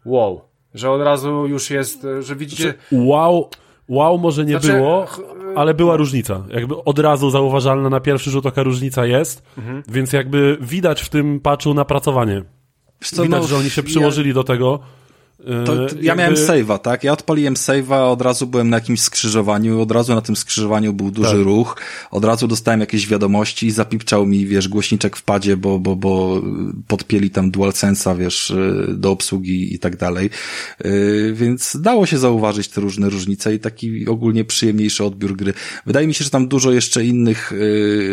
wow, 0.06 0.42
że 0.74 0.92
od 0.92 1.02
razu 1.02 1.48
już 1.48 1.70
jest, 1.70 2.06
e, 2.06 2.24
że 2.24 2.36
widzicie... 2.36 2.74
Wow, 2.92 3.50
wow 3.90 4.18
może 4.18 4.46
nie 4.46 4.52
Znaczy, 4.60 4.74
było, 4.78 5.08
ale 5.56 5.74
była 5.74 5.98
różnica. 5.98 6.44
Jakby 6.50 6.84
od 6.84 7.00
razu 7.00 7.30
zauważalna 7.30 7.90
na 7.90 8.00
pierwszy 8.00 8.30
rzut 8.32 8.46
oka 8.46 8.64
różnica 8.64 9.06
jest, 9.06 9.44
Mhm. 9.58 9.84
więc 9.88 10.14
jakby 10.14 10.58
widać 10.62 11.02
w 11.02 11.10
tym 11.10 11.40
patchu 11.40 11.74
napracowanie. 11.74 12.44
Co, 13.04 13.24
Widać, 13.24 13.42
no, 13.42 13.48
że 13.48 13.56
oni 13.58 13.70
się 13.70 13.82
ja- 13.82 13.88
przyłożyli 13.88 14.34
do 14.34 14.44
tego. 14.44 14.80
To, 15.66 15.88
to 15.88 15.96
ja 16.02 16.16
miałem 16.16 16.36
save'a, 16.36 16.80
tak? 16.80 17.04
Ja 17.04 17.14
odpaliłem 17.14 17.54
save'a, 17.54 18.12
od 18.12 18.22
razu 18.22 18.48
byłem 18.48 18.70
na 18.70 18.78
jakimś 18.78 19.02
skrzyżowaniu, 19.02 19.82
od 19.82 19.92
razu 19.92 20.16
na 20.16 20.22
tym 20.22 20.36
skrzyżowaniu 20.36 20.94
był 20.94 21.12
duży 21.12 21.36
tak. 21.36 21.46
ruch, 21.46 21.78
od 22.12 22.26
razu 22.26 22.48
dostałem 22.48 22.80
jakieś 22.80 23.08
wiadomości, 23.08 23.72
zapipczał 23.72 24.26
mi, 24.26 24.46
wiesz, 24.46 24.68
głośniczek 24.68 25.16
w 25.18 25.22
padzie, 25.22 25.58
bo, 25.58 25.80
bo, 25.80 25.96
bo 25.96 26.42
podpieli 26.88 27.30
tam 27.30 27.52
DualSense'a, 27.52 28.18
wiesz, 28.18 28.54
do 28.88 29.12
obsługi 29.12 29.74
i 29.74 29.80
tak 29.80 29.98
dalej. 29.98 30.30
Więc 31.34 31.78
dało 31.82 32.06
się 32.06 32.18
zauważyć 32.18 32.68
te 32.68 32.82
różne 32.82 33.10
różnice 33.10 33.56
i 33.56 33.60
taki 33.60 34.08
ogólnie 34.08 34.46
przyjemniejszy 34.46 35.04
odbiór 35.04 35.36
gry. 35.36 35.54
Wydaje 35.86 36.08
mi 36.08 36.14
się, 36.14 36.24
że 36.24 36.30
tam 36.30 36.48
dużo 36.48 36.72
jeszcze 36.72 37.06
innych 37.06 37.54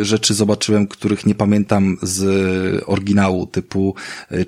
rzeczy 0.03 0.35
zobaczyłem, 0.35 0.87
których 0.87 1.27
nie 1.27 1.35
pamiętam 1.35 1.97
z 2.03 2.85
oryginału, 2.87 3.47
typu 3.47 3.95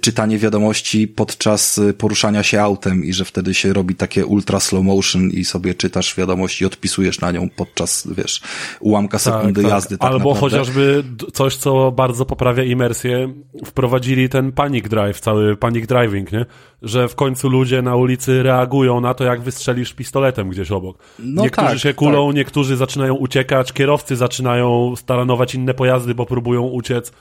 czytanie 0.01 0.39
wiadomości 0.39 1.09
podczas 1.09 1.81
poruszania 1.99 2.43
się 2.43 2.64
autem 2.65 3.05
i 3.05 3.13
że 3.13 3.25
wtedy 3.25 3.55
się 3.55 3.73
robi 3.73 3.95
takie 3.95 4.27
ultra 4.27 4.61
slow 4.61 4.85
motion 4.85 5.31
i 5.31 5.45
sobie 5.45 5.75
czytasz 5.75 6.17
wiadomość 6.17 6.61
i 6.61 6.65
odpisujesz 6.65 7.21
na 7.21 7.33
nią 7.33 7.49
podczas, 7.57 8.09
wiesz, 8.17 8.41
ułamka 8.81 9.19
tak, 9.19 9.23
sekundy 9.23 9.63
tak, 9.63 9.71
jazdy. 9.71 9.99
Tak 9.99 10.11
Albo 10.11 10.19
naprawdę. 10.19 10.41
chociażby 10.41 11.05
coś, 11.33 11.57
co 11.57 11.93
bardzo 11.93 12.27
poprawia 12.27 12.65
imersję, 12.65 13.35
wprowadzili 13.65 14.29
ten 14.29 14.53
panic 14.53 14.89
drive, 14.89 15.21
cały 15.21 15.57
panic 15.57 15.87
driving, 15.87 16.33
nie? 16.33 16.47
Że 16.83 17.09
w 17.09 17.15
końcu 17.15 17.49
ludzie 17.49 17.83
na 17.83 17.97
ulicy 17.97 18.43
reagują 18.43 19.01
na 19.01 19.15
to, 19.15 19.25
jak 19.25 19.43
wystrzelisz 19.43 19.93
pistoletem 19.93 20.49
gdzieś 20.49 20.71
obok. 20.71 20.99
No 21.19 21.43
niektórzy 21.43 21.69
tak, 21.69 21.79
się 21.79 21.95
kulą, 21.95 22.29
tak. 22.29 22.37
niektórzy 22.37 22.77
zaczynają 22.77 23.15
uciekać, 23.15 23.73
kierowcy 23.73 24.17
zaczynają 24.17 24.97
staranować 24.97 25.55
inne 25.55 25.75
pojazdy, 25.75 26.15
bo 26.15 26.27
próbują 26.27 26.63
uciec. 26.63 27.13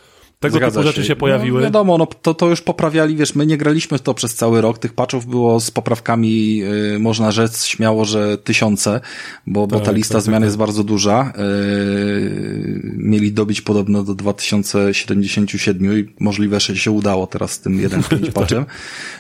Tego 0.44 0.58
Zgadza 0.58 0.80
typu 0.80 0.88
rzeczy 0.88 1.02
się, 1.02 1.08
się 1.08 1.16
pojawiły. 1.16 1.60
No, 1.60 1.64
wiadomo, 1.64 1.98
no 1.98 2.06
to, 2.06 2.34
to 2.34 2.50
już 2.50 2.62
poprawiali, 2.62 3.16
wiesz, 3.16 3.36
my 3.36 3.46
nie 3.46 3.58
graliśmy 3.58 4.00
to 4.00 4.14
przez 4.14 4.36
cały 4.36 4.62
rok, 4.62 4.78
tych 4.78 4.94
patchów 4.94 5.26
było 5.26 5.60
z 5.60 5.72
poprawkami, 5.72 6.64
y, 6.96 7.00
można 7.00 7.32
rzec 7.32 7.66
śmiało, 7.66 8.06
że 8.06 8.38
tysiące, 8.38 9.02
bo, 9.48 9.68
bo 9.68 9.80
ta 9.80 9.86
tak, 9.86 9.96
lista 9.96 10.14
tak, 10.14 10.24
zmian 10.24 10.42
tak. 10.42 10.44
jest 10.46 10.58
bardzo 10.58 10.84
duża. 10.84 11.34
Y, 11.38 12.94
mieli 12.98 13.32
dobić 13.32 13.62
podobno 13.62 14.04
do 14.04 14.16
2077 14.16 16.00
i 16.00 16.14
możliwe, 16.20 16.60
że 16.60 16.76
się 16.76 16.92
udało 16.92 17.28
teraz 17.28 17.52
z 17.52 17.60
tym 17.60 17.78
1.5 17.78 18.32
patchem, 18.42 18.66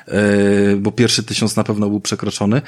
y, 0.07 0.77
bo 0.77 0.91
pierwszy 0.91 1.23
tysiąc 1.23 1.55
na 1.55 1.63
pewno 1.63 1.89
był 1.89 1.99
przekroczony. 1.99 2.61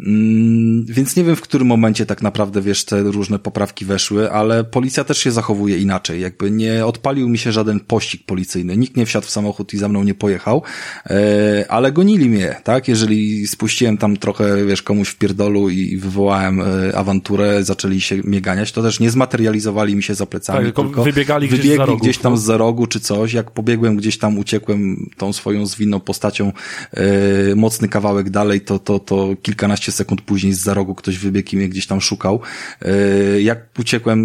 Mm, 0.00 0.84
więc 0.84 1.16
nie 1.16 1.24
wiem, 1.24 1.36
w 1.36 1.40
którym 1.40 1.68
momencie 1.68 2.06
tak 2.06 2.22
naprawdę, 2.22 2.62
wiesz, 2.62 2.84
te 2.84 3.02
różne 3.02 3.38
poprawki 3.38 3.84
weszły, 3.84 4.32
ale 4.32 4.64
policja 4.64 5.04
też 5.04 5.18
się 5.18 5.30
zachowuje 5.30 5.78
inaczej. 5.78 6.20
Jakby 6.20 6.50
nie 6.50 6.86
odpalił 6.86 7.28
mi 7.28 7.38
się 7.38 7.52
żaden 7.52 7.80
pościg 7.80 8.26
policyjny. 8.26 8.76
Nikt 8.76 8.96
nie 8.96 9.06
wsiadł 9.06 9.26
w 9.26 9.30
samochód 9.30 9.74
i 9.74 9.78
za 9.78 9.88
mną 9.88 10.04
nie 10.04 10.14
pojechał, 10.14 10.62
e, 11.06 11.64
ale 11.68 11.92
gonili 11.92 12.28
mnie, 12.28 12.56
tak? 12.64 12.88
Jeżeli 12.88 13.46
spuściłem 13.46 13.98
tam 13.98 14.16
trochę, 14.16 14.66
wiesz, 14.66 14.82
komuś 14.82 15.08
w 15.08 15.18
pierdolu 15.18 15.68
i 15.68 15.96
wywołałem 15.96 16.60
e, 16.60 16.64
awanturę, 16.96 17.64
zaczęli 17.64 18.00
się 18.00 18.16
mnie 18.16 18.40
ganiać, 18.40 18.72
to 18.72 18.82
też 18.82 19.00
nie 19.00 19.10
zmaterializowali 19.10 19.96
mi 19.96 20.02
się 20.02 20.14
za 20.14 20.26
plecami, 20.26 20.56
tak, 20.56 20.64
tylko, 20.64 20.82
tylko 20.82 21.04
wybiegali 21.04 21.48
gdzieś, 21.48 21.60
wybiegli 21.60 21.86
rogu, 21.86 21.98
gdzieś 21.98 22.18
tam 22.18 22.32
no? 22.32 22.38
za 22.38 22.56
rogu 22.56 22.86
czy 22.86 23.00
coś. 23.00 23.32
Jak 23.32 23.50
pobiegłem 23.50 23.96
gdzieś 23.96 24.18
tam, 24.18 24.38
uciekłem 24.38 25.10
tą 25.16 25.32
swoją 25.32 25.66
zwinną 25.66 26.00
postacią 26.00 26.52
e, 26.92 27.54
mocny 27.54 27.88
kawałek 27.88 28.30
dalej, 28.30 28.60
to, 28.60 28.78
to, 28.78 28.98
to 28.98 29.36
kilkanaście 29.42 29.81
sekund 29.90 30.20
później 30.20 30.52
z 30.52 30.62
za 30.62 30.74
rogu 30.74 30.94
ktoś 30.94 31.18
wybiegł 31.18 31.48
i 31.52 31.56
mnie 31.56 31.68
gdzieś 31.68 31.86
tam 31.86 32.00
szukał. 32.00 32.40
E, 32.82 33.40
jak 33.40 33.78
uciekłem 33.78 34.20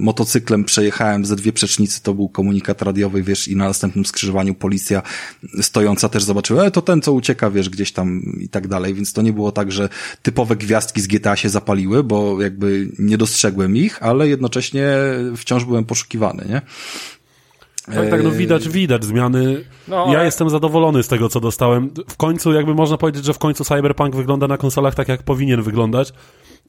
motocyklem, 0.00 0.64
przejechałem 0.64 1.24
ze 1.24 1.36
dwie 1.36 1.52
przecznicy, 1.52 2.02
to 2.02 2.14
był 2.14 2.28
komunikat 2.28 2.82
radiowy, 2.82 3.22
wiesz, 3.22 3.48
i 3.48 3.56
na 3.56 3.64
następnym 3.64 4.06
skrzyżowaniu 4.06 4.54
policja 4.54 5.02
stojąca 5.60 6.08
też 6.08 6.24
zobaczyła, 6.24 6.64
e, 6.64 6.70
to 6.70 6.82
ten, 6.82 7.02
co 7.02 7.12
ucieka, 7.12 7.50
wiesz, 7.50 7.68
gdzieś 7.68 7.92
tam 7.92 8.22
i 8.40 8.48
tak 8.48 8.68
dalej, 8.68 8.94
więc 8.94 9.12
to 9.12 9.22
nie 9.22 9.32
było 9.32 9.52
tak, 9.52 9.72
że 9.72 9.88
typowe 10.22 10.56
gwiazdki 10.56 11.00
z 11.00 11.06
GTA 11.06 11.36
się 11.36 11.48
zapaliły, 11.48 12.04
bo 12.04 12.42
jakby 12.42 12.88
nie 12.98 13.18
dostrzegłem 13.18 13.76
ich, 13.76 14.02
ale 14.02 14.28
jednocześnie 14.28 14.86
wciąż 15.36 15.64
byłem 15.64 15.84
poszukiwany, 15.84 16.44
nie? 16.48 16.62
Tak, 17.94 18.10
tak, 18.10 18.22
no 18.24 18.30
widać, 18.30 18.68
widać 18.68 19.04
zmiany. 19.04 19.64
No, 19.88 20.12
ja 20.12 20.24
jestem 20.24 20.50
zadowolony 20.50 21.02
z 21.02 21.08
tego, 21.08 21.28
co 21.28 21.40
dostałem. 21.40 21.90
W 22.08 22.16
końcu, 22.16 22.52
jakby 22.52 22.74
można 22.74 22.96
powiedzieć, 22.96 23.24
że 23.24 23.34
w 23.34 23.38
końcu 23.38 23.64
Cyberpunk 23.64 24.16
wygląda 24.16 24.48
na 24.48 24.58
konsolach 24.58 24.94
tak, 24.94 25.08
jak 25.08 25.22
powinien 25.22 25.62
wyglądać. 25.62 26.12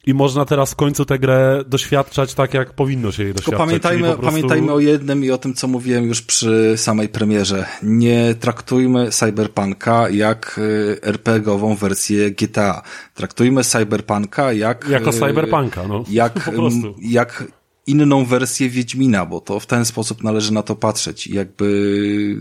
I 0.06 0.14
można 0.14 0.44
teraz 0.44 0.72
w 0.72 0.76
końcu 0.76 1.04
tę 1.04 1.18
grę 1.18 1.64
doświadczać 1.66 2.34
tak, 2.34 2.54
jak 2.54 2.72
powinno 2.72 3.12
się 3.12 3.22
jej 3.22 3.34
doświadczać. 3.34 3.58
pamiętajmy, 3.58 4.08
prostu... 4.08 4.26
pamiętajmy 4.26 4.72
o 4.72 4.78
jednym 4.78 5.24
i 5.24 5.30
o 5.30 5.38
tym, 5.38 5.54
co 5.54 5.68
mówiłem 5.68 6.04
już 6.08 6.22
przy 6.22 6.74
samej 6.76 7.08
premierze. 7.08 7.66
Nie 7.82 8.34
traktujmy 8.40 9.10
Cyberpunka 9.10 10.08
jak 10.08 10.58
y, 10.58 10.98
RPGową 11.02 11.74
wersję 11.74 12.30
GTA. 12.30 12.82
Traktujmy 13.14 13.64
Cyberpunka 13.64 14.52
jak... 14.52 14.88
Jako 14.88 15.10
y, 15.10 15.12
Cyberpunka, 15.12 15.88
no. 15.88 16.04
Jak, 16.08 16.50
jak 17.02 17.44
inną 17.88 18.24
wersję 18.24 18.70
Wiedźmina, 18.70 19.26
bo 19.26 19.40
to 19.40 19.60
w 19.60 19.66
ten 19.66 19.84
sposób 19.84 20.24
należy 20.24 20.52
na 20.52 20.62
to 20.62 20.76
patrzeć. 20.76 21.26
I 21.26 21.34
jakby 21.34 22.36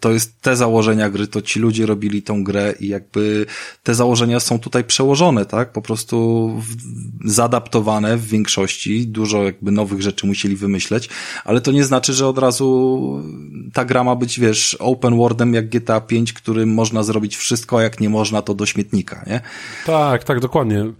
to 0.00 0.12
jest 0.12 0.40
te 0.40 0.56
założenia 0.56 1.10
gry, 1.10 1.26
to 1.26 1.42
ci 1.42 1.60
ludzie 1.60 1.86
robili 1.86 2.22
tą 2.22 2.44
grę 2.44 2.74
i 2.80 2.88
jakby 2.88 3.46
te 3.82 3.94
założenia 3.94 4.40
są 4.40 4.58
tutaj 4.58 4.84
przełożone, 4.84 5.46
tak? 5.46 5.72
Po 5.72 5.82
prostu 5.82 6.48
w, 6.58 6.76
zadaptowane 7.30 8.16
w 8.16 8.26
większości, 8.26 9.06
dużo 9.06 9.44
jakby 9.44 9.70
nowych 9.70 10.02
rzeczy 10.02 10.26
musieli 10.26 10.56
wymyśleć, 10.56 11.08
ale 11.44 11.60
to 11.60 11.72
nie 11.72 11.84
znaczy, 11.84 12.12
że 12.12 12.26
od 12.26 12.38
razu 12.38 13.22
ta 13.72 13.84
gra 13.84 14.04
ma 14.04 14.16
być, 14.16 14.40
wiesz, 14.40 14.74
open 14.74 15.16
worldem 15.16 15.54
jak 15.54 15.68
GTA 15.68 16.00
5, 16.00 16.32
którym 16.32 16.74
można 16.74 17.02
zrobić 17.02 17.36
wszystko, 17.36 17.78
a 17.78 17.82
jak 17.82 18.00
nie 18.00 18.08
można, 18.08 18.42
to 18.42 18.54
do 18.54 18.66
śmietnika, 18.66 19.24
nie? 19.26 19.40
Tak, 19.86 20.24
tak, 20.24 20.40
dokładnie. 20.40 20.92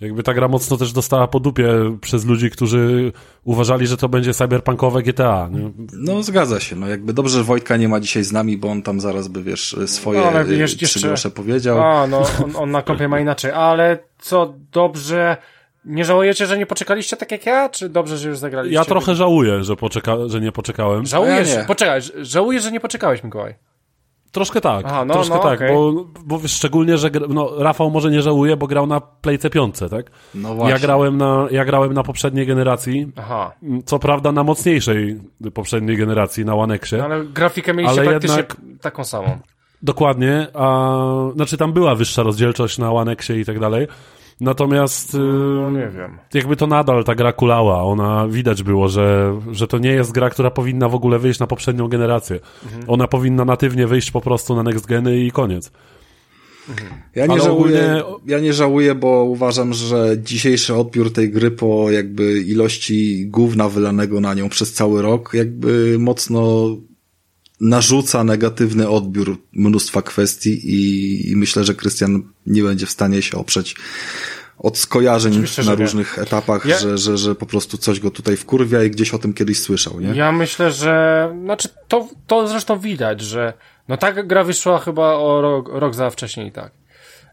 Jakby 0.00 0.22
ta 0.22 0.34
gra 0.34 0.48
mocno 0.48 0.76
też 0.76 0.92
dostała 0.92 1.28
po 1.28 1.40
dupie 1.40 1.68
przez 2.00 2.24
ludzi, 2.24 2.50
którzy 2.50 3.12
uważali, 3.44 3.86
że 3.86 3.96
to 3.96 4.08
będzie 4.08 4.34
cyberpunkowe 4.34 5.02
GTA. 5.02 5.48
Nie? 5.52 5.70
No 5.92 6.22
zgadza 6.22 6.60
się, 6.60 6.76
no 6.76 6.88
jakby 6.88 7.12
dobrze, 7.12 7.38
że 7.38 7.44
Wojtka 7.44 7.76
nie 7.76 7.88
ma 7.88 8.00
dzisiaj 8.00 8.24
z 8.24 8.32
nami, 8.32 8.56
bo 8.58 8.68
on 8.68 8.82
tam 8.82 9.00
zaraz 9.00 9.28
by, 9.28 9.42
wiesz, 9.42 9.76
swoje 9.86 10.20
no, 10.20 10.26
ale 10.26 10.44
wiesz, 10.44 10.76
trzy 10.76 11.00
grosze 11.00 11.30
powiedział. 11.30 11.82
A, 11.82 12.06
no 12.06 12.22
on, 12.44 12.56
on 12.56 12.70
na 12.70 12.82
kompie 12.82 13.08
ma 13.08 13.20
inaczej, 13.20 13.50
ale 13.50 13.98
co 14.18 14.54
dobrze... 14.72 15.36
Nie 15.84 16.04
żałujecie, 16.04 16.46
że 16.46 16.58
nie 16.58 16.66
poczekaliście 16.66 17.16
tak 17.16 17.32
jak 17.32 17.46
ja, 17.46 17.68
czy 17.68 17.88
dobrze, 17.88 18.18
że 18.18 18.28
już 18.28 18.38
zagraliście? 18.38 18.74
Ja 18.74 18.84
trochę 18.84 19.14
żałuję, 19.14 19.64
że, 19.64 19.76
poczeka 19.76 20.16
że 20.26 20.40
nie 20.40 20.52
poczekałem. 20.52 21.06
Żałujesz? 21.06 21.48
Ja 21.54 21.64
Poczekaj, 21.64 22.00
żałujesz, 22.22 22.62
że 22.62 22.72
nie 22.72 22.80
poczekałeś, 22.80 23.24
Mikołaj. 23.24 23.54
Troszkę 24.34 24.60
tak, 24.60 24.86
Aha, 24.86 25.04
no, 25.04 25.14
troszkę 25.14 25.34
no, 25.34 25.42
tak, 25.42 25.58
okay. 25.58 25.72
bo, 25.72 26.04
bo 26.24 26.48
szczególnie, 26.48 26.98
że 26.98 27.10
no, 27.28 27.50
Rafał 27.58 27.90
może 27.90 28.10
nie 28.10 28.22
żałuje, 28.22 28.56
bo 28.56 28.66
grał 28.66 28.86
na 28.86 29.00
Playce 29.00 29.50
5, 29.50 29.78
tak? 29.90 30.10
No 30.34 30.54
właśnie. 30.54 30.72
Ja 30.72 30.78
grałem 30.78 31.16
na, 31.16 31.46
ja 31.50 31.64
grałem 31.64 31.92
na 31.92 32.02
poprzedniej 32.02 32.46
generacji, 32.46 33.12
Aha. 33.16 33.52
co 33.84 33.98
prawda 33.98 34.32
na 34.32 34.44
mocniejszej 34.44 35.20
poprzedniej 35.54 35.96
generacji, 35.96 36.44
na 36.44 36.54
One 36.54 36.74
Xie. 36.74 36.98
No, 36.98 37.04
ale 37.04 37.24
grafikę 37.24 37.74
mieliście 37.74 38.00
ale 38.00 38.10
praktycznie 38.10 38.36
jednak, 38.36 38.56
taką 38.80 39.04
samą. 39.04 39.38
Dokładnie, 39.82 40.46
a 40.54 40.96
znaczy 41.34 41.56
tam 41.56 41.72
była 41.72 41.94
wyższa 41.94 42.22
rozdzielczość 42.22 42.78
na 42.78 42.92
One 42.92 43.12
Xie 43.12 43.40
i 43.40 43.44
tak 43.44 43.58
dalej, 43.58 43.86
Natomiast 44.40 45.14
no, 45.54 45.70
nie 45.70 45.88
wiem. 45.88 46.18
jakby 46.34 46.56
to 46.56 46.66
nadal 46.66 47.04
ta 47.04 47.14
gra 47.14 47.32
kulała. 47.32 47.82
Ona 47.82 48.28
widać 48.28 48.62
było, 48.62 48.88
że, 48.88 49.40
że 49.52 49.66
to 49.66 49.78
nie 49.78 49.90
jest 49.90 50.12
gra, 50.12 50.30
która 50.30 50.50
powinna 50.50 50.88
w 50.88 50.94
ogóle 50.94 51.18
wyjść 51.18 51.40
na 51.40 51.46
poprzednią 51.46 51.88
generację. 51.88 52.40
Mhm. 52.64 52.84
Ona 52.86 53.08
powinna 53.08 53.44
natywnie 53.44 53.86
wyjść 53.86 54.10
po 54.10 54.20
prostu 54.20 54.56
na 54.56 54.62
next 54.62 54.86
geny 54.86 55.18
i 55.18 55.30
koniec. 55.30 55.72
Mhm. 56.68 56.90
Ja 57.14 57.26
nie, 57.26 57.40
żałuję, 57.40 58.02
ja 58.26 58.40
nie 58.40 58.52
żałuję, 58.52 58.94
bo 58.94 59.24
uważam, 59.24 59.72
że 59.72 60.16
dzisiejszy 60.22 60.74
odbiór 60.74 61.12
tej 61.12 61.30
gry 61.30 61.50
po 61.50 61.90
jakby 61.90 62.40
ilości 62.40 63.26
gówna 63.26 63.68
wylanego 63.68 64.20
na 64.20 64.34
nią 64.34 64.48
przez 64.48 64.72
cały 64.72 65.02
rok 65.02 65.34
jakby 65.34 65.96
mocno 65.98 66.68
narzuca 67.60 68.24
negatywny 68.24 68.88
odbiór 68.88 69.38
mnóstwa 69.52 70.02
kwestii 70.02 70.60
i, 70.64 71.30
i 71.30 71.36
myślę, 71.36 71.64
że 71.64 71.74
Krystian 71.74 72.22
nie 72.46 72.62
będzie 72.62 72.86
w 72.86 72.90
stanie 72.90 73.22
się 73.22 73.38
oprzeć 73.38 73.76
od 74.58 74.78
skojarzeń 74.78 75.32
Oczywiście, 75.32 75.62
na 75.62 75.74
różnych 75.74 76.16
nie. 76.16 76.22
etapach, 76.22 76.64
ja... 76.64 76.78
że, 76.78 76.98
że, 76.98 77.18
że 77.18 77.34
po 77.34 77.46
prostu 77.46 77.78
coś 77.78 78.00
go 78.00 78.10
tutaj 78.10 78.36
wkurwia 78.36 78.82
i 78.82 78.90
gdzieś 78.90 79.14
o 79.14 79.18
tym 79.18 79.34
kiedyś 79.34 79.60
słyszał, 79.60 80.00
nie? 80.00 80.08
Ja 80.08 80.32
myślę, 80.32 80.72
że, 80.72 81.34
znaczy 81.44 81.68
to, 81.88 82.08
to 82.26 82.48
zresztą 82.48 82.78
widać, 82.78 83.20
że 83.20 83.52
no 83.88 83.96
tak 83.96 84.26
gra 84.26 84.44
wyszła 84.44 84.78
chyba 84.78 85.14
o 85.14 85.40
rok, 85.40 85.68
rok 85.72 85.94
za 85.94 86.10
wcześniej, 86.10 86.52
tak. 86.52 86.72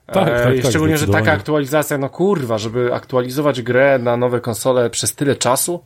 Tak, 0.06 0.26
tak, 0.26 0.44
tak, 0.44 0.70
Szczególnie, 0.70 0.98
że 0.98 1.08
taka 1.08 1.32
aktualizacja, 1.32 1.98
no 1.98 2.10
kurwa, 2.10 2.58
żeby 2.58 2.94
aktualizować 2.94 3.62
grę 3.62 4.00
na 4.00 4.18
nowe 4.18 4.42
konsole 4.42 4.90
przez 4.90 5.16
tyle 5.16 5.36
czasu, 5.36 5.86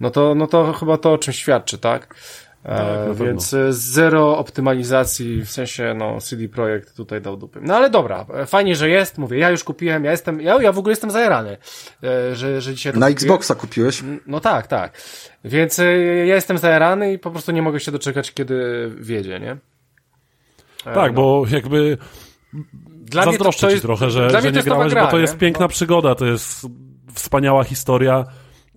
no 0.00 0.10
to, 0.10 0.34
no 0.34 0.46
to 0.46 0.72
chyba 0.72 0.98
to 0.98 1.12
o 1.12 1.18
czym 1.18 1.34
świadczy, 1.34 1.78
tak? 1.78 2.14
Tak, 2.64 2.80
e, 2.80 3.14
więc 3.14 3.54
e, 3.54 3.72
zero 3.72 4.38
optymalizacji, 4.38 5.42
w 5.44 5.50
sensie, 5.50 5.94
no, 5.98 6.20
CD 6.20 6.48
Projekt 6.48 6.96
tutaj 6.96 7.20
dał 7.20 7.36
dupy. 7.36 7.60
No 7.62 7.76
ale 7.76 7.90
dobra, 7.90 8.26
e, 8.34 8.46
fajnie, 8.46 8.76
że 8.76 8.88
jest, 8.88 9.18
mówię, 9.18 9.38
ja 9.38 9.50
już 9.50 9.64
kupiłem, 9.64 10.04
ja 10.04 10.10
jestem, 10.10 10.40
ja, 10.40 10.62
ja 10.62 10.72
w 10.72 10.78
ogóle 10.78 10.92
jestem 10.92 11.10
zajarany, 11.10 11.56
że, 12.32 12.60
że 12.60 12.74
dzisiaj 12.74 12.92
Na 12.92 12.98
kupiłem. 12.98 13.12
Xboxa 13.12 13.54
kupiłeś? 13.54 14.02
No 14.26 14.40
tak, 14.40 14.66
tak. 14.66 14.98
Więc 15.44 15.78
ja 16.26 16.34
jestem 16.34 16.58
zajarany 16.58 17.12
i 17.12 17.18
po 17.18 17.30
prostu 17.30 17.52
nie 17.52 17.62
mogę 17.62 17.80
się 17.80 17.92
doczekać, 17.92 18.32
kiedy 18.32 18.90
wiedzie, 18.98 19.40
nie? 19.40 19.56
Tak, 20.84 21.12
no. 21.12 21.22
bo 21.22 21.44
jakby 21.50 21.98
Dla 22.92 23.22
mnie 23.22 23.24
to- 23.24 23.30
zazdroszczę 23.32 23.60
to 23.60 23.66
ci 23.66 23.72
jest- 23.72 23.84
trochę, 23.84 24.10
że, 24.10 24.28
dla 24.28 24.40
że 24.40 24.50
mnie 24.50 24.52
to 24.52 24.58
nie 24.58 24.64
grałeś, 24.64 24.92
gra, 24.92 25.04
bo 25.04 25.10
to 25.10 25.16
nie? 25.16 25.22
jest 25.22 25.36
piękna 25.38 25.64
No. 25.64 25.68
przygoda, 25.68 26.14
to 26.14 26.26
jest 26.26 26.66
wspaniała 27.14 27.64
historia 27.64 28.24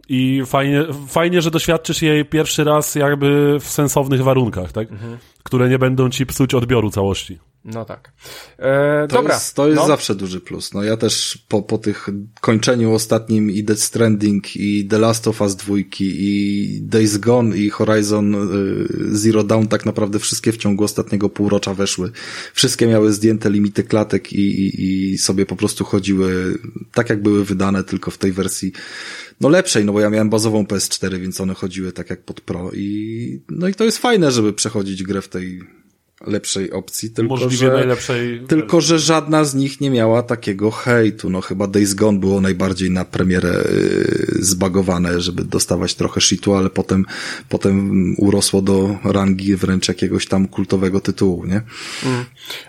i 0.10 0.44
fajnie, 0.46 0.86
fajnie, 1.08 1.42
że 1.42 1.52
doświadczysz 1.52 2.02
jej 2.02 2.26
pierwszy 2.26 2.64
raz 2.64 2.96
jakby 2.96 3.58
w 3.60 3.64
sensownych 3.64 4.24
warunkach, 4.24 4.72
tak? 4.72 4.92
Mhm. 4.92 5.18
Które 5.44 5.70
nie 5.70 5.80
będą 5.80 6.10
ci 6.10 6.26
psuć 6.26 6.54
odbioru 6.54 6.90
całości. 6.90 7.40
No 7.68 7.86
tak. 7.86 8.12
E, 8.58 9.08
To 9.10 9.16
dobra. 9.16 9.34
jest, 9.34 9.56
to 9.56 9.68
jest 9.68 9.82
no. 9.82 9.88
zawsze 9.88 10.16
duży 10.16 10.42
plus. 10.42 10.74
No 10.74 10.84
ja 10.84 10.98
też 10.98 11.46
po, 11.48 11.62
po 11.62 11.78
tych 11.78 12.10
kończeniu 12.42 12.94
ostatnim 12.94 13.52
i 13.52 13.64
Death 13.64 13.82
Stranding 13.82 14.56
i 14.56 14.86
The 14.86 15.00
Last 15.00 15.28
of 15.28 15.42
Us 15.42 15.56
2 15.56 15.76
i 16.00 16.80
Days 16.82 17.18
Gone 17.18 17.58
i 17.58 17.70
Horizon 17.70 18.36
y, 18.36 19.18
Zero 19.18 19.44
Dawn 19.44 19.68
tak 19.68 19.86
naprawdę 19.86 20.20
wszystkie 20.20 20.52
w 20.52 20.58
ciągu 20.58 20.84
ostatniego 20.84 21.30
półrocza 21.30 21.74
weszły. 21.74 22.12
Wszystkie 22.54 22.88
miały 22.88 23.14
zdjęte 23.14 23.50
limity 23.50 23.84
klatek 23.84 24.34
i, 24.34 24.42
i, 24.42 25.12
i 25.12 25.18
sobie 25.18 25.46
po 25.46 25.56
prostu 25.56 25.84
chodziły 25.86 26.60
tak 26.94 27.10
jak 27.10 27.22
były 27.22 27.46
wydane, 27.46 27.84
tylko 27.84 28.12
w 28.12 28.18
tej 28.18 28.32
wersji 28.32 28.72
no 29.42 29.50
lepszej, 29.50 29.86
no 29.86 29.94
bo 29.94 30.00
ja 30.00 30.10
miałem 30.10 30.30
bazową 30.30 30.64
PS4, 30.64 31.20
więc 31.20 31.42
one 31.42 31.54
chodziły 31.54 31.92
tak 31.92 32.10
jak 32.10 32.24
pod 32.24 32.42
Pro 32.42 32.72
i 32.72 33.42
no 33.50 33.68
i 33.68 33.74
to 33.74 33.84
jest 33.84 33.98
fajne, 33.98 34.32
żeby 34.32 34.54
przechodzić 34.54 35.04
grę 35.04 35.22
w 35.22 35.28
tej 35.28 35.77
lepszej 36.26 36.72
opcji, 36.72 37.10
tylko 37.10 37.30
Możliwie 37.30 37.58
że... 37.58 37.74
najlepszej. 37.74 38.42
Tylko, 38.48 38.82
że 38.82 39.00
żadna 39.00 39.44
z 39.44 39.56
nich 39.56 39.82
nie 39.82 39.90
miała 39.90 40.24
takiego 40.24 40.72
hejtu. 40.72 41.30
No 41.30 41.42
chyba 41.42 41.68
Days 41.68 41.94
Gone 41.94 42.20
było 42.20 42.42
najbardziej 42.42 42.92
na 42.92 43.06
premierę 43.06 43.50
yy, 43.50 44.28
zbagowane, 44.40 45.22
żeby 45.22 45.44
dostawać 45.44 45.96
trochę 45.96 46.22
shitu, 46.22 46.54
ale 46.54 46.70
potem, 46.70 47.06
potem 47.50 48.16
urosło 48.18 48.62
do 48.62 48.98
rangi 49.04 49.56
wręcz 49.56 49.88
jakiegoś 49.88 50.28
tam 50.28 50.48
kultowego 50.48 51.02
tytułu, 51.02 51.46
nie? 51.46 51.62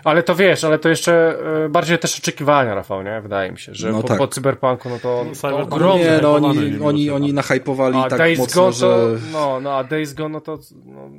Ale 0.03 0.23
to 0.23 0.35
wiesz, 0.35 0.63
ale 0.63 0.79
to 0.79 0.89
jeszcze 0.89 1.39
e, 1.65 1.69
bardziej 1.69 1.99
też 1.99 2.19
oczekiwania, 2.19 2.75
Rafał, 2.75 3.03
nie? 3.03 3.21
Wydaje 3.21 3.51
mi 3.51 3.59
się, 3.59 3.75
że 3.75 3.91
No 3.91 4.01
po, 4.01 4.07
tak. 4.07 4.17
po 4.17 4.27
cyberpunku, 4.27 4.89
no 4.89 4.99
to, 4.99 5.25
to 5.29 5.35
Cyberpunk 5.35 5.73
ogromne. 5.73 6.03
Nie, 6.03 6.19
no 6.21 6.35
oni, 6.35 6.79
oni, 6.79 7.09
oni 7.09 7.33
nahypowali 7.33 7.97
A 7.97 8.09
tak 8.09 8.19
Days 8.19 8.39
mocno, 8.39 8.61
Gone 8.61 8.73
że... 8.73 8.79
to, 8.79 9.17
no, 9.31 9.61
no, 9.61 9.77
a 9.77 9.83
Days 9.83 10.13
Gone, 10.13 10.29
no 10.29 10.41
to, 10.41 10.59
no, 10.85 11.09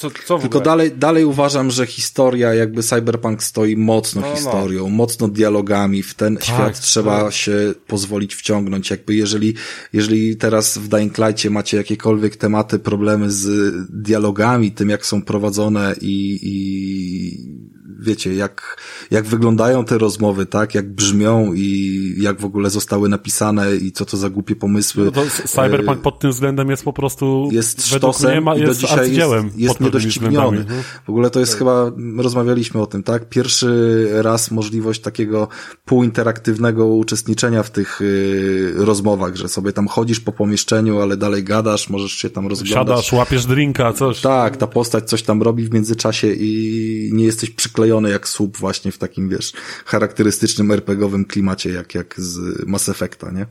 co, 0.00 0.10
co 0.26 0.38
Tylko 0.38 0.60
dalej, 0.60 0.92
dalej 0.96 1.24
uważam, 1.24 1.70
że 1.70 1.86
historia, 1.86 2.54
jakby 2.54 2.82
Cyberpunk 2.82 3.42
stoi 3.42 3.76
mocno 3.76 4.20
No, 4.20 4.26
no. 4.26 4.34
historią, 4.34 4.88
mocno 4.88 5.28
dialogami. 5.28 6.02
W 6.02 6.14
ten 6.14 6.38
świat 6.42 6.80
trzeba 6.80 7.24
tak. 7.24 7.32
się 7.32 7.74
pozwolić 7.86 8.34
wciągnąć. 8.34 8.90
Jakby 8.90 9.14
jeżeli, 9.14 9.54
jeżeli 9.92 10.36
teraz 10.36 10.78
w 10.78 10.88
Dying 10.88 11.18
Light'cie 11.18 11.50
macie 11.50 11.76
jakiekolwiek 11.76 12.36
tematy, 12.36 12.78
problemy 12.78 13.30
z 13.30 13.74
dialogami, 13.90 14.72
tym 14.72 14.88
jak 14.88 15.06
są 15.06 15.22
prowadzone 15.22 15.94
i, 16.00 16.38
i 16.42 17.69
wiecie, 18.00 18.34
jak, 18.34 18.76
jak 19.10 19.26
wyglądają 19.26 19.84
te 19.84 19.98
rozmowy, 19.98 20.46
tak, 20.46 20.74
jak 20.74 20.92
brzmią 20.92 21.52
i 21.54 22.14
jak 22.18 22.40
w 22.40 22.44
ogóle 22.44 22.70
zostały 22.70 23.08
napisane 23.08 23.76
i 23.76 23.92
co 23.92 24.04
to 24.04 24.16
za 24.16 24.30
głupie 24.30 24.56
pomysły. 24.56 25.04
No 25.04 25.10
to 25.10 25.22
Cyberpunk 25.46 26.00
pod 26.00 26.18
tym 26.18 26.30
względem 26.30 26.70
jest 26.70 26.84
po 26.84 26.92
prostu 26.92 27.48
jest 27.52 27.86
sztosem 27.86 28.30
mnie 28.30 28.40
ma, 28.40 28.56
i 28.56 28.60
do 28.60 28.66
jest 28.66 28.80
dzisiaj 28.80 29.16
jest, 29.16 29.30
jest 29.56 29.80
niedościgniony. 29.80 30.58
względami. 30.58 30.84
W 31.06 31.10
ogóle 31.10 31.30
to 31.30 31.40
jest 31.40 31.54
chyba, 31.54 31.92
rozmawialiśmy 32.18 32.80
o 32.80 32.86
tym, 32.86 33.02
tak? 33.02 33.28
Pierwszy 33.28 34.08
raz 34.12 34.50
możliwość 34.50 35.00
takiego 35.00 35.48
półinteraktywnego 35.84 36.86
uczestniczenia 36.86 37.62
w 37.62 37.70
tych 37.70 38.00
y, 38.00 38.72
rozmowach, 38.76 39.36
że 39.36 39.48
sobie 39.48 39.72
tam 39.72 39.88
chodzisz 39.88 40.20
po 40.20 40.32
pomieszczeniu, 40.32 41.00
ale 41.00 41.16
dalej 41.16 41.44
gadasz, 41.44 41.88
możesz 41.90 42.12
się 42.12 42.30
tam 42.30 42.46
rozglądać. 42.46 42.88
Siadasz, 42.88 43.12
łapiesz 43.12 43.46
drinka, 43.46 43.92
coś. 43.92 44.20
Tak, 44.20 44.56
ta 44.56 44.66
postać 44.66 45.08
coś 45.08 45.22
tam 45.22 45.42
robi 45.42 45.64
w 45.64 45.74
międzyczasie 45.74 46.32
i 46.32 47.10
nie 47.12 47.24
jesteś 47.24 47.50
przyklejony 47.50 47.89
jak 48.08 48.28
słup 48.28 48.56
właśnie 48.56 48.92
w 48.92 48.98
takim, 48.98 49.28
wiesz, 49.28 49.52
charakterystycznym 49.84 50.70
RPGowym 50.72 51.24
klimacie, 51.24 51.70
jak, 51.70 51.94
jak 51.94 52.14
z 52.20 52.64
Mass 52.66 52.88
Effecta, 52.88 53.30
nie? 53.30 53.46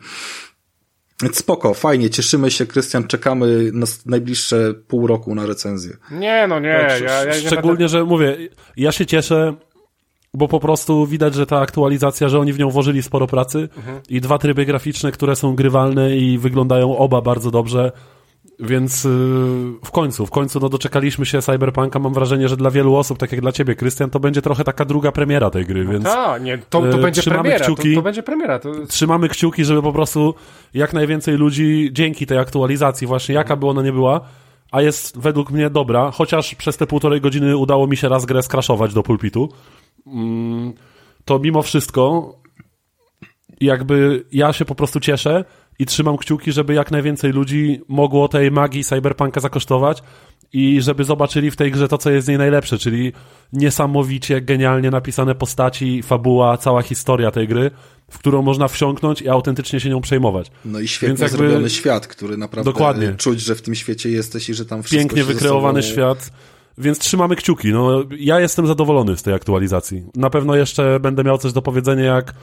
Więc 1.24 1.38
spoko, 1.38 1.74
fajnie, 1.74 2.10
cieszymy 2.10 2.52
się, 2.52 2.66
Krystian, 2.66 3.08
czekamy 3.08 3.70
na 3.74 3.86
najbliższe 4.06 4.74
pół 4.88 5.08
roku 5.08 5.36
na 5.36 5.46
recenzję. 5.46 5.98
Nie, 6.12 6.46
no 6.50 6.60
nie, 6.60 6.86
Tak, 6.90 7.02
ja, 7.02 7.24
ja 7.24 7.34
nie 7.36 7.48
Szczególnie, 7.48 7.78
będę... 7.78 7.90
że 7.90 8.04
mówię, 8.04 8.38
ja 8.78 8.92
się 8.92 9.06
cieszę, 9.06 9.56
bo 10.34 10.48
po 10.48 10.60
prostu 10.60 11.06
widać, 11.08 11.34
że 11.36 11.46
ta 11.46 11.60
aktualizacja, 11.60 12.30
że 12.30 12.40
oni 12.40 12.54
w 12.54 12.60
nią 12.60 12.70
włożyli 12.70 13.04
sporo 13.04 13.28
pracy 13.28 13.70
Mhm. 13.78 14.00
i 14.10 14.22
dwa 14.22 14.38
tryby 14.38 14.66
graficzne, 14.66 15.12
które 15.12 15.36
są 15.36 15.56
grywalne 15.56 16.18
i 16.18 16.38
wyglądają 16.38 16.98
oba 16.98 17.22
bardzo 17.22 17.52
dobrze. 17.52 17.92
Więc 18.60 19.04
yy, 19.04 19.12
w 19.84 19.92
końcu, 19.92 20.26
w 20.26 20.32
końcu 20.32 20.60
no 20.60 20.70
doczekaliśmy 20.70 21.26
się 21.26 21.42
Cyberpunka. 21.42 22.00
Mam 22.00 22.14
wrażenie, 22.14 22.50
że 22.50 22.58
dla 22.58 22.72
wielu 22.72 22.96
osób, 22.96 23.18
tak 23.18 23.32
jak 23.32 23.42
dla 23.42 23.52
ciebie, 23.52 23.76
Krystian, 23.76 24.10
to 24.10 24.20
będzie 24.20 24.42
trochę 24.42 24.64
taka 24.64 24.86
druga 24.86 25.12
premiera 25.12 25.50
tej 25.50 25.66
gry, 25.66 25.86
więc 25.86 26.04
Tak, 26.04 26.44
nie, 26.44 26.58
to, 26.58 26.82
to 26.82 26.98
e, 26.98 27.02
będzie 27.02 27.22
trzymamy 27.22 27.42
premiera, 27.42 27.66
to, 27.66 27.76
kciuki. 27.76 27.96
to 27.96 28.02
będzie 28.02 28.24
premiera. 28.24 28.60
To, 28.60 28.72
trzymamy 28.88 29.30
kciuki, 29.30 29.66
żeby 29.66 29.82
po 29.82 29.94
prostu 29.94 30.36
jak 30.74 30.94
najwięcej 30.94 31.38
ludzi 31.38 31.90
dzięki 31.92 32.26
tej 32.26 32.38
aktualizacji, 32.38 33.08
właśnie 33.08 33.36
jaka 33.36 33.56
by 33.56 33.68
ona 33.68 33.82
nie 33.82 33.94
była, 33.94 34.22
a 34.72 34.82
jest 34.82 35.20
według 35.20 35.52
mnie 35.52 35.70
dobra, 35.70 36.12
chociaż 36.12 36.56
przez 36.56 36.78
te 36.78 36.88
półtorej 36.88 37.22
godziny 37.22 37.58
udało 37.58 37.88
mi 37.88 37.98
się 37.98 38.10
raz 38.10 38.26
grę 38.26 38.44
skraszować 38.44 38.94
do 38.94 39.04
pulpitu, 39.04 39.50
mm, 40.08 40.74
to 41.26 41.40
mimo 41.40 41.62
wszystko 41.62 42.34
jakby 43.62 44.26
ja 44.32 44.54
się 44.54 44.66
po 44.66 44.76
prostu 44.76 45.00
cieszę 45.00 45.46
i 45.80 45.86
trzymam 45.86 46.18
kciuki, 46.18 46.52
żeby 46.52 46.74
jak 46.74 46.92
najwięcej 46.92 47.32
ludzi 47.32 47.82
mogło 47.88 48.28
tej 48.28 48.52
magii 48.52 48.84
cyberpunka 48.84 49.42
zakosztować 49.42 50.04
i 50.54 50.82
żeby 50.82 51.04
zobaczyli 51.04 51.52
w 51.52 51.56
tej 51.56 51.72
grze 51.72 51.88
to, 51.88 51.98
co 51.98 52.10
jest 52.10 52.26
z 52.26 52.28
niej 52.30 52.38
najlepsze, 52.38 52.78
czyli 52.78 53.14
niesamowicie 53.54 54.42
genialnie 54.42 54.92
napisane 54.92 55.36
postaci, 55.36 56.04
fabuła, 56.04 56.58
cała 56.58 56.82
historia 56.82 57.32
tej 57.32 57.48
gry, 57.48 57.72
w 58.12 58.20
którą 58.20 58.42
można 58.42 58.68
wsiąknąć 58.68 59.22
i 59.22 59.30
autentycznie 59.30 59.80
się 59.80 59.90
nią 59.90 60.02
przejmować. 60.02 60.52
No 60.66 60.80
i 60.80 60.88
świetnie 60.88 61.08
Więc 61.08 61.20
jakby- 61.20 61.38
zrobiony 61.38 61.70
świat, 61.70 62.08
który 62.08 62.38
naprawdę 62.38 62.72
Dokładnie. 62.72 63.14
czuć, 63.18 63.42
że 63.42 63.56
w 63.56 63.62
tym 63.62 63.76
świecie 63.76 64.10
jesteś 64.10 64.50
i 64.50 64.54
że 64.54 64.66
tam 64.66 64.84
wszystko 64.84 65.00
Pięknie 65.00 65.34
wykreowany 65.34 65.82
sobą... 65.84 65.94
świat, 65.94 66.32
więc 66.78 67.00
trzymamy 67.00 67.36
kciuki. 67.36 67.72
No, 67.74 68.04
ja 68.20 68.40
jestem 68.40 68.68
zadowolony 68.68 69.18
z 69.18 69.24
tej 69.24 69.34
aktualizacji. 69.34 70.04
Na 70.16 70.30
pewno 70.30 70.56
jeszcze 70.56 71.00
będę 71.00 71.24
miał 71.24 71.38
coś 71.38 71.54
do 71.54 71.62
powiedzenia, 71.62 72.04
jak 72.04 72.34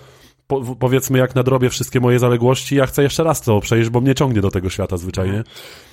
po, 0.47 0.77
powiedzmy, 0.79 1.19
jak 1.19 1.35
nadrobię 1.35 1.71
wszystkie 1.71 2.01
moje 2.01 2.19
zaległości. 2.19 2.77
Ja 2.77 2.87
chcę 2.87 3.03
jeszcze 3.03 3.25
raz 3.25 3.41
to 3.41 3.61
przejść, 3.61 3.91
bo 3.91 4.01
mnie 4.01 4.15
ciągnie 4.15 4.41
do 4.41 4.51
tego 4.51 4.71
świata 4.71 4.97
zwyczajnie. 4.97 5.45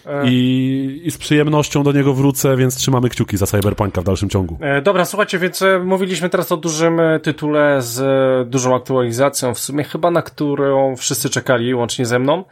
E. 0.06 0.24
I, 0.26 1.02
I 1.04 1.12
z 1.12 1.18
przyjemnością 1.18 1.84
do 1.84 1.92
niego 1.92 2.14
wrócę, 2.14 2.58
więc 2.58 2.76
trzymamy 2.76 3.10
kciuki 3.10 3.38
za 3.38 3.46
Cyberpunka 3.46 4.02
w 4.02 4.04
dalszym 4.04 4.30
ciągu. 4.30 4.58
E, 4.62 4.82
Dobra, 4.82 5.06
słuchajcie, 5.06 5.40
więc 5.40 5.62
e, 5.62 5.80
mówiliśmy 5.80 6.30
teraz 6.30 6.52
o 6.52 6.58
dużym 6.58 7.00
e, 7.00 7.20
tytule 7.20 7.82
z 7.82 8.50
dużą 8.50 8.76
aktualizacją, 8.76 9.54
w 9.54 9.60
sumie 9.60 9.84
chyba 9.84 10.12
na 10.12 10.22
którą 10.22 10.96
wszyscy 10.96 11.30
czekali, 11.30 11.76
łącznie 11.76 12.06
ze 12.06 12.20
mną. 12.20 12.44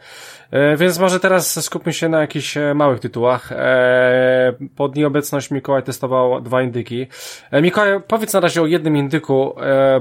E, 0.52 0.76
Więc 0.76 0.98
może 0.98 1.20
teraz 1.20 1.64
skupmy 1.64 1.92
się 1.92 2.08
na 2.08 2.20
jakichś 2.20 2.56
e, 2.56 2.74
małych 2.74 3.00
tytułach. 3.00 3.52
E, 3.52 4.52
Pod 4.76 4.96
nieobecność 4.96 5.50
Mikołaj 5.50 5.82
testował 5.82 6.40
dwa 6.40 6.62
indyki. 6.62 7.06
Mikołaj, 7.62 8.00
powiedz 8.08 8.32
na 8.32 8.40
razie 8.40 8.62
o 8.62 8.66
jednym 8.66 8.96
indyku, 8.96 9.54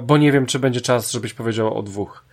bo 0.04 0.18
nie 0.18 0.32
wiem, 0.32 0.45
czy 0.45 0.60
będzie 0.60 0.82
czas, 0.82 1.12
żebyś 1.12 1.34
powiedział 1.34 1.78
o 1.78 1.84
dwóch. 1.84 2.26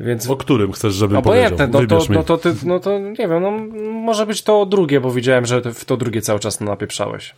Więc 0.00 0.30
O 0.30 0.36
którym 0.36 0.72
chcesz, 0.72 0.94
żebym 0.94 1.16
obojętne, 1.16 1.68
powiedział? 1.68 1.98
no 1.98 2.04
to, 2.06 2.12
mi. 2.12 2.16
no, 2.18 2.24
to 2.24 2.38
ty, 2.38 2.54
no 2.64 2.80
to 2.80 2.98
nie 2.98 3.28
wiem, 3.28 3.42
no 3.42 3.50
może 3.90 4.26
być 4.26 4.42
to 4.42 4.66
drugie, 4.66 5.00
bo 5.00 5.10
widziałem, 5.10 5.46
że 5.46 5.60
w 5.60 5.84
to 5.84 5.96
drugie 5.96 6.22
cały 6.22 6.40
czas 6.40 6.60
napieprzałeś. 6.60 7.34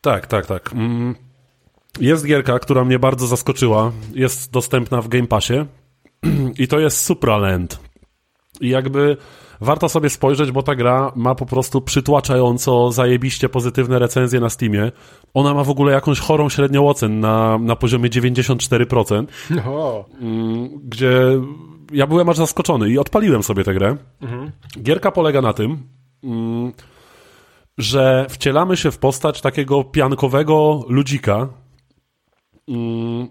Tak, 0.00 0.26
tak, 0.26 0.46
tak. 0.46 0.72
Mm. 0.72 1.14
Jest 2.00 2.26
gierka, 2.26 2.58
która 2.58 2.84
mnie 2.84 2.98
bardzo 2.98 3.26
zaskoczyła. 3.26 3.92
Jest 4.14 4.52
dostępna 4.52 5.02
w 5.02 5.08
Game 5.08 5.26
Passie 5.26 5.64
i 6.58 6.68
to 6.68 6.78
jest 6.80 7.04
Supraland. 7.04 7.89
I 8.60 8.68
jakby 8.68 9.16
warto 9.60 9.88
sobie 9.88 10.10
spojrzeć, 10.10 10.50
bo 10.50 10.62
ta 10.62 10.74
gra 10.74 11.12
ma 11.16 11.34
po 11.34 11.46
prostu 11.46 11.80
przytłaczająco 11.80 12.92
zajebiście 12.92 13.48
pozytywne 13.48 13.98
recenzje 13.98 14.40
na 14.40 14.50
Steamie. 14.50 14.92
Ona 15.34 15.54
ma 15.54 15.64
w 15.64 15.70
ogóle 15.70 15.92
jakąś 15.92 16.18
chorą 16.20 16.48
średnią 16.48 16.88
ocen 16.88 17.20
na, 17.20 17.58
na 17.58 17.76
poziomie 17.76 18.10
94%, 18.10 19.26
O. 19.66 20.04
gdzie 20.84 21.40
ja 21.92 22.06
byłem 22.06 22.28
aż 22.28 22.36
zaskoczony 22.36 22.90
i 22.90 22.98
odpaliłem 22.98 23.42
sobie 23.42 23.64
tę 23.64 23.74
grę. 23.74 23.96
Gierka 24.82 25.10
polega 25.12 25.42
na 25.42 25.52
tym, 25.52 25.78
mm, 26.24 26.72
że 27.78 28.26
wcielamy 28.30 28.76
się 28.76 28.90
w 28.90 28.98
postać 28.98 29.40
takiego 29.40 29.84
piankowego 29.84 30.84
ludzika, 30.88 31.48
mm, 32.68 33.28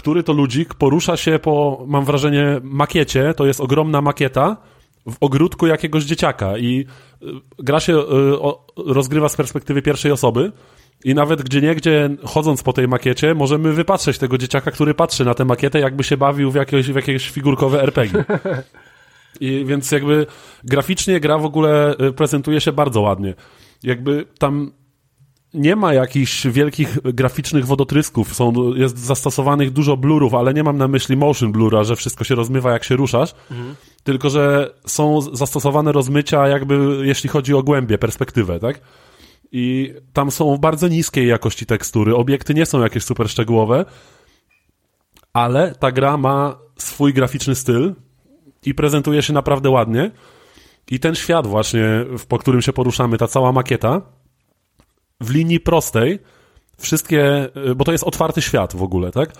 który 0.00 0.22
to 0.22 0.32
ludzik 0.32 0.74
porusza 0.74 1.16
się 1.16 1.38
po, 1.38 1.84
mam 1.86 2.04
wrażenie, 2.04 2.60
makiecie, 2.62 3.34
to 3.34 3.46
jest 3.46 3.60
ogromna 3.60 4.00
makieta, 4.00 4.56
w 5.06 5.16
ogródku 5.20 5.66
jakiegoś 5.66 6.04
dzieciaka 6.04 6.58
i 6.58 6.86
y, 7.22 7.26
gra 7.58 7.80
się 7.80 7.98
y, 7.98 8.04
rozgrywa 8.76 9.28
z 9.28 9.36
perspektywy 9.36 9.82
pierwszej 9.82 10.12
osoby 10.12 10.52
i 11.04 11.14
nawet 11.14 11.42
gdzie 11.42 11.60
niegdzie 11.60 12.10
chodząc 12.24 12.62
po 12.62 12.72
tej 12.72 12.88
makiecie 12.88 13.34
możemy 13.34 13.72
wypatrzeć 13.72 14.18
tego 14.18 14.38
dzieciaka, 14.38 14.70
który 14.70 14.94
patrzy 14.94 15.24
na 15.24 15.34
tę 15.34 15.44
makietę 15.44 15.80
jakby 15.80 16.04
się 16.04 16.16
bawił 16.16 16.50
w 16.50 16.54
jakieś, 16.54 16.86
w 16.86 16.96
jakieś 16.96 17.30
figurkowe 17.30 17.82
RPG. 17.82 18.24
I 19.40 19.64
więc 19.64 19.92
jakby 19.92 20.26
graficznie 20.64 21.20
gra 21.20 21.38
w 21.38 21.44
ogóle 21.44 21.94
y, 22.00 22.12
prezentuje 22.12 22.60
się 22.60 22.72
bardzo 22.72 23.00
ładnie. 23.00 23.34
Jakby 23.82 24.24
tam 24.38 24.72
nie 25.54 25.76
ma 25.76 25.94
jakichś 25.94 26.46
wielkich 26.46 27.00
graficznych 27.00 27.66
wodotrysków, 27.66 28.34
są, 28.34 28.74
jest 28.74 28.98
zastosowanych 28.98 29.70
dużo 29.70 29.96
blurów, 29.96 30.34
ale 30.34 30.54
nie 30.54 30.62
mam 30.62 30.78
na 30.78 30.88
myśli 30.88 31.16
motion 31.16 31.52
blura, 31.52 31.84
że 31.84 31.96
wszystko 31.96 32.24
się 32.24 32.34
rozmywa 32.34 32.72
jak 32.72 32.84
się 32.84 32.96
ruszasz, 32.96 33.34
mhm. 33.50 33.74
tylko 34.02 34.30
że 34.30 34.74
są 34.86 35.20
zastosowane 35.20 35.92
rozmycia 35.92 36.48
jakby 36.48 37.00
jeśli 37.02 37.28
chodzi 37.28 37.54
o 37.54 37.62
głębię, 37.62 37.98
perspektywę, 37.98 38.58
tak? 38.58 38.80
I 39.52 39.94
tam 40.12 40.30
są 40.30 40.56
bardzo 40.56 40.88
niskiej 40.88 41.28
jakości 41.28 41.66
tekstury, 41.66 42.16
obiekty 42.16 42.54
nie 42.54 42.66
są 42.66 42.82
jakieś 42.82 43.04
super 43.04 43.28
szczegółowe, 43.28 43.84
ale 45.32 45.74
ta 45.74 45.92
gra 45.92 46.16
ma 46.16 46.58
swój 46.76 47.14
graficzny 47.14 47.54
styl 47.54 47.94
i 48.66 48.74
prezentuje 48.74 49.22
się 49.22 49.32
naprawdę 49.32 49.70
ładnie. 49.70 50.10
I 50.90 51.00
ten 51.00 51.14
świat 51.14 51.46
właśnie, 51.46 52.04
po 52.28 52.38
którym 52.38 52.62
się 52.62 52.72
poruszamy, 52.72 53.18
ta 53.18 53.26
cała 53.26 53.52
makieta, 53.52 54.02
w 55.20 55.30
linii 55.30 55.60
prostej, 55.60 56.18
wszystkie, 56.78 57.48
bo 57.76 57.84
to 57.84 57.92
jest 57.92 58.04
otwarty 58.04 58.42
świat 58.42 58.76
w 58.76 58.82
ogóle, 58.82 59.12
tak? 59.12 59.32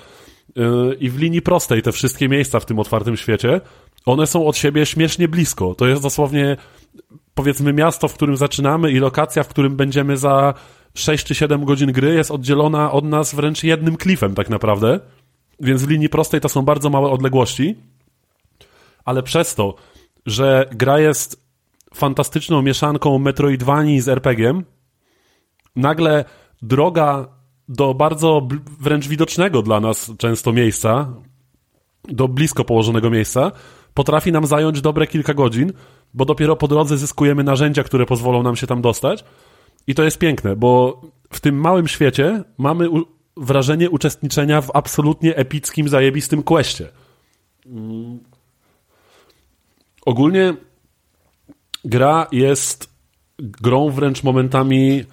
I 1.01 1.11
w 1.11 1.18
linii 1.18 1.43
prostej 1.43 1.83
te 1.83 1.93
wszystkie 1.93 2.28
miejsca 2.28 2.61
w 2.61 2.66
tym 2.66 2.78
otwartym 2.78 3.16
świecie, 3.16 3.61
one 4.05 4.26
są 4.26 4.47
od 4.47 4.57
siebie 4.57 4.87
śmiesznie 4.87 5.28
blisko. 5.28 5.74
To 5.74 5.87
jest 5.87 6.03
dosłownie, 6.03 6.57
powiedzmy, 7.35 7.72
miasto, 7.72 8.09
w 8.09 8.14
którym 8.14 8.37
zaczynamy 8.37 8.91
i 8.91 8.99
lokacja, 8.99 9.43
w 9.43 9.49
którym 9.49 9.76
będziemy 9.76 10.16
za 10.16 10.55
6 10.95 11.24
czy 11.24 11.35
7 11.35 11.64
godzin 11.64 11.93
gry 11.93 12.14
jest 12.14 12.31
oddzielona 12.31 12.93
od 12.93 13.05
nas 13.05 13.35
wręcz 13.35 13.64
jednym 13.64 13.97
klifem 13.97 14.35
tak 14.35 14.51
naprawdę. 14.51 15.01
Więc 15.61 15.85
w 15.85 15.91
linii 15.91 16.09
prostej 16.09 16.41
to 16.41 16.49
są 16.49 16.62
bardzo 16.62 16.91
małe 16.91 17.11
odległości. 17.11 17.76
Ale 19.05 19.22
przez 19.22 19.55
to, 19.55 19.74
że 20.26 20.68
gra 20.72 21.01
jest 21.01 21.45
fantastyczną 21.95 22.62
mieszanką 22.62 23.18
Metroidvanii 23.18 24.01
z 24.01 24.09
RPG-iem, 24.09 24.64
nagle 25.76 26.24
droga 26.62 27.28
do 27.68 27.94
bardzo 27.94 28.48
wręcz 28.80 29.08
widocznego 29.08 29.62
dla 29.62 29.80
nas 29.80 30.12
często 30.18 30.52
miejsca, 30.52 31.08
do 32.08 32.28
blisko 32.28 32.64
położonego 32.64 33.10
miejsca, 33.10 33.52
potrafi 33.94 34.32
nam 34.32 34.46
zająć 34.46 34.80
dobre 34.80 35.06
kilka 35.06 35.34
godzin, 35.34 35.72
bo 36.14 36.24
dopiero 36.24 36.56
po 36.56 36.68
drodze 36.68 36.98
zyskujemy 36.98 37.44
narzędzia, 37.44 37.82
które 37.82 38.06
pozwolą 38.06 38.42
nam 38.42 38.56
się 38.56 38.66
tam 38.66 38.82
dostać. 38.82 39.24
I 39.86 39.94
to 39.94 40.02
jest 40.02 40.18
piękne, 40.18 40.56
bo 40.56 41.00
w 41.32 41.40
tym 41.40 41.60
małym 41.60 41.88
świecie 41.88 42.44
mamy 42.58 42.88
wrażenie 43.36 43.90
uczestniczenia 43.90 44.60
w 44.60 44.70
absolutnie 44.74 45.36
epickim, 45.36 45.88
zajebistym 45.88 46.42
questie. 46.42 46.88
Mm. 47.66 48.18
Ogólnie 50.06 50.54
gra 51.84 52.26
jest 52.32 52.90
grą 53.38 53.90
wręcz 53.90 54.22
momentami 54.22 55.04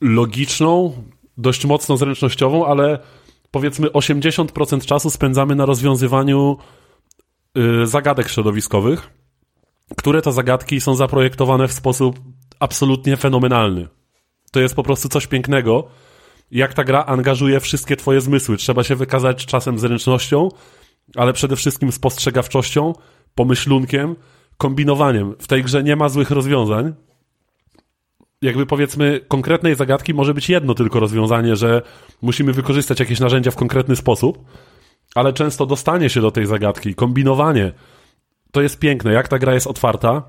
logiczną, 0.00 0.92
dość 1.38 1.64
mocno 1.64 1.96
zręcznościową, 1.96 2.66
ale 2.66 2.98
powiedzmy 3.50 3.88
80% 3.88 4.86
czasu 4.86 5.10
spędzamy 5.10 5.54
na 5.54 5.66
rozwiązywaniu 5.66 6.56
y, 7.82 7.86
zagadek 7.86 8.28
środowiskowych, 8.28 9.10
które 9.96 10.22
to 10.22 10.32
zagadki 10.32 10.80
są 10.80 10.94
zaprojektowane 10.94 11.68
w 11.68 11.72
sposób 11.72 12.20
absolutnie 12.60 13.16
fenomenalny. 13.16 13.88
To 14.52 14.60
jest 14.60 14.74
po 14.74 14.82
prostu 14.82 15.08
coś 15.08 15.26
pięknego, 15.26 15.88
jak 16.50 16.74
ta 16.74 16.84
gra 16.84 17.04
angażuje 17.04 17.60
wszystkie 17.60 17.96
twoje 17.96 18.20
zmysły. 18.20 18.56
Trzeba 18.56 18.84
się 18.84 18.96
wykazać 18.96 19.46
czasem 19.46 19.78
zręcznością, 19.78 20.48
ale 21.16 21.32
przede 21.32 21.56
wszystkim 21.56 21.92
spostrzegawczością, 21.92 22.92
pomyślunkiem, 23.34 24.16
kombinowaniem. 24.56 25.34
W 25.38 25.46
tej 25.46 25.64
grze 25.64 25.82
nie 25.82 25.96
ma 25.96 26.08
złych 26.08 26.30
rozwiązań, 26.30 26.94
jakby 28.42 28.66
powiedzmy 28.66 29.20
konkretnej 29.28 29.74
zagadki 29.74 30.14
może 30.14 30.34
być 30.34 30.48
jedno 30.48 30.74
tylko 30.74 31.00
rozwiązanie, 31.00 31.56
że 31.56 31.82
musimy 32.22 32.52
wykorzystać 32.52 33.00
jakieś 33.00 33.20
narzędzia 33.20 33.50
w 33.50 33.56
konkretny 33.56 33.96
sposób, 33.96 34.44
ale 35.14 35.32
często 35.32 35.66
dostanie 35.66 36.10
się 36.10 36.20
do 36.20 36.30
tej 36.30 36.46
zagadki, 36.46 36.94
kombinowanie, 36.94 37.72
to 38.52 38.62
jest 38.62 38.78
piękne, 38.78 39.12
jak 39.12 39.28
ta 39.28 39.38
gra 39.38 39.54
jest 39.54 39.66
otwarta, 39.66 40.22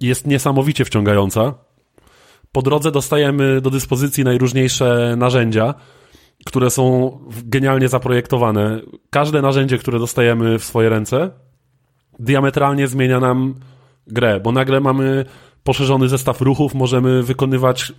jest 0.00 0.26
niesamowicie 0.26 0.84
wciągająca. 0.84 1.54
Po 2.52 2.62
drodze 2.62 2.90
dostajemy 2.90 3.60
do 3.60 3.70
dyspozycji 3.70 4.24
najróżniejsze 4.24 5.14
narzędzia, 5.16 5.74
które 6.44 6.70
są 6.70 7.18
genialnie 7.44 7.88
zaprojektowane. 7.88 8.80
Każde 9.10 9.42
narzędzie, 9.42 9.78
które 9.78 9.98
dostajemy 9.98 10.58
w 10.58 10.64
swoje 10.64 10.88
ręce, 10.88 11.30
diametralnie 12.18 12.88
zmienia 12.88 13.20
nam 13.20 13.54
grę, 14.06 14.40
bo 14.40 14.52
nagle 14.52 14.80
mamy 14.80 15.24
poszerzony 15.64 16.08
zestaw 16.08 16.40
ruchów, 16.40 16.74
możemy 16.74 17.22
wykonywać 17.22 17.92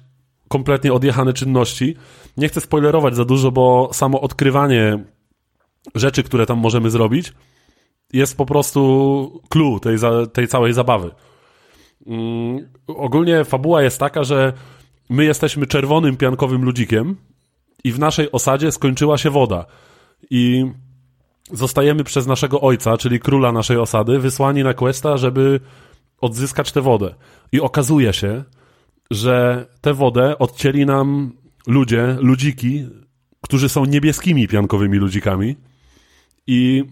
kompletnie 0.48 0.94
odjechane 0.94 1.34
czynności. 1.34 1.96
Nie 2.38 2.48
chcę 2.48 2.62
spoilerować 2.62 3.16
za 3.16 3.26
dużo, 3.26 3.52
bo 3.52 3.90
samo 3.94 4.22
odkrywanie 4.22 5.04
rzeczy, 5.96 6.24
które 6.24 6.46
tam 6.46 6.58
możemy 6.58 6.90
zrobić, 6.90 7.34
jest 8.14 8.38
po 8.38 8.46
prostu 8.46 9.42
clue 9.50 9.80
tej, 9.80 9.98
tej 10.34 10.48
całej 10.48 10.74
zabawy. 10.74 11.12
Mm, 12.08 12.70
ogólnie 12.88 13.46
fabuła 13.46 13.82
jest 13.82 14.00
taka, 14.00 14.24
że 14.24 14.54
my 15.10 15.26
jesteśmy 15.26 15.68
czerwonym 15.68 16.18
piankowym 16.18 16.64
ludzikiem 16.64 17.16
i 17.84 17.92
w 17.92 18.00
naszej 18.00 18.32
osadzie 18.32 18.72
skończyła 18.72 19.18
się 19.18 19.30
woda. 19.30 19.66
I 20.30 20.66
zostajemy 21.52 22.04
przez 22.04 22.28
naszego 22.28 22.62
ojca, 22.62 22.98
czyli 22.98 23.20
króla 23.20 23.52
naszej 23.52 23.78
osady, 23.78 24.20
wysłani 24.20 24.64
na 24.64 24.74
questa, 24.74 25.18
żeby 25.18 25.60
odzyskać 26.22 26.72
tę 26.72 26.82
wodę. 26.82 27.16
I 27.52 27.62
okazuje 27.62 28.14
się, 28.14 28.44
że 29.12 29.66
tę 29.82 29.94
wodę 29.94 30.38
odcięli 30.38 30.86
nam 30.86 31.32
ludzie, 31.68 32.18
ludziki, 32.20 32.88
którzy 33.42 33.70
są 33.70 33.86
niebieskimi 33.86 34.48
piankowymi 34.48 34.98
ludzikami 34.98 35.56
i 36.48 36.84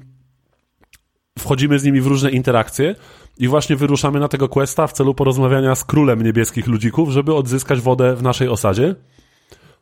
wchodzimy 1.39 1.79
z 1.79 1.83
nimi 1.83 2.01
w 2.01 2.07
różne 2.07 2.31
interakcje 2.31 2.95
i 3.37 3.47
właśnie 3.47 3.75
wyruszamy 3.75 4.19
na 4.19 4.27
tego 4.27 4.49
questa 4.49 4.87
w 4.87 4.93
celu 4.93 5.13
porozmawiania 5.13 5.75
z 5.75 5.83
królem 5.83 6.21
niebieskich 6.21 6.67
ludzików, 6.67 7.09
żeby 7.09 7.35
odzyskać 7.35 7.81
wodę 7.81 8.15
w 8.15 8.23
naszej 8.23 8.47
osadzie. 8.47 8.95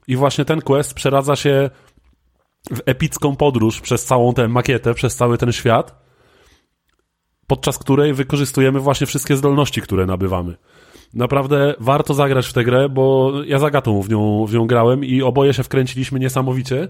I 0.08 0.16
właśnie 0.16 0.46
ten 0.46 0.62
quest 0.62 0.94
przeradza 0.94 1.36
się 1.36 1.70
w 2.72 2.80
epicką 2.86 3.36
podróż 3.36 3.82
przez 3.82 4.06
całą 4.06 4.34
tę 4.34 4.48
makietę, 4.48 4.94
przez 4.94 5.16
cały 5.16 5.38
ten 5.38 5.52
świat 5.52 6.07
podczas 7.48 7.78
której 7.78 8.14
wykorzystujemy 8.14 8.80
właśnie 8.80 9.08
wszystkie 9.08 9.36
zdolności, 9.36 9.82
które 9.82 10.06
nabywamy. 10.06 10.56
Naprawdę 11.14 11.76
warto 11.80 12.14
zagrać 12.14 12.48
w 12.48 12.54
tę 12.54 12.64
grę, 12.64 12.90
bo 12.90 13.34
ja 13.46 13.60
za 13.60 13.70
gatą 13.70 14.02
w 14.02 14.10
nią, 14.10 14.46
w 14.46 14.54
nią 14.54 14.68
grałem 14.68 15.06
i 15.06 15.22
oboje 15.22 15.54
się 15.54 15.64
wkręciliśmy 15.64 16.20
niesamowicie. 16.20 16.88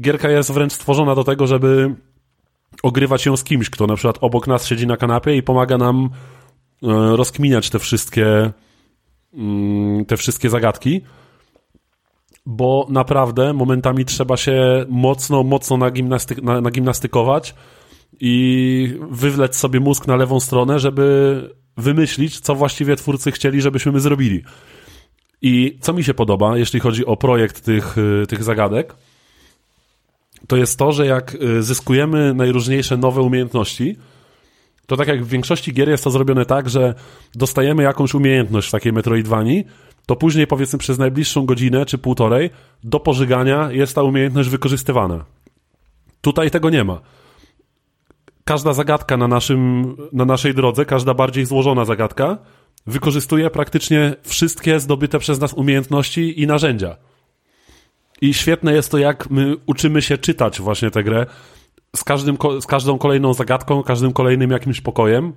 Gierka 0.00 0.30
jest 0.30 0.52
wręcz 0.52 0.72
stworzona 0.72 1.14
do 1.14 1.24
tego, 1.24 1.46
żeby 1.46 1.94
ogrywać 2.82 3.26
ją 3.26 3.36
z 3.36 3.44
kimś, 3.44 3.70
kto 3.70 3.86
na 3.86 3.94
przykład 3.94 4.18
obok 4.20 4.46
nas 4.46 4.66
siedzi 4.66 4.86
na 4.86 4.96
kanapie 4.96 5.36
i 5.36 5.42
pomaga 5.42 5.78
nam 5.78 6.10
e, 6.82 7.16
rozkminiać 7.16 7.70
te 7.70 7.78
wszystkie 7.78 8.52
mm, 9.34 10.04
te 10.04 10.16
wszystkie 10.16 10.50
zagadki 10.50 11.00
bo 12.50 12.86
naprawdę 12.90 13.52
momentami 13.52 14.04
trzeba 14.04 14.36
się 14.36 14.86
mocno, 14.88 15.42
mocno 15.42 15.76
nagimnastyk 15.76 16.42
nagimnastykować, 16.42 17.54
i 18.20 18.98
wywlec 19.10 19.56
sobie 19.56 19.80
mózg 19.80 20.06
na 20.06 20.16
lewą 20.16 20.40
stronę, 20.40 20.78
żeby 20.78 21.42
wymyślić, 21.76 22.40
co 22.40 22.54
właściwie 22.54 22.96
twórcy 22.96 23.32
chcieli, 23.32 23.60
żebyśmy 23.60 23.92
my 23.92 24.00
zrobili. 24.00 24.42
I 25.42 25.78
co 25.80 25.92
mi 25.92 26.04
się 26.04 26.14
podoba, 26.14 26.58
jeśli 26.58 26.80
chodzi 26.80 27.06
o 27.06 27.16
projekt 27.16 27.60
tych, 27.60 27.98
y, 27.98 28.26
tych 28.26 28.44
zagadek, 28.44 28.94
to 30.46 30.56
jest 30.56 30.78
to, 30.78 30.92
że 30.92 31.06
jak 31.06 31.34
y, 31.34 31.62
zyskujemy 31.62 32.34
najróżniejsze 32.34 32.96
nowe 32.96 33.22
umiejętności, 33.22 33.96
to 34.86 34.96
tak 34.96 35.08
jak 35.08 35.24
w 35.24 35.28
większości 35.28 35.72
gier 35.72 35.88
jest 35.88 36.04
to 36.04 36.10
zrobione 36.10 36.44
tak, 36.44 36.70
że 36.70 36.94
dostajemy 37.34 37.82
jakąś 37.82 38.14
umiejętność 38.14 38.68
w 38.68 38.70
takiej 38.70 38.92
Metroidvanii, 38.92 39.64
to 40.06 40.16
później 40.16 40.46
powiedzmy 40.46 40.78
przez 40.78 40.98
najbliższą 40.98 41.46
godzinę 41.46 41.86
czy 41.86 41.98
półtorej 41.98 42.50
do 42.84 43.00
pożygania 43.00 43.72
jest 43.72 43.94
ta 43.94 44.02
umiejętność 44.02 44.48
wykorzystywana. 44.48 45.24
Tutaj 46.20 46.50
tego 46.50 46.70
nie 46.70 46.84
ma 46.84 47.00
każda 48.48 48.72
zagadka 48.72 49.16
na, 49.16 49.28
naszym, 49.28 49.96
na 50.12 50.24
naszej 50.24 50.54
drodze, 50.54 50.84
każda 50.84 51.14
bardziej 51.14 51.46
złożona 51.46 51.84
zagadka, 51.84 52.38
wykorzystuje 52.86 53.50
praktycznie 53.50 54.14
wszystkie 54.22 54.80
zdobyte 54.80 55.18
przez 55.18 55.40
nas 55.40 55.52
umiejętności 55.52 56.42
i 56.42 56.46
narzędzia. 56.46 56.96
I 58.20 58.34
świetne 58.34 58.72
jest 58.72 58.90
to, 58.90 58.98
jak 58.98 59.30
my 59.30 59.56
uczymy 59.66 60.02
się 60.02 60.18
czytać 60.18 60.60
właśnie 60.60 60.90
tę 60.90 61.04
grę 61.04 61.26
z, 61.96 62.04
każdym, 62.04 62.36
z 62.60 62.66
każdą 62.66 62.98
kolejną 62.98 63.34
zagadką, 63.34 63.82
każdym 63.82 64.12
kolejnym 64.12 64.50
jakimś 64.50 64.80
pokojem. 64.80 65.32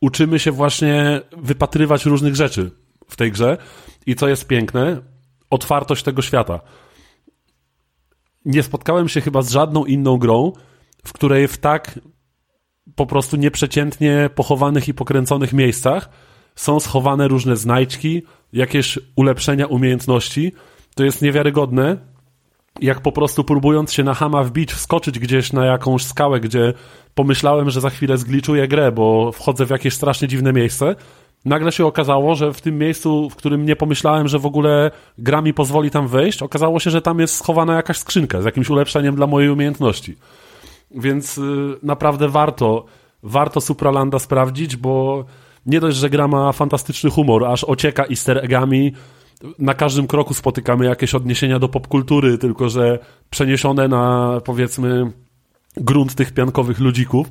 Uczymy 0.00 0.38
się 0.38 0.52
właśnie 0.52 1.20
wypatrywać 1.36 2.06
różnych 2.06 2.36
rzeczy 2.36 2.70
w 3.08 3.16
tej 3.16 3.32
grze. 3.32 3.56
I 4.06 4.14
co 4.14 4.28
jest 4.28 4.46
piękne, 4.46 5.02
otwartość 5.50 6.02
tego 6.02 6.22
świata. 6.22 6.60
Nie 8.44 8.62
spotkałem 8.62 9.08
się 9.08 9.20
chyba 9.20 9.42
z 9.42 9.50
żadną 9.50 9.84
inną 9.84 10.16
grą, 10.18 10.52
w 11.04 11.12
której 11.12 11.48
w 11.48 11.58
tak 11.58 11.98
po 12.94 13.06
prostu 13.06 13.36
nieprzeciętnie 13.36 14.30
pochowanych 14.34 14.88
i 14.88 14.94
pokręconych 14.94 15.52
miejscach 15.52 16.08
są 16.54 16.80
schowane 16.80 17.28
różne 17.28 17.56
znajdźki, 17.56 18.22
jakieś 18.52 18.98
ulepszenia 19.16 19.66
umiejętności. 19.66 20.52
To 20.94 21.04
jest 21.04 21.22
niewiarygodne, 21.22 21.96
jak 22.80 23.00
po 23.00 23.12
prostu 23.12 23.44
próbując 23.44 23.92
się 23.92 24.04
na 24.04 24.14
Hama 24.14 24.42
wbić, 24.42 24.72
wskoczyć 24.72 25.18
gdzieś 25.18 25.52
na 25.52 25.64
jakąś 25.64 26.04
skałę, 26.04 26.40
gdzie 26.40 26.72
pomyślałem, 27.14 27.70
że 27.70 27.80
za 27.80 27.90
chwilę 27.90 28.18
zgliczuję 28.18 28.68
grę, 28.68 28.92
bo 28.92 29.32
wchodzę 29.32 29.66
w 29.66 29.70
jakieś 29.70 29.94
strasznie 29.94 30.28
dziwne 30.28 30.52
miejsce, 30.52 30.94
nagle 31.44 31.72
się 31.72 31.86
okazało, 31.86 32.34
że 32.34 32.52
w 32.52 32.60
tym 32.60 32.78
miejscu, 32.78 33.30
w 33.30 33.36
którym 33.36 33.66
nie 33.66 33.76
pomyślałem, 33.76 34.28
że 34.28 34.38
w 34.38 34.46
ogóle 34.46 34.90
gra 35.18 35.42
mi 35.42 35.54
pozwoli 35.54 35.90
tam 35.90 36.08
wejść, 36.08 36.42
okazało 36.42 36.80
się, 36.80 36.90
że 36.90 37.02
tam 37.02 37.20
jest 37.20 37.36
schowana 37.36 37.74
jakaś 37.74 37.98
skrzynka 37.98 38.42
z 38.42 38.44
jakimś 38.44 38.70
ulepszeniem 38.70 39.14
dla 39.14 39.26
mojej 39.26 39.50
umiejętności. 39.50 40.16
Więc 40.94 41.38
y, 41.38 41.42
naprawdę 41.82 42.28
warto, 42.28 42.84
warto 43.22 43.60
Supralanda 43.60 44.18
sprawdzić, 44.18 44.76
bo 44.76 45.24
nie 45.66 45.80
dość, 45.80 45.96
że 45.96 46.10
gra 46.10 46.28
ma 46.28 46.52
fantastyczny 46.52 47.10
humor, 47.10 47.44
aż 47.44 47.64
ocieka 47.64 48.04
easter 48.10 48.44
eggami, 48.44 48.92
na 49.58 49.74
każdym 49.74 50.06
kroku 50.06 50.34
spotykamy 50.34 50.84
jakieś 50.84 51.14
odniesienia 51.14 51.58
do 51.58 51.68
popkultury, 51.68 52.38
tylko 52.38 52.68
że 52.68 52.98
przeniesione 53.30 53.88
na 53.88 54.40
powiedzmy 54.44 55.12
grunt 55.76 56.14
tych 56.14 56.32
piankowych 56.32 56.80
ludzików. 56.80 57.26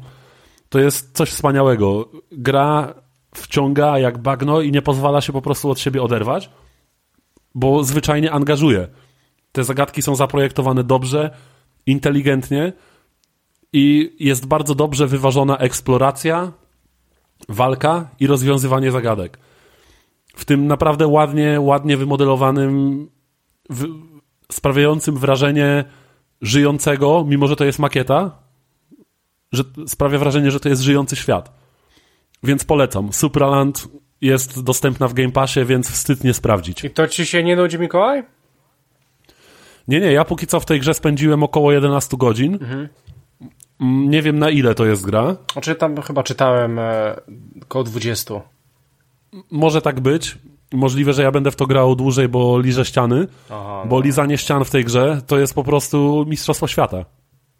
To 0.70 0.80
jest 0.80 1.18
coś 1.18 1.30
wspaniałego. 1.30 2.10
Gra 2.32 2.94
wciąga 3.36 4.00
jak 4.00 4.18
bagno 4.18 4.62
i 4.62 4.72
nie 4.72 4.82
pozwala 4.82 5.22
się 5.22 5.34
po 5.34 5.42
prostu 5.42 5.70
od 5.70 5.80
siebie 5.80 6.02
oderwać, 6.02 6.50
bo 7.56 7.84
zwyczajnie 7.84 8.32
angażuje. 8.32 8.88
Te 9.52 9.64
zagadki 9.64 10.02
są 10.02 10.16
zaprojektowane 10.16 10.84
dobrze, 10.84 11.36
inteligentnie 11.86 12.74
i 13.74 14.16
jest 14.20 14.46
bardzo 14.46 14.76
dobrze 14.76 15.08
wyważona 15.08 15.58
eksploracja, 15.58 16.52
walka 17.50 18.10
i 18.20 18.28
rozwiązywanie 18.28 18.92
zagadek. 18.92 19.38
W 20.36 20.46
tym 20.46 20.68
naprawdę 20.68 21.08
ładnie, 21.08 21.62
ładnie 21.62 21.98
wymodelowanym, 21.98 23.08
w, 23.70 23.86
sprawiającym 24.52 25.18
wrażenie 25.18 25.84
żyjącego, 26.42 27.26
mimo 27.28 27.48
że 27.48 27.56
to 27.56 27.66
jest 27.66 27.80
makieta, 27.80 28.32
że 29.52 29.64
sprawia 29.88 30.20
wrażenie, 30.20 30.52
że 30.52 30.60
to 30.60 30.70
jest 30.70 30.82
żyjący 30.82 31.16
świat. 31.16 31.54
Więc 32.44 32.64
polecam. 32.64 33.14
Supraland 33.14 33.88
jest 34.22 34.64
dostępna 34.64 35.08
w 35.08 35.14
Game 35.14 35.32
Passie, 35.32 35.66
więc 35.66 35.92
wstyd 35.92 36.24
nie 36.24 36.34
sprawdzić. 36.34 36.84
I 36.84 36.90
to 36.90 37.08
ci 37.08 37.26
się 37.26 37.44
nie 37.44 37.56
nudzi, 37.56 37.80
Mikołaj? 37.80 38.24
Nie, 39.88 40.00
nie, 40.00 40.12
ja 40.12 40.26
póki 40.26 40.48
co 40.48 40.60
w 40.60 40.66
tej 40.66 40.80
grze 40.80 40.94
spędziłem 40.94 41.44
około 41.44 41.72
11 41.72 42.18
godzin. 42.18 42.54
Mhm. 42.54 42.90
Nie 43.80 44.22
wiem 44.22 44.40
na 44.40 44.50
ile 44.50 44.76
to 44.76 44.86
jest 44.86 45.06
gra. 45.06 45.36
Znaczy 45.54 45.76
tam 45.76 46.02
chyba 46.02 46.24
czytałem 46.24 46.80
e, 46.80 47.16
około 47.62 47.84
20. 47.84 48.34
Może 49.52 49.82
tak 49.82 50.00
być. 50.00 50.38
Możliwe, 50.74 51.14
że 51.14 51.24
ja 51.24 51.32
będę 51.32 51.52
w 51.52 51.56
to 51.56 51.68
grał 51.68 51.96
dłużej, 51.96 52.30
bo 52.30 52.60
liżę 52.60 52.86
ściany. 52.86 53.28
Aha, 53.50 53.82
no. 53.84 53.90
Bo 53.90 54.02
lizanie 54.02 54.38
ścian 54.38 54.66
w 54.66 54.70
tej 54.70 54.86
grze 54.86 55.22
to 55.28 55.40
jest 55.40 55.54
po 55.54 55.64
prostu 55.64 56.26
mistrzostwo 56.28 56.68
świata. 56.68 57.06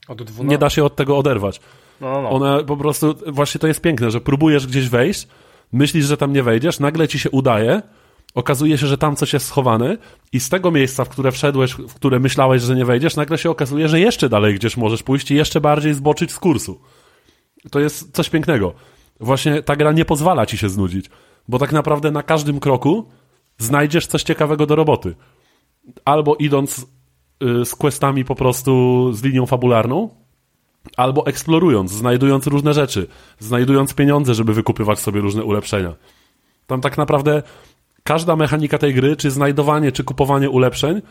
No. 0.10 0.44
Nie 0.44 0.58
da 0.58 0.70
się 0.70 0.84
od 0.84 0.96
tego 0.96 1.18
oderwać. 1.18 1.60
No, 2.02 2.22
no. 2.22 2.30
One 2.30 2.64
po 2.64 2.78
prostu, 2.78 3.16
właśnie 3.28 3.60
to 3.60 3.68
jest 3.68 3.82
piękne, 3.82 4.12
że 4.12 4.22
próbujesz 4.22 4.68
gdzieś 4.68 4.90
wejść, 4.90 5.28
myślisz, 5.72 6.06
że 6.06 6.18
tam 6.18 6.34
nie 6.34 6.44
wejdziesz, 6.44 6.80
nagle 6.80 7.08
ci 7.08 7.20
się 7.20 7.32
udaje, 7.32 7.82
okazuje 8.34 8.78
się, 8.78 8.88
że 8.88 8.98
tam 8.98 9.16
coś 9.16 9.34
jest 9.34 9.46
schowane 9.46 9.98
i 10.32 10.40
z 10.40 10.50
tego 10.50 10.72
miejsca, 10.72 11.06
w 11.06 11.10
które 11.10 11.32
wszedłeś, 11.32 11.74
w 11.74 11.94
które 11.94 12.20
myślałeś, 12.20 12.62
że 12.62 12.76
nie 12.76 12.86
wejdziesz, 12.86 13.16
nagle 13.16 13.38
się 13.38 13.50
okazuje, 13.50 13.90
że 13.90 14.00
jeszcze 14.00 14.30
dalej 14.30 14.56
gdzieś 14.56 14.78
możesz 14.78 15.04
pójść 15.04 15.32
i 15.32 15.36
jeszcze 15.36 15.62
bardziej 15.62 15.94
zboczyć 15.94 16.32
z 16.32 16.40
kursu. 16.40 16.80
To 17.72 17.80
jest 17.80 18.12
coś 18.16 18.30
pięknego. 18.30 18.74
Właśnie 19.20 19.64
ta 19.64 19.76
gra 19.76 19.92
nie 19.92 20.06
pozwala 20.06 20.46
ci 20.46 20.58
się 20.58 20.70
znudzić, 20.70 21.10
bo 21.48 21.60
tak 21.60 21.72
naprawdę 21.72 22.12
na 22.12 22.24
każdym 22.24 22.60
kroku 22.60 23.10
znajdziesz 23.58 24.08
coś 24.08 24.24
ciekawego 24.24 24.66
do 24.66 24.76
roboty. 24.76 25.16
Albo 26.06 26.36
idąc 26.36 26.86
y, 27.44 27.66
z 27.66 27.76
questami 27.76 28.26
po 28.26 28.36
prostu 28.36 29.14
z 29.14 29.24
linią 29.24 29.46
fabularną, 29.46 30.10
albo 30.98 31.26
eksplorując, 31.26 31.92
znajdując 31.92 32.48
różne 32.48 32.74
rzeczy, 32.74 33.08
znajdując 33.40 33.94
pieniądze, 33.94 34.34
żeby 34.34 34.54
wykupywać 34.54 35.00
sobie 35.00 35.22
różne 35.22 35.44
ulepszenia. 35.44 35.94
Tam 36.68 36.82
tak 36.82 36.98
naprawdę 36.98 37.44
każda 38.04 38.36
mechanika 38.36 38.78
tej 38.78 38.94
gry, 38.94 39.16
czy 39.16 39.32
znajdowanie, 39.32 39.92
czy 39.92 40.04
kupowanie 40.04 40.50
ulepszeń, 40.50 41.02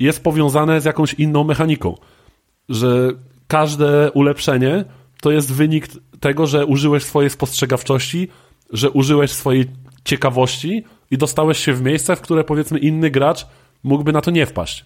jest 0.00 0.22
powiązane 0.22 0.80
z 0.80 0.84
jakąś 0.84 1.14
inną 1.14 1.44
mechaniką. 1.44 1.94
Że 2.68 3.10
każde 3.48 4.10
ulepszenie 4.12 4.84
to 5.20 5.30
jest 5.30 5.52
wynik 5.52 5.88
tego, 6.20 6.46
że 6.46 6.66
użyłeś 6.66 7.02
swojej 7.02 7.30
spostrzegawczości, 7.30 8.28
że 8.72 8.90
użyłeś 8.90 9.30
swojej 9.30 9.66
ciekawości 10.04 10.84
i 11.10 11.18
dostałeś 11.18 11.58
się 11.58 11.72
w 11.72 11.82
miejsce, 11.82 12.16
w 12.16 12.20
które 12.20 12.44
powiedzmy 12.44 12.78
inny 12.78 13.10
gracz 13.10 13.46
mógłby 13.82 14.12
na 14.12 14.20
to 14.20 14.30
nie 14.30 14.46
wpaść, 14.46 14.84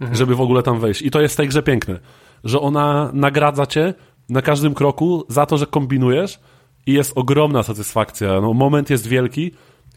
mhm. 0.00 0.16
żeby 0.16 0.34
w 0.34 0.40
ogóle 0.40 0.62
tam 0.62 0.80
wejść. 0.80 1.02
I 1.02 1.10
to 1.10 1.20
jest 1.20 1.34
w 1.34 1.36
tej 1.36 1.48
grze 1.48 1.62
piękne 1.62 1.98
że 2.44 2.60
ona 2.60 3.10
nagradza 3.12 3.66
cię 3.66 3.94
na 4.28 4.42
każdym 4.42 4.74
kroku 4.74 5.24
za 5.28 5.46
to, 5.46 5.58
że 5.58 5.66
kombinujesz 5.66 6.40
i 6.86 6.92
jest 6.92 7.12
ogromna 7.14 7.62
satysfakcja. 7.62 8.40
No, 8.40 8.54
moment 8.54 8.90
jest 8.90 9.06
wielki, 9.06 9.50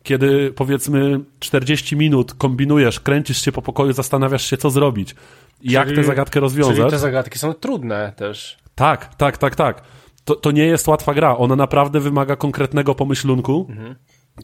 kiedy 0.05 0.53
powiedzmy 0.55 1.19
40 1.39 1.95
minut 1.95 2.33
kombinujesz, 2.33 2.99
kręcisz 2.99 3.41
się 3.41 3.51
po 3.51 3.61
pokoju, 3.61 3.93
zastanawiasz 3.93 4.49
się, 4.49 4.57
co 4.57 4.69
zrobić, 4.69 5.15
czyli, 5.61 5.73
jak 5.73 5.91
tę 5.91 6.03
zagadkę 6.03 6.39
rozwiązać. 6.39 6.77
Czyli 6.77 6.89
te 6.89 6.99
zagadki 6.99 7.39
są 7.39 7.53
trudne 7.53 8.13
też. 8.15 8.57
Tak, 8.75 9.15
tak, 9.15 9.37
tak, 9.37 9.55
tak. 9.55 9.81
To, 10.25 10.35
to 10.35 10.51
nie 10.51 10.65
jest 10.65 10.87
łatwa 10.87 11.13
gra. 11.13 11.37
Ona 11.37 11.55
naprawdę 11.55 11.99
wymaga 11.99 12.35
konkretnego 12.35 12.95
pomyślunku. 12.95 13.67
Mhm. 13.69 13.95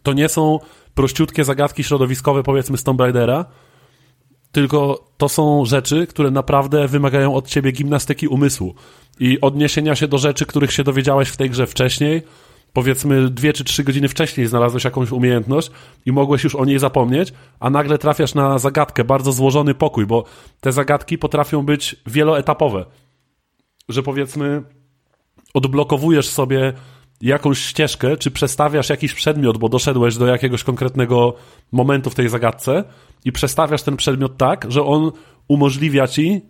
To 0.03 0.14
nie 0.14 0.30
są 0.30 0.59
prościutkie 0.93 1.43
zagadki 1.43 1.84
środowiskowe, 1.84 2.43
powiedzmy, 2.43 2.78
z 2.78 2.84
Tomb 2.84 2.99
Raidera, 2.99 3.45
tylko 4.51 5.07
to 5.18 5.30
są 5.30 5.66
rzeczy, 5.66 6.07
które 6.07 6.32
naprawdę 6.32 6.88
wymagają 6.88 7.34
od 7.34 7.47
ciebie 7.47 7.72
gimnastyki 7.72 8.28
umysłu 8.28 8.76
i 9.20 9.41
odniesienia 9.41 9.95
się 9.95 10.07
do 10.07 10.18
rzeczy, 10.18 10.45
których 10.45 10.72
się 10.72 10.84
dowiedziałeś 10.84 11.30
w 11.30 11.38
tej 11.38 11.49
grze 11.49 11.68
wcześniej. 11.68 12.22
Powiedzmy, 12.74 13.30
dwie 13.30 13.53
czy 13.53 13.63
trzy 13.63 13.84
godziny 13.84 14.07
wcześniej 14.07 14.47
znalazłeś 14.47 14.84
jakąś 14.84 15.11
umiejętność 15.11 15.72
i 16.05 16.11
mogłeś 16.11 16.43
już 16.43 16.55
o 16.55 16.65
niej 16.65 16.80
zapomnieć, 16.80 17.34
a 17.59 17.69
nagle 17.69 17.97
trafiasz 17.97 18.36
na 18.36 18.59
zagadkę, 18.59 19.03
bardzo 19.03 19.32
złożony 19.32 19.74
pokój, 19.74 20.05
bo 20.05 20.24
te 20.61 20.72
zagadki 20.72 21.17
potrafią 21.17 21.65
być 21.65 21.95
wieloetapowe. 22.07 22.86
Że 23.89 24.03
powiedzmy, 24.03 24.63
odblokowujesz 25.53 26.30
sobie 26.30 26.74
jakąś 27.22 27.59
ścieżkę, 27.59 28.17
czy 28.17 28.32
przestawiasz 28.32 28.89
jakiś 28.89 29.13
przedmiot, 29.13 29.57
bo 29.57 29.69
doszedłeś 29.69 30.17
do 30.17 30.28
jakiegoś 30.28 30.63
konkretnego 30.63 31.34
momentu 31.72 32.09
w 32.09 32.15
tej 32.15 32.30
zagadce 32.30 32.84
i 33.26 33.32
przestawiasz 33.32 33.84
ten 33.84 33.97
przedmiot 33.97 34.38
tak, 34.38 34.65
że 34.69 34.84
on 34.84 35.11
umożliwia 35.47 36.07
ci 36.07 36.41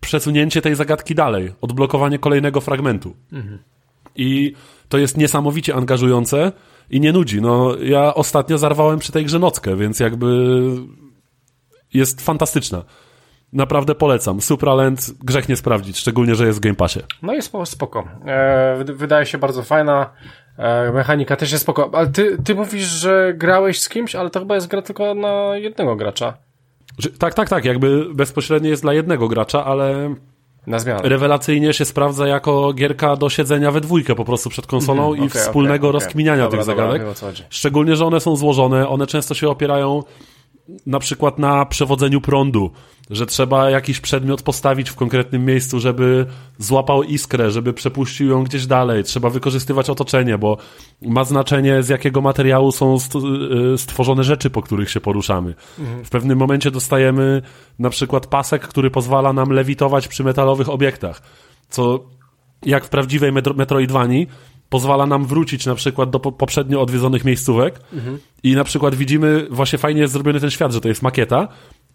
przesunięcie 0.00 0.62
tej 0.62 0.74
zagadki 0.74 1.14
dalej, 1.14 1.52
odblokowanie 1.60 2.18
kolejnego 2.18 2.60
fragmentu. 2.60 3.16
Mhm. 3.32 3.58
I 4.16 4.54
to 4.92 4.98
jest 4.98 5.16
niesamowicie 5.16 5.74
angażujące 5.74 6.52
i 6.90 7.00
nie 7.00 7.12
nudzi. 7.12 7.42
No, 7.42 7.76
ja 7.82 8.14
ostatnio 8.14 8.58
zarwałem 8.58 8.98
przy 8.98 9.12
tej 9.12 9.24
grze 9.24 9.38
nockę, 9.38 9.76
więc 9.76 10.00
jakby 10.00 10.60
jest 11.94 12.20
fantastyczna. 12.20 12.84
Naprawdę 13.52 13.94
polecam. 13.94 14.40
Supraland 14.40 15.10
grzech 15.24 15.48
nie 15.48 15.56
sprawdzić, 15.56 15.98
szczególnie, 15.98 16.34
że 16.34 16.46
jest 16.46 16.58
w 16.58 16.62
Game 16.62 16.74
Passie. 16.74 17.00
No 17.22 17.34
jest 17.34 17.52
spoko. 17.64 18.04
E, 18.26 18.84
wydaje 18.84 19.26
się 19.26 19.38
bardzo 19.38 19.62
fajna. 19.62 20.10
E, 20.58 20.92
mechanika 20.92 21.36
też 21.36 21.52
jest 21.52 21.62
spoko. 21.62 21.90
Ale 21.92 22.06
ty, 22.06 22.38
ty 22.44 22.54
mówisz, 22.54 22.86
że 22.86 23.34
grałeś 23.36 23.80
z 23.80 23.88
kimś, 23.88 24.14
ale 24.14 24.30
to 24.30 24.40
chyba 24.40 24.54
jest 24.54 24.66
gra 24.66 24.82
tylko 24.82 25.14
na 25.14 25.56
jednego 25.56 25.96
gracza. 25.96 26.36
Tak, 27.18 27.34
tak, 27.34 27.48
tak. 27.48 27.64
Jakby 27.64 28.14
bezpośrednio 28.14 28.70
jest 28.70 28.82
dla 28.82 28.92
jednego 28.94 29.28
gracza, 29.28 29.64
ale 29.64 30.14
na 30.66 30.78
zmianę. 30.78 31.08
Rewelacyjnie 31.08 31.72
się 31.72 31.84
sprawdza 31.84 32.26
jako 32.26 32.72
gierka 32.72 33.16
do 33.16 33.30
siedzenia 33.30 33.70
we 33.70 33.80
dwójkę 33.80 34.14
po 34.14 34.24
prostu 34.24 34.50
przed 34.50 34.66
konsolą 34.66 35.06
mm 35.06 35.20
-hmm, 35.20 35.24
i 35.24 35.26
okay, 35.26 35.42
wspólnego 35.42 35.88
okay, 35.88 36.00
rozkminiania 36.00 36.46
okay. 36.46 36.58
tych 36.58 36.66
dobra, 36.66 36.84
zagadek. 36.84 37.14
Dobra, 37.20 37.32
Szczególnie, 37.50 37.96
że 37.96 38.06
one 38.06 38.20
są 38.20 38.36
złożone, 38.36 38.88
one 38.88 39.06
często 39.06 39.34
się 39.34 39.48
opierają 39.48 40.02
na 40.86 40.98
przykład 40.98 41.38
na 41.38 41.66
przewodzeniu 41.66 42.20
prądu, 42.20 42.70
że 43.10 43.26
trzeba 43.26 43.70
jakiś 43.70 44.00
przedmiot 44.00 44.42
postawić 44.42 44.90
w 44.90 44.94
konkretnym 44.94 45.44
miejscu, 45.44 45.80
żeby 45.80 46.26
złapał 46.58 47.02
iskrę, 47.02 47.50
żeby 47.50 47.72
przepuścił 47.72 48.28
ją 48.28 48.44
gdzieś 48.44 48.66
dalej. 48.66 49.04
Trzeba 49.04 49.30
wykorzystywać 49.30 49.90
otoczenie, 49.90 50.38
bo 50.38 50.56
ma 51.02 51.24
znaczenie 51.24 51.82
z 51.82 51.88
jakiego 51.88 52.20
materiału 52.20 52.72
są 52.72 52.96
y, 53.74 53.78
stworzone 53.78 54.24
rzeczy, 54.24 54.50
po 54.50 54.62
których 54.62 54.90
się 54.90 55.00
poruszamy. 55.00 55.54
Mhm. 55.78 56.04
W 56.04 56.10
pewnym 56.10 56.38
momencie 56.38 56.70
dostajemy 56.70 57.42
na 57.78 57.90
przykład 57.90 58.26
pasek, 58.26 58.62
który 58.62 58.90
pozwala 58.90 59.32
nam 59.32 59.50
lewitować 59.50 60.08
przy 60.08 60.24
metalowych 60.24 60.68
obiektach, 60.68 61.22
co 61.68 62.04
jak 62.62 62.84
w 62.84 62.88
prawdziwej 62.88 63.32
Metroidvanii 63.32 64.26
pozwala 64.72 65.06
nam 65.06 65.26
wrócić 65.26 65.66
na 65.66 65.74
przykład 65.74 66.10
do 66.10 66.20
poprzednio 66.20 66.80
odwiedzonych 66.82 67.24
miejscówek 67.24 67.80
mhm. 67.92 68.18
i 68.42 68.54
na 68.54 68.64
przykład 68.64 68.94
widzimy, 68.94 69.46
właśnie 69.50 69.78
fajnie 69.78 70.00
jest 70.00 70.12
zrobiony 70.12 70.40
ten 70.40 70.50
świat, 70.50 70.72
że 70.72 70.80
to 70.80 70.88
jest 70.88 71.02
makieta 71.02 71.48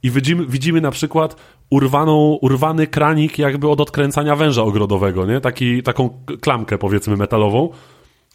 i 0.03 0.11
widzimy, 0.11 0.45
widzimy 0.45 0.81
na 0.81 0.91
przykład 0.91 1.35
urwaną, 1.69 2.37
urwany 2.41 2.87
kranik 2.87 3.39
jakby 3.39 3.69
od 3.69 3.81
odkręcania 3.81 4.35
węża 4.35 4.63
ogrodowego, 4.63 5.25
nie? 5.25 5.41
Taki, 5.41 5.83
taką 5.83 6.09
klamkę 6.41 6.77
powiedzmy 6.77 7.17
metalową 7.17 7.69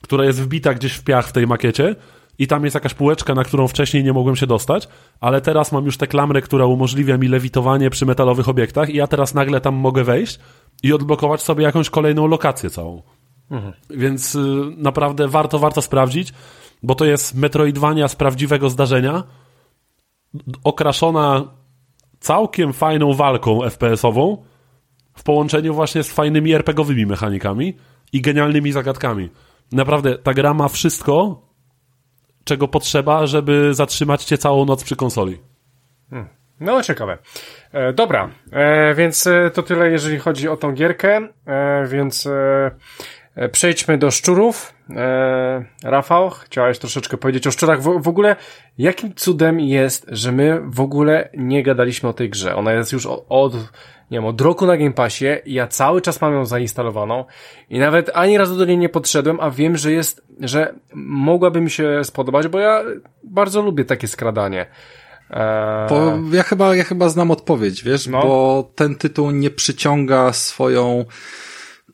która 0.02 0.24
jest 0.24 0.42
wbita 0.42 0.74
gdzieś 0.74 0.92
w 0.92 1.04
piach 1.04 1.28
w 1.28 1.32
tej 1.32 1.46
makiecie 1.46 1.96
i 2.38 2.46
tam 2.46 2.64
jest 2.64 2.74
jakaś 2.74 2.94
półeczka, 2.94 3.34
na 3.34 3.44
którą 3.44 3.68
wcześniej 3.68 4.04
nie 4.04 4.12
mogłem 4.12 4.36
się 4.36 4.46
dostać, 4.46 4.88
ale 5.20 5.40
teraz 5.40 5.72
mam 5.72 5.84
już 5.84 5.96
tę 5.96 6.06
klamrę, 6.06 6.42
która 6.42 6.66
umożliwia 6.66 7.18
mi 7.18 7.28
lewitowanie 7.28 7.90
przy 7.90 8.06
metalowych 8.06 8.48
obiektach 8.48 8.90
i 8.90 8.96
ja 8.96 9.06
teraz 9.06 9.34
nagle 9.34 9.60
tam 9.60 9.74
mogę 9.74 10.04
wejść 10.04 10.38
i 10.82 10.92
odblokować 10.92 11.42
sobie 11.42 11.64
jakąś 11.64 11.90
kolejną 11.90 12.26
lokację 12.26 12.70
całą. 12.70 13.02
Mhm. 13.52 13.72
Więc 13.90 14.34
y, 14.34 14.38
naprawdę 14.76 15.28
warto, 15.28 15.58
warto 15.58 15.82
sprawdzić, 15.82 16.32
bo 16.82 16.94
to 16.94 17.04
jest 17.04 17.34
Metroidvania 17.34 18.08
z 18.08 18.16
prawdziwego 18.16 18.70
zdarzenia, 18.70 19.22
okraszona 20.64 21.44
całkiem 22.20 22.72
fajną 22.72 23.12
walką 23.12 23.60
FPS-ową, 23.62 24.36
w 25.16 25.22
połączeniu 25.22 25.74
właśnie 25.74 26.02
z 26.02 26.12
fajnymi 26.12 26.52
RPGowymi 26.52 27.06
mechanikami 27.06 27.76
i 28.12 28.20
genialnymi 28.20 28.72
zagadkami. 28.72 29.28
Naprawdę, 29.72 30.18
ta 30.18 30.34
gra 30.34 30.54
ma 30.54 30.68
wszystko, 30.68 31.42
czego 32.44 32.68
potrzeba, 32.68 33.26
żeby 33.26 33.74
zatrzymać 33.74 34.24
cię 34.24 34.38
całą 34.38 34.64
noc 34.64 34.84
przy 34.84 34.96
konsoli. 34.96 35.38
Hmm. 36.10 36.28
No, 36.60 36.82
ciekawe. 36.82 37.18
E, 37.72 37.92
dobra, 37.92 38.30
e, 38.52 38.94
więc 38.94 39.26
e, 39.26 39.50
to 39.54 39.62
tyle, 39.62 39.90
jeżeli 39.90 40.18
chodzi 40.18 40.48
o 40.48 40.56
tą 40.56 40.72
gierkę, 40.72 41.28
e, 41.46 41.86
więc 41.86 42.26
e, 42.26 42.70
przejdźmy 43.52 43.98
do 43.98 44.10
szczurów. 44.10 44.74
Rafał, 45.84 46.30
chciałeś 46.30 46.78
troszeczkę 46.78 47.16
powiedzieć 47.16 47.46
o 47.46 47.50
szczurach. 47.50 47.82
W, 47.82 48.02
w 48.02 48.08
ogóle, 48.08 48.36
jakim 48.78 49.14
cudem 49.14 49.60
jest, 49.60 50.06
że 50.08 50.32
my 50.32 50.60
w 50.64 50.80
ogóle 50.80 51.28
nie 51.36 51.62
gadaliśmy 51.62 52.08
o 52.08 52.12
tej 52.12 52.30
grze? 52.30 52.56
Ona 52.56 52.72
jest 52.72 52.92
już 52.92 53.06
od, 53.06 53.24
od 53.28 53.54
nie 54.12 54.18
wiem, 54.18 54.26
od 54.26 54.40
roku 54.40 54.66
na 54.66 54.76
Game 54.76 54.92
Passie 54.92 55.26
i 55.44 55.54
ja 55.54 55.66
cały 55.66 56.00
czas 56.00 56.20
mam 56.20 56.32
ją 56.32 56.46
zainstalowaną 56.46 57.24
i 57.70 57.78
nawet 57.78 58.10
ani 58.14 58.38
razu 58.38 58.56
do 58.56 58.64
niej 58.64 58.78
nie 58.78 58.88
podszedłem, 58.88 59.40
a 59.40 59.50
wiem, 59.50 59.76
że 59.76 59.92
jest, 59.92 60.22
że 60.40 60.74
mogłaby 60.94 61.60
mi 61.60 61.70
się 61.70 62.04
spodobać, 62.04 62.48
bo 62.48 62.58
ja 62.58 62.82
bardzo 63.24 63.62
lubię 63.62 63.84
takie 63.84 64.08
skradanie. 64.08 64.66
Eee... 65.30 65.88
Bo 65.88 66.18
ja 66.32 66.42
chyba, 66.42 66.76
ja 66.76 66.84
chyba 66.84 67.08
znam 67.08 67.30
odpowiedź, 67.30 67.84
wiesz, 67.84 68.06
no. 68.06 68.22
bo 68.22 68.70
ten 68.74 68.94
tytuł 68.94 69.30
nie 69.30 69.50
przyciąga 69.50 70.32
swoją 70.32 71.04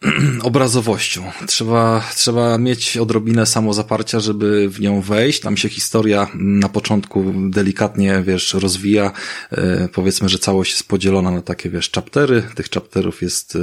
obrazowością. 0.42 1.22
Trzeba, 1.46 2.05
trzeba 2.14 2.59
mieć 2.59 2.96
odrobinę 2.96 3.46
samozaparcia, 3.46 4.20
żeby 4.20 4.68
w 4.68 4.80
nią 4.80 5.01
wejść. 5.01 5.40
Tam 5.40 5.57
się 5.57 5.68
historia 5.68 6.28
na 6.34 6.68
początku 6.68 7.32
delikatnie, 7.51 8.22
wiesz, 8.26 8.55
rozwija. 8.55 9.12
E, 9.51 9.88
powiedzmy, 9.92 10.28
że 10.28 10.38
całość 10.38 10.72
jest 10.72 10.88
podzielona 10.88 11.30
na 11.30 11.42
takie, 11.42 11.70
wiesz, 11.70 11.90
chaptery. 11.90 12.42
Tych 12.55 12.70
chapterów 12.70 13.22
jest 13.22 13.57
e, 13.57 13.59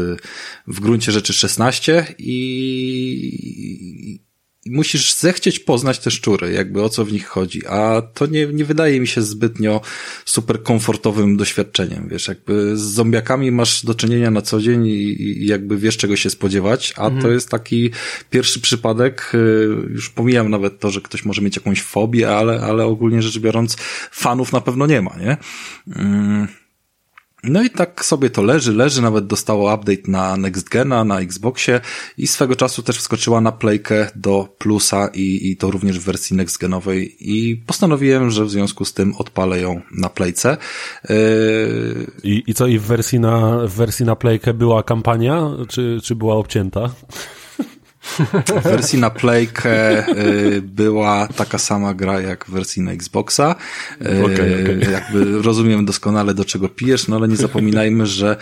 w 0.68 0.80
gruncie 0.80 1.12
rzeczy 1.12 1.34
16 1.34 2.16
i, 2.18 4.20
musisz 4.66 5.14
zechcieć 5.14 5.60
poznać 5.60 6.00
te 6.00 6.12
szczury, 6.12 6.52
jakby 6.52 6.84
o 6.84 6.90
co 6.90 7.06
w 7.06 7.12
nich 7.12 7.28
chodzi, 7.28 7.68
a 7.68 8.02
to 8.14 8.26
nie, 8.26 8.48
nie 8.48 8.66
wydaje 8.66 9.00
mi 9.00 9.08
się 9.08 9.22
zbytnio 9.22 9.82
super 10.26 10.64
komfortowym 10.64 11.38
doświadczeniem, 11.38 12.08
wiesz, 12.08 12.28
jakby 12.28 12.78
z 12.78 12.82
zombiakami 12.82 13.52
masz 13.52 13.86
do 13.86 13.96
czynienia 13.96 14.32
na 14.32 14.42
co 14.42 14.62
dzień 14.62 14.88
i, 14.88 15.22
i 15.22 15.48
jakby 15.48 15.78
wiesz 15.78 15.98
czego 15.98 16.16
się 16.16 16.30
spodziewać, 16.30 16.94
a 16.98 17.06
mhm. 17.06 17.22
to 17.22 17.30
jest 17.30 17.50
taki 17.50 17.92
pierwszy 18.30 18.60
przypadek, 18.60 19.32
y, 19.34 19.68
już 19.90 20.10
pomijam 20.10 20.50
nawet 20.50 20.80
to, 20.80 20.92
że 20.92 21.02
ktoś 21.02 21.26
może 21.26 21.42
mieć 21.42 21.56
jakąś 21.56 21.82
fobię, 21.82 22.38
ale, 22.38 22.62
ale 22.62 22.86
ogólnie 22.86 23.22
rzecz 23.22 23.40
biorąc 23.40 23.76
fanów 24.12 24.52
na 24.52 24.62
pewno 24.62 24.88
nie 24.88 25.02
ma, 25.02 25.16
nie? 25.20 25.38
Mm. 25.96 26.48
No 27.48 27.64
i 27.64 27.70
tak 27.70 28.06
sobie 28.06 28.30
to 28.30 28.42
leży, 28.42 28.74
leży, 28.74 29.02
nawet 29.02 29.28
dostało 29.28 29.74
update 29.76 30.02
na 30.08 30.38
Next 30.38 30.70
Gena, 30.70 31.04
na 31.04 31.20
Xboxie 31.20 31.82
i 32.18 32.28
swego 32.28 32.56
czasu 32.56 32.84
też 32.84 32.98
wskoczyła 32.98 33.42
na 33.42 33.52
playkę 33.52 34.12
do 34.16 34.56
plusa 34.58 35.08
i, 35.14 35.52
i 35.52 35.58
to 35.58 35.72
również 35.72 36.00
w 36.00 36.04
wersji 36.04 36.36
next 36.36 36.58
genowej 36.58 37.16
i 37.20 37.58
postanowiłem, 37.58 38.32
że 38.32 38.46
w 38.46 38.52
związku 38.52 38.86
z 38.86 38.94
tym 38.94 39.16
odpalę 39.18 39.60
ją 39.62 39.82
na 39.92 40.10
playce. 40.10 40.58
Yy... 41.10 41.16
I, 42.24 42.44
I 42.48 42.54
co, 42.54 42.68
i 42.68 42.80
w 42.80 42.84
wersji 42.84 43.20
na, 43.20 43.58
w 43.68 43.74
wersji 43.74 44.06
na 44.06 44.16
playkę 44.16 44.54
była 44.54 44.84
kampania, 44.84 45.52
czy, 45.70 46.00
czy 46.04 46.16
była 46.16 46.36
obcięta? 46.36 46.90
W 48.62 48.64
wersji 48.64 49.00
na 49.00 49.10
Playkę 49.10 50.08
y, 50.18 50.62
była 50.62 51.28
taka 51.28 51.58
sama 51.58 51.94
gra 51.94 52.22
jak 52.22 52.46
w 52.46 52.50
wersji 52.50 52.82
na 52.82 52.92
Xboxa. 52.92 53.56
Okay, 54.00 54.34
okay. 54.34 54.92
Jakby 54.92 55.42
rozumiem 55.42 55.86
doskonale 55.86 56.34
do 56.34 56.46
czego 56.46 56.70
pijesz, 56.70 57.08
no 57.08 57.16
ale 57.16 57.28
nie 57.28 57.36
zapominajmy, 57.36 58.06
że 58.06 58.38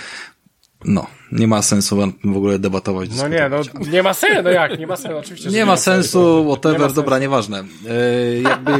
no, 0.85 1.07
nie 1.31 1.47
ma 1.47 1.61
sensu 1.61 1.97
w 2.23 2.37
ogóle 2.37 2.59
debatować. 2.59 3.09
No 3.17 3.27
nie, 3.27 3.49
no 3.49 3.61
nie 3.91 4.03
ma 4.03 4.13
sensu, 4.13 4.43
no 4.43 4.49
jak, 4.49 4.79
nie 4.79 4.87
ma 4.87 4.95
sensu, 4.95 5.17
oczywiście. 5.17 5.49
Nie, 5.49 5.55
nie 5.55 5.65
ma 5.65 5.77
sensu, 5.77 6.45
whatever, 6.45 6.89
nie 6.89 6.95
dobra, 6.95 7.19
nieważne. 7.19 7.63
E, 7.87 8.41
jakby 8.41 8.71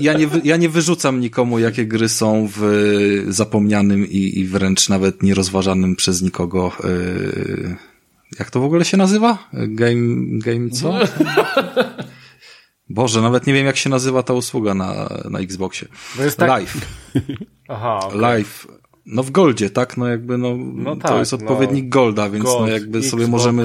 ja 0.00 0.12
nie, 0.12 0.28
ja 0.44 0.56
nie 0.56 0.68
wyrzucam 0.68 1.20
nikomu, 1.20 1.58
jakie 1.58 1.86
gry 1.86 2.08
są 2.08 2.48
w 2.56 3.24
zapomnianym 3.28 4.06
i, 4.06 4.38
i 4.38 4.44
wręcz 4.44 4.88
nawet 4.88 5.22
nierozważanym 5.22 5.96
przez 5.96 6.22
nikogo 6.22 6.72
e, 6.84 7.89
jak 8.38 8.50
to 8.50 8.60
w 8.60 8.64
ogóle 8.64 8.84
się 8.84 8.96
nazywa? 8.96 9.38
Game, 9.52 10.38
game 10.38 10.70
co? 10.70 10.98
Boże, 12.88 13.22
nawet 13.22 13.46
nie 13.46 13.54
wiem 13.54 13.66
jak 13.66 13.76
się 13.76 13.90
nazywa 13.90 14.22
ta 14.22 14.34
usługa 14.34 14.74
na, 14.74 15.08
na 15.30 15.38
Xboxie. 15.38 15.88
tak... 16.36 16.48
Live. 16.48 16.76
Aha. 17.68 17.98
Okay. 17.98 18.18
Live. 18.20 18.66
No 19.06 19.22
w 19.22 19.30
Goldzie, 19.30 19.70
tak? 19.70 19.96
No 19.96 20.08
jakby 20.08 20.38
no, 20.38 20.56
no 20.56 20.96
tak, 20.96 21.10
to 21.10 21.18
jest 21.18 21.34
odpowiednik 21.34 21.84
no, 21.84 21.90
Golda, 21.90 22.30
więc 22.30 22.44
no 22.44 22.50
Gold, 22.50 22.66
no 22.66 22.72
jakby 22.72 22.98
Xbox, 22.98 23.10
sobie 23.10 23.26
możemy, 23.26 23.64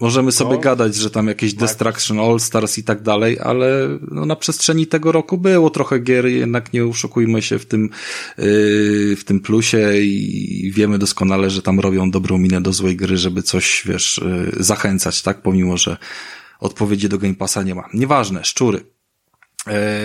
możemy 0.00 0.32
sobie 0.32 0.52
no, 0.52 0.58
gadać, 0.58 0.94
że 0.94 1.10
tam 1.10 1.28
jakieś 1.28 1.54
tak. 1.54 1.60
Destruction 1.60 2.20
All 2.20 2.40
Stars 2.40 2.78
i 2.78 2.84
tak 2.84 3.02
dalej, 3.02 3.38
ale 3.40 3.98
no 4.10 4.26
na 4.26 4.36
przestrzeni 4.36 4.86
tego 4.86 5.12
roku 5.12 5.38
było 5.38 5.70
trochę 5.70 5.98
gier, 5.98 6.26
jednak 6.26 6.72
nie 6.72 6.86
uszukujmy 6.86 7.42
się 7.42 7.58
w 7.58 7.66
tym, 7.66 7.82
yy, 8.38 9.16
w 9.16 9.22
tym 9.24 9.40
plusie 9.40 10.00
i 10.00 10.72
wiemy 10.74 10.98
doskonale, 10.98 11.50
że 11.50 11.62
tam 11.62 11.80
robią 11.80 12.10
dobrą 12.10 12.38
minę 12.38 12.60
do 12.60 12.72
złej 12.72 12.96
gry, 12.96 13.16
żeby 13.16 13.42
coś, 13.42 13.82
wiesz, 13.86 14.20
yy, 14.56 14.64
zachęcać, 14.64 15.22
tak? 15.22 15.42
Pomimo, 15.42 15.76
że 15.76 15.96
odpowiedzi 16.60 17.08
do 17.08 17.18
Game 17.18 17.34
Passa 17.34 17.62
nie 17.62 17.74
ma. 17.74 17.88
Nieważne, 17.94 18.44
szczury. 18.44 18.97
E, 19.68 20.00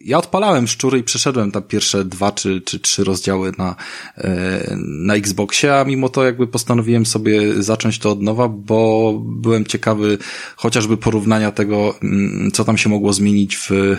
ja 0.00 0.18
odpalałem 0.18 0.66
szczury 0.66 0.98
i 0.98 1.02
przeszedłem 1.02 1.50
tam 1.50 1.62
pierwsze 1.62 2.04
dwa 2.04 2.32
czy, 2.32 2.60
czy 2.60 2.80
trzy 2.80 3.04
rozdziały 3.04 3.52
na, 3.58 3.76
e, 4.18 4.76
na 4.78 5.14
Xboxie, 5.14 5.74
a 5.74 5.84
mimo 5.84 6.08
to 6.08 6.24
jakby 6.24 6.46
postanowiłem 6.46 7.06
sobie 7.06 7.62
zacząć 7.62 7.98
to 7.98 8.10
od 8.10 8.22
nowa, 8.22 8.48
bo 8.48 9.12
byłem 9.24 9.64
ciekawy 9.64 10.18
chociażby 10.56 10.96
porównania 10.96 11.52
tego, 11.52 11.94
mm, 12.02 12.50
co 12.50 12.64
tam 12.64 12.78
się 12.78 12.88
mogło 12.88 13.12
zmienić 13.12 13.56
w, 13.56 13.70
e, 13.70 13.96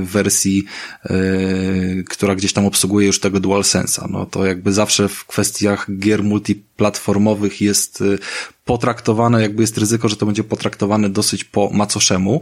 w 0.00 0.08
wersji, 0.10 0.64
która 2.08 2.34
gdzieś 2.34 2.52
tam 2.52 2.66
obsługuje 2.66 3.06
już 3.06 3.20
tego 3.20 3.38
DualSense'a. 3.38 4.10
No 4.10 4.26
to 4.26 4.46
jakby 4.46 4.72
zawsze 4.72 5.08
w 5.08 5.24
kwestiach 5.24 5.86
gier 5.98 6.22
multiplatformowych 6.22 7.60
jest 7.60 8.02
potraktowane, 8.64 9.42
jakby 9.42 9.62
jest 9.62 9.78
ryzyko, 9.78 10.08
że 10.08 10.16
to 10.16 10.26
będzie 10.26 10.44
potraktowane 10.44 11.08
dosyć 11.08 11.44
po 11.44 11.70
macoszemu. 11.72 12.40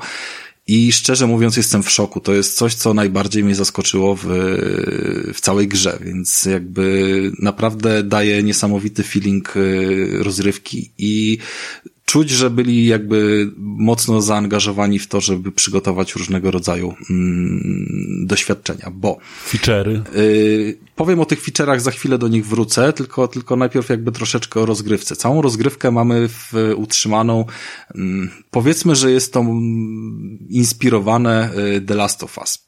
I 0.69 0.93
szczerze 0.93 1.27
mówiąc, 1.27 1.57
jestem 1.57 1.83
w 1.83 1.91
szoku. 1.91 2.21
To 2.21 2.35
jest 2.35 2.57
coś, 2.57 2.75
co 2.75 2.95
najbardziej 2.95 3.45
mnie 3.45 3.55
zaskoczyło 3.55 4.17
w, 4.17 4.25
w 5.35 5.41
całej 5.41 5.69
grze, 5.69 5.99
więc 6.01 6.45
jakby 6.45 7.33
naprawdę 7.39 8.03
daje 8.03 8.43
niesamowity 8.43 9.03
feeling 9.03 9.57
y, 9.57 10.19
rozrywki 10.21 10.91
i 10.99 11.39
czuć, 12.07 12.31
że 12.31 12.51
byli 12.51 12.87
jakby 12.87 13.51
mocno 13.59 14.23
zaangażowani 14.23 14.99
w 14.99 15.07
to, 15.07 15.21
żeby 15.21 15.53
przygotować 15.53 16.15
różnego 16.15 16.51
rodzaju 16.51 16.95
mm, 17.11 18.27
doświadczenia, 18.27 18.91
bo... 18.95 19.19
Feature'y. 19.51 20.03
Y, 20.17 20.79
powiem 20.97 21.21
o 21.21 21.25
tych 21.25 21.45
feature'ach, 21.45 21.81
za 21.81 21.91
chwilę 21.91 22.19
do 22.19 22.29
nich 22.29 22.47
wrócę, 22.47 22.93
tylko, 22.93 23.29
tylko 23.29 23.57
najpierw 23.57 23.89
jakby 23.89 24.13
troszeczkę 24.13 24.61
o 24.61 24.67
rozgrywce. 24.67 25.17
Całą 25.17 25.43
rozgrywkę 25.43 25.91
mamy 25.91 26.29
w, 26.29 26.53
utrzymaną, 26.77 27.45
mm, 27.95 28.31
powiedzmy, 28.51 28.97
że 28.97 29.11
jest 29.11 29.33
to 29.33 29.41
mm, 29.41 30.39
inspirowane 30.49 31.51
y, 31.77 31.81
The 31.81 31.95
Last 31.95 32.23
of 32.23 32.39
Us. 32.39 32.66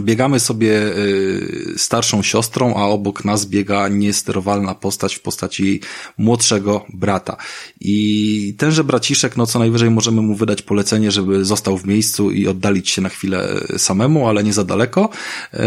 Biegamy 0.00 0.40
sobie 0.40 0.72
y, 0.72 1.74
starszą 1.76 2.22
siostrą, 2.22 2.74
a 2.76 2.84
obok 2.84 3.24
nas 3.24 3.46
biega 3.46 3.88
niesterowalna 3.88 4.74
postać 4.74 5.14
w 5.14 5.20
postaci 5.20 5.80
młodszego 6.18 6.84
brata. 6.92 7.36
I 7.80 8.54
tenże 8.58 8.84
braciszek, 8.84 9.36
no 9.36 9.46
co 9.46 9.58
najwyżej 9.58 9.90
możemy 9.90 10.22
mu 10.22 10.34
wydać 10.34 10.62
polecenie, 10.62 11.10
żeby 11.10 11.44
został 11.44 11.78
w 11.78 11.86
miejscu 11.86 12.30
i 12.30 12.48
oddalić 12.48 12.90
się 12.90 13.02
na 13.02 13.08
chwilę 13.08 13.60
samemu, 13.78 14.28
ale 14.28 14.44
nie 14.44 14.52
za 14.52 14.64
daleko. 14.64 15.10
Y, 15.54 15.58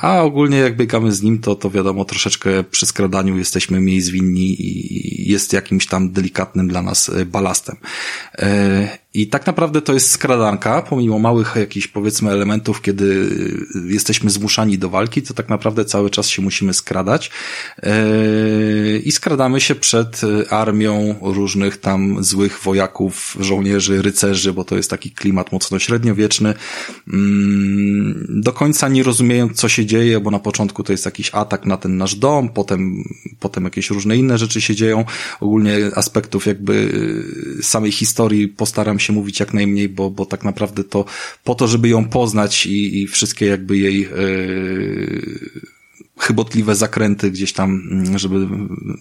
a 0.00 0.22
ogólnie 0.22 0.58
jak 0.58 0.76
biegamy 0.76 1.12
z 1.12 1.22
nim, 1.22 1.38
to, 1.38 1.54
to 1.54 1.70
wiadomo, 1.70 2.04
troszeczkę 2.04 2.64
przy 2.64 2.86
skradaniu 2.86 3.38
jesteśmy 3.38 3.80
mniej 3.80 4.00
zwinni 4.00 4.62
i 4.62 5.30
jest 5.30 5.52
jakimś 5.52 5.86
tam 5.86 6.12
delikatnym 6.12 6.68
dla 6.68 6.82
nas 6.82 7.10
balastem. 7.26 7.76
I 9.16 9.26
tak 9.26 9.46
naprawdę 9.46 9.82
to 9.82 9.92
jest 9.92 10.10
skradanka, 10.10 10.82
pomimo 10.82 11.18
małych 11.18 11.56
jakichś 11.56 11.86
powiedzmy 11.86 12.30
elementów, 12.30 12.82
kiedy 12.82 13.28
jesteśmy 13.88 14.30
zmuszani 14.30 14.78
do 14.78 14.88
walki, 14.90 15.22
to 15.22 15.34
tak 15.34 15.48
naprawdę 15.48 15.84
cały 15.84 16.10
czas 16.10 16.28
się 16.28 16.42
musimy 16.42 16.74
skradać. 16.74 17.30
Yy, 17.82 18.98
I 19.04 19.12
skradamy 19.12 19.60
się 19.60 19.74
przed 19.74 20.20
armią 20.50 21.14
różnych 21.22 21.76
tam 21.76 22.24
złych 22.24 22.60
wojaków, 22.62 23.36
żołnierzy, 23.40 24.02
rycerzy, 24.02 24.52
bo 24.52 24.64
to 24.64 24.76
jest 24.76 24.90
taki 24.90 25.10
klimat 25.10 25.52
mocno 25.52 25.78
średniowieczny. 25.78 26.54
Mm, 27.12 28.26
do 28.28 28.52
końca 28.52 28.88
nie 28.88 29.02
rozumiejąc, 29.02 29.56
co 29.56 29.68
się 29.68 29.86
dzieje, 29.86 30.20
bo 30.20 30.30
na 30.30 30.38
początku 30.38 30.82
to 30.82 30.92
jest 30.92 31.04
jakiś 31.04 31.30
atak 31.34 31.66
na 31.66 31.76
ten 31.76 31.96
nasz 31.96 32.14
dom, 32.14 32.48
potem, 32.48 33.04
potem 33.40 33.64
jakieś 33.64 33.90
różne 33.90 34.16
inne 34.16 34.38
rzeczy 34.38 34.60
się 34.60 34.74
dzieją. 34.74 35.04
Ogólnie 35.40 35.76
aspektów 35.94 36.46
jakby 36.46 36.92
samej 37.62 37.92
historii 37.92 38.48
postaram 38.48 38.98
się 38.98 39.05
mówić 39.12 39.40
jak 39.40 39.54
najmniej, 39.54 39.88
bo, 39.88 40.10
bo 40.10 40.26
tak 40.26 40.44
naprawdę 40.44 40.84
to 40.84 41.04
po 41.44 41.54
to, 41.54 41.66
żeby 41.66 41.88
ją 41.88 42.08
poznać 42.08 42.66
i, 42.66 43.02
i 43.02 43.06
wszystkie 43.06 43.46
jakby 43.46 43.76
jej 43.76 44.00
yy, 44.00 45.40
chybotliwe 46.18 46.74
zakręty 46.74 47.30
gdzieś 47.30 47.52
tam, 47.52 47.88
mm, 47.90 48.18
żeby 48.18 48.46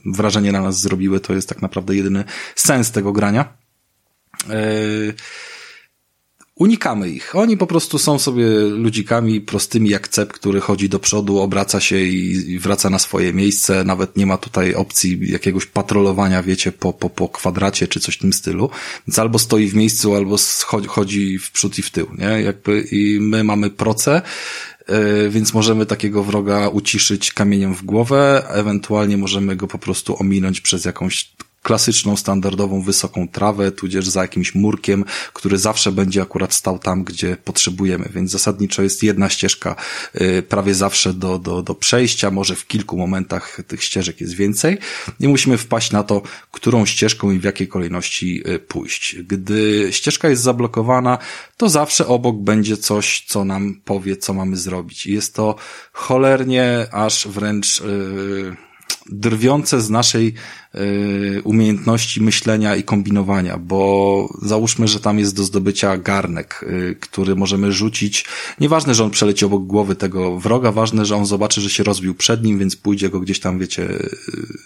wrażenie 0.05 0.51
na 0.51 0.61
nas 0.61 0.81
zrobiły, 0.81 1.19
to 1.19 1.33
jest 1.33 1.49
tak 1.49 1.61
naprawdę 1.61 1.95
jedyny 1.95 2.23
sens 2.55 2.91
tego 2.91 3.13
grania. 3.13 3.57
Yy, 4.49 5.13
unikamy 6.55 7.09
ich. 7.09 7.35
Oni 7.35 7.57
po 7.57 7.67
prostu 7.67 7.99
są 7.99 8.19
sobie 8.19 8.45
ludzikami 8.59 9.41
prostymi 9.41 9.89
jak 9.89 10.07
cep, 10.07 10.33
który 10.33 10.61
chodzi 10.61 10.89
do 10.89 10.99
przodu, 10.99 11.39
obraca 11.39 11.79
się 11.79 11.99
i 11.99 12.59
wraca 12.59 12.89
na 12.89 12.99
swoje 12.99 13.33
miejsce. 13.33 13.83
Nawet 13.83 14.17
nie 14.17 14.25
ma 14.25 14.37
tutaj 14.37 14.73
opcji 14.73 15.31
jakiegoś 15.31 15.65
patrolowania, 15.65 16.43
wiecie, 16.43 16.71
po, 16.71 16.93
po, 16.93 17.09
po 17.09 17.29
kwadracie 17.29 17.87
czy 17.87 17.99
coś 17.99 18.15
w 18.15 18.19
tym 18.19 18.33
stylu. 18.33 18.69
Więc 19.07 19.19
albo 19.19 19.39
stoi 19.39 19.67
w 19.67 19.75
miejscu, 19.75 20.15
albo 20.15 20.35
chodzi 20.87 21.39
w 21.39 21.51
przód 21.51 21.79
i 21.79 21.81
w 21.81 21.89
tył, 21.89 22.07
nie? 22.17 22.41
Jakby 22.41 22.81
i 22.91 23.19
my 23.19 23.43
mamy 23.43 23.69
proce, 23.69 24.21
e, 24.87 25.29
więc 25.29 25.53
możemy 25.53 25.85
takiego 25.85 26.23
wroga 26.23 26.67
uciszyć 26.67 27.33
kamieniem 27.33 27.75
w 27.75 27.83
głowę, 27.83 28.43
ewentualnie 28.49 29.17
możemy 29.17 29.55
go 29.55 29.67
po 29.67 29.77
prostu 29.77 30.19
ominąć 30.19 30.61
przez 30.61 30.85
jakąś 30.85 31.35
klasyczną, 31.65 32.17
standardową, 32.17 32.81
wysoką 32.81 33.27
trawę, 33.27 33.71
tudzież 33.71 34.07
za 34.07 34.21
jakimś 34.21 34.55
murkiem, 34.55 35.05
który 35.33 35.57
zawsze 35.57 35.91
będzie 35.91 36.21
akurat 36.21 36.53
stał 36.53 36.79
tam, 36.79 37.03
gdzie 37.03 37.37
potrzebujemy. 37.43 38.09
Więc 38.13 38.31
zasadniczo 38.31 38.81
jest 38.81 39.03
jedna 39.03 39.29
ścieżka 39.29 39.75
y, 40.21 40.43
prawie 40.49 40.75
zawsze 40.75 41.13
do, 41.13 41.39
do, 41.39 41.61
do 41.61 41.75
przejścia, 41.75 42.31
może 42.31 42.55
w 42.55 42.67
kilku 42.67 42.97
momentach 42.97 43.57
tych 43.67 43.83
ścieżek 43.83 44.21
jest 44.21 44.33
więcej 44.33 44.77
i 45.19 45.27
musimy 45.27 45.57
wpaść 45.57 45.91
na 45.91 46.03
to, 46.03 46.21
którą 46.51 46.85
ścieżką 46.85 47.31
i 47.31 47.39
w 47.39 47.43
jakiej 47.43 47.67
kolejności 47.67 48.43
y, 48.49 48.59
pójść. 48.59 49.15
Gdy 49.15 49.87
ścieżka 49.91 50.29
jest 50.29 50.41
zablokowana, 50.41 51.17
to 51.57 51.69
zawsze 51.69 52.07
obok 52.07 52.37
będzie 52.37 52.77
coś, 52.77 53.23
co 53.27 53.45
nam 53.45 53.81
powie, 53.85 54.17
co 54.17 54.33
mamy 54.33 54.57
zrobić. 54.57 55.05
I 55.05 55.13
jest 55.13 55.35
to 55.35 55.55
cholernie, 55.91 56.87
aż 56.91 57.27
wręcz 57.27 57.79
yy, 57.79 58.55
drwiące 59.09 59.81
z 59.81 59.89
naszej 59.89 60.33
Y, 60.77 61.41
umiejętności 61.43 62.21
myślenia 62.21 62.75
i 62.75 62.83
kombinowania, 62.83 63.57
bo 63.57 64.29
załóżmy, 64.41 64.87
że 64.87 64.99
tam 64.99 65.19
jest 65.19 65.35
do 65.35 65.43
zdobycia 65.43 65.97
garnek, 65.97 66.65
y, 66.69 66.95
który 66.99 67.35
możemy 67.35 67.71
rzucić. 67.71 68.25
Nieważne, 68.59 68.95
że 68.95 69.03
on 69.03 69.11
przeleci 69.11 69.45
obok 69.45 69.65
głowy 69.65 69.95
tego 69.95 70.39
wroga, 70.39 70.71
ważne, 70.71 71.05
że 71.05 71.15
on 71.15 71.25
zobaczy, 71.25 71.61
że 71.61 71.69
się 71.69 71.83
rozbił 71.83 72.15
przed 72.15 72.43
nim, 72.43 72.59
więc 72.59 72.75
pójdzie 72.75 73.09
go 73.09 73.19
gdzieś 73.19 73.39
tam, 73.39 73.59
wiecie, 73.59 73.83
y, 73.83 74.09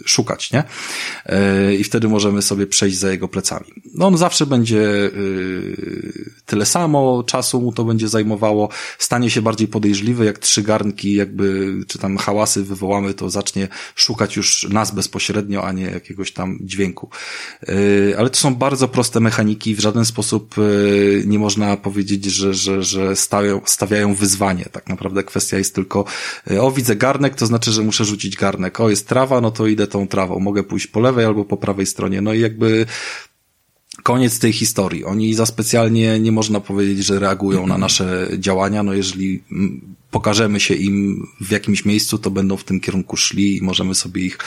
szukać, 0.06 0.52
nie? 0.52 0.64
I 1.80 1.84
wtedy 1.84 2.08
możemy 2.08 2.42
sobie 2.42 2.68
przejść 2.68 2.98
za 2.98 3.12
jego 3.12 3.28
plecami. 3.28 3.66
No 3.94 4.08
on 4.08 4.18
zawsze 4.18 4.46
będzie 4.46 5.12
tyle 6.46 6.66
samo 6.66 7.24
czasu 7.24 7.62
mu 7.62 7.72
to 7.72 7.84
będzie 7.84 8.08
zajmowało, 8.08 8.70
stanie 9.00 9.30
się 9.30 9.42
bardziej 9.42 9.68
podejrzliwy, 9.68 10.26
jak 10.26 10.40
trzy 10.40 10.62
garnki 10.62 11.14
jakby, 11.14 11.74
czy 11.88 12.00
tam 12.00 12.18
hałasy 12.18 12.64
wywołamy, 12.64 13.14
to 13.14 13.30
zacznie 13.30 13.68
szukać 13.96 14.29
już 14.36 14.68
nas 14.70 14.92
bezpośrednio, 14.92 15.64
a 15.64 15.72
nie 15.72 15.84
jakiegoś 15.84 16.32
tam 16.32 16.60
dźwięku. 16.62 17.10
Y, 17.70 18.16
ale 18.18 18.30
to 18.30 18.36
są 18.36 18.56
bardzo 18.56 18.88
proste 18.88 19.20
mechaniki, 19.20 19.76
w 19.76 19.80
żaden 19.80 20.06
sposób 20.06 20.58
y, 20.58 21.24
nie 21.26 21.40
można 21.40 21.78
powiedzieć, 21.78 22.26
że, 22.26 22.54
że, 22.54 22.84
że 22.84 23.16
stawiają, 23.16 23.62
stawiają 23.66 24.16
wyzwanie. 24.16 24.66
Tak 24.72 24.90
naprawdę 24.90 25.24
kwestia 25.24 25.58
jest 25.58 25.76
tylko, 25.76 26.06
y, 26.52 26.62
o 26.62 26.72
widzę 26.72 26.96
garnek, 26.96 27.36
to 27.36 27.46
znaczy, 27.46 27.72
że 27.72 27.82
muszę 27.84 28.06
rzucić 28.06 28.36
garnek. 28.36 28.80
O 28.80 28.90
jest 28.90 29.08
trawa, 29.08 29.42
no 29.42 29.52
to 29.52 29.68
idę 29.68 29.88
tą 29.88 30.08
trawą. 30.08 30.40
Mogę 30.40 30.64
pójść 30.64 30.88
po 30.88 31.00
lewej 31.00 31.26
albo 31.26 31.46
po 31.46 31.58
prawej 31.58 31.86
stronie. 31.86 32.22
No 32.22 32.34
i 32.34 32.40
jakby 32.40 32.86
koniec 34.04 34.40
tej 34.40 34.54
historii. 34.54 35.06
Oni 35.06 35.34
za 35.34 35.46
specjalnie 35.46 36.20
nie 36.20 36.32
można 36.32 36.60
powiedzieć, 36.60 37.06
że 37.06 37.20
reagują 37.20 37.68
na 37.68 37.78
nasze 37.78 38.28
działania. 38.38 38.84
No 38.84 38.94
jeżeli 38.94 39.44
pokażemy 40.12 40.60
się 40.60 40.74
im 40.74 41.28
w 41.42 41.52
jakimś 41.52 41.86
miejscu, 41.86 42.18
to 42.18 42.32
będą 42.32 42.58
w 42.58 42.64
tym 42.64 42.80
kierunku 42.80 43.18
szli 43.18 43.58
i 43.58 43.62
możemy 43.62 43.96
sobie 43.96 44.22
ich 44.22 44.38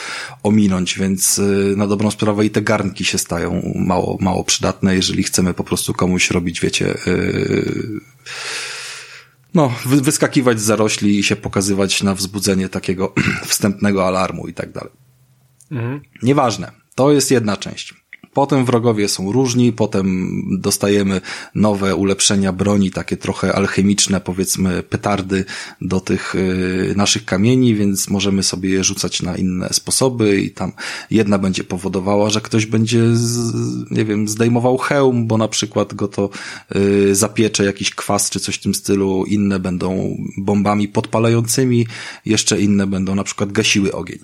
ominąć, 0.43 0.99
więc 0.99 1.39
y, 1.39 1.73
na 1.77 1.87
dobrą 1.87 2.11
sprawę 2.11 2.45
i 2.45 2.49
te 2.49 2.61
garnki 2.61 3.05
się 3.05 3.17
stają 3.17 3.73
mało, 3.75 4.17
mało 4.21 4.43
przydatne, 4.43 4.95
jeżeli 4.95 5.23
chcemy 5.23 5.53
po 5.53 5.63
prostu 5.63 5.93
komuś 5.93 6.31
robić, 6.31 6.61
wiecie, 6.61 6.97
yy, 7.05 7.99
no, 9.53 9.73
wyskakiwać 9.85 10.59
z 10.59 10.63
zarośli 10.63 11.19
i 11.19 11.23
się 11.23 11.35
pokazywać 11.35 12.03
na 12.03 12.15
wzbudzenie 12.15 12.69
takiego 12.69 13.13
wstępnego 13.45 14.07
alarmu 14.07 14.47
i 14.47 14.53
tak 14.53 14.71
dalej. 14.71 14.91
Mhm. 15.71 16.01
Nieważne. 16.23 16.71
To 16.95 17.11
jest 17.11 17.31
jedna 17.31 17.57
część. 17.57 18.02
Potem 18.33 18.65
wrogowie 18.65 19.09
są 19.09 19.31
różni, 19.31 19.73
potem 19.73 20.31
dostajemy 20.59 21.21
nowe 21.55 21.95
ulepszenia 21.95 22.53
broni, 22.53 22.91
takie 22.91 23.17
trochę 23.17 23.53
alchemiczne, 23.55 24.21
powiedzmy 24.21 24.83
petardy 24.83 25.45
do 25.81 25.99
tych 25.99 26.35
y, 26.35 26.93
naszych 26.97 27.25
kamieni, 27.25 27.75
więc 27.75 28.09
możemy 28.09 28.43
sobie 28.43 28.69
je 28.69 28.83
rzucać 28.83 29.21
na 29.21 29.37
inne 29.37 29.69
sposoby 29.71 30.41
i 30.41 30.51
tam 30.51 30.71
jedna 31.11 31.37
będzie 31.37 31.63
powodowała, 31.63 32.29
że 32.29 32.41
ktoś 32.41 32.65
będzie, 32.65 33.15
z, 33.15 33.51
nie 33.91 34.05
wiem, 34.05 34.27
zdejmował 34.27 34.77
hełm, 34.77 35.27
bo 35.27 35.37
na 35.37 35.47
przykład 35.47 35.93
go 35.93 36.07
to 36.07 36.29
y, 36.75 37.15
zapiecze 37.15 37.65
jakiś 37.65 37.95
kwas 37.95 38.29
czy 38.29 38.39
coś 38.39 38.55
w 38.55 38.61
tym 38.61 38.73
stylu, 38.73 39.25
inne 39.25 39.59
będą 39.59 40.17
bombami 40.37 40.87
podpalającymi, 40.87 41.87
jeszcze 42.25 42.61
inne 42.61 42.87
będą 42.87 43.15
na 43.15 43.23
przykład 43.23 43.51
gasiły 43.51 43.91
ogień. 43.91 44.19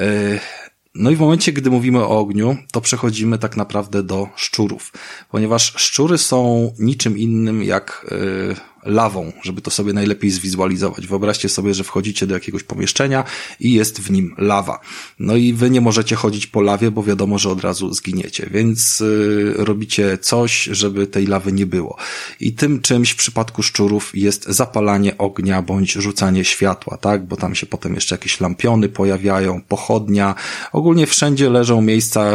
Y, 0.00 0.61
no 0.94 1.10
i 1.10 1.16
w 1.16 1.20
momencie, 1.20 1.52
gdy 1.52 1.70
mówimy 1.70 1.98
o 1.98 2.18
ogniu, 2.18 2.56
to 2.72 2.80
przechodzimy 2.80 3.38
tak 3.38 3.56
naprawdę 3.56 4.02
do 4.02 4.28
szczurów, 4.36 4.92
ponieważ 5.30 5.74
szczury 5.76 6.18
są 6.18 6.70
niczym 6.78 7.18
innym 7.18 7.62
jak 7.62 8.06
yy, 8.10 8.56
lawą, 8.84 9.32
żeby 9.42 9.60
to 9.60 9.70
sobie 9.70 9.92
najlepiej 9.92 10.30
zwizualizować. 10.30 11.06
Wyobraźcie 11.06 11.48
sobie, 11.48 11.74
że 11.74 11.84
wchodzicie 11.84 12.26
do 12.26 12.34
jakiegoś 12.34 12.62
pomieszczenia 12.62 13.24
i 13.60 13.72
jest 13.72 14.00
w 14.00 14.10
nim 14.10 14.34
lawa. 14.38 14.80
No 15.18 15.36
i 15.36 15.52
wy 15.52 15.70
nie 15.70 15.80
możecie 15.80 16.16
chodzić 16.16 16.46
po 16.46 16.60
lawie, 16.60 16.90
bo 16.90 17.02
wiadomo, 17.02 17.38
że 17.38 17.50
od 17.50 17.60
razu 17.60 17.94
zginiecie, 17.94 18.48
więc 18.50 19.00
yy, 19.00 19.54
robicie 19.56 20.18
coś, 20.18 20.64
żeby 20.64 21.06
tej 21.06 21.26
lawy 21.26 21.52
nie 21.52 21.66
było. 21.66 21.96
I 22.40 22.52
tym 22.52 22.80
czymś 22.80 23.10
w 23.10 23.16
przypadku 23.16 23.62
szczurów 23.62 24.10
jest 24.14 24.44
zapalanie 24.44 25.18
ognia 25.18 25.62
bądź 25.62 25.92
rzucanie 25.92 26.44
światła, 26.44 26.96
tak? 26.96 27.26
Bo 27.26 27.36
tam 27.36 27.54
się 27.54 27.66
potem 27.66 27.94
jeszcze 27.94 28.14
jakieś 28.14 28.40
lampiony 28.40 28.88
pojawiają, 28.88 29.60
pochodnia. 29.68 30.34
Ogólnie 30.72 31.06
wszędzie 31.06 31.50
leżą 31.50 31.82
miejsca 31.82 32.32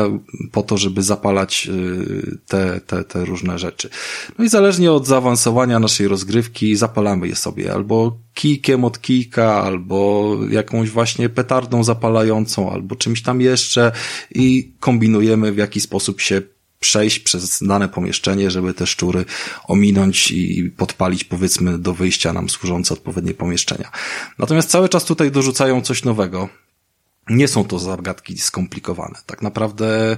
po 0.52 0.64
to, 0.64 0.78
żeby 0.78 1.04
zapalać 1.04 1.66
yy, 1.66 2.38
te, 2.48 2.82
te, 2.88 3.04
te 3.04 3.26
różne 3.26 3.60
rzeczy. 3.60 3.89
No 4.39 4.45
i 4.45 4.50
zależnie 4.50 4.91
od 4.91 5.08
zaawansowania 5.08 5.80
naszej 5.80 6.08
rozgrywki 6.08 6.37
rozgrywki, 6.38 6.76
zapalamy 6.76 7.28
je 7.28 7.36
sobie. 7.36 7.74
Albo 7.74 8.18
kijkiem 8.34 8.86
od 8.86 9.02
kijka, 9.02 9.64
albo 9.64 10.38
jakąś 10.50 10.90
właśnie 10.90 11.30
petardą 11.30 11.84
zapalającą, 11.84 12.72
albo 12.72 12.96
czymś 12.96 13.22
tam 13.22 13.42
jeszcze. 13.42 13.92
I 14.32 14.72
kombinujemy 14.80 15.52
w 15.52 15.58
jaki 15.58 15.82
sposób 15.82 16.22
się 16.22 16.42
przejść 16.80 17.20
przez 17.20 17.64
dane 17.64 17.90
pomieszczenie, 17.90 18.52
żeby 18.52 18.74
te 18.74 18.88
szczury 18.88 19.26
ominąć 19.68 20.32
i 20.32 20.72
podpalić 20.78 21.24
powiedzmy 21.24 21.78
do 21.78 21.94
wyjścia 21.94 22.34
nam 22.34 22.50
służące 22.50 22.94
odpowiednie 22.94 23.34
pomieszczenia. 23.34 23.92
Natomiast 24.40 24.70
cały 24.70 24.90
czas 24.90 25.06
tutaj 25.06 25.32
dorzucają 25.32 25.82
coś 25.82 26.04
nowego, 26.04 26.50
nie 27.30 27.48
są 27.48 27.66
to 27.66 27.80
zagadki 27.80 28.38
skomplikowane. 28.38 29.16
Tak 29.26 29.42
naprawdę 29.42 30.18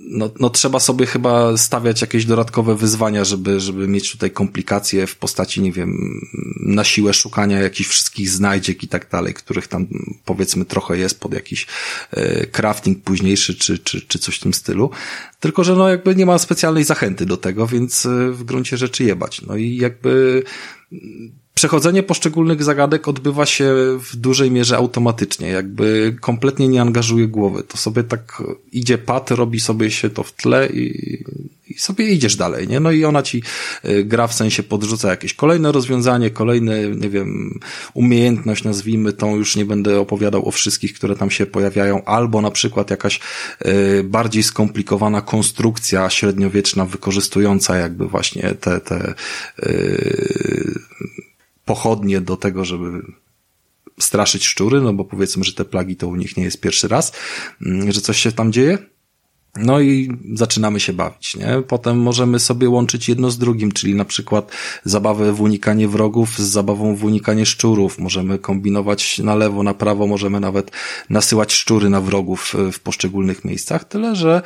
no, 0.00 0.30
no 0.40 0.50
trzeba 0.50 0.80
sobie 0.80 1.06
chyba 1.06 1.56
stawiać 1.56 2.00
jakieś 2.00 2.24
dodatkowe 2.24 2.76
wyzwania, 2.76 3.24
żeby, 3.24 3.60
żeby 3.60 3.88
mieć 3.88 4.12
tutaj 4.12 4.30
komplikacje 4.30 5.06
w 5.06 5.16
postaci, 5.16 5.60
nie 5.60 5.72
wiem, 5.72 6.20
na 6.60 6.84
siłę 6.84 7.14
szukania 7.14 7.60
jakichś 7.60 7.90
wszystkich 7.90 8.30
znajdziek 8.30 8.82
i 8.82 8.88
tak 8.88 9.10
dalej, 9.10 9.34
których 9.34 9.68
tam 9.68 9.86
powiedzmy 10.24 10.64
trochę 10.64 10.98
jest 10.98 11.20
pod 11.20 11.34
jakiś 11.34 11.66
e, 12.10 12.46
crafting 12.46 13.02
późniejszy 13.02 13.54
czy, 13.54 13.78
czy, 13.78 14.00
czy 14.00 14.18
coś 14.18 14.36
w 14.36 14.40
tym 14.40 14.54
stylu. 14.54 14.90
Tylko, 15.40 15.64
że 15.64 15.76
no 15.76 15.88
jakby 15.88 16.16
nie 16.16 16.26
ma 16.26 16.38
specjalnej 16.38 16.84
zachęty 16.84 17.26
do 17.26 17.36
tego, 17.36 17.66
więc 17.66 18.06
e, 18.06 18.30
w 18.30 18.44
gruncie 18.44 18.76
rzeczy 18.76 19.04
jebać. 19.04 19.42
No 19.42 19.56
i 19.56 19.76
jakby 19.76 20.42
przechodzenie 21.54 22.02
poszczególnych 22.02 22.62
zagadek 22.62 23.08
odbywa 23.08 23.46
się 23.46 23.74
w 23.98 24.16
dużej 24.16 24.50
mierze 24.50 24.76
automatycznie, 24.76 25.48
jakby 25.48 26.16
kompletnie 26.20 26.68
nie 26.68 26.82
angażuje 26.82 27.28
głowy. 27.28 27.62
To 27.62 27.76
sobie 27.76 28.04
tak 28.04 28.42
idzie 28.72 28.98
pat, 28.98 29.30
robi 29.30 29.60
sobie 29.60 29.90
się 29.90 30.10
to 30.10 30.22
w 30.22 30.32
tle 30.32 30.66
i, 30.66 31.18
i 31.68 31.78
sobie 31.78 32.08
idziesz 32.08 32.36
dalej, 32.36 32.68
nie? 32.68 32.80
No 32.80 32.90
i 32.90 33.04
ona 33.04 33.22
ci 33.22 33.42
y, 33.84 34.04
gra 34.04 34.26
w 34.26 34.34
sensie 34.34 34.62
podrzuca 34.62 35.10
jakieś 35.10 35.34
kolejne 35.34 35.72
rozwiązanie, 35.72 36.30
kolejne, 36.30 36.88
nie 36.88 37.08
wiem, 37.08 37.60
umiejętność, 37.94 38.64
nazwijmy 38.64 39.12
tą, 39.12 39.36
już 39.36 39.56
nie 39.56 39.64
będę 39.64 40.00
opowiadał 40.00 40.48
o 40.48 40.50
wszystkich, 40.50 40.94
które 40.94 41.16
tam 41.16 41.30
się 41.30 41.46
pojawiają, 41.46 42.04
albo 42.04 42.40
na 42.40 42.50
przykład 42.50 42.90
jakaś 42.90 43.20
y, 43.66 44.04
bardziej 44.04 44.42
skomplikowana 44.42 45.20
konstrukcja 45.20 46.10
średniowieczna, 46.10 46.84
wykorzystująca 46.84 47.76
jakby 47.76 48.08
właśnie 48.08 48.54
te, 48.60 48.80
te 48.80 49.14
y, 49.62 50.80
pochodnie 51.64 52.20
do 52.20 52.36
tego, 52.36 52.64
żeby 52.64 53.02
straszyć 54.00 54.44
szczury, 54.44 54.80
no 54.80 54.92
bo 54.92 55.04
powiedzmy, 55.04 55.44
że 55.44 55.52
te 55.52 55.64
plagi 55.64 55.96
to 55.96 56.08
u 56.08 56.16
nich 56.16 56.36
nie 56.36 56.44
jest 56.44 56.60
pierwszy 56.60 56.88
raz, 56.88 57.12
mm, 57.66 57.92
że 57.92 58.00
coś 58.00 58.18
się 58.18 58.32
tam 58.32 58.52
dzieje. 58.52 58.78
No 59.56 59.80
i 59.80 60.18
zaczynamy 60.34 60.80
się 60.80 60.92
bawić, 60.92 61.36
nie? 61.36 61.62
Potem 61.68 62.00
możemy 62.00 62.38
sobie 62.38 62.68
łączyć 62.68 63.08
jedno 63.08 63.30
z 63.30 63.38
drugim, 63.38 63.72
czyli 63.72 63.94
na 63.94 64.04
przykład 64.04 64.50
zabawę 64.84 65.32
w 65.32 65.40
unikanie 65.40 65.88
wrogów 65.88 66.38
z 66.38 66.42
zabawą 66.42 66.96
w 66.96 67.04
unikanie 67.04 67.46
szczurów. 67.46 67.98
Możemy 67.98 68.38
kombinować 68.38 69.18
na 69.18 69.34
lewo, 69.34 69.62
na 69.62 69.74
prawo, 69.74 70.06
możemy 70.06 70.40
nawet 70.40 70.70
nasyłać 71.10 71.52
szczury 71.52 71.90
na 71.90 72.00
wrogów 72.00 72.54
w 72.72 72.80
poszczególnych 72.80 73.44
miejscach, 73.44 73.84
tyle 73.84 74.16
że 74.16 74.42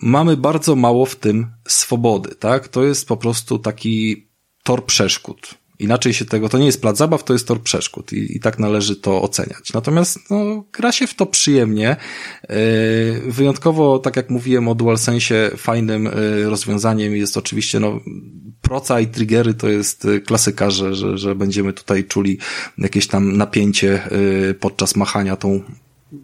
mamy 0.00 0.36
bardzo 0.36 0.76
mało 0.76 1.06
w 1.06 1.16
tym 1.16 1.46
swobody, 1.68 2.34
tak? 2.34 2.68
To 2.68 2.84
jest 2.84 3.08
po 3.08 3.16
prostu 3.16 3.58
taki 3.58 4.26
tor 4.62 4.84
przeszkód. 4.84 5.54
Inaczej 5.84 6.14
się 6.14 6.24
tego, 6.24 6.48
to 6.48 6.58
nie 6.58 6.66
jest 6.66 6.80
plac 6.80 6.96
zabaw, 6.96 7.24
to 7.24 7.32
jest 7.32 7.48
tor 7.48 7.60
przeszkód 7.60 8.12
i, 8.12 8.36
i 8.36 8.40
tak 8.40 8.58
należy 8.58 8.96
to 8.96 9.22
oceniać. 9.22 9.72
Natomiast 9.72 10.30
no, 10.30 10.64
gra 10.72 10.92
się 10.92 11.06
w 11.06 11.14
to 11.14 11.26
przyjemnie. 11.26 11.96
Yy, 12.48 12.56
wyjątkowo, 13.32 13.98
tak 13.98 14.16
jak 14.16 14.30
mówiłem 14.30 14.68
o 14.68 14.74
DualSense, 14.74 15.50
fajnym 15.56 16.04
yy, 16.04 16.50
rozwiązaniem 16.50 17.16
jest 17.16 17.36
oczywiście 17.36 17.80
no, 17.80 18.00
proca 18.62 19.00
i 19.00 19.06
triggery 19.06 19.54
to 19.54 19.68
jest 19.68 20.04
yy, 20.04 20.20
klasyka, 20.20 20.70
że, 20.70 20.94
że, 20.94 21.18
że 21.18 21.34
będziemy 21.34 21.72
tutaj 21.72 22.04
czuli 22.04 22.38
jakieś 22.78 23.06
tam 23.06 23.36
napięcie 23.36 24.02
yy, 24.10 24.54
podczas 24.54 24.96
machania 24.96 25.36
tą, 25.36 25.60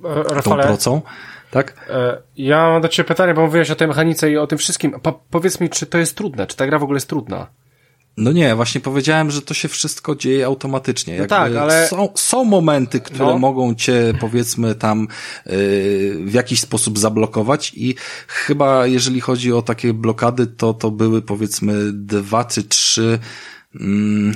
Rafale, 0.04 0.42
tą 0.42 0.68
procą. 0.68 1.02
Tak? 1.50 1.86
E, 1.90 2.22
ja 2.36 2.70
mam 2.70 2.82
do 2.82 2.88
Ciebie 2.88 3.08
pytanie, 3.08 3.34
bo 3.34 3.42
mówiłeś 3.42 3.70
o 3.70 3.74
tej 3.74 3.88
mechanice 3.88 4.30
i 4.30 4.36
o 4.36 4.46
tym 4.46 4.58
wszystkim. 4.58 4.92
Po, 5.02 5.12
powiedz 5.30 5.60
mi, 5.60 5.70
czy 5.70 5.86
to 5.86 5.98
jest 5.98 6.16
trudne? 6.16 6.46
Czy 6.46 6.56
ta 6.56 6.66
gra 6.66 6.78
w 6.78 6.82
ogóle 6.82 6.96
jest 6.96 7.08
trudna? 7.08 7.46
No 8.20 8.32
nie, 8.32 8.54
właśnie 8.54 8.80
powiedziałem, 8.80 9.30
że 9.30 9.42
to 9.42 9.54
się 9.54 9.68
wszystko 9.68 10.16
dzieje 10.16 10.46
automatycznie. 10.46 11.18
No 11.18 11.26
tak, 11.26 11.56
ale... 11.56 11.88
Są, 11.88 12.08
są 12.14 12.44
momenty, 12.44 13.00
które 13.00 13.26
no. 13.26 13.38
mogą 13.38 13.74
cię, 13.74 14.14
powiedzmy, 14.20 14.74
tam 14.74 15.00
yy, 15.46 15.54
w 16.24 16.32
jakiś 16.32 16.60
sposób 16.60 16.98
zablokować 16.98 17.72
i 17.76 17.94
chyba 18.26 18.86
jeżeli 18.86 19.20
chodzi 19.20 19.52
o 19.52 19.62
takie 19.62 19.94
blokady, 19.94 20.46
to 20.46 20.74
to 20.74 20.90
były, 20.90 21.22
powiedzmy, 21.22 21.92
dwa 21.92 22.44
czy 22.44 22.62
trzy 22.62 23.18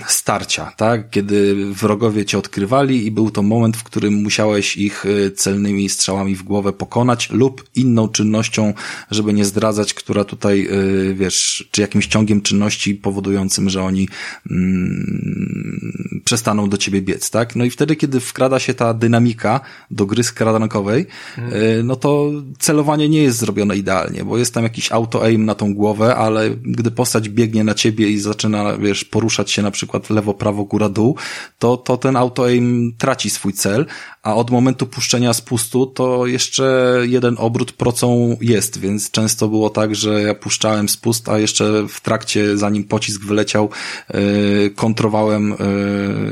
starcia, 0.06 0.72
tak? 0.76 1.10
Kiedy 1.10 1.66
wrogowie 1.72 2.24
cię 2.24 2.38
odkrywali 2.38 3.06
i 3.06 3.10
był 3.10 3.30
to 3.30 3.42
moment, 3.42 3.76
w 3.76 3.82
którym 3.82 4.14
musiałeś 4.14 4.76
ich 4.76 5.06
y, 5.06 5.30
celnymi 5.30 5.88
strzałami 5.88 6.36
w 6.36 6.42
głowę 6.42 6.72
pokonać 6.72 7.30
lub 7.30 7.64
inną 7.74 8.08
czynnością, 8.08 8.74
żeby 9.10 9.32
nie 9.32 9.44
zdradzać, 9.44 9.94
która 9.94 10.24
tutaj, 10.24 10.68
y, 11.10 11.14
wiesz, 11.14 11.68
czy 11.70 11.80
jakimś 11.80 12.06
ciągiem 12.06 12.42
czynności 12.42 12.94
powodującym, 12.94 13.70
że 13.70 13.82
oni 13.82 14.08
mm, 14.50 16.22
przestaną 16.24 16.68
do 16.68 16.76
ciebie 16.76 17.02
biec, 17.02 17.30
tak? 17.30 17.56
No 17.56 17.64
i 17.64 17.70
wtedy, 17.70 17.96
kiedy 17.96 18.20
wkrada 18.20 18.58
się 18.58 18.74
ta 18.74 18.94
dynamika 18.94 19.60
do 19.90 20.06
gry 20.06 20.22
skradankowej, 20.22 21.06
mm. 21.38 21.86
no 21.86 21.96
to 21.96 22.30
celowanie 22.58 23.08
nie 23.08 23.22
jest 23.22 23.38
zrobione 23.38 23.76
idealnie, 23.76 24.24
bo 24.24 24.38
jest 24.38 24.54
tam 24.54 24.62
jakiś 24.62 24.92
auto-aim 24.92 25.44
na 25.44 25.54
tą 25.54 25.74
głowę, 25.74 26.16
ale 26.16 26.50
gdy 26.50 26.90
postać 26.90 27.28
biegnie 27.28 27.64
na 27.64 27.74
ciebie 27.74 28.10
i 28.10 28.18
zaczyna, 28.18 28.78
wiesz, 28.78 29.04
poruszać 29.04 29.23
poruszać 29.24 29.50
się 29.50 29.62
na 29.62 29.70
przykład 29.70 30.10
lewo, 30.10 30.34
prawo, 30.34 30.64
góra, 30.64 30.88
dół, 30.88 31.16
to, 31.58 31.76
to 31.76 31.96
ten 31.96 32.16
auto 32.16 32.46
aim 32.46 32.92
traci 32.98 33.30
swój 33.30 33.52
cel, 33.52 33.86
a 34.22 34.34
od 34.34 34.50
momentu 34.50 34.86
puszczenia 34.86 35.32
spustu 35.32 35.86
to 35.86 36.26
jeszcze 36.26 36.98
jeden 37.02 37.36
obrót 37.38 37.72
procą 37.72 38.36
jest, 38.40 38.78
więc 38.78 39.10
często 39.10 39.48
było 39.48 39.70
tak, 39.70 39.94
że 39.94 40.22
ja 40.22 40.34
puszczałem 40.34 40.88
spust, 40.88 41.28
a 41.28 41.38
jeszcze 41.38 41.86
w 41.88 42.00
trakcie, 42.00 42.58
zanim 42.58 42.84
pocisk 42.84 43.24
wyleciał, 43.24 43.70
yy, 44.14 44.70
kontrowałem 44.74 45.54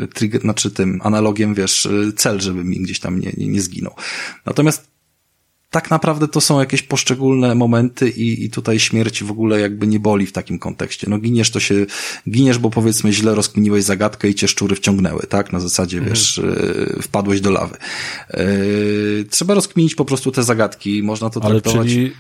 yy, 0.00 0.08
trigger, 0.08 0.40
znaczy 0.40 0.70
tym 0.70 1.00
analogiem, 1.02 1.54
wiesz, 1.54 1.84
yy, 1.84 2.12
cel, 2.12 2.40
żeby 2.40 2.64
mi 2.64 2.76
gdzieś 2.76 3.00
tam 3.00 3.20
nie, 3.20 3.32
nie, 3.36 3.48
nie 3.48 3.60
zginął. 3.60 3.94
Natomiast 4.46 4.91
tak 5.72 5.90
naprawdę 5.90 6.28
to 6.28 6.40
są 6.40 6.60
jakieś 6.60 6.82
poszczególne 6.82 7.54
momenty 7.54 8.10
i, 8.10 8.44
i 8.44 8.50
tutaj 8.50 8.78
śmierć 8.78 9.24
w 9.24 9.30
ogóle 9.30 9.60
jakby 9.60 9.86
nie 9.86 10.00
boli 10.00 10.26
w 10.26 10.32
takim 10.32 10.58
kontekście. 10.58 11.06
No 11.10 11.18
giniesz 11.18 11.50
to 11.50 11.60
się, 11.60 11.86
giniesz, 12.30 12.58
bo 12.58 12.70
powiedzmy 12.70 13.12
źle 13.12 13.34
rozkminiłeś 13.34 13.84
zagadkę 13.84 14.28
i 14.28 14.34
cię 14.34 14.48
szczury 14.48 14.76
wciągnęły, 14.76 15.22
tak? 15.28 15.52
Na 15.52 15.60
zasadzie, 15.60 15.98
mhm. 15.98 16.14
wiesz, 16.14 16.36
yy, 16.36 17.02
wpadłeś 17.02 17.40
do 17.40 17.50
lawy. 17.50 17.76
Yy, 18.34 19.24
trzeba 19.30 19.54
rozkminić 19.54 19.94
po 19.94 20.04
prostu 20.04 20.32
te 20.32 20.42
zagadki, 20.42 21.02
można 21.02 21.30
to 21.30 21.44
Ale 21.44 21.60
traktować... 21.60 21.88
Czyli 21.88 22.12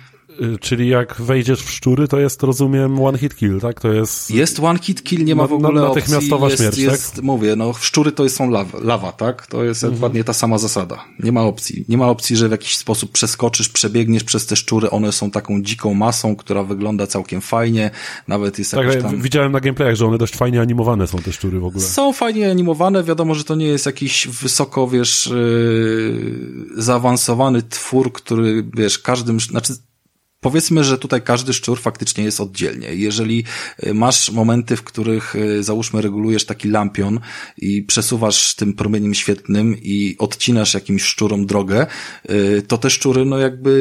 czyli 0.60 0.88
jak 0.88 1.20
wejdziesz 1.20 1.62
w 1.62 1.70
szczury, 1.70 2.08
to 2.08 2.20
jest, 2.20 2.42
rozumiem, 2.42 3.00
one 3.00 3.18
hit 3.18 3.36
kill, 3.36 3.60
tak? 3.60 3.80
To 3.80 3.92
jest... 3.92 4.30
Jest 4.30 4.60
one 4.60 4.78
hit 4.78 5.02
kill, 5.02 5.24
nie 5.24 5.34
ma 5.34 5.46
w 5.46 5.52
ogóle 5.52 5.80
natychmiastowa 5.80 6.46
opcji. 6.46 6.58
śmierć, 6.58 6.78
jest, 6.78 7.14
tak? 7.14 7.24
Mówię, 7.24 7.56
no 7.56 7.72
szczury 7.72 8.12
to 8.12 8.28
są 8.28 8.50
lawa, 8.50 8.78
lawa 8.80 9.12
tak? 9.12 9.46
To 9.46 9.64
jest 9.64 9.84
mhm. 9.84 9.94
dokładnie 9.94 10.24
ta 10.24 10.32
sama 10.32 10.58
zasada. 10.58 11.04
Nie 11.18 11.32
ma 11.32 11.42
opcji. 11.42 11.84
Nie 11.88 11.98
ma 11.98 12.08
opcji, 12.08 12.36
że 12.36 12.48
w 12.48 12.50
jakiś 12.50 12.76
sposób 12.76 13.12
przeskoczysz, 13.12 13.68
przebiegniesz 13.68 14.24
przez 14.24 14.46
te 14.46 14.56
szczury. 14.56 14.90
One 14.90 15.12
są 15.12 15.30
taką 15.30 15.62
dziką 15.62 15.94
masą, 15.94 16.36
która 16.36 16.62
wygląda 16.62 17.06
całkiem 17.06 17.40
fajnie. 17.40 17.90
Nawet 18.28 18.58
jest 18.58 18.70
tak, 18.70 18.86
jakoś 18.86 19.02
tam... 19.02 19.22
widziałem 19.22 19.52
na 19.52 19.60
gameplayach, 19.60 19.96
że 19.96 20.06
one 20.06 20.18
dość 20.18 20.36
fajnie 20.36 20.60
animowane 20.60 21.06
są, 21.06 21.18
te 21.18 21.32
szczury 21.32 21.60
w 21.60 21.64
ogóle. 21.64 21.84
Są 21.84 22.12
fajnie 22.12 22.50
animowane. 22.50 23.02
Wiadomo, 23.04 23.34
że 23.34 23.44
to 23.44 23.54
nie 23.54 23.66
jest 23.66 23.86
jakiś 23.86 24.28
wysoko, 24.28 24.88
wiesz, 24.88 25.26
yy, 25.26 26.82
zaawansowany 26.82 27.62
twór, 27.62 28.12
który, 28.12 28.64
wiesz, 28.76 28.98
każdym, 28.98 29.40
znaczy 29.40 29.72
Powiedzmy, 30.42 30.84
że 30.84 30.98
tutaj 30.98 31.22
każdy 31.22 31.52
szczur 31.52 31.80
faktycznie 31.80 32.24
jest 32.24 32.40
oddzielnie. 32.40 32.94
Jeżeli 32.94 33.44
y, 33.86 33.94
masz 33.94 34.30
momenty, 34.30 34.76
w 34.76 34.82
których 34.82 35.36
y, 35.36 35.62
załóżmy 35.62 36.02
regulujesz 36.02 36.46
taki 36.46 36.68
lampion 36.68 37.20
i 37.58 37.82
przesuwasz 37.82 38.54
tym 38.54 38.74
promieniem 38.74 39.14
świetnym 39.14 39.76
i 39.82 40.16
odcinasz 40.18 40.74
jakimś 40.74 41.02
szczurom 41.02 41.46
drogę, 41.46 41.86
y, 42.30 42.62
to 42.68 42.78
te 42.78 42.90
szczury 42.90 43.24
no 43.24 43.38
jakby 43.38 43.72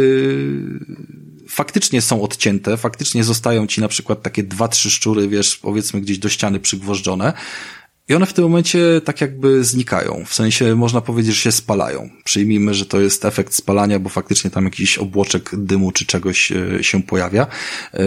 faktycznie 1.47 2.01
są 2.01 2.21
odcięte, 2.21 2.77
faktycznie 2.77 3.23
zostają 3.23 3.67
ci 3.67 3.81
na 3.81 3.87
przykład 3.87 4.21
takie 4.21 4.43
dwa, 4.43 4.67
trzy 4.67 4.91
szczury, 4.91 5.27
wiesz, 5.27 5.57
powiedzmy 5.57 6.01
gdzieś 6.01 6.17
do 6.17 6.29
ściany 6.29 6.59
przygwożdżone, 6.59 7.33
i 8.11 8.13
one 8.13 8.25
w 8.25 8.33
tym 8.33 8.43
momencie 8.43 9.01
tak 9.05 9.21
jakby 9.21 9.63
znikają. 9.63 10.23
W 10.25 10.33
sensie 10.33 10.75
można 10.75 11.01
powiedzieć, 11.01 11.35
że 11.35 11.41
się 11.41 11.51
spalają. 11.51 12.09
Przyjmijmy, 12.23 12.73
że 12.73 12.85
to 12.85 13.01
jest 13.01 13.25
efekt 13.25 13.53
spalania, 13.53 13.99
bo 13.99 14.09
faktycznie 14.09 14.49
tam 14.49 14.65
jakiś 14.65 14.97
obłoczek 14.97 15.49
dymu 15.53 15.91
czy 15.91 16.05
czegoś 16.05 16.51
e, 16.51 16.83
się 16.83 17.03
pojawia. 17.03 17.47
E, 17.93 17.99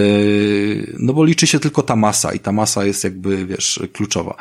no 0.99 1.13
bo 1.13 1.25
liczy 1.25 1.47
się 1.47 1.61
tylko 1.61 1.83
ta 1.83 1.97
masa 1.97 2.33
i 2.33 2.39
ta 2.39 2.53
masa 2.53 2.85
jest 2.85 3.05
jakby, 3.05 3.47
wiesz, 3.47 3.81
kluczowa. 3.93 4.37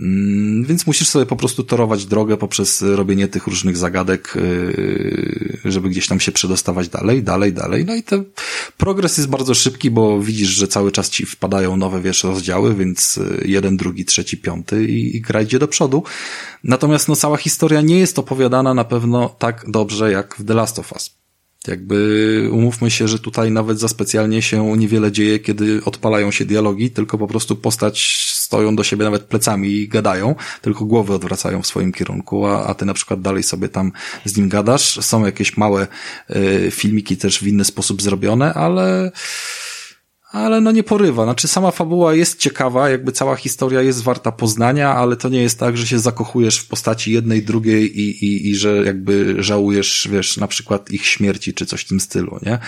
Mm, 0.00 0.64
więc 0.64 0.86
musisz 0.86 1.08
sobie 1.08 1.26
po 1.26 1.36
prostu 1.36 1.64
torować 1.64 2.06
drogę 2.06 2.36
poprzez 2.36 2.82
robienie 2.82 3.28
tych 3.28 3.46
różnych 3.46 3.76
zagadek, 3.76 4.34
e, 4.36 5.70
żeby 5.70 5.88
gdzieś 5.88 6.06
tam 6.06 6.20
się 6.20 6.32
przedostawać 6.32 6.88
dalej, 6.88 7.22
dalej, 7.22 7.52
dalej. 7.52 7.84
No 7.84 7.94
i 7.94 8.02
ten 8.02 8.24
progres 8.76 9.16
jest 9.16 9.28
bardzo 9.28 9.54
szybki, 9.54 9.90
bo 9.90 10.20
widzisz, 10.20 10.48
że 10.48 10.68
cały 10.68 10.92
czas 10.92 11.10
ci 11.10 11.26
wpadają 11.26 11.76
nowe, 11.76 12.02
wiesz, 12.02 12.24
rozdziały, 12.24 12.74
więc 12.74 13.20
jeden, 13.44 13.76
drugi, 13.76 14.04
trzeci, 14.04 14.36
piąty 14.36 14.84
i, 14.88 15.03
i 15.16 15.20
gra 15.20 15.42
idzie 15.42 15.58
do 15.58 15.68
przodu. 15.68 16.02
Natomiast 16.64 17.08
no 17.08 17.16
cała 17.16 17.36
historia 17.36 17.80
nie 17.80 17.98
jest 17.98 18.18
opowiadana 18.18 18.74
na 18.74 18.84
pewno 18.84 19.28
tak 19.28 19.64
dobrze 19.68 20.12
jak 20.12 20.36
w 20.36 20.44
The 20.44 20.54
Last 20.54 20.78
of 20.78 20.92
Us. 20.92 21.24
Jakby 21.68 22.48
umówmy 22.52 22.90
się, 22.90 23.08
że 23.08 23.18
tutaj 23.18 23.50
nawet 23.50 23.80
za 23.80 23.88
specjalnie 23.88 24.42
się 24.42 24.76
niewiele 24.76 25.12
dzieje, 25.12 25.38
kiedy 25.38 25.84
odpalają 25.84 26.30
się 26.30 26.44
dialogi, 26.44 26.90
tylko 26.90 27.18
po 27.18 27.26
prostu 27.26 27.56
postać 27.56 28.26
stoją 28.34 28.76
do 28.76 28.84
siebie 28.84 29.04
nawet 29.04 29.22
plecami 29.22 29.70
i 29.70 29.88
gadają, 29.88 30.34
tylko 30.62 30.84
głowy 30.84 31.14
odwracają 31.14 31.62
w 31.62 31.66
swoim 31.66 31.92
kierunku, 31.92 32.46
a, 32.46 32.66
a 32.66 32.74
ty 32.74 32.84
na 32.84 32.94
przykład 32.94 33.20
dalej 33.20 33.42
sobie 33.42 33.68
tam 33.68 33.92
z 34.24 34.36
nim 34.36 34.48
gadasz. 34.48 35.04
Są 35.04 35.24
jakieś 35.24 35.56
małe 35.56 35.86
y, 36.30 36.70
filmiki 36.70 37.16
też 37.16 37.38
w 37.38 37.46
inny 37.46 37.64
sposób 37.64 38.02
zrobione, 38.02 38.54
ale 38.54 39.12
ale 40.34 40.60
no 40.60 40.72
nie 40.72 40.82
porywa. 40.82 41.24
Znaczy 41.24 41.48
sama 41.48 41.70
fabuła 41.70 42.14
jest 42.14 42.38
ciekawa, 42.38 42.90
jakby 42.90 43.12
cała 43.12 43.36
historia 43.36 43.82
jest 43.82 44.02
warta 44.02 44.32
poznania, 44.32 44.94
ale 44.94 45.16
to 45.16 45.28
nie 45.28 45.42
jest 45.42 45.58
tak, 45.58 45.76
że 45.76 45.86
się 45.86 45.98
zakochujesz 45.98 46.58
w 46.58 46.68
postaci 46.68 47.12
jednej, 47.12 47.42
drugiej 47.42 48.00
i, 48.00 48.24
i, 48.24 48.50
i 48.50 48.56
że 48.56 48.82
jakby 48.84 49.36
żałujesz, 49.38 50.08
wiesz, 50.12 50.36
na 50.36 50.48
przykład 50.48 50.90
ich 50.90 51.06
śmierci 51.06 51.54
czy 51.54 51.66
coś 51.66 51.80
w 51.80 51.88
tym 51.88 52.00
stylu, 52.00 52.38
nie? 52.42 52.58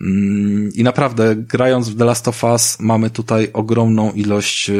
Mm, 0.00 0.70
I 0.74 0.82
naprawdę, 0.82 1.36
grając 1.36 1.88
w 1.88 1.98
The 1.98 2.04
Last 2.04 2.28
of 2.28 2.44
Us 2.44 2.76
mamy 2.80 3.10
tutaj 3.10 3.48
ogromną 3.52 4.12
ilość 4.12 4.70
e, 4.70 4.74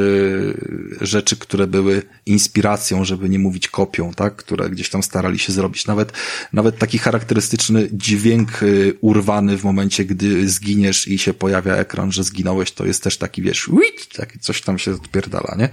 rzeczy, 1.01 1.37
które 1.37 1.66
były 1.66 2.03
inspiracją, 2.27 3.05
żeby 3.05 3.29
nie 3.29 3.39
mówić 3.39 3.69
kopią, 3.69 4.12
tak? 4.16 4.37
Które 4.37 4.71
gdzieś 4.71 4.91
tam 4.91 5.03
starali 5.03 5.39
się 5.39 5.53
zrobić. 5.53 5.87
Nawet, 5.87 6.12
nawet 6.53 6.79
taki 6.79 6.99
charakterystyczny 6.99 7.89
dźwięk 7.93 8.51
e, 8.62 8.66
urwany 9.01 9.59
w 9.59 9.65
momencie, 9.65 10.05
gdy 10.05 10.49
zginiesz 10.49 11.09
i 11.09 11.19
się 11.19 11.35
pojawia 11.35 11.75
ekran, 11.75 12.12
że 12.12 12.25
zginiesz 12.25 12.34
zginąłeś, 12.35 12.73
to 12.73 12.86
jest 12.86 13.02
też 13.02 13.19
taki, 13.19 13.43
wiesz, 13.43 13.69
uit, 13.69 14.09
taki 14.16 14.39
coś 14.39 14.62
tam 14.62 14.78
się 14.78 14.93
odpierdala, 14.93 15.55
nie? 15.59 15.69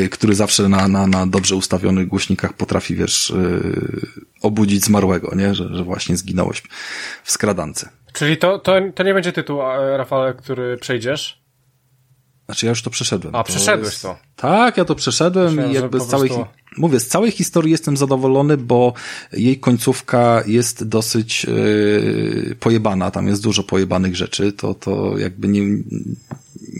Yy, 0.00 0.08
który 0.08 0.34
zawsze 0.34 0.68
na, 0.68 0.88
na, 0.88 1.06
na 1.06 1.26
dobrze 1.26 1.56
ustawionych 1.56 2.08
głośnikach 2.08 2.52
potrafi, 2.52 2.94
wiesz, 2.96 3.32
yy, 3.36 4.06
obudzić 4.42 4.84
zmarłego, 4.84 5.34
nie? 5.34 5.54
Że, 5.54 5.76
że 5.76 5.84
właśnie 5.84 6.16
zginąłeś 6.16 6.62
w 7.24 7.30
skradance. 7.30 7.88
Czyli 8.12 8.36
to, 8.36 8.58
to, 8.58 8.72
to 8.94 9.02
nie 9.02 9.14
będzie 9.14 9.32
tytuł, 9.32 9.60
Rafale, 9.96 10.34
który 10.34 10.76
przejdziesz? 10.76 11.39
Znaczy 12.50 12.66
ja 12.66 12.70
już 12.70 12.82
to 12.82 12.90
przeszedłem. 12.90 13.34
A, 13.34 13.38
to 13.38 13.52
przeszedłeś 13.52 13.92
jest... 13.92 14.02
to. 14.02 14.16
Tak, 14.36 14.76
ja 14.76 14.84
to 14.84 14.94
przeszedłem 14.94 15.46
Myślałem, 15.46 15.72
i 15.72 15.74
jakby 15.74 16.00
z 16.00 16.06
całej, 16.06 16.28
prostu... 16.28 16.46
mówię, 16.76 17.00
z 17.00 17.08
całej 17.08 17.30
historii 17.30 17.70
jestem 17.70 17.96
zadowolony, 17.96 18.56
bo 18.56 18.92
jej 19.32 19.58
końcówka 19.58 20.42
jest 20.46 20.84
dosyć 20.84 21.44
yy, 21.44 22.56
pojebana, 22.60 23.10
tam 23.10 23.26
jest 23.26 23.42
dużo 23.42 23.62
pojebanych 23.62 24.16
rzeczy, 24.16 24.52
to, 24.52 24.74
to 24.74 25.18
jakby 25.18 25.48
nie, 25.48 25.62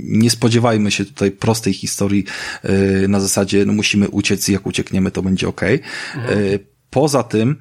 nie 0.05 0.31
spodziewajmy 0.31 0.91
się 0.91 1.05
tutaj 1.05 1.31
prostej 1.31 1.73
historii 1.73 2.25
yy, 2.65 3.09
na 3.09 3.21
zasadzie, 3.21 3.67
no 3.67 3.73
musimy 3.73 4.09
uciec 4.09 4.49
i 4.49 4.53
jak 4.53 4.67
uciekniemy, 4.67 5.11
to 5.11 5.23
będzie 5.23 5.49
ok. 5.49 5.63
Mhm. 5.63 6.41
Yy, 6.45 6.59
poza 6.91 7.23
tym, 7.23 7.57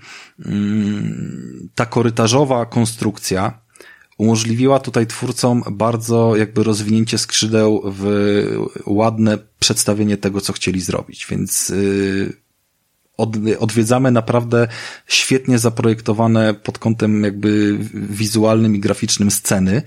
mm, 0.45 1.69
ta 1.75 1.85
korytarzowa 1.85 2.65
konstrukcja, 2.65 3.59
umożliwiła 4.19 4.79
tutaj 4.79 5.07
twórcom 5.07 5.63
bardzo 5.71 6.35
jakby 6.35 6.63
rozwinięcie 6.63 7.17
skrzydeł 7.17 7.81
w 7.85 8.03
ładne 8.85 9.37
przedstawienie 9.59 10.17
tego, 10.17 10.41
co 10.41 10.53
chcieli 10.53 10.81
zrobić. 10.81 11.27
Więc 11.29 11.69
yy, 11.69 12.33
od, 13.19 13.35
odwiedzamy 13.59 14.11
naprawdę 14.11 14.67
świetnie 15.07 15.59
zaprojektowane 15.59 16.53
pod 16.53 16.77
kątem 16.77 17.23
jakby 17.23 17.77
wizualnym 17.93 18.75
i 18.75 18.79
graficznym 18.79 19.31
sceny, 19.31 19.81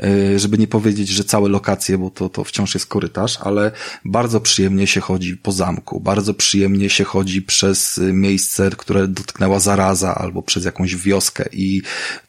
e, 0.00 0.38
żeby 0.38 0.58
nie 0.58 0.66
powiedzieć, 0.66 1.08
że 1.08 1.24
całe 1.24 1.48
lokacje, 1.48 1.98
bo 1.98 2.10
to, 2.10 2.28
to 2.28 2.44
wciąż 2.44 2.74
jest 2.74 2.86
korytarz, 2.86 3.38
ale 3.40 3.72
bardzo 4.04 4.40
przyjemnie 4.40 4.86
się 4.86 5.00
chodzi 5.00 5.36
po 5.36 5.52
zamku, 5.52 6.00
bardzo 6.00 6.34
przyjemnie 6.34 6.90
się 6.90 7.04
chodzi 7.04 7.42
przez 7.42 8.00
miejsce, 8.12 8.70
które 8.70 9.08
dotknęła 9.08 9.58
zaraza 9.60 10.14
albo 10.14 10.42
przez 10.42 10.64
jakąś 10.64 10.96
wioskę. 10.96 11.44
I 11.52 11.82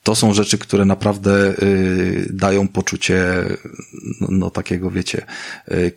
to 0.03 0.15
są 0.15 0.33
rzeczy, 0.33 0.57
które 0.57 0.85
naprawdę 0.85 1.53
y, 1.63 2.29
dają 2.33 2.67
poczucie 2.67 3.23
no, 4.21 4.27
no 4.31 4.49
takiego, 4.49 4.91
wiecie, 4.91 5.25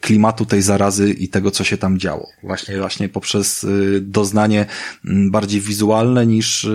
klimatu 0.00 0.46
tej 0.46 0.62
zarazy 0.62 1.10
i 1.10 1.28
tego, 1.28 1.50
co 1.50 1.64
się 1.64 1.76
tam 1.76 1.98
działo. 1.98 2.28
Właśnie, 2.42 2.78
właśnie 2.78 3.08
poprzez 3.08 3.66
doznanie 4.00 4.51
mm, 4.58 5.30
bardziej 5.30 5.60
wizualne 5.60 6.26
niż 6.26 6.68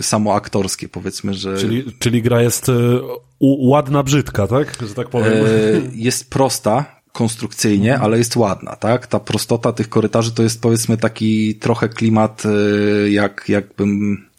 samo 0.00 0.34
aktorskie, 0.34 0.88
powiedzmy, 0.88 1.34
że... 1.34 1.58
Czyli, 1.58 1.84
czyli 1.98 2.22
gra 2.22 2.42
jest 2.42 2.66
ładna, 3.40 4.02
brzydka, 4.02 4.46
tak? 4.46 4.76
Że 4.88 4.94
tak 4.94 5.08
powiem. 5.08 5.32
E, 5.32 5.46
jest 6.08 6.30
prosta, 6.30 7.00
konstrukcyjnie, 7.12 7.98
ale 7.98 8.18
jest 8.18 8.36
ładna, 8.36 8.76
tak? 8.76 9.06
Ta 9.06 9.20
prostota 9.20 9.72
tych 9.72 9.88
korytarzy 9.88 10.32
to 10.32 10.42
jest 10.42 10.62
powiedzmy 10.62 10.96
taki 10.96 11.54
trochę 11.54 11.88
klimat, 11.88 12.42
jak, 13.08 13.44
jakbym 13.48 14.30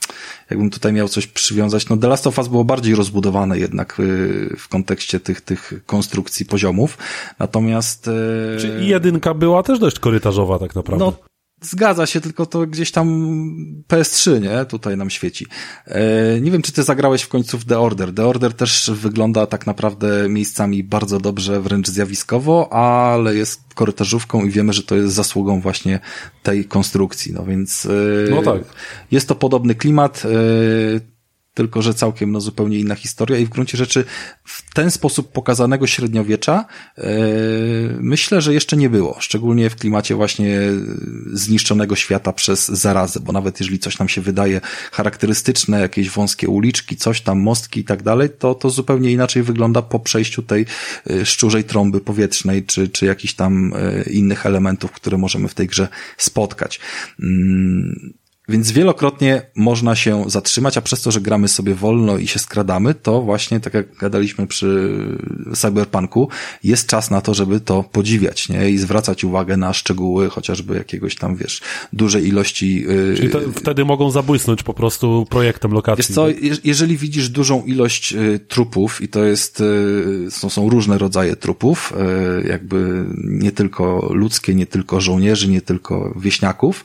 jakbym 0.49 0.69
tutaj 0.69 0.93
miał 0.93 1.07
coś 1.07 1.27
przywiązać, 1.27 1.89
no 1.89 1.97
The 1.97 2.07
Last 2.07 2.27
of 2.27 2.37
Us 2.37 2.47
było 2.47 2.63
bardziej 2.63 2.95
rozbudowane 2.95 3.59
jednak 3.59 3.99
y, 3.99 4.55
w 4.57 4.67
kontekście 4.67 5.19
tych, 5.19 5.41
tych 5.41 5.73
konstrukcji 5.85 6.45
poziomów, 6.45 6.97
natomiast... 7.39 8.07
Y, 8.07 8.57
Czy 8.59 8.79
jedynka 8.81 9.33
była 9.33 9.63
też 9.63 9.79
dość 9.79 9.99
korytarzowa 9.99 10.59
tak 10.59 10.75
naprawdę? 10.75 11.05
No, 11.05 11.13
Zgadza 11.63 12.05
się, 12.05 12.21
tylko 12.21 12.45
to 12.45 12.67
gdzieś 12.67 12.91
tam 12.91 13.07
PS3, 13.87 14.41
nie? 14.41 14.65
Tutaj 14.65 14.97
nam 14.97 15.09
świeci. 15.09 15.45
E, 15.85 16.41
nie 16.41 16.51
wiem, 16.51 16.61
czy 16.61 16.71
ty 16.71 16.83
zagrałeś 16.83 17.21
w 17.21 17.27
końcu 17.27 17.57
w 17.57 17.65
The 17.65 17.79
Order. 17.79 18.13
The 18.13 18.27
Order 18.27 18.53
też 18.53 18.91
wygląda 18.93 19.47
tak 19.47 19.67
naprawdę 19.67 20.29
miejscami 20.29 20.83
bardzo 20.83 21.19
dobrze, 21.19 21.61
wręcz 21.61 21.87
zjawiskowo, 21.87 22.73
ale 22.73 23.35
jest 23.35 23.61
korytarzówką 23.73 24.45
i 24.45 24.49
wiemy, 24.49 24.73
że 24.73 24.83
to 24.83 24.95
jest 24.95 25.13
zasługą 25.13 25.61
właśnie 25.61 25.99
tej 26.43 26.65
konstrukcji. 26.65 27.33
No 27.33 27.45
więc 27.45 27.85
e, 27.85 28.31
no 28.31 28.41
tak. 28.41 28.61
jest 29.11 29.27
to 29.27 29.35
podobny 29.35 29.75
klimat. 29.75 30.23
Tylko 31.53 31.81
że 31.81 31.93
całkiem 31.93 32.31
no, 32.31 32.41
zupełnie 32.41 32.79
inna 32.79 32.95
historia 32.95 33.37
i 33.37 33.45
w 33.45 33.49
gruncie 33.49 33.77
rzeczy 33.77 34.05
w 34.45 34.73
ten 34.73 34.91
sposób 34.91 35.31
pokazanego 35.31 35.87
średniowiecza 35.87 36.65
yy, 36.97 37.03
myślę, 37.99 38.41
że 38.41 38.53
jeszcze 38.53 38.77
nie 38.77 38.89
było, 38.89 39.17
szczególnie 39.19 39.69
w 39.69 39.75
klimacie 39.75 40.15
właśnie 40.15 40.59
zniszczonego 41.33 41.95
świata 41.95 42.33
przez 42.33 42.67
zarazę, 42.67 43.19
bo 43.19 43.31
nawet 43.31 43.59
jeżeli 43.59 43.79
coś 43.79 43.99
nam 43.99 44.09
się 44.09 44.21
wydaje 44.21 44.61
charakterystyczne, 44.91 45.79
jakieś 45.79 46.09
wąskie 46.09 46.47
uliczki, 46.47 46.95
coś 46.95 47.21
tam, 47.21 47.39
mostki 47.39 47.79
i 47.79 47.83
tak 47.83 48.03
dalej, 48.03 48.29
to 48.39 48.55
to 48.55 48.69
zupełnie 48.69 49.11
inaczej 49.11 49.43
wygląda 49.43 49.81
po 49.81 49.99
przejściu 49.99 50.41
tej 50.41 50.65
e, 51.09 51.25
szczurzej 51.25 51.63
trąby 51.63 52.01
powietrznej, 52.01 52.63
czy, 52.63 52.89
czy 52.89 53.05
jakichś 53.05 53.33
tam 53.33 53.73
e, 53.75 54.03
innych 54.03 54.45
elementów, 54.45 54.91
które 54.91 55.17
możemy 55.17 55.47
w 55.47 55.53
tej 55.53 55.67
grze 55.67 55.87
spotkać. 56.17 56.79
Mm, 57.19 58.13
więc 58.49 58.71
wielokrotnie 58.71 59.41
można 59.55 59.95
się 59.95 60.23
zatrzymać, 60.27 60.77
a 60.77 60.81
przez 60.81 61.01
to, 61.01 61.11
że 61.11 61.21
gramy 61.21 61.47
sobie 61.47 61.75
wolno 61.75 62.17
i 62.17 62.27
się 62.27 62.39
skradamy, 62.39 62.93
to 62.93 63.21
właśnie, 63.21 63.59
tak 63.59 63.73
jak 63.73 63.95
gadaliśmy 63.95 64.47
przy 64.47 64.97
Cyberpunku, 65.55 66.29
jest 66.63 66.87
czas 66.87 67.11
na 67.11 67.21
to, 67.21 67.33
żeby 67.33 67.59
to 67.59 67.83
podziwiać, 67.83 68.49
nie? 68.49 68.69
I 68.69 68.77
zwracać 68.77 69.23
uwagę 69.23 69.57
na 69.57 69.73
szczegóły, 69.73 70.29
chociażby 70.29 70.75
jakiegoś 70.75 71.15
tam, 71.15 71.35
wiesz, 71.35 71.61
dużej 71.93 72.27
ilości... 72.27 72.81
Yy... 72.81 73.13
Czyli 73.15 73.29
to, 73.29 73.39
wtedy 73.55 73.85
mogą 73.85 74.11
zabłysnąć 74.11 74.63
po 74.63 74.73
prostu 74.73 75.27
projektem 75.29 75.71
lokacji. 75.71 76.05
Wiesz 76.07 76.15
co, 76.15 76.27
jeżeli 76.63 76.97
widzisz 76.97 77.29
dużą 77.29 77.63
ilość 77.63 78.13
y, 78.13 78.39
trupów 78.47 79.01
i 79.01 79.07
to 79.07 79.23
jest, 79.23 79.61
y, 79.61 80.31
są, 80.31 80.49
są 80.49 80.69
różne 80.69 80.97
rodzaje 80.97 81.35
trupów, 81.35 81.93
y, 82.43 82.47
jakby 82.47 83.05
nie 83.23 83.51
tylko 83.51 84.09
ludzkie, 84.13 84.55
nie 84.55 84.65
tylko 84.65 85.01
żołnierzy, 85.01 85.49
nie 85.49 85.61
tylko 85.61 86.13
wieśniaków 86.19 86.83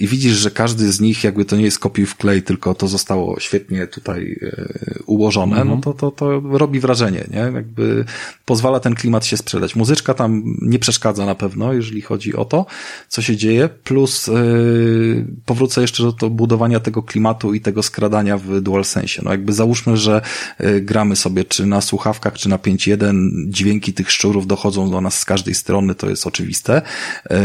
i 0.00 0.06
widzisz, 0.06 0.32
że 0.32 0.50
każdy 0.62 0.92
z 0.92 1.00
nich 1.00 1.24
jakby 1.24 1.44
to 1.44 1.56
nie 1.56 1.64
jest 1.64 1.78
kopiuj 1.78 2.06
w 2.06 2.16
klej, 2.16 2.42
tylko 2.42 2.74
to 2.74 2.88
zostało 2.88 3.40
świetnie 3.40 3.86
tutaj 3.86 4.38
e, 4.42 5.02
ułożone, 5.06 5.56
no 5.56 5.62
mhm. 5.62 5.78
no 5.78 5.82
to, 5.82 5.92
to, 5.92 6.10
to 6.10 6.58
robi 6.58 6.80
wrażenie, 6.80 7.24
nie? 7.30 7.38
Jakby 7.38 8.04
pozwala 8.44 8.80
ten 8.80 8.94
klimat 8.94 9.26
się 9.26 9.36
sprzedać. 9.36 9.76
Muzyczka 9.76 10.14
tam 10.14 10.42
nie 10.62 10.78
przeszkadza 10.78 11.26
na 11.26 11.34
pewno, 11.34 11.72
jeżeli 11.72 12.02
chodzi 12.02 12.36
o 12.36 12.44
to, 12.44 12.66
co 13.08 13.22
się 13.22 13.36
dzieje, 13.36 13.68
plus 13.68 14.26
yy, 14.26 15.26
powrócę 15.46 15.80
jeszcze 15.80 16.02
do 16.02 16.12
to 16.12 16.30
budowania 16.30 16.80
tego 16.80 17.02
klimatu 17.02 17.54
i 17.54 17.60
tego 17.60 17.82
skradania 17.82 18.38
w 18.38 18.60
DualSense. 18.60 19.22
No 19.24 19.30
jakby 19.30 19.52
załóżmy, 19.52 19.96
że 19.96 20.22
yy, 20.60 20.80
gramy 20.80 21.16
sobie 21.16 21.44
czy 21.44 21.66
na 21.66 21.80
słuchawkach, 21.80 22.32
czy 22.32 22.48
na 22.48 22.58
5.1, 22.58 23.28
dźwięki 23.48 23.92
tych 23.92 24.10
szczurów 24.10 24.46
dochodzą 24.46 24.90
do 24.90 25.00
nas 25.00 25.18
z 25.18 25.24
każdej 25.24 25.54
strony, 25.54 25.94
to 25.94 26.10
jest 26.10 26.26
oczywiste, 26.26 26.82
yy, 27.30 27.36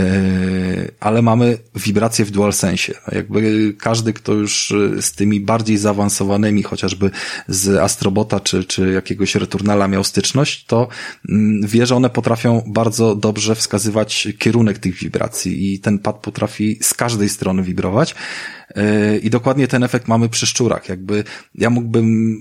ale 0.99 1.21
mamy 1.21 1.57
wibracje 1.75 2.25
w 2.25 2.31
DualSense. 2.31 2.93
Jakby 3.11 3.73
każdy, 3.79 4.13
kto 4.13 4.33
już 4.33 4.71
y, 4.71 5.01
z 5.01 5.11
tymi 5.11 5.39
bardziej 5.39 5.77
zaawansowanymi, 5.77 6.63
chociażby 6.63 7.11
z 7.47 7.77
Astrobota 7.77 8.39
czy, 8.39 8.63
czy 8.63 8.91
jakiegoś 8.91 9.35
Returnala 9.35 9.87
miał 9.87 10.03
styczność, 10.03 10.65
to 10.65 10.87
mm, 11.29 11.67
wie, 11.67 11.85
że 11.85 11.95
one 11.95 12.09
potrafią 12.09 12.63
bardzo 12.67 13.15
dobrze 13.15 13.55
wskazywać 13.55 14.27
kierunek 14.39 14.79
tych 14.79 14.95
wibracji 14.95 15.73
i 15.73 15.79
ten 15.79 15.99
pad 15.99 16.15
potrafi 16.15 16.77
z 16.81 16.93
każdej 16.93 17.29
strony 17.29 17.63
wibrować. 17.63 18.15
Y, 18.77 19.19
I 19.19 19.29
dokładnie 19.29 19.67
ten 19.67 19.83
efekt 19.83 20.07
mamy 20.07 20.29
przy 20.29 20.45
szczurach. 20.45 20.89
Jakby 20.89 21.23
ja 21.55 21.69
mógłbym 21.69 22.37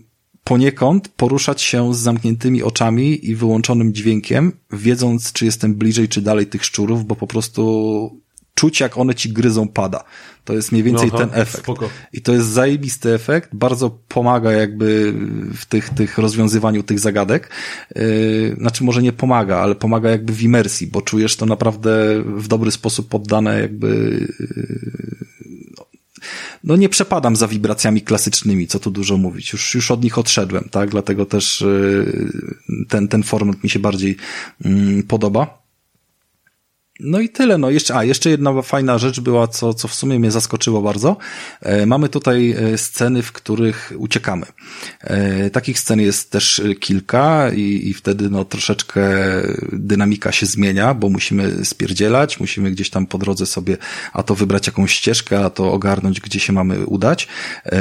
poniekąd 0.46 1.08
poruszać 1.08 1.62
się 1.62 1.94
z 1.94 1.98
zamkniętymi 1.98 2.62
oczami 2.62 3.30
i 3.30 3.36
wyłączonym 3.36 3.94
dźwiękiem, 3.94 4.52
wiedząc, 4.72 5.32
czy 5.32 5.44
jestem 5.44 5.74
bliżej, 5.74 6.08
czy 6.08 6.22
dalej 6.22 6.46
tych 6.46 6.64
szczurów, 6.64 7.06
bo 7.06 7.16
po 7.16 7.26
prostu 7.26 8.22
czuć, 8.54 8.80
jak 8.80 8.98
one 8.98 9.14
ci 9.14 9.32
gryzą 9.32 9.68
pada. 9.68 10.04
To 10.46 10.52
jest 10.52 10.72
mniej 10.72 10.84
więcej 10.84 11.10
no, 11.12 11.18
ten 11.18 11.28
efekt. 11.32 11.64
Spoko. 11.64 11.90
I 12.12 12.22
to 12.22 12.32
jest 12.32 12.46
zajebisty 12.48 13.14
efekt, 13.14 13.50
bardzo 13.52 13.90
pomaga 14.08 14.52
jakby 14.52 15.14
w 15.54 15.64
tych, 15.64 15.90
tych 15.90 16.18
rozwiązywaniu 16.18 16.82
tych 16.82 17.00
zagadek. 17.00 17.50
Yy, 17.96 18.56
znaczy 18.58 18.84
może 18.84 19.02
nie 19.02 19.12
pomaga, 19.12 19.58
ale 19.58 19.74
pomaga 19.74 20.10
jakby 20.10 20.32
w 20.32 20.42
imersji, 20.42 20.86
bo 20.86 21.02
czujesz 21.02 21.36
to 21.36 21.46
naprawdę 21.46 22.22
w 22.24 22.48
dobry 22.48 22.70
sposób 22.70 23.08
poddane 23.08 23.60
jakby 23.60 23.88
yy, 24.40 25.26
no 26.64 26.76
nie 26.76 26.88
przepadam 26.88 27.36
za 27.36 27.48
wibracjami 27.48 28.02
klasycznymi, 28.02 28.66
co 28.66 28.78
tu 28.78 28.90
dużo 28.90 29.16
mówić. 29.16 29.52
Już, 29.52 29.74
już 29.74 29.90
od 29.90 30.04
nich 30.04 30.18
odszedłem, 30.18 30.68
tak? 30.70 30.90
Dlatego 30.90 31.26
też 31.26 31.60
yy, 31.60 32.86
ten, 32.88 33.08
ten 33.08 33.22
format 33.22 33.64
mi 33.64 33.70
się 33.70 33.78
bardziej 33.78 34.16
yy, 34.64 35.02
podoba. 35.02 35.65
No 37.00 37.20
i 37.20 37.28
tyle. 37.28 37.58
No 37.58 37.70
jeszcze, 37.70 37.94
a 37.94 38.04
jeszcze 38.04 38.30
jedna 38.30 38.62
fajna 38.62 38.98
rzecz 38.98 39.20
była, 39.20 39.48
co, 39.48 39.74
co 39.74 39.88
w 39.88 39.94
sumie 39.94 40.18
mnie 40.18 40.30
zaskoczyło 40.30 40.82
bardzo. 40.82 41.16
E, 41.62 41.86
mamy 41.86 42.08
tutaj 42.08 42.50
e, 42.50 42.78
sceny, 42.78 43.22
w 43.22 43.32
których 43.32 43.92
uciekamy. 43.96 44.46
E, 45.00 45.50
takich 45.50 45.78
scen 45.78 46.00
jest 46.00 46.30
też 46.30 46.62
kilka 46.80 47.50
i, 47.52 47.88
i 47.88 47.94
wtedy 47.94 48.30
no 48.30 48.44
troszeczkę 48.44 49.02
dynamika 49.72 50.32
się 50.32 50.46
zmienia, 50.46 50.94
bo 50.94 51.08
musimy 51.08 51.64
spierdzielać, 51.64 52.40
musimy 52.40 52.70
gdzieś 52.70 52.90
tam 52.90 53.06
po 53.06 53.18
drodze 53.18 53.46
sobie 53.46 53.76
a 54.12 54.22
to 54.22 54.34
wybrać 54.34 54.66
jakąś 54.66 54.92
ścieżkę, 54.92 55.44
a 55.44 55.50
to 55.50 55.72
ogarnąć, 55.72 56.20
gdzie 56.20 56.40
się 56.40 56.52
mamy 56.52 56.86
udać. 56.86 57.28
E, 57.66 57.78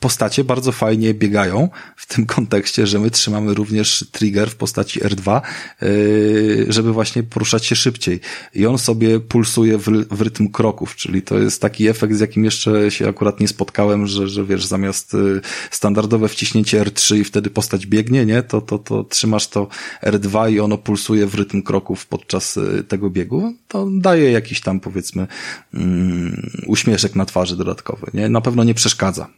postacie 0.00 0.44
bardzo 0.44 0.72
fajnie 0.72 1.14
biegają 1.14 1.68
w 1.96 2.06
tym 2.06 2.26
kontekście, 2.26 2.86
że 2.86 2.98
my 2.98 3.10
trzymamy 3.10 3.54
również 3.54 4.04
trigger 4.12 4.50
w 4.50 4.56
postaci 4.56 5.00
R2, 5.00 5.40
yy, 5.82 6.66
żeby 6.68 6.92
właśnie 6.92 7.22
poruszać 7.22 7.66
się 7.66 7.76
szybciej. 7.76 8.20
I 8.54 8.66
on 8.66 8.78
sobie 8.78 9.20
pulsuje 9.20 9.78
w, 9.78 9.84
w 10.10 10.20
rytm 10.20 10.48
kroków, 10.48 10.96
czyli 10.96 11.22
to 11.22 11.38
jest 11.38 11.62
taki 11.62 11.88
efekt, 11.88 12.14
z 12.14 12.20
jakim 12.20 12.44
jeszcze 12.44 12.90
się 12.90 13.08
akurat 13.08 13.40
nie 13.40 13.48
spotkałem, 13.48 14.06
że, 14.06 14.28
że 14.28 14.44
wiesz, 14.44 14.66
zamiast 14.66 15.14
y, 15.14 15.40
standardowe 15.70 16.28
wciśnięcie 16.28 16.82
R3 16.82 17.16
i 17.16 17.24
wtedy 17.24 17.50
postać 17.50 17.86
biegnie, 17.86 18.26
nie, 18.26 18.42
to, 18.42 18.60
to, 18.60 18.78
to 18.78 19.04
trzymasz 19.04 19.48
to 19.48 19.68
R2 20.02 20.52
i 20.52 20.60
ono 20.60 20.78
pulsuje 20.78 21.26
w 21.26 21.34
rytm 21.34 21.62
kroków 21.62 22.06
podczas 22.06 22.56
y, 22.56 22.84
tego 22.88 23.10
biegu. 23.10 23.54
To 23.68 23.88
daje 23.90 24.30
jakiś 24.30 24.60
tam 24.60 24.80
powiedzmy 24.80 25.26
um, 25.74 26.50
uśmieszek 26.66 27.14
na 27.14 27.24
twarzy 27.24 27.56
dodatkowy, 27.56 28.06
nie? 28.14 28.28
Na 28.28 28.40
pewno 28.40 28.64
nie 28.64 28.74
przeszkadza. 28.74 29.28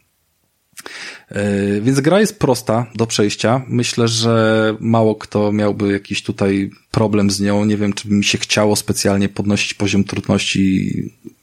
E, 1.29 1.81
więc 1.81 1.99
gra 1.99 2.19
jest 2.19 2.39
prosta 2.39 2.85
do 2.95 3.07
przejścia. 3.07 3.61
Myślę, 3.67 4.07
że 4.07 4.75
mało 4.79 5.15
kto 5.15 5.51
miałby 5.51 5.91
jakiś 5.91 6.23
tutaj 6.23 6.71
problem 6.91 7.31
z 7.31 7.41
nią. 7.41 7.65
Nie 7.65 7.77
wiem, 7.77 7.93
czy 7.93 8.07
by 8.07 8.13
mi 8.13 8.23
się 8.23 8.37
chciało 8.37 8.75
specjalnie 8.75 9.29
podnosić 9.29 9.73
poziom 9.73 10.03
trudności. 10.03 10.93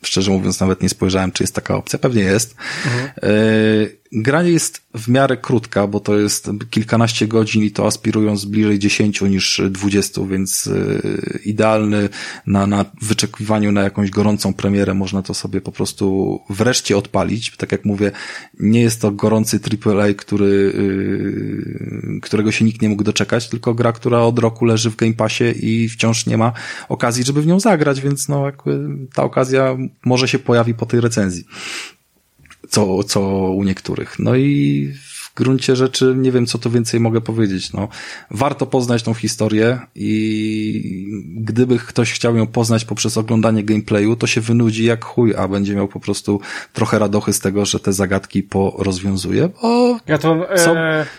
Szczerze 0.02 0.30
mówiąc, 0.30 0.60
nawet 0.60 0.82
nie 0.82 0.88
spojrzałem, 0.88 1.32
czy 1.32 1.42
jest 1.42 1.54
taka 1.54 1.76
opcja. 1.76 1.98
Pewnie 1.98 2.22
jest. 2.22 2.56
Mhm. 2.84 3.10
Gra 4.12 4.42
jest 4.42 4.82
w 4.94 5.08
miarę 5.08 5.36
krótka, 5.36 5.86
bo 5.86 6.00
to 6.00 6.18
jest 6.18 6.50
kilkanaście 6.70 7.28
godzin 7.28 7.62
i 7.62 7.70
to 7.70 7.86
aspirując 7.86 8.44
bliżej 8.44 8.78
dziesięciu 8.78 9.26
niż 9.26 9.62
dwudziestu, 9.70 10.26
więc 10.26 10.66
e, 10.66 11.38
idealny 11.44 12.08
na, 12.46 12.66
na 12.66 12.84
wyczekiwaniu 13.02 13.72
na 13.72 13.82
jakąś 13.82 14.10
gorącą 14.10 14.54
premierę 14.54 14.94
można 14.94 15.22
to 15.22 15.34
sobie 15.34 15.60
po 15.60 15.72
prostu 15.72 16.38
wreszcie 16.50 16.96
odpalić. 16.96 17.56
Tak 17.56 17.72
jak 17.72 17.84
mówię, 17.84 18.12
nie 18.60 18.80
jest 18.80 19.00
to 19.00 19.10
gorący 19.10 19.60
AAA, 19.86 20.14
który, 20.16 20.72
e, 22.16 22.20
którego 22.20 22.52
się 22.52 22.64
nikt 22.64 22.82
nie 22.82 22.88
mógł 22.88 23.04
doczekać, 23.04 23.48
tylko 23.48 23.74
gra, 23.74 23.92
która 23.92 24.20
od 24.20 24.38
roku 24.38 24.64
leży 24.64 24.90
w 24.90 24.96
Game 24.96 25.14
Passie 25.14 25.44
i 25.60 25.88
wciąż 25.88 26.26
nie 26.26 26.36
ma 26.36 26.52
okazji, 26.88 27.24
żeby 27.24 27.42
w 27.42 27.46
nią 27.46 27.60
zagrać, 27.60 28.00
więc 28.00 28.28
no 28.28 28.44
ta 29.14 29.22
okazja 29.22 29.76
może 30.04 30.28
się 30.28 30.38
pojawi 30.38 30.74
po 30.74 30.86
tej 30.86 31.00
recenzji 31.00 31.44
co, 32.68 33.04
co 33.04 33.20
u 33.50 33.64
niektórych. 33.64 34.18
No 34.18 34.36
i 34.36 34.92
w 34.94 35.34
gruncie 35.34 35.76
rzeczy 35.76 36.14
nie 36.16 36.32
wiem, 36.32 36.46
co 36.46 36.58
to 36.58 36.70
więcej 36.70 37.00
mogę 37.00 37.20
powiedzieć. 37.20 37.72
No, 37.72 37.88
warto 38.30 38.66
poznać 38.66 39.02
tą 39.02 39.14
historię 39.14 39.80
i 39.94 41.06
gdyby 41.36 41.78
ktoś 41.78 42.12
chciał 42.12 42.36
ją 42.36 42.46
poznać 42.46 42.84
poprzez 42.84 43.16
oglądanie 43.16 43.64
gameplayu, 43.64 44.16
to 44.16 44.26
się 44.26 44.40
wynudzi 44.40 44.84
jak 44.84 45.04
chuj, 45.04 45.34
a 45.36 45.48
będzie 45.48 45.74
miał 45.74 45.88
po 45.88 46.00
prostu 46.00 46.40
trochę 46.72 46.98
radochy 46.98 47.32
z 47.32 47.40
tego, 47.40 47.64
że 47.64 47.80
te 47.80 47.92
zagadki 47.92 48.42
porozwiązuje, 48.42 49.48
bo 49.62 49.98
ja 50.06 50.18
to, 50.18 50.50
e... 50.50 50.64
co, 50.64 50.74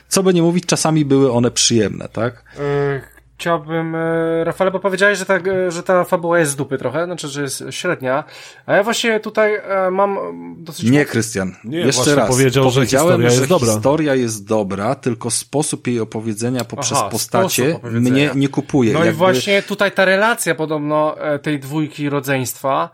co 0.09 0.23
by 0.23 0.33
nie 0.33 0.41
mówić, 0.41 0.65
czasami 0.65 1.05
były 1.05 1.31
one 1.31 1.51
przyjemne, 1.51 2.09
tak? 2.09 2.43
E 2.59 3.16
chciałbym, 3.37 3.95
e, 3.95 4.43
Rafale, 4.43 4.71
bo 4.71 4.79
powiedziałeś, 4.79 5.19
że 5.19 5.25
ta, 5.25 5.37
e, 5.37 5.71
że 5.71 5.83
ta 5.83 6.03
fabuła 6.03 6.39
jest 6.39 6.51
z 6.51 6.55
dupy 6.55 6.77
trochę, 6.77 7.05
znaczy, 7.05 7.27
że 7.27 7.41
jest 7.41 7.63
średnia, 7.69 8.23
a 8.65 8.75
ja 8.75 8.83
właśnie 8.83 9.19
tutaj 9.19 9.55
e, 9.55 9.91
mam 9.91 10.17
dosyć... 10.57 10.89
Nie, 10.89 11.05
Krystian, 11.05 11.55
nie, 11.63 11.79
jeszcze 11.79 12.15
raz, 12.15 12.29
powiedział, 12.29 12.71
że 12.71 12.85
historia 12.85 13.25
jest 13.25 13.37
że 13.37 13.47
dobra. 13.47 13.73
historia 13.73 14.15
jest 14.15 14.47
dobra, 14.47 14.95
tylko 14.95 15.31
sposób 15.31 15.87
jej 15.87 15.99
opowiedzenia 15.99 16.63
poprzez 16.63 16.97
Aha, 16.97 17.09
postacie 17.09 17.79
mnie 17.83 18.29
nie 18.35 18.49
kupuje. 18.49 18.93
No 18.93 18.99
Jakby... 18.99 19.13
i 19.13 19.17
właśnie 19.17 19.63
tutaj 19.63 19.91
ta 19.91 20.05
relacja 20.05 20.55
podobno 20.55 21.15
tej 21.41 21.59
dwójki 21.59 22.09
rodzeństwa, 22.09 22.89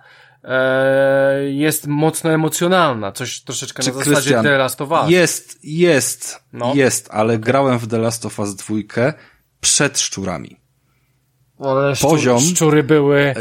jest 1.52 1.88
mocno 1.88 2.32
emocjonalna, 2.32 3.12
coś 3.12 3.42
troszeczkę 3.42 3.84
Czy 3.84 3.90
na 3.90 3.96
zasadzie 3.96 4.16
Christian, 4.16 4.44
The 4.44 4.58
Last 4.58 4.82
of 4.82 4.92
Us. 4.92 5.10
Jest, 5.10 5.60
jest, 5.64 6.44
no. 6.54 6.72
jest, 6.76 7.10
ale 7.12 7.34
okay. 7.34 7.40
grałem 7.46 7.80
w 7.80 7.88
The 7.88 7.98
Last 7.98 8.26
of 8.26 8.40
Us 8.40 8.56
dwójkę 8.56 9.14
przed 9.64 10.00
szczurami. 10.00 10.58
Ale 11.60 11.96
szczur, 11.96 12.10
Poziom... 12.10 12.40
szczury 12.40 12.84
były 12.84 13.34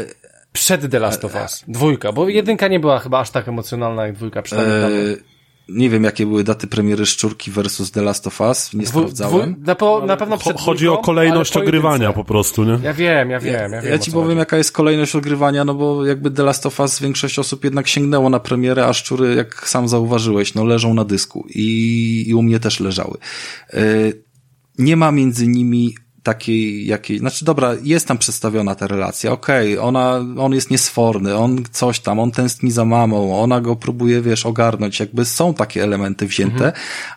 przed 0.53 0.91
The 0.91 0.99
Last 0.99 1.25
of 1.25 1.35
Us. 1.35 1.63
Dwójka, 1.67 2.11
bo 2.11 2.29
jedynka 2.29 2.67
nie 2.67 2.79
była 2.79 2.99
chyba 2.99 3.19
aż 3.19 3.29
tak 3.29 3.47
emocjonalna 3.47 4.07
jak 4.07 4.15
dwójka 4.15 4.41
przynajmniej. 4.41 5.11
E... 5.13 5.33
Nie 5.69 5.89
wiem, 5.89 6.03
jakie 6.03 6.25
były 6.25 6.43
daty 6.43 6.67
premiery 6.67 7.05
Szczurki 7.05 7.51
versus 7.51 7.91
The 7.91 8.01
Last 8.01 8.27
of 8.27 8.41
Us, 8.41 8.73
nie 8.73 8.85
Dwu, 8.85 8.99
sprawdzałem. 8.99 9.55
na, 9.65 9.75
po, 9.75 10.05
na 10.05 10.17
pewno 10.17 10.37
przed 10.37 10.59
Chodzi 10.59 10.85
dwójką, 10.85 11.01
o 11.01 11.03
kolejność 11.03 11.57
ogrywania 11.57 12.13
po 12.13 12.23
prostu, 12.23 12.63
nie? 12.63 12.79
Ja 12.83 12.93
wiem, 12.93 13.29
ja 13.29 13.39
wiem. 13.39 13.71
Ja, 13.71 13.81
ja, 13.81 13.89
ja 13.89 13.99
ci 13.99 14.11
powiem, 14.11 14.27
chodzi. 14.27 14.39
jaka 14.39 14.57
jest 14.57 14.71
kolejność 14.71 15.15
ogrywania, 15.15 15.65
no 15.65 15.73
bo 15.73 16.05
jakby 16.05 16.31
The 16.31 16.43
Last 16.43 16.65
of 16.65 16.79
Us 16.79 16.99
większość 16.99 17.39
osób 17.39 17.63
jednak 17.63 17.87
sięgnęło 17.87 18.29
na 18.29 18.39
premierę, 18.39 18.85
a 18.85 18.93
Szczury, 18.93 19.35
jak 19.35 19.69
sam 19.69 19.87
zauważyłeś, 19.87 20.53
no 20.53 20.65
leżą 20.65 20.93
na 20.93 21.05
dysku 21.05 21.45
i, 21.49 22.25
i 22.27 22.33
u 22.33 22.41
mnie 22.41 22.59
też 22.59 22.79
leżały. 22.79 23.17
Yy, 23.73 24.23
nie 24.77 24.95
ma 24.95 25.11
między 25.11 25.47
nimi 25.47 25.95
takiej, 26.23 26.85
jakiej, 26.85 27.19
znaczy 27.19 27.45
dobra, 27.45 27.73
jest 27.83 28.07
tam 28.07 28.17
przedstawiona 28.17 28.75
ta 28.75 28.87
relacja, 28.87 29.31
okej, 29.31 29.73
okay, 29.73 29.87
ona, 29.87 30.25
on 30.37 30.53
jest 30.53 30.71
niesforny, 30.71 31.35
on 31.35 31.63
coś 31.71 31.99
tam, 31.99 32.19
on 32.19 32.31
tęskni 32.31 32.71
za 32.71 32.85
mamą, 32.85 33.41
ona 33.41 33.61
go 33.61 33.75
próbuje, 33.75 34.21
wiesz, 34.21 34.45
ogarnąć, 34.45 34.99
jakby 34.99 35.25
są 35.25 35.53
takie 35.53 35.83
elementy 35.83 36.27
wzięte, 36.27 36.65
mhm 36.65 36.73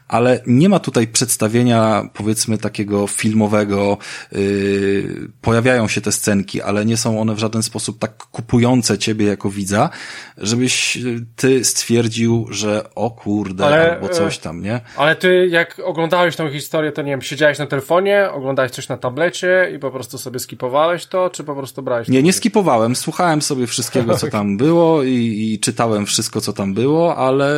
ale 0.08 0.40
nie 0.46 0.68
ma 0.68 0.78
tutaj 0.78 1.06
przedstawienia, 1.06 2.08
powiedzmy, 2.14 2.58
takiego 2.58 3.06
filmowego, 3.06 3.98
yy, 4.32 5.28
pojawiają 5.40 5.88
się 5.88 6.00
te 6.00 6.12
scenki, 6.12 6.62
ale 6.62 6.84
nie 6.84 6.96
są 6.96 7.20
one 7.20 7.34
w 7.34 7.38
żaden 7.38 7.62
sposób 7.62 7.98
tak 7.98 8.16
kupujące 8.16 8.98
ciebie 8.98 9.26
jako 9.26 9.50
widza, 9.50 9.90
żebyś 10.38 10.98
ty 11.36 11.64
stwierdził, 11.64 12.46
że 12.50 12.94
o 12.94 13.10
kurde, 13.10 13.66
ale, 13.66 13.92
albo 13.94 14.08
coś 14.08 14.38
tam, 14.38 14.62
nie? 14.62 14.80
Ale 14.96 15.16
ty, 15.16 15.48
jak 15.50 15.80
oglądałeś 15.84 16.36
tą 16.36 16.50
historię, 16.50 16.92
to 16.92 17.02
nie 17.02 17.10
wiem, 17.10 17.22
siedziałeś 17.22 17.58
na 17.58 17.66
telefonie, 17.66 18.30
oglądałeś 18.32 18.72
coś 18.72 18.88
na 18.88 18.95
tablecie 18.96 19.72
i 19.76 19.78
po 19.78 19.90
prostu 19.90 20.18
sobie 20.18 20.38
skipowałeś 20.38 21.06
to, 21.06 21.30
czy 21.30 21.44
po 21.44 21.54
prostu 21.54 21.82
brałeś 21.82 22.08
Nie, 22.08 22.22
nie 22.22 22.32
skipowałem, 22.32 22.96
słuchałem 22.96 23.42
sobie 23.42 23.66
wszystkiego, 23.66 24.16
co 24.16 24.26
tam 24.26 24.56
było 24.56 25.02
i, 25.02 25.10
i 25.52 25.58
czytałem 25.58 26.06
wszystko, 26.06 26.40
co 26.40 26.52
tam 26.52 26.74
było, 26.74 27.16
ale, 27.16 27.56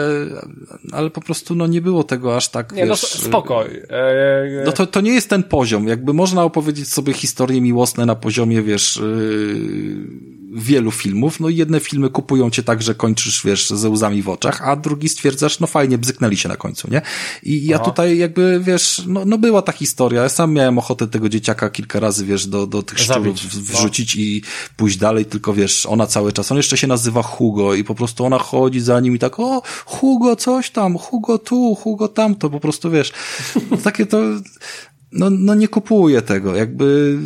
ale 0.92 1.10
po 1.10 1.20
prostu, 1.20 1.54
no, 1.54 1.66
nie 1.66 1.80
było 1.80 2.04
tego 2.04 2.36
aż 2.36 2.48
tak, 2.48 2.72
nie, 2.72 2.86
no, 2.86 2.94
wiesz... 2.94 3.02
No 3.02 3.28
spoko. 3.28 3.66
E, 3.66 3.90
e, 3.90 4.64
no 4.64 4.72
to, 4.72 4.86
to 4.86 5.00
nie 5.00 5.12
jest 5.12 5.30
ten 5.30 5.42
poziom. 5.42 5.88
Jakby 5.88 6.12
można 6.12 6.44
opowiedzieć 6.44 6.88
sobie 6.88 7.12
historie 7.12 7.60
miłosne 7.60 8.06
na 8.06 8.14
poziomie, 8.14 8.62
wiesz, 8.62 8.96
yy 8.96 10.37
wielu 10.52 10.90
filmów, 10.90 11.40
no 11.40 11.48
jedne 11.48 11.80
filmy 11.80 12.10
kupują 12.10 12.50
cię 12.50 12.62
tak, 12.62 12.82
że 12.82 12.94
kończysz, 12.94 13.42
wiesz, 13.44 13.70
ze 13.70 13.88
łzami 13.88 14.22
w 14.22 14.28
oczach, 14.28 14.68
a 14.68 14.76
drugi 14.76 15.08
stwierdzasz, 15.08 15.60
no 15.60 15.66
fajnie, 15.66 15.98
bzyknęli 15.98 16.36
się 16.36 16.48
na 16.48 16.56
końcu, 16.56 16.90
nie? 16.90 17.02
I 17.42 17.66
ja 17.66 17.76
Aha. 17.76 17.84
tutaj 17.84 18.18
jakby, 18.18 18.60
wiesz, 18.64 19.02
no, 19.06 19.24
no 19.24 19.38
była 19.38 19.62
ta 19.62 19.72
historia, 19.72 20.22
ja 20.22 20.28
sam 20.28 20.52
miałem 20.52 20.78
ochotę 20.78 21.06
tego 21.06 21.28
dzieciaka 21.28 21.70
kilka 21.70 22.00
razy, 22.00 22.26
wiesz, 22.26 22.46
do, 22.46 22.66
do 22.66 22.82
tych 22.82 22.98
szczurów 22.98 23.36
no. 23.44 23.60
wrzucić 23.60 24.16
no. 24.16 24.22
i 24.22 24.42
pójść 24.76 24.96
dalej, 24.96 25.24
tylko 25.24 25.54
wiesz, 25.54 25.86
ona 25.86 26.06
cały 26.06 26.32
czas, 26.32 26.52
on 26.52 26.56
jeszcze 26.56 26.76
się 26.76 26.86
nazywa 26.86 27.22
Hugo 27.22 27.74
i 27.74 27.84
po 27.84 27.94
prostu 27.94 28.24
ona 28.24 28.38
chodzi 28.38 28.80
za 28.80 29.00
nim 29.00 29.14
i 29.14 29.18
tak, 29.18 29.40
o, 29.40 29.62
Hugo 29.86 30.36
coś 30.36 30.70
tam, 30.70 30.98
Hugo 30.98 31.38
tu, 31.38 31.74
Hugo 31.74 32.08
tam, 32.08 32.34
to 32.34 32.50
po 32.50 32.60
prostu, 32.60 32.90
wiesz, 32.90 33.12
takie 33.84 34.06
to, 34.06 34.18
no, 35.12 35.30
no 35.30 35.54
nie 35.54 35.68
kupuję 35.68 36.22
tego, 36.22 36.56
jakby... 36.56 37.18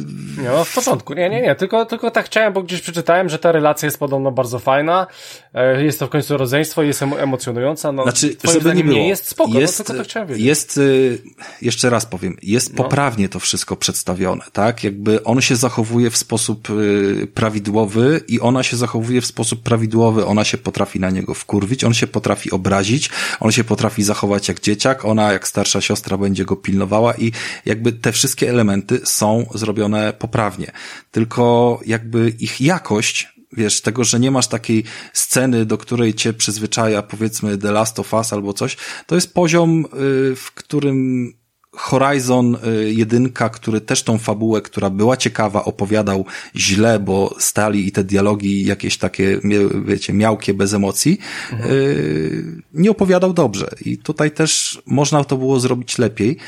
No 0.45 0.65
w 0.65 0.75
porządku, 0.75 1.15
nie, 1.15 1.31
nie, 1.31 1.43
nie, 1.43 1.55
tylko, 1.55 1.87
tylko 1.87 2.11
tak 2.11 2.27
chciałem, 2.27 2.53
bo 2.53 2.63
gdzieś 2.63 2.81
przeczytałem, 2.81 3.29
że 3.29 3.39
ta 3.39 3.53
relacja 3.53 3.87
jest 3.87 3.99
podobno 3.99 4.33
bardzo 4.33 4.59
fajna, 4.59 5.07
e, 5.55 5.85
jest 5.85 5.99
to 5.99 6.07
w 6.07 6.11
końcu 6.11 6.37
rodzeństwo, 6.37 6.83
jest 6.83 7.03
emocjonująca, 7.03 7.93
no 7.93 8.03
znaczy, 8.03 8.37
żeby 8.53 8.75
nie 8.75 8.85
było, 8.85 8.97
nie 8.97 9.09
jest 9.09 9.29
spoko, 9.29 9.61
jest, 9.61 9.79
no, 9.79 9.85
tylko 9.85 10.03
tak 10.03 10.09
chciałem 10.09 10.29
wiedzieć. 10.29 10.45
Jest, 10.45 10.79
y, 10.79 11.19
jeszcze 11.63 11.91
raz 11.91 12.07
powiem, 12.07 12.37
jest 12.43 12.77
no. 12.77 12.85
poprawnie 12.85 13.29
to 13.29 13.41
wszystko 13.41 13.77
przedstawione, 13.77 14.45
tak, 14.53 14.85
jakby 14.85 15.25
on 15.25 15.41
się 15.41 15.57
zachowuje 15.57 16.11
w 16.11 16.17
sposób 16.17 16.71
y, 16.71 17.27
prawidłowy 17.35 18.21
i 18.29 18.41
ona 18.41 18.63
się 18.63 18.77
zachowuje 18.77 19.21
w 19.21 19.27
sposób 19.27 19.63
prawidłowy, 19.63 20.27
ona 20.27 20.45
się 20.45 20.59
potrafi 20.59 21.01
na 21.01 21.11
niego 21.11 21.35
wkurwić, 21.35 21.85
on 21.85 21.95
się 21.95 22.07
potrafi 22.07 22.51
obrazić, 22.51 23.11
on 23.41 23.53
się 23.53 23.65
potrafi 23.65 24.03
zachować 24.03 24.49
jak 24.49 24.61
dzieciak, 24.61 25.05
ona 25.05 25.33
jak 25.33 25.49
starsza 25.49 25.81
siostra 25.81 26.19
będzie 26.19 26.45
go 26.45 26.57
pilnowała 26.57 27.15
i 27.15 27.33
jakby 27.73 27.93
te 27.93 28.13
wszystkie 28.13 28.51
elementy 28.51 29.01
są 29.05 29.47
zrobione 29.55 30.13
poprawnie. 30.13 30.73
Tylko 31.11 31.81
jakby 31.87 32.35
ich 32.39 32.61
jakość 32.61 33.33
wiesz, 33.53 33.81
tego, 33.81 34.05
że 34.05 34.21
nie 34.21 34.31
masz 34.31 34.47
takiej 34.49 34.85
sceny, 35.13 35.67
do 35.67 35.79
której 35.79 36.15
cię 36.15 36.33
przyzwyczaja, 36.33 37.03
powiedzmy, 37.03 37.59
The 37.59 37.73
Last 37.73 37.99
of 37.99 38.13
Us 38.13 38.33
albo 38.33 38.53
coś, 38.53 38.77
to 39.07 39.15
jest 39.15 39.35
poziom, 39.35 39.85
y, 39.85 40.37
w 40.37 40.53
którym 40.55 41.29
Horizon 41.77 42.55
y, 42.55 42.93
jedynka, 42.93 43.49
który 43.49 43.81
też 43.81 44.03
tą 44.03 44.19
fabułę, 44.19 44.63
która 44.63 44.91
była 44.91 45.17
ciekawa, 45.17 45.65
opowiadał 45.65 46.25
źle, 46.57 46.99
bo 46.99 47.35
stali 47.39 47.89
i 47.89 47.93
te 47.93 48.05
dialogi 48.05 48.65
jakieś 48.65 48.99
takie, 48.99 49.41
wiecie, 49.85 50.13
miałkie, 50.13 50.55
bez 50.55 50.75
emocji, 50.75 51.19
mhm. 51.53 52.63
nie 52.73 52.91
opowiadał 52.91 53.33
dobrze. 53.33 53.71
I 53.85 53.99
tutaj 53.99 54.31
też 54.31 54.83
można 54.87 55.25
to 55.25 55.37
było 55.37 55.61
zrobić 55.61 55.99
lepiej, 55.99 56.39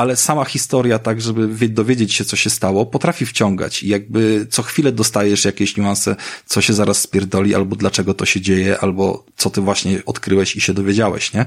ale 0.00 0.16
sama 0.16 0.44
historia, 0.44 0.98
tak, 0.98 1.20
żeby 1.20 1.68
dowiedzieć 1.68 2.14
się, 2.14 2.24
co 2.24 2.36
się 2.36 2.50
stało, 2.50 2.86
potrafi 2.86 3.26
wciągać 3.26 3.82
i 3.82 3.88
jakby 3.88 4.46
co 4.50 4.62
chwilę 4.62 4.92
dostajesz 4.92 5.44
jakieś 5.44 5.76
niuanse, 5.76 6.16
co 6.46 6.60
się 6.60 6.72
zaraz 6.72 7.00
spierdoli, 7.00 7.54
albo 7.54 7.76
dlaczego 7.76 8.14
to 8.14 8.26
się 8.26 8.40
dzieje, 8.40 8.78
albo 8.78 9.24
co 9.36 9.50
ty 9.50 9.60
właśnie 9.60 10.02
odkryłeś 10.06 10.56
i 10.56 10.60
się 10.60 10.74
dowiedziałeś, 10.74 11.32
nie? 11.34 11.46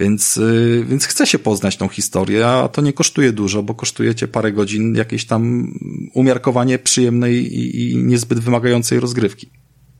Więc, 0.00 0.36
yy, 0.36 0.84
więc 0.84 1.06
chce 1.06 1.26
się 1.26 1.38
poznać 1.38 1.76
tą 1.76 1.88
historię, 1.88 2.46
a 2.46 2.68
to 2.68 2.82
nie 2.82 2.92
kosztuje 2.92 3.32
dużo, 3.32 3.62
bo 3.62 3.74
kosztuje 3.74 4.14
cię 4.14 4.28
parę 4.28 4.52
godzin 4.52 4.94
jakieś 4.94 5.26
tam 5.26 5.72
umiarkowanie 6.14 6.78
przyjemnej 6.78 7.34
i, 7.34 7.92
i 7.92 7.96
niezbyt 7.96 8.38
wymagającej 8.38 9.00
rozgrywki. 9.00 9.50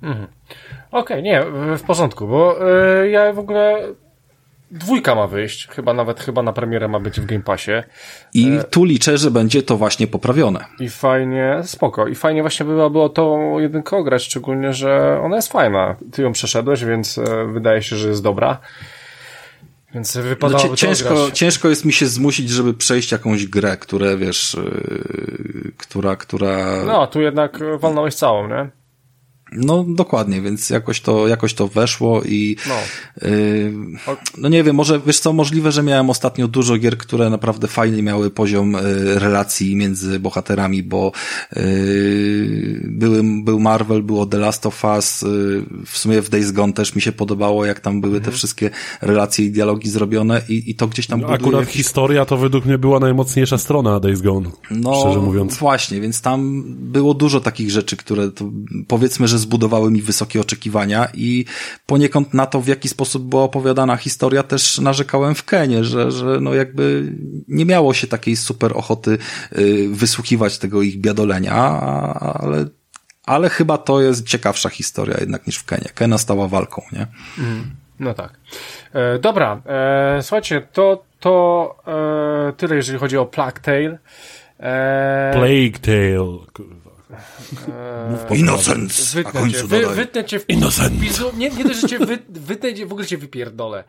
Mhm. 0.02 0.26
Okej, 0.90 1.18
okay, 1.18 1.22
nie, 1.22 1.44
w 1.78 1.82
porządku, 1.82 2.26
bo 2.26 2.58
yy, 3.02 3.10
ja 3.10 3.32
w 3.32 3.38
ogóle 3.38 3.94
dwójka 4.74 5.14
ma 5.14 5.26
wyjść, 5.26 5.68
chyba 5.68 5.94
nawet 5.94 6.20
chyba 6.20 6.42
na 6.42 6.52
premierę 6.52 6.88
ma 6.88 7.00
być 7.00 7.20
w 7.20 7.26
Game 7.26 7.42
Passie. 7.42 7.72
I 8.34 8.48
e, 8.48 8.64
tu 8.64 8.84
liczę, 8.84 9.18
że 9.18 9.30
będzie 9.30 9.62
to 9.62 9.76
właśnie 9.76 10.06
poprawione. 10.06 10.64
I 10.80 10.88
fajnie, 10.88 11.60
spoko. 11.64 12.08
I 12.08 12.14
fajnie 12.14 12.40
właśnie 12.40 12.66
było, 12.66 12.90
było 12.90 13.08
tą 13.08 13.58
jedynkę 13.58 13.96
ograć, 13.96 14.22
szczególnie, 14.22 14.72
że 14.72 15.20
ona 15.22 15.36
jest 15.36 15.52
fajna. 15.52 15.96
Ty 16.12 16.22
ją 16.22 16.32
przeszedłeś, 16.32 16.84
więc 16.84 17.18
e, 17.18 17.46
wydaje 17.52 17.82
się, 17.82 17.96
że 17.96 18.08
jest 18.08 18.22
dobra. 18.22 18.58
Więc 19.94 20.16
wypadało 20.16 20.64
no, 20.68 20.76
ciężko, 20.76 21.30
ciężko 21.32 21.68
jest 21.68 21.84
mi 21.84 21.92
się 21.92 22.06
zmusić, 22.06 22.50
żeby 22.50 22.74
przejść 22.74 23.12
jakąś 23.12 23.46
grę, 23.46 23.76
które 23.76 24.16
wiesz, 24.16 24.54
yy, 24.54 25.72
która, 25.78 26.16
która... 26.16 26.84
No, 26.86 27.06
tu 27.06 27.20
jednak 27.20 27.58
walnąłeś 27.78 28.14
całą, 28.14 28.48
nie? 28.48 28.70
No, 29.56 29.84
dokładnie, 29.88 30.40
więc 30.40 30.70
jakoś 30.70 31.00
to, 31.00 31.28
jakoś 31.28 31.54
to 31.54 31.68
weszło 31.68 32.22
i 32.22 32.56
no. 32.68 32.74
Yy, 33.22 33.72
no 34.38 34.48
nie 34.48 34.62
wiem, 34.62 34.76
może 34.76 35.00
wiesz 35.06 35.20
co, 35.20 35.32
możliwe, 35.32 35.72
że 35.72 35.82
miałem 35.82 36.10
ostatnio 36.10 36.48
dużo 36.48 36.78
gier, 36.78 36.98
które 36.98 37.30
naprawdę 37.30 37.68
fajnie 37.68 38.02
miały 38.02 38.30
poziom 38.30 38.72
yy, 38.72 39.18
relacji 39.18 39.76
między 39.76 40.20
bohaterami, 40.20 40.82
bo 40.82 41.12
yy, 41.56 41.62
były, 42.84 43.22
był 43.44 43.60
Marvel, 43.60 44.02
było 44.02 44.26
The 44.26 44.38
Last 44.38 44.66
of 44.66 44.84
Us, 44.84 45.22
yy, 45.22 45.64
w 45.86 45.98
sumie 45.98 46.22
w 46.22 46.28
Days 46.28 46.52
Gone 46.52 46.72
też 46.72 46.94
mi 46.94 47.02
się 47.02 47.12
podobało, 47.12 47.64
jak 47.64 47.80
tam 47.80 48.00
były 48.00 48.16
mhm. 48.16 48.32
te 48.32 48.38
wszystkie 48.38 48.70
relacje 49.02 49.44
i 49.44 49.50
dialogi 49.50 49.90
zrobione 49.90 50.42
i, 50.48 50.70
i 50.70 50.74
to 50.74 50.86
gdzieś 50.86 51.06
tam... 51.06 51.20
No, 51.20 51.28
akurat 51.28 51.60
jakiś... 51.60 51.76
historia 51.76 52.24
to 52.24 52.36
według 52.36 52.64
mnie 52.64 52.78
była 52.78 53.00
najmocniejsza 53.00 53.58
strona 53.58 54.00
Days 54.00 54.22
Gone, 54.22 54.50
no, 54.70 55.00
szczerze 55.00 55.20
mówiąc. 55.20 55.54
właśnie, 55.54 56.00
więc 56.00 56.20
tam 56.20 56.64
było 56.66 57.14
dużo 57.14 57.40
takich 57.40 57.70
rzeczy, 57.70 57.96
które 57.96 58.30
to, 58.30 58.50
powiedzmy, 58.88 59.28
że 59.28 59.38
zbudowały 59.44 59.90
mi 59.90 60.02
wysokie 60.02 60.40
oczekiwania 60.40 61.08
i 61.14 61.44
poniekąd 61.86 62.34
na 62.34 62.46
to, 62.46 62.60
w 62.60 62.68
jaki 62.68 62.88
sposób 62.88 63.22
była 63.22 63.42
opowiadana 63.42 63.96
historia, 63.96 64.42
też 64.42 64.78
narzekałem 64.78 65.34
w 65.34 65.44
Kenie, 65.44 65.84
że, 65.84 66.10
że 66.10 66.40
no 66.40 66.54
jakby 66.54 67.12
nie 67.48 67.66
miało 67.66 67.94
się 67.94 68.06
takiej 68.06 68.36
super 68.36 68.72
ochoty 68.74 69.18
y, 69.58 69.88
wysłuchiwać 69.88 70.58
tego 70.58 70.82
ich 70.82 71.00
biadolenia, 71.00 71.54
ale 71.54 72.66
ale 73.26 73.48
chyba 73.48 73.78
to 73.78 74.00
jest 74.00 74.26
ciekawsza 74.26 74.68
historia 74.68 75.16
jednak 75.20 75.46
niż 75.46 75.56
w 75.56 75.64
Kenie. 75.64 75.88
Kena 75.94 76.18
stała 76.18 76.48
walką, 76.48 76.82
nie? 76.92 77.06
Mm, 77.38 77.70
no 78.00 78.14
tak. 78.14 78.32
E, 78.92 79.18
dobra, 79.18 79.62
e, 79.66 80.22
słuchajcie, 80.22 80.66
to, 80.72 81.04
to 81.20 81.76
e, 82.48 82.52
tyle, 82.52 82.76
jeżeli 82.76 82.98
chodzi 82.98 83.16
o 83.16 83.26
Plague 83.26 83.60
Tale. 83.62 83.98
Plague 85.32 85.78
Tale. 85.82 86.38
Eee, 88.30 88.38
Innocence! 88.38 89.16
Wytnę 89.22 89.50
cię, 89.50 89.64
wy, 89.64 89.86
wytnę 89.86 90.24
cię 90.24 90.38
w 90.40 90.50
Innocent. 90.50 91.00
Pizu, 91.00 91.30
nie, 91.36 91.50
nie 91.50 91.64
dość, 91.64 91.80
że 91.80 91.88
cię 91.88 91.98
wy, 91.98 92.18
wytnę 92.28 92.86
w 92.86 92.92
ogóle 92.92 93.06
cię 93.06 93.18
wypierdolę. 93.18 93.84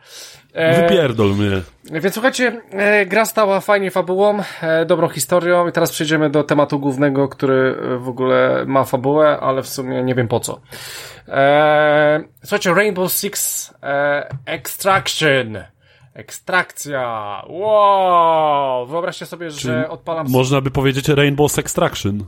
E, 0.52 0.82
Wypierdol 0.82 1.34
mnie. 1.34 1.62
Więc 1.84 2.14
słuchajcie, 2.14 2.62
e, 2.70 3.06
gra 3.06 3.24
stała 3.24 3.60
fajnie 3.60 3.90
fabułą, 3.90 4.38
e, 4.62 4.86
dobrą 4.86 5.08
historią 5.08 5.68
i 5.68 5.72
teraz 5.72 5.90
przejdziemy 5.90 6.30
do 6.30 6.44
tematu 6.44 6.78
głównego, 6.78 7.28
który 7.28 7.76
e, 7.94 7.98
w 7.98 8.08
ogóle 8.08 8.64
ma 8.66 8.84
fabułę, 8.84 9.38
ale 9.40 9.62
w 9.62 9.68
sumie 9.68 10.02
nie 10.02 10.14
wiem 10.14 10.28
po 10.28 10.40
co. 10.40 10.60
E, 11.28 12.24
słuchajcie, 12.42 12.74
Rainbow 12.74 13.12
Six 13.12 13.70
Extraction. 14.46 15.58
Ekstrakcja! 16.14 17.42
Wow! 17.48 18.86
Wyobraźcie 18.86 19.26
sobie, 19.26 19.50
że 19.50 19.58
Czyli 19.60 19.74
odpalam... 19.88 20.26
Można 20.30 20.60
by 20.60 20.70
powiedzieć 20.70 21.08
Rainbow 21.08 21.58
Extraction. 21.58 22.24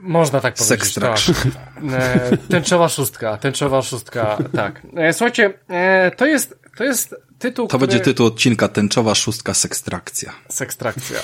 Można 0.00 0.40
tak 0.40 0.54
powiedzieć. 0.54 0.94
Tak. 0.94 1.18
E, 1.92 2.36
tęczowa 2.50 2.88
szóstka, 2.88 3.36
tęczowa 3.36 3.82
szóstka, 3.82 4.38
tak. 4.56 4.82
E, 4.96 5.12
słuchajcie, 5.12 5.52
e, 5.68 6.10
to 6.10 6.26
jest, 6.26 6.58
to 6.76 6.84
jest 6.84 7.14
tytuł, 7.38 7.66
To 7.66 7.78
który... 7.78 7.86
będzie 7.92 8.04
tytuł 8.04 8.26
odcinka 8.26 8.68
Tęczowa 8.68 9.14
szóstka 9.14 9.54
Sekstrakcja. 9.54 10.32
Sekstrakcja. 10.48 11.18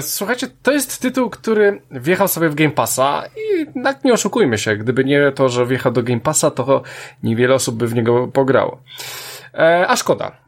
słuchajcie, 0.00 0.48
to 0.62 0.72
jest 0.72 0.98
tytuł, 1.00 1.30
który 1.30 1.82
wjechał 1.90 2.28
sobie 2.28 2.48
w 2.48 2.54
Game 2.54 2.70
Passa 2.70 3.22
i 3.36 3.82
tak 3.82 4.04
nie 4.04 4.12
oszukujmy 4.12 4.58
się, 4.58 4.76
gdyby 4.76 5.04
nie 5.04 5.32
to, 5.34 5.48
że 5.48 5.66
wjechał 5.66 5.92
do 5.92 6.02
Game 6.02 6.20
Passa, 6.20 6.50
to 6.50 6.82
niewiele 7.22 7.54
osób 7.54 7.76
by 7.76 7.86
w 7.86 7.94
niego 7.94 8.28
pograło. 8.28 8.82
a 9.88 9.96
szkoda. 9.96 10.41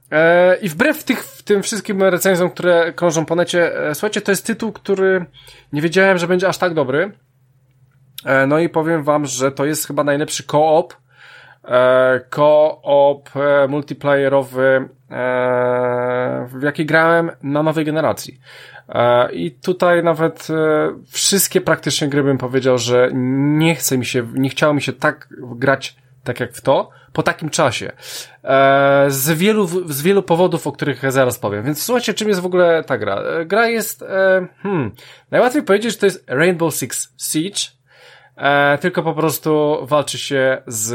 I 0.62 0.68
wbrew 0.68 1.04
tych 1.04 1.34
tym 1.44 1.62
wszystkim 1.62 2.02
recenzjom, 2.02 2.50
które 2.50 2.92
krążą 2.92 3.24
po 3.24 3.36
necie, 3.36 3.88
e, 3.88 3.94
słuchajcie, 3.94 4.20
to 4.20 4.32
jest 4.32 4.46
tytuł, 4.46 4.72
który 4.72 5.26
nie 5.72 5.82
wiedziałem, 5.82 6.18
że 6.18 6.26
będzie 6.26 6.48
aż 6.48 6.58
tak 6.58 6.74
dobry. 6.74 7.12
E, 8.24 8.46
no 8.46 8.58
i 8.58 8.68
powiem 8.68 9.02
wam, 9.02 9.26
że 9.26 9.52
to 9.52 9.64
jest 9.64 9.86
chyba 9.86 10.04
najlepszy 10.04 10.42
co-op, 10.42 10.94
e, 11.64 12.20
co-op 12.30 13.30
multiplayerowy, 13.68 14.88
w 16.46 16.62
jaki 16.62 16.86
grałem 16.86 17.30
na 17.42 17.62
nowej 17.62 17.84
generacji. 17.84 18.40
I 19.32 19.50
tutaj 19.50 20.04
nawet 20.04 20.48
wszystkie 21.10 21.60
praktycznie 21.60 22.08
gry 22.08 22.22
bym 22.22 22.38
powiedział, 22.38 22.78
że 22.78 23.10
nie 23.12 23.74
chce 23.74 23.98
mi 23.98 24.06
się, 24.06 24.26
nie 24.34 24.48
chciało 24.48 24.74
mi 24.74 24.82
się 24.82 24.92
tak 24.92 25.28
grać 25.40 25.96
tak 26.24 26.40
jak 26.40 26.52
w 26.52 26.60
to, 26.60 26.90
po 27.14 27.22
takim 27.22 27.50
czasie. 27.50 27.92
E, 28.44 29.06
z 29.08 29.30
wielu, 29.30 29.66
z 29.92 30.02
wielu 30.02 30.22
powodów, 30.22 30.66
o 30.66 30.72
których 30.72 31.12
zaraz 31.12 31.38
powiem. 31.38 31.64
Więc 31.64 31.82
słuchajcie, 31.82 32.14
czym 32.14 32.28
jest 32.28 32.40
w 32.40 32.46
ogóle 32.46 32.84
ta 32.84 32.98
gra? 32.98 33.16
E, 33.16 33.44
gra 33.44 33.68
jest, 33.68 34.02
e, 34.02 34.46
hmm, 34.62 34.92
najłatwiej 35.30 35.62
powiedzieć, 35.62 35.92
że 35.92 35.98
to 35.98 36.06
jest 36.06 36.24
Rainbow 36.28 36.74
Six 36.74 37.14
Siege, 37.32 37.60
e, 38.36 38.78
tylko 38.78 39.02
po 39.02 39.14
prostu 39.14 39.78
walczy 39.82 40.18
się 40.18 40.62
z, 40.66 40.92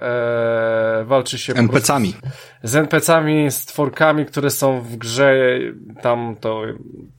e, 0.00 1.04
walczy 1.04 1.38
się 1.38 1.54
NPC-ami. 1.54 2.14
Z 2.62 2.76
NPC-ami, 2.76 3.50
z 3.50 3.66
twórkami, 3.66 4.26
które 4.26 4.50
są 4.50 4.80
w 4.80 4.96
grze, 4.96 5.34
tam 6.02 6.36
to 6.40 6.62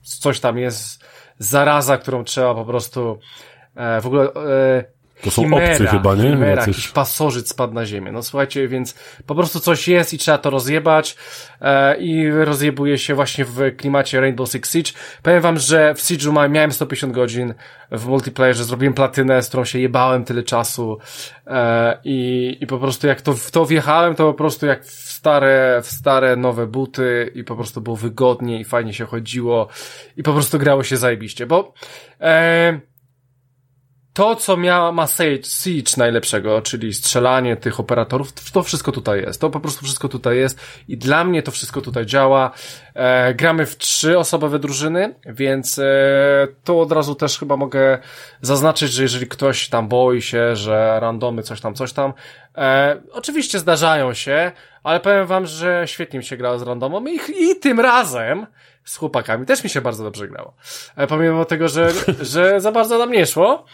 coś 0.02 0.40
tam 0.40 0.58
jest, 0.58 1.04
zaraza, 1.38 1.98
którą 1.98 2.24
trzeba 2.24 2.54
po 2.54 2.64
prostu 2.64 3.18
e, 3.74 4.00
w 4.00 4.06
ogóle 4.06 4.22
e, 4.24 4.93
to 5.22 5.30
są 5.30 5.42
chimera, 5.42 5.72
obcy 5.72 5.86
chyba, 5.86 6.14
nie? 6.14 6.30
Chimera, 6.30 6.60
jakiś 6.60 6.88
pasożyt 6.88 7.48
spadł 7.48 7.74
na 7.74 7.86
ziemię. 7.86 8.12
No 8.12 8.22
słuchajcie, 8.22 8.68
więc 8.68 8.94
po 9.26 9.34
prostu 9.34 9.60
coś 9.60 9.88
jest 9.88 10.14
i 10.14 10.18
trzeba 10.18 10.38
to 10.38 10.50
rozjebać 10.50 11.16
e, 11.60 11.96
i 11.96 12.30
rozjebuje 12.30 12.98
się 12.98 13.14
właśnie 13.14 13.44
w 13.44 13.76
klimacie 13.76 14.20
Rainbow 14.20 14.50
Six 14.50 14.72
Siege. 14.72 14.92
Powiem 15.22 15.40
wam, 15.40 15.58
że 15.58 15.94
w 15.94 15.98
Siege'u 15.98 16.50
miałem 16.50 16.72
150 16.72 17.12
godzin 17.12 17.54
w 17.90 18.06
multiplayerze, 18.06 18.64
zrobiłem 18.64 18.94
platynę, 18.94 19.42
z 19.42 19.48
którą 19.48 19.64
się 19.64 19.78
jebałem 19.78 20.24
tyle 20.24 20.42
czasu 20.42 20.98
e, 21.46 21.98
i, 22.04 22.56
i 22.60 22.66
po 22.66 22.78
prostu 22.78 23.06
jak 23.06 23.20
to, 23.20 23.34
w 23.34 23.50
to 23.50 23.66
wjechałem, 23.66 24.14
to 24.14 24.26
po 24.26 24.34
prostu 24.34 24.66
jak 24.66 24.84
w 24.84 25.12
stare, 25.12 25.80
w 25.82 25.86
stare 25.86 26.36
nowe 26.36 26.66
buty 26.66 27.32
i 27.34 27.44
po 27.44 27.56
prostu 27.56 27.80
było 27.80 27.96
wygodnie 27.96 28.60
i 28.60 28.64
fajnie 28.64 28.92
się 28.94 29.04
chodziło 29.04 29.68
i 30.16 30.22
po 30.22 30.32
prostu 30.32 30.58
grało 30.58 30.84
się 30.84 30.96
zajebiście, 30.96 31.46
bo 31.46 31.74
e, 32.20 32.80
to, 34.14 34.36
co 34.36 34.56
miała, 34.56 34.92
ma 34.92 35.06
Siege 35.06 35.92
najlepszego, 35.96 36.62
czyli 36.62 36.94
strzelanie 36.94 37.56
tych 37.56 37.80
operatorów, 37.80 38.32
to 38.32 38.62
wszystko 38.62 38.92
tutaj 38.92 39.20
jest. 39.20 39.40
To 39.40 39.50
po 39.50 39.60
prostu 39.60 39.84
wszystko 39.84 40.08
tutaj 40.08 40.36
jest 40.36 40.60
i 40.88 40.96
dla 40.96 41.24
mnie 41.24 41.42
to 41.42 41.50
wszystko 41.50 41.80
tutaj 41.80 42.06
działa. 42.06 42.50
E, 42.94 43.34
gramy 43.34 43.66
w 43.66 43.76
trzy 43.76 44.18
osobowe 44.18 44.58
drużyny, 44.58 45.14
więc 45.26 45.78
e, 45.78 45.84
to 46.64 46.80
od 46.80 46.92
razu 46.92 47.14
też 47.14 47.38
chyba 47.38 47.56
mogę 47.56 47.98
zaznaczyć, 48.40 48.92
że 48.92 49.02
jeżeli 49.02 49.26
ktoś 49.26 49.68
tam 49.68 49.88
boi 49.88 50.22
się, 50.22 50.56
że 50.56 51.00
randomy 51.00 51.42
coś 51.42 51.60
tam, 51.60 51.74
coś 51.74 51.92
tam, 51.92 52.12
e, 52.56 53.00
oczywiście 53.12 53.58
zdarzają 53.58 54.14
się, 54.14 54.52
ale 54.82 55.00
powiem 55.00 55.26
wam, 55.26 55.46
że 55.46 55.82
świetnie 55.86 56.18
mi 56.18 56.24
się 56.24 56.36
grało 56.36 56.58
z 56.58 56.62
randomem 56.62 57.08
i, 57.08 57.18
i 57.40 57.56
tym 57.56 57.80
razem 57.80 58.46
z 58.84 58.96
chłopakami 58.96 59.46
też 59.46 59.64
mi 59.64 59.70
się 59.70 59.80
bardzo 59.80 60.04
dobrze 60.04 60.28
grało. 60.28 60.54
E, 60.96 61.06
pomimo 61.06 61.44
tego, 61.44 61.68
że, 61.68 61.92
że 62.20 62.60
za 62.60 62.72
bardzo 62.72 62.98
nam 62.98 63.12
nie 63.12 63.26
szło, 63.26 63.64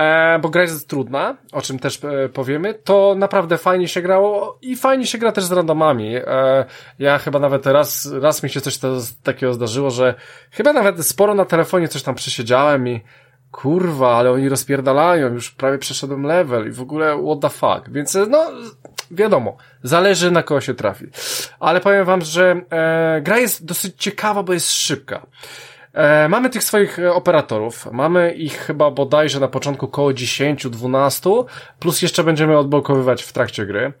e, 0.00 0.38
bo 0.38 0.48
gra 0.48 0.62
jest 0.62 0.88
trudna, 0.88 1.36
o 1.52 1.62
czym 1.62 1.78
też 1.78 2.00
e, 2.04 2.28
powiemy, 2.28 2.74
to 2.74 3.14
naprawdę 3.18 3.58
fajnie 3.58 3.88
się 3.88 4.02
grało 4.02 4.58
i 4.62 4.76
fajnie 4.76 5.06
się 5.06 5.18
gra 5.18 5.32
też 5.32 5.44
z 5.44 5.52
randomami. 5.52 6.16
E, 6.16 6.64
ja 6.98 7.18
chyba 7.18 7.38
nawet 7.38 7.66
raz, 7.66 8.12
raz 8.12 8.42
mi 8.42 8.50
się 8.50 8.60
coś 8.60 8.78
to, 8.78 8.96
takiego 9.22 9.54
zdarzyło, 9.54 9.90
że 9.90 10.14
chyba 10.50 10.72
nawet 10.72 11.06
sporo 11.06 11.34
na 11.34 11.44
telefonie 11.44 11.88
coś 11.88 12.02
tam 12.02 12.14
przysiedziałem 12.14 12.88
i 12.88 13.00
kurwa, 13.50 14.16
ale 14.16 14.30
oni 14.30 14.48
rozpierdalają, 14.48 15.32
już 15.32 15.50
prawie 15.50 15.78
przeszedłem 15.78 16.22
level 16.22 16.68
i 16.68 16.70
w 16.70 16.80
ogóle 16.80 17.22
what 17.24 17.40
the 17.40 17.48
fuck. 17.48 17.90
Więc 17.90 18.18
no, 18.28 18.50
wiadomo, 19.10 19.56
zależy 19.82 20.30
na 20.30 20.42
kogo 20.42 20.60
się 20.60 20.74
trafi. 20.74 21.06
Ale 21.60 21.80
powiem 21.80 22.04
wam, 22.04 22.22
że 22.22 22.60
e, 22.70 23.20
gra 23.22 23.38
jest 23.38 23.64
dosyć 23.64 23.94
ciekawa, 23.98 24.42
bo 24.42 24.52
jest 24.52 24.70
szybka. 24.70 25.26
E, 25.94 26.28
mamy 26.28 26.50
tych 26.50 26.64
swoich 26.64 26.98
e, 26.98 27.12
operatorów. 27.12 27.92
Mamy 27.92 28.32
ich 28.32 28.58
chyba 28.58 28.90
bodajże 28.90 29.40
na 29.40 29.48
początku 29.48 29.88
koło 29.88 30.10
10-12, 30.10 31.44
plus 31.78 32.02
jeszcze 32.02 32.24
będziemy 32.24 32.58
odblokowywać 32.58 33.22
w 33.22 33.32
trakcie 33.32 33.66
gry. 33.66 33.92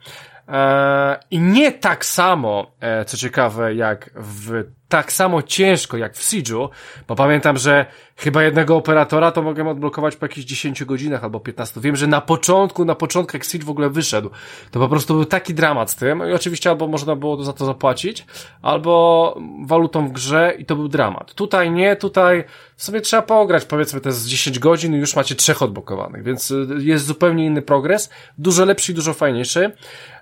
E, 0.48 1.18
I 1.30 1.38
nie 1.38 1.72
tak 1.72 2.04
samo, 2.04 2.70
e, 2.80 3.04
co 3.04 3.16
ciekawe, 3.16 3.74
jak 3.74 4.10
w 4.14 4.64
tak 4.88 5.12
samo 5.12 5.42
ciężko 5.42 5.96
jak 5.96 6.16
w 6.16 6.20
Siege'u, 6.20 6.68
bo 7.08 7.14
pamiętam, 7.16 7.56
że 7.56 7.86
chyba 8.20 8.42
jednego 8.42 8.76
operatora 8.76 9.32
to 9.32 9.42
mogłem 9.42 9.68
odblokować 9.68 10.16
po 10.16 10.26
jakichś 10.26 10.46
10 10.46 10.84
godzinach 10.84 11.24
albo 11.24 11.40
15. 11.40 11.80
Wiem, 11.80 11.96
że 11.96 12.06
na 12.06 12.20
początku, 12.20 12.84
na 12.84 12.94
początku 12.94 13.36
jak 13.36 13.44
Siege 13.44 13.64
w 13.64 13.70
ogóle 13.70 13.90
wyszedł, 13.90 14.30
to 14.70 14.80
po 14.80 14.88
prostu 14.88 15.14
był 15.14 15.24
taki 15.24 15.54
dramat 15.54 15.90
z 15.90 15.96
tym 15.96 16.22
i 16.30 16.32
oczywiście 16.32 16.70
albo 16.70 16.86
można 16.86 17.16
było 17.16 17.44
za 17.44 17.52
to 17.52 17.64
zapłacić, 17.64 18.26
albo 18.62 19.40
walutą 19.66 20.08
w 20.08 20.12
grze 20.12 20.54
i 20.58 20.64
to 20.64 20.76
był 20.76 20.88
dramat. 20.88 21.34
Tutaj 21.34 21.70
nie, 21.70 21.96
tutaj 21.96 22.44
sobie 22.76 23.00
trzeba 23.00 23.22
pograć, 23.22 23.64
powiedzmy 23.64 24.00
te 24.00 24.12
z 24.12 24.26
10 24.26 24.58
godzin 24.58 24.94
i 24.94 24.98
już 24.98 25.16
macie 25.16 25.34
trzech 25.34 25.62
odblokowanych, 25.62 26.22
więc 26.22 26.50
y, 26.50 26.66
jest 26.78 27.06
zupełnie 27.06 27.46
inny 27.46 27.62
progres, 27.62 28.10
dużo 28.38 28.64
lepszy 28.64 28.92
i 28.92 28.94
dużo 28.94 29.14
fajniejszy 29.14 29.72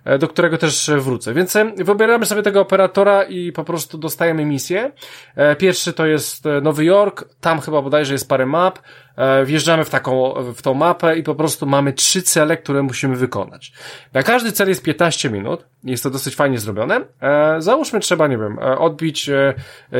e, 0.04 0.18
do 0.18 0.28
którego 0.28 0.58
też 0.58 0.90
wrócę. 0.98 1.34
Więc 1.34 1.56
e, 1.56 1.72
wybieramy 1.76 2.26
sobie 2.26 2.42
tego 2.42 2.60
operatora 2.60 3.22
i 3.22 3.52
po 3.52 3.64
prostu 3.64 3.98
dostajemy 3.98 4.44
misję. 4.44 4.92
E, 5.36 5.56
pierwszy 5.56 5.92
to 5.92 6.06
jest 6.06 6.44
Nowy 6.62 6.84
Jork, 6.84 7.24
tam 7.40 7.60
chyba 7.60 7.78
bodajże 7.88 8.12
jest 8.12 8.28
parę 8.28 8.46
map, 8.46 8.78
e, 9.16 9.44
wjeżdżamy 9.44 9.84
w 9.84 9.90
taką, 9.90 10.34
w 10.54 10.62
tą 10.62 10.74
mapę 10.74 11.18
i 11.18 11.22
po 11.22 11.34
prostu 11.34 11.66
mamy 11.66 11.92
trzy 11.92 12.22
cele, 12.22 12.56
które 12.56 12.82
musimy 12.82 13.16
wykonać. 13.16 13.72
Na 14.12 14.22
każdy 14.22 14.52
cel 14.52 14.68
jest 14.68 14.82
15 14.82 15.30
minut, 15.30 15.66
jest 15.84 16.02
to 16.02 16.10
dosyć 16.10 16.34
fajnie 16.34 16.58
zrobione. 16.58 17.00
E, 17.20 17.56
załóżmy, 17.58 18.00
trzeba, 18.00 18.26
nie 18.26 18.38
wiem, 18.38 18.58
e, 18.58 18.78
odbić 18.78 19.30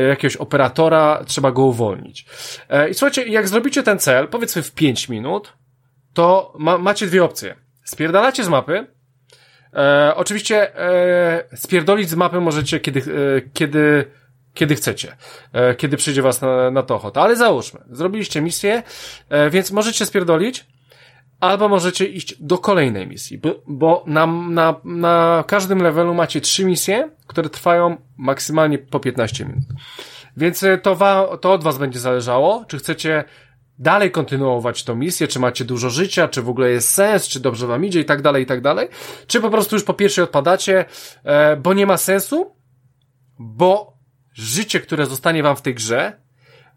jakiegoś 0.09 0.35
operatora, 0.35 1.23
trzeba 1.25 1.51
go 1.51 1.63
uwolnić. 1.63 2.25
I 2.91 2.93
słuchajcie, 2.93 3.27
jak 3.27 3.47
zrobicie 3.47 3.83
ten 3.83 3.99
cel, 3.99 4.27
powiedzmy 4.27 4.61
w 4.61 4.71
5 4.71 5.09
minut, 5.09 5.53
to 6.13 6.53
ma, 6.59 6.77
macie 6.77 7.07
dwie 7.07 7.23
opcje. 7.23 7.55
Spierdalacie 7.83 8.43
z 8.43 8.49
mapy, 8.49 8.87
E, 9.73 10.13
oczywiście 10.15 10.77
e, 10.79 11.43
spierdolić 11.55 12.09
z 12.09 12.15
mapy 12.15 12.39
możecie, 12.39 12.79
kiedy, 12.79 12.99
e, 12.99 13.41
kiedy 13.53 14.05
kiedy 14.59 14.75
chcecie, 14.75 15.15
e, 15.53 15.75
kiedy 15.75 15.97
przyjdzie 15.97 16.21
was 16.21 16.41
na, 16.41 16.71
na 16.71 16.83
to 16.83 16.95
ochota. 16.95 17.21
Ale 17.21 17.35
załóżmy, 17.35 17.79
zrobiliście 17.91 18.41
misję, 18.41 18.83
e, 19.29 19.49
więc 19.49 19.71
możecie 19.71 20.05
spierdolić, 20.05 20.65
albo 21.39 21.69
możecie 21.69 22.05
iść 22.05 22.35
do 22.39 22.57
kolejnej 22.57 23.07
misji, 23.07 23.37
bo, 23.37 23.55
bo 23.67 24.03
na, 24.07 24.25
na, 24.27 24.75
na 24.83 25.43
każdym 25.47 25.81
levelu 25.81 26.13
macie 26.13 26.41
trzy 26.41 26.65
misje, 26.65 27.09
które 27.27 27.49
trwają 27.49 27.97
maksymalnie 28.17 28.77
po 28.77 28.99
15 28.99 29.45
minut. 29.45 29.63
Więc 30.37 30.63
e, 30.63 30.77
to, 30.77 30.95
wa, 30.95 31.37
to 31.37 31.53
od 31.53 31.63
was 31.63 31.77
będzie 31.77 31.99
zależało, 31.99 32.65
czy 32.67 32.77
chcecie 32.77 33.23
dalej 33.77 34.11
kontynuować 34.11 34.83
tą 34.83 34.95
misję, 34.95 35.27
czy 35.27 35.39
macie 35.39 35.65
dużo 35.65 35.89
życia, 35.89 36.27
czy 36.27 36.41
w 36.41 36.49
ogóle 36.49 36.69
jest 36.69 36.89
sens, 36.89 37.27
czy 37.27 37.39
dobrze 37.39 37.67
wam 37.67 37.85
idzie 37.85 37.99
i 37.99 38.05
tak 38.05 38.21
dalej, 38.21 38.43
i 38.43 38.45
tak 38.45 38.61
dalej, 38.61 38.87
czy 39.27 39.41
po 39.41 39.49
prostu 39.49 39.75
już 39.75 39.83
po 39.83 39.93
pierwszej 39.93 40.23
odpadacie, 40.23 40.85
bo 41.63 41.73
nie 41.73 41.85
ma 41.85 41.97
sensu, 41.97 42.55
bo 43.39 43.98
życie, 44.39 44.79
które 44.79 45.05
zostanie 45.05 45.43
wam 45.43 45.55
w 45.55 45.61
tej 45.61 45.75
grze, 45.75 46.13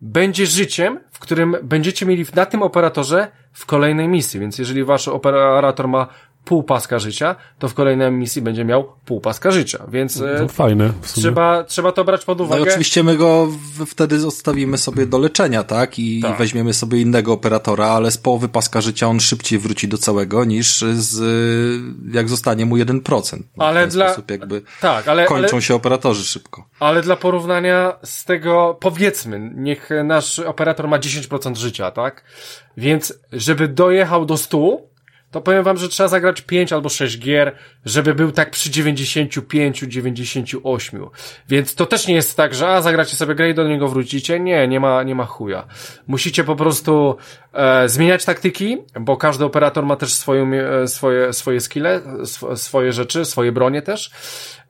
będzie 0.01 0.47
życiem, 0.47 1.01
w 1.13 1.19
którym 1.19 1.57
będziecie 1.63 2.07
mieli 2.07 2.25
na 2.35 2.47
tym 2.47 2.63
operatorze 2.63 3.29
w 3.53 3.67
kolejnej 3.67 4.09
misji. 4.09 4.41
Więc 4.41 4.59
jeżeli 4.59 4.85
wasz 4.85 5.09
operator 5.09 5.89
ma 5.89 6.07
pół 6.45 6.63
paska 6.63 6.99
życia, 6.99 7.37
to 7.59 7.69
w 7.69 7.75
kolejnej 7.75 8.13
misji 8.13 8.43
będzie 8.43 8.65
miał 8.65 8.93
pół 9.05 9.21
paska 9.21 9.51
życia, 9.51 9.85
więc 9.89 10.19
to 10.19 10.45
e, 10.45 10.49
fajne. 10.49 10.93
Trzeba, 11.03 11.65
trzeba 11.65 11.93
to 11.93 12.05
brać 12.05 12.25
pod 12.25 12.41
uwagę. 12.41 12.61
No 12.61 12.67
i 12.67 12.71
oczywiście 12.71 13.03
my 13.03 13.17
go 13.17 13.47
w, 13.47 13.87
wtedy 13.87 14.21
zostawimy 14.21 14.79
sobie 14.79 15.07
do 15.07 15.19
leczenia, 15.19 15.65
tak? 15.65 15.99
I, 15.99 16.21
tak? 16.21 16.35
I, 16.35 16.39
weźmiemy 16.39 16.75
sobie 16.75 17.01
innego 17.01 17.33
operatora, 17.33 17.87
ale 17.87 18.11
z 18.11 18.19
połowy 18.19 18.49
paska 18.49 18.81
życia 18.81 19.09
on 19.09 19.21
szybciej 19.21 19.59
wróci 19.59 19.89
do 19.89 19.99
całego 19.99 20.45
niż 20.45 20.85
z, 20.93 21.21
jak 22.13 22.29
zostanie 22.29 22.67
mu 22.67 22.77
1%. 22.77 23.39
Ale 23.59 23.87
w 23.87 23.91
dla, 23.91 24.09
sposób 24.09 24.31
jakby 24.31 24.63
tak, 24.81 25.09
ale, 25.09 25.25
kończą 25.25 25.57
ale, 25.57 25.63
się 25.63 25.75
operatorzy 25.75 26.25
szybko. 26.25 26.65
Ale 26.81 27.03
dla 27.03 27.17
porównania 27.17 27.93
z 28.05 28.25
tego, 28.25 28.79
powiedzmy, 28.81 29.51
niech 29.55 29.91
nasz 30.05 30.39
operator 30.39 30.89
ma 30.89 30.99
10% 30.99 31.57
życia, 31.57 31.91
tak? 31.91 32.25
Więc, 32.77 33.15
żeby 33.33 33.69
dojechał 33.69 34.27
do 34.27 34.37
100, 34.37 34.92
to 35.33 35.41
powiem 35.41 35.65
wam, 35.65 35.77
że 35.77 35.89
trzeba 35.89 36.09
zagrać 36.09 36.41
5 36.41 36.73
albo 36.73 36.89
6 36.89 37.19
gier, 37.19 37.57
żeby 37.85 38.15
był 38.15 38.33
tak 38.33 38.51
przy 38.51 38.71
95, 38.71 39.79
98. 39.79 41.07
Więc 41.49 41.75
to 41.75 41.87
też 41.87 42.07
nie 42.07 42.15
jest 42.15 42.37
tak, 42.37 42.55
że 42.55 42.69
a, 42.69 42.83
zagracie 42.83 43.17
sobie 43.17 43.35
grę 43.35 43.51
i 43.51 43.55
do 43.55 43.69
niego 43.69 43.89
wrócicie. 43.89 44.41
Nie, 44.41 44.69
nie 44.69 44.81
ma, 44.81 45.03
nie 45.03 45.15
ma 45.15 45.25
chuja. 45.25 45.67
Musicie 46.07 46.45
po 46.45 46.57
prostu 46.57 47.17
e, 47.53 47.89
zmieniać 47.89 48.25
taktyki, 48.25 48.79
bo 49.01 49.17
każdy 49.17 49.45
operator 49.45 49.87
ma 49.87 49.97
też 49.97 50.13
swoją, 50.13 50.53
e, 50.53 50.89
swoje, 50.89 51.33
swoje 51.33 51.61
skille, 51.61 52.01
sw 52.23 52.57
swoje 52.57 52.93
rzeczy, 52.93 53.25
swoje 53.25 53.53
bronie 53.53 53.83
też. 53.83 54.11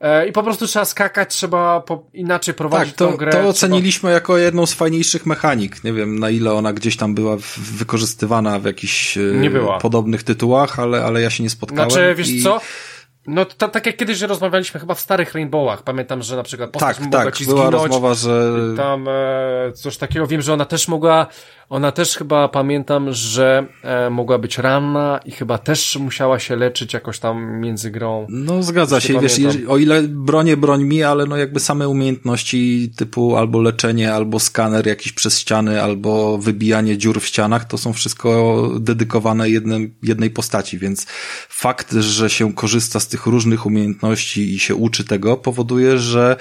E, 0.03 0.27
I 0.27 0.31
po 0.31 0.43
prostu 0.43 0.67
trzeba 0.67 0.85
skakać, 0.85 1.35
trzeba 1.35 1.81
po, 1.81 2.03
inaczej 2.13 2.53
prowadzić 2.53 2.93
tak, 2.93 2.97
to, 2.97 3.11
tą 3.11 3.17
grę. 3.17 3.31
To 3.31 3.47
oceniliśmy 3.47 3.99
trzeba... 3.99 4.13
jako 4.13 4.37
jedną 4.37 4.65
z 4.65 4.73
fajniejszych 4.73 5.25
mechanik. 5.25 5.83
Nie 5.83 5.93
wiem, 5.93 6.19
na 6.19 6.29
ile 6.29 6.53
ona 6.53 6.73
gdzieś 6.73 6.97
tam 6.97 7.15
była 7.15 7.37
wykorzystywana 7.57 8.59
w 8.59 8.65
jakichś 8.65 9.17
e, 9.17 9.21
podobnych 9.81 10.23
tytułach, 10.23 10.79
ale, 10.79 11.05
ale 11.05 11.21
ja 11.21 11.29
się 11.29 11.43
nie 11.43 11.49
spotkałem. 11.49 11.91
Znaczy, 11.91 12.15
wiesz 12.15 12.29
i... 12.29 12.43
co? 12.43 12.61
No 13.27 13.45
to, 13.45 13.67
tak 13.67 13.85
jak 13.85 13.97
kiedyś 13.97 14.21
rozmawialiśmy 14.21 14.79
chyba 14.79 14.93
w 14.93 14.99
starych 14.99 15.33
Rainbowach, 15.33 15.83
pamiętam, 15.83 16.23
że 16.23 16.35
na 16.35 16.43
przykład 16.43 16.69
postać 16.69 16.97
tak, 16.97 17.05
mogła 17.05 17.23
tak, 17.23 17.35
ci 17.35 17.45
była 17.45 17.61
zginąć. 17.61 17.83
rozmowa, 17.83 18.13
że... 18.13 18.53
Tam 18.77 19.07
e, 19.07 19.71
coś 19.73 19.97
takiego, 19.97 20.27
wiem, 20.27 20.41
że 20.41 20.53
ona 20.53 20.65
też 20.65 20.87
mogła 20.87 21.27
ona 21.73 21.91
też 21.91 22.15
chyba 22.15 22.47
pamiętam, 22.47 23.13
że 23.13 23.67
e, 23.83 24.09
mogła 24.09 24.37
być 24.37 24.57
ranna 24.57 25.19
i 25.25 25.31
chyba 25.31 25.57
też 25.57 25.95
musiała 25.95 26.39
się 26.39 26.55
leczyć 26.55 26.93
jakoś 26.93 27.19
tam 27.19 27.59
między 27.59 27.91
grą. 27.91 28.27
No 28.29 28.63
zgadza 28.63 29.01
się, 29.01 29.19
wiesz, 29.19 29.39
o 29.67 29.77
ile 29.77 30.03
bronię 30.03 30.57
brońmi, 30.57 31.03
ale 31.03 31.25
no 31.25 31.37
jakby 31.37 31.59
same 31.59 31.89
umiejętności 31.89 32.91
typu 32.97 33.37
albo 33.37 33.61
leczenie, 33.61 34.13
albo 34.13 34.39
skaner 34.39 34.87
jakiś 34.87 35.11
przez 35.11 35.39
ściany, 35.39 35.83
albo 35.83 36.37
wybijanie 36.37 36.97
dziur 36.97 37.21
w 37.21 37.25
ścianach, 37.25 37.65
to 37.65 37.77
są 37.77 37.93
wszystko 37.93 38.69
dedykowane 38.79 39.49
jednym, 39.49 39.95
jednej 40.03 40.29
postaci, 40.29 40.77
więc 40.77 41.05
fakt, 41.49 41.91
że 41.91 42.29
się 42.29 42.53
korzysta 42.53 42.99
z 42.99 43.07
tych 43.13 43.25
różnych 43.25 43.65
umiejętności 43.65 44.53
i 44.53 44.59
się 44.59 44.75
uczy 44.75 45.03
tego, 45.03 45.37
powoduje, 45.37 45.97
że 45.97 46.35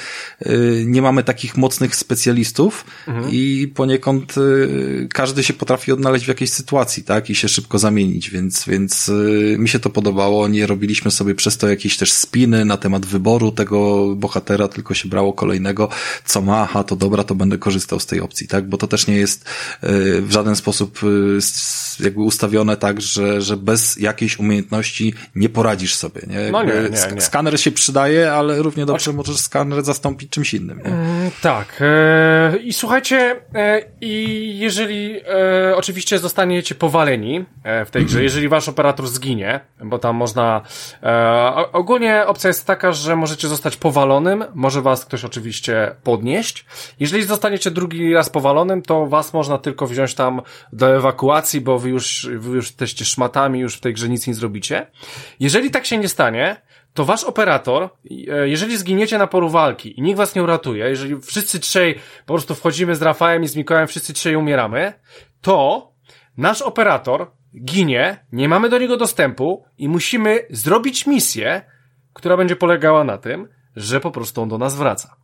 y, 0.46 0.84
nie 0.86 1.02
mamy 1.02 1.22
takich 1.22 1.56
mocnych 1.56 1.96
specjalistów 1.96 2.84
mhm. 3.08 3.28
i 3.32 3.72
poniekąd 3.74 4.38
y, 4.38 5.08
każdy 5.12 5.42
się 5.42 5.52
potrafi 5.52 5.92
odnaleźć 5.92 6.24
w 6.24 6.28
jakiejś 6.28 6.50
sytuacji, 6.50 7.04
tak? 7.04 7.30
I 7.30 7.34
się 7.34 7.48
szybko 7.48 7.78
zamienić, 7.78 8.30
więc, 8.30 8.64
więc 8.64 9.08
yy, 9.08 9.56
mi 9.58 9.68
się 9.68 9.78
to 9.78 9.90
podobało. 9.90 10.48
Nie 10.48 10.66
robiliśmy 10.66 11.10
sobie 11.10 11.34
przez 11.34 11.58
to 11.58 11.68
jakieś 11.68 11.96
też 11.96 12.12
spiny 12.12 12.64
na 12.64 12.76
temat 12.76 13.06
wyboru 13.06 13.52
tego 13.52 14.06
bohatera, 14.16 14.68
tylko 14.68 14.94
się 14.94 15.08
brało 15.08 15.32
kolejnego, 15.32 15.88
co 16.24 16.42
ma, 16.42 16.62
aha, 16.62 16.84
to 16.84 16.96
dobra, 16.96 17.24
to 17.24 17.34
będę 17.34 17.58
korzystał 17.58 18.00
z 18.00 18.06
tej 18.06 18.20
opcji, 18.20 18.48
tak? 18.48 18.68
Bo 18.68 18.76
to 18.76 18.86
też 18.86 19.06
nie 19.06 19.16
jest 19.16 19.44
w 20.22 20.28
żaden 20.30 20.56
sposób 20.56 21.00
jakby 22.00 22.20
ustawione 22.20 22.76
tak, 22.76 23.00
że, 23.00 23.42
że 23.42 23.56
bez 23.56 23.96
jakiejś 23.96 24.38
umiejętności 24.38 25.14
nie 25.34 25.48
poradzisz 25.48 25.94
sobie, 25.94 26.20
nie? 26.26 26.50
No 26.52 26.61
nie, 26.62 26.72
nie, 26.72 27.14
nie. 27.14 27.20
Skaner 27.20 27.60
się 27.60 27.70
przydaje, 27.70 28.32
ale 28.32 28.62
równie 28.62 28.86
dobrze 28.86 29.10
Oczy... 29.10 29.16
możesz 29.16 29.36
skaner 29.36 29.82
zastąpić 29.82 30.30
czymś 30.30 30.54
innym, 30.54 30.78
nie? 30.78 30.84
Mm, 30.84 31.30
tak. 31.42 31.78
E, 31.80 32.56
I 32.56 32.72
słuchajcie, 32.72 33.36
e, 33.54 33.82
i 34.00 34.58
jeżeli 34.58 35.20
e, 35.20 35.76
oczywiście 35.76 36.18
zostaniecie 36.18 36.74
powaleni 36.74 37.44
w 37.86 37.90
tej 37.90 38.04
grze, 38.04 38.22
jeżeli 38.22 38.48
wasz 38.48 38.68
operator 38.68 39.08
zginie, 39.08 39.60
bo 39.84 39.98
tam 39.98 40.16
można... 40.16 40.62
Ogólnie 41.72 42.26
opcja 42.26 42.48
jest 42.48 42.66
taka, 42.66 42.92
że 42.92 43.16
możecie 43.16 43.48
zostać 43.48 43.76
powalonym, 43.76 44.44
może 44.54 44.82
was 44.82 45.04
ktoś 45.04 45.24
oczywiście 45.24 45.96
podnieść. 46.04 46.64
Jeżeli 47.00 47.24
zostaniecie 47.24 47.70
drugi 47.70 48.14
raz 48.14 48.30
powalonym, 48.30 48.82
to 48.82 49.06
was 49.06 49.32
można 49.32 49.58
tylko 49.58 49.86
wziąć 49.86 50.14
tam 50.14 50.42
do 50.72 50.96
ewakuacji, 50.96 51.60
bo 51.60 51.78
wy 51.78 51.88
już, 51.88 52.28
wy 52.38 52.56
już 52.56 52.66
jesteście 52.66 53.04
szmatami, 53.04 53.60
już 53.60 53.76
w 53.76 53.80
tej 53.80 53.94
grze 53.94 54.08
nic 54.08 54.26
nie 54.26 54.34
zrobicie. 54.34 54.86
Jeżeli 55.40 55.70
tak 55.70 55.86
się 55.86 55.98
nie 55.98 56.08
stanie, 56.08 56.51
to 56.94 57.04
wasz 57.04 57.24
operator, 57.24 57.88
e, 58.28 58.48
jeżeli 58.48 58.76
zginiecie 58.76 59.18
na 59.18 59.26
polu 59.26 59.48
walki 59.48 59.98
i 59.98 60.02
nikt 60.02 60.16
was 60.16 60.34
nie 60.34 60.42
uratuje, 60.42 60.88
jeżeli 60.88 61.20
wszyscy 61.20 61.60
trzej 61.60 61.94
po 62.26 62.34
prostu 62.34 62.54
wchodzimy 62.54 62.96
z 62.96 63.02
Rafałem 63.02 63.42
i 63.42 63.48
z 63.48 63.56
Mikołajem, 63.56 63.88
wszyscy 63.88 64.12
trzej 64.12 64.36
umieramy, 64.36 64.92
to 65.40 65.88
nasz 66.36 66.62
operator 66.62 67.30
ginie, 67.64 68.24
nie 68.32 68.48
mamy 68.48 68.68
do 68.68 68.78
niego 68.78 68.96
dostępu 68.96 69.64
i 69.78 69.88
musimy 69.88 70.40
zrobić 70.50 71.06
misję, 71.06 71.62
która 72.12 72.36
będzie 72.36 72.56
polegała 72.56 73.04
na 73.04 73.18
tym, 73.18 73.48
że 73.76 74.00
po 74.00 74.10
prostu 74.10 74.42
on 74.42 74.48
do 74.48 74.58
nas 74.58 74.74
wraca. 74.74 75.16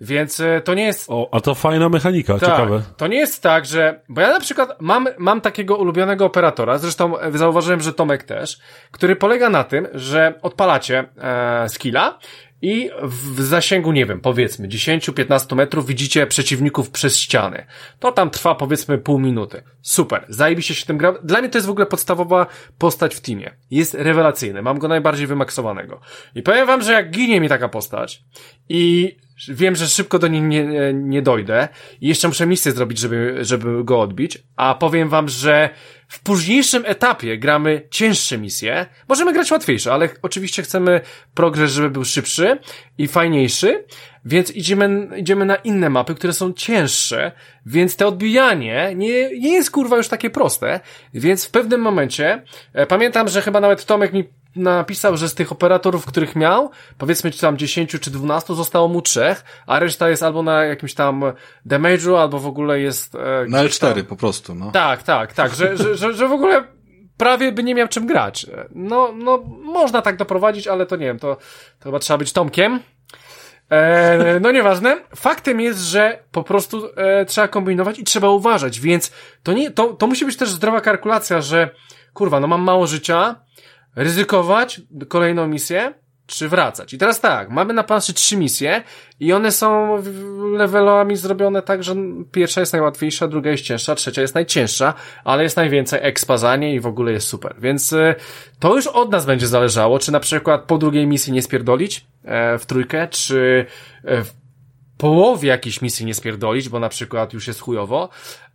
Więc 0.00 0.40
e, 0.40 0.60
to 0.60 0.74
nie 0.74 0.84
jest 0.84 1.10
O, 1.10 1.28
a 1.32 1.40
to 1.40 1.54
fajna 1.54 1.88
mechanika, 1.88 2.38
tak, 2.38 2.48
ciekawe. 2.48 2.82
To 2.96 3.06
nie 3.06 3.16
jest 3.16 3.42
tak, 3.42 3.66
że. 3.66 4.00
Bo 4.08 4.20
ja 4.20 4.28
na 4.28 4.40
przykład 4.40 4.80
mam, 4.80 5.08
mam 5.18 5.40
takiego 5.40 5.76
ulubionego 5.76 6.24
operatora, 6.24 6.78
zresztą 6.78 7.18
e, 7.18 7.38
zauważyłem, 7.38 7.80
że 7.80 7.92
Tomek 7.92 8.22
też, 8.22 8.58
który 8.90 9.16
polega 9.16 9.50
na 9.50 9.64
tym, 9.64 9.88
że 9.94 10.34
odpalacie 10.42 11.04
e, 11.18 11.68
skilla 11.68 12.18
i 12.62 12.90
w 13.02 13.42
zasięgu, 13.42 13.92
nie 13.92 14.06
wiem, 14.06 14.20
powiedzmy 14.20 14.68
10-15 14.68 15.56
metrów 15.56 15.86
widzicie 15.86 16.26
przeciwników 16.26 16.90
przez 16.90 17.18
ściany. 17.18 17.66
To 17.98 18.12
tam 18.12 18.30
trwa 18.30 18.54
powiedzmy 18.54 18.98
pół 18.98 19.18
minuty. 19.18 19.62
Super, 19.82 20.24
zajebiście 20.28 20.74
się 20.74 20.86
tym 20.86 20.98
gra. 20.98 21.14
Dla 21.24 21.40
mnie 21.40 21.48
to 21.48 21.58
jest 21.58 21.66
w 21.66 21.70
ogóle 21.70 21.86
podstawowa 21.86 22.46
postać 22.78 23.14
w 23.14 23.20
teamie. 23.20 23.50
Jest 23.70 23.94
rewelacyjny, 23.94 24.62
mam 24.62 24.78
go 24.78 24.88
najbardziej 24.88 25.26
wymaksowanego. 25.26 26.00
I 26.34 26.42
powiem 26.42 26.66
wam, 26.66 26.82
że 26.82 26.92
jak 26.92 27.10
ginie 27.10 27.40
mi 27.40 27.48
taka 27.48 27.68
postać 27.68 28.22
i 28.68 29.16
wiem, 29.48 29.76
że 29.76 29.88
szybko 29.88 30.18
do 30.18 30.28
niej 30.28 30.42
nie, 30.42 30.92
nie 30.92 31.22
dojdę 31.22 31.68
i 32.00 32.08
jeszcze 32.08 32.28
muszę 32.28 32.46
misję 32.46 32.72
zrobić, 32.72 32.98
żeby, 32.98 33.38
żeby 33.40 33.84
go 33.84 34.00
odbić, 34.00 34.38
a 34.56 34.74
powiem 34.74 35.08
wam, 35.08 35.28
że 35.28 35.70
w 36.08 36.22
późniejszym 36.22 36.82
etapie 36.86 37.38
gramy 37.38 37.82
cięższe 37.90 38.38
misje. 38.38 38.86
Możemy 39.08 39.32
grać 39.32 39.50
łatwiejsze, 39.50 39.92
ale 39.92 40.08
oczywiście 40.22 40.62
chcemy 40.62 41.00
progres, 41.34 41.72
żeby 41.72 41.90
był 41.90 42.04
szybszy 42.04 42.58
i 42.98 43.08
fajniejszy, 43.08 43.84
więc 44.24 44.50
idziemy, 44.50 45.08
idziemy 45.16 45.44
na 45.44 45.56
inne 45.56 45.90
mapy, 45.90 46.14
które 46.14 46.32
są 46.32 46.52
cięższe, 46.52 47.32
więc 47.66 47.96
te 47.96 48.06
odbijanie 48.06 48.92
nie, 48.96 49.38
nie 49.38 49.52
jest 49.52 49.70
kurwa 49.70 49.96
już 49.96 50.08
takie 50.08 50.30
proste, 50.30 50.80
więc 51.14 51.46
w 51.46 51.50
pewnym 51.50 51.80
momencie, 51.80 52.42
e, 52.72 52.86
pamiętam, 52.86 53.28
że 53.28 53.42
chyba 53.42 53.60
nawet 53.60 53.86
Tomek 53.86 54.12
mi 54.12 54.24
napisał, 54.56 55.16
że 55.16 55.28
z 55.28 55.34
tych 55.34 55.52
operatorów, 55.52 56.06
których 56.06 56.36
miał, 56.36 56.70
powiedzmy 56.98 57.30
czy 57.30 57.40
tam 57.40 57.56
10 57.58 57.90
czy 58.00 58.10
12, 58.10 58.54
zostało 58.54 58.88
mu 58.88 59.02
trzech, 59.02 59.44
a 59.66 59.78
reszta 59.78 60.08
jest 60.08 60.22
albo 60.22 60.42
na 60.42 60.64
jakimś 60.64 60.94
tam 60.94 61.22
damage'u, 61.66 62.16
albo 62.20 62.38
w 62.38 62.46
ogóle 62.46 62.80
jest... 62.80 63.14
E, 63.14 63.18
Na 63.48 63.64
gdzieś 63.64 63.78
tam- 63.78 63.92
L4 63.92 64.02
po 64.04 64.16
prostu, 64.16 64.54
no. 64.54 64.70
tak, 64.70 65.02
tak, 65.02 65.32
tak, 65.32 65.54
że, 65.54 65.76
że, 65.76 65.96
że, 65.96 66.14
że 66.14 66.28
w 66.28 66.32
ogóle 66.32 66.64
prawie 67.16 67.52
by 67.52 67.62
nie 67.62 67.74
miał 67.74 67.88
czym 67.88 68.06
grać. 68.06 68.46
No, 68.74 69.12
no, 69.16 69.38
można 69.62 70.02
tak 70.02 70.16
doprowadzić, 70.16 70.66
ale 70.68 70.86
to 70.86 70.96
nie 70.96 71.06
wiem, 71.06 71.18
to, 71.18 71.36
to 71.78 71.84
chyba 71.84 71.98
trzeba 71.98 72.18
być 72.18 72.32
Tomkiem. 72.32 72.80
E, 73.70 74.40
no 74.40 74.52
nieważne. 74.52 74.96
Faktem 75.16 75.60
jest, 75.60 75.80
że 75.80 76.22
po 76.32 76.42
prostu 76.42 76.88
e, 76.96 77.24
trzeba 77.24 77.48
kombinować 77.48 77.98
i 77.98 78.04
trzeba 78.04 78.28
uważać, 78.28 78.80
więc 78.80 79.12
to 79.42 79.52
nie, 79.52 79.70
to, 79.70 79.92
to 79.92 80.06
musi 80.06 80.24
być 80.26 80.36
też 80.36 80.50
zdrowa 80.50 80.80
kalkulacja, 80.80 81.40
że 81.40 81.70
kurwa, 82.14 82.40
no 82.40 82.46
mam 82.46 82.62
mało 82.62 82.86
życia, 82.86 83.36
ryzykować 83.96 84.80
kolejną 85.08 85.46
misję, 85.46 85.94
czy 86.26 86.48
wracać. 86.48 86.92
I 86.92 86.98
teraz 86.98 87.20
tak, 87.20 87.50
mamy 87.50 87.74
na 87.74 87.82
planszy 87.82 88.14
trzy 88.14 88.36
misje 88.36 88.82
i 89.20 89.32
one 89.32 89.52
są 89.52 89.96
levelami 90.56 91.16
zrobione 91.16 91.62
tak, 91.62 91.84
że 91.84 91.94
pierwsza 92.32 92.60
jest 92.60 92.72
najłatwiejsza, 92.72 93.28
druga 93.28 93.50
jest 93.50 93.64
cięższa, 93.64 93.94
trzecia 93.94 94.22
jest 94.22 94.34
najcięższa, 94.34 94.94
ale 95.24 95.42
jest 95.42 95.56
najwięcej 95.56 96.00
expa 96.02 96.36
za 96.36 96.56
nie 96.56 96.74
i 96.74 96.80
w 96.80 96.86
ogóle 96.86 97.12
jest 97.12 97.28
super. 97.28 97.54
Więc 97.58 97.92
y, 97.92 98.14
to 98.58 98.76
już 98.76 98.86
od 98.86 99.10
nas 99.10 99.26
będzie 99.26 99.46
zależało, 99.46 99.98
czy 99.98 100.12
na 100.12 100.20
przykład 100.20 100.64
po 100.64 100.78
drugiej 100.78 101.06
misji 101.06 101.32
nie 101.32 101.42
spierdolić 101.42 102.06
e, 102.24 102.58
w 102.58 102.66
trójkę, 102.66 103.08
czy 103.08 103.66
e, 104.04 104.24
w 104.24 104.32
połowie 105.02 105.48
jakiejś 105.48 105.82
misji 105.82 106.06
nie 106.06 106.14
spierdolić, 106.14 106.68
bo 106.68 106.80
na 106.80 106.88
przykład 106.88 107.32
już 107.32 107.46
jest 107.46 107.60
chujowo. 107.60 108.08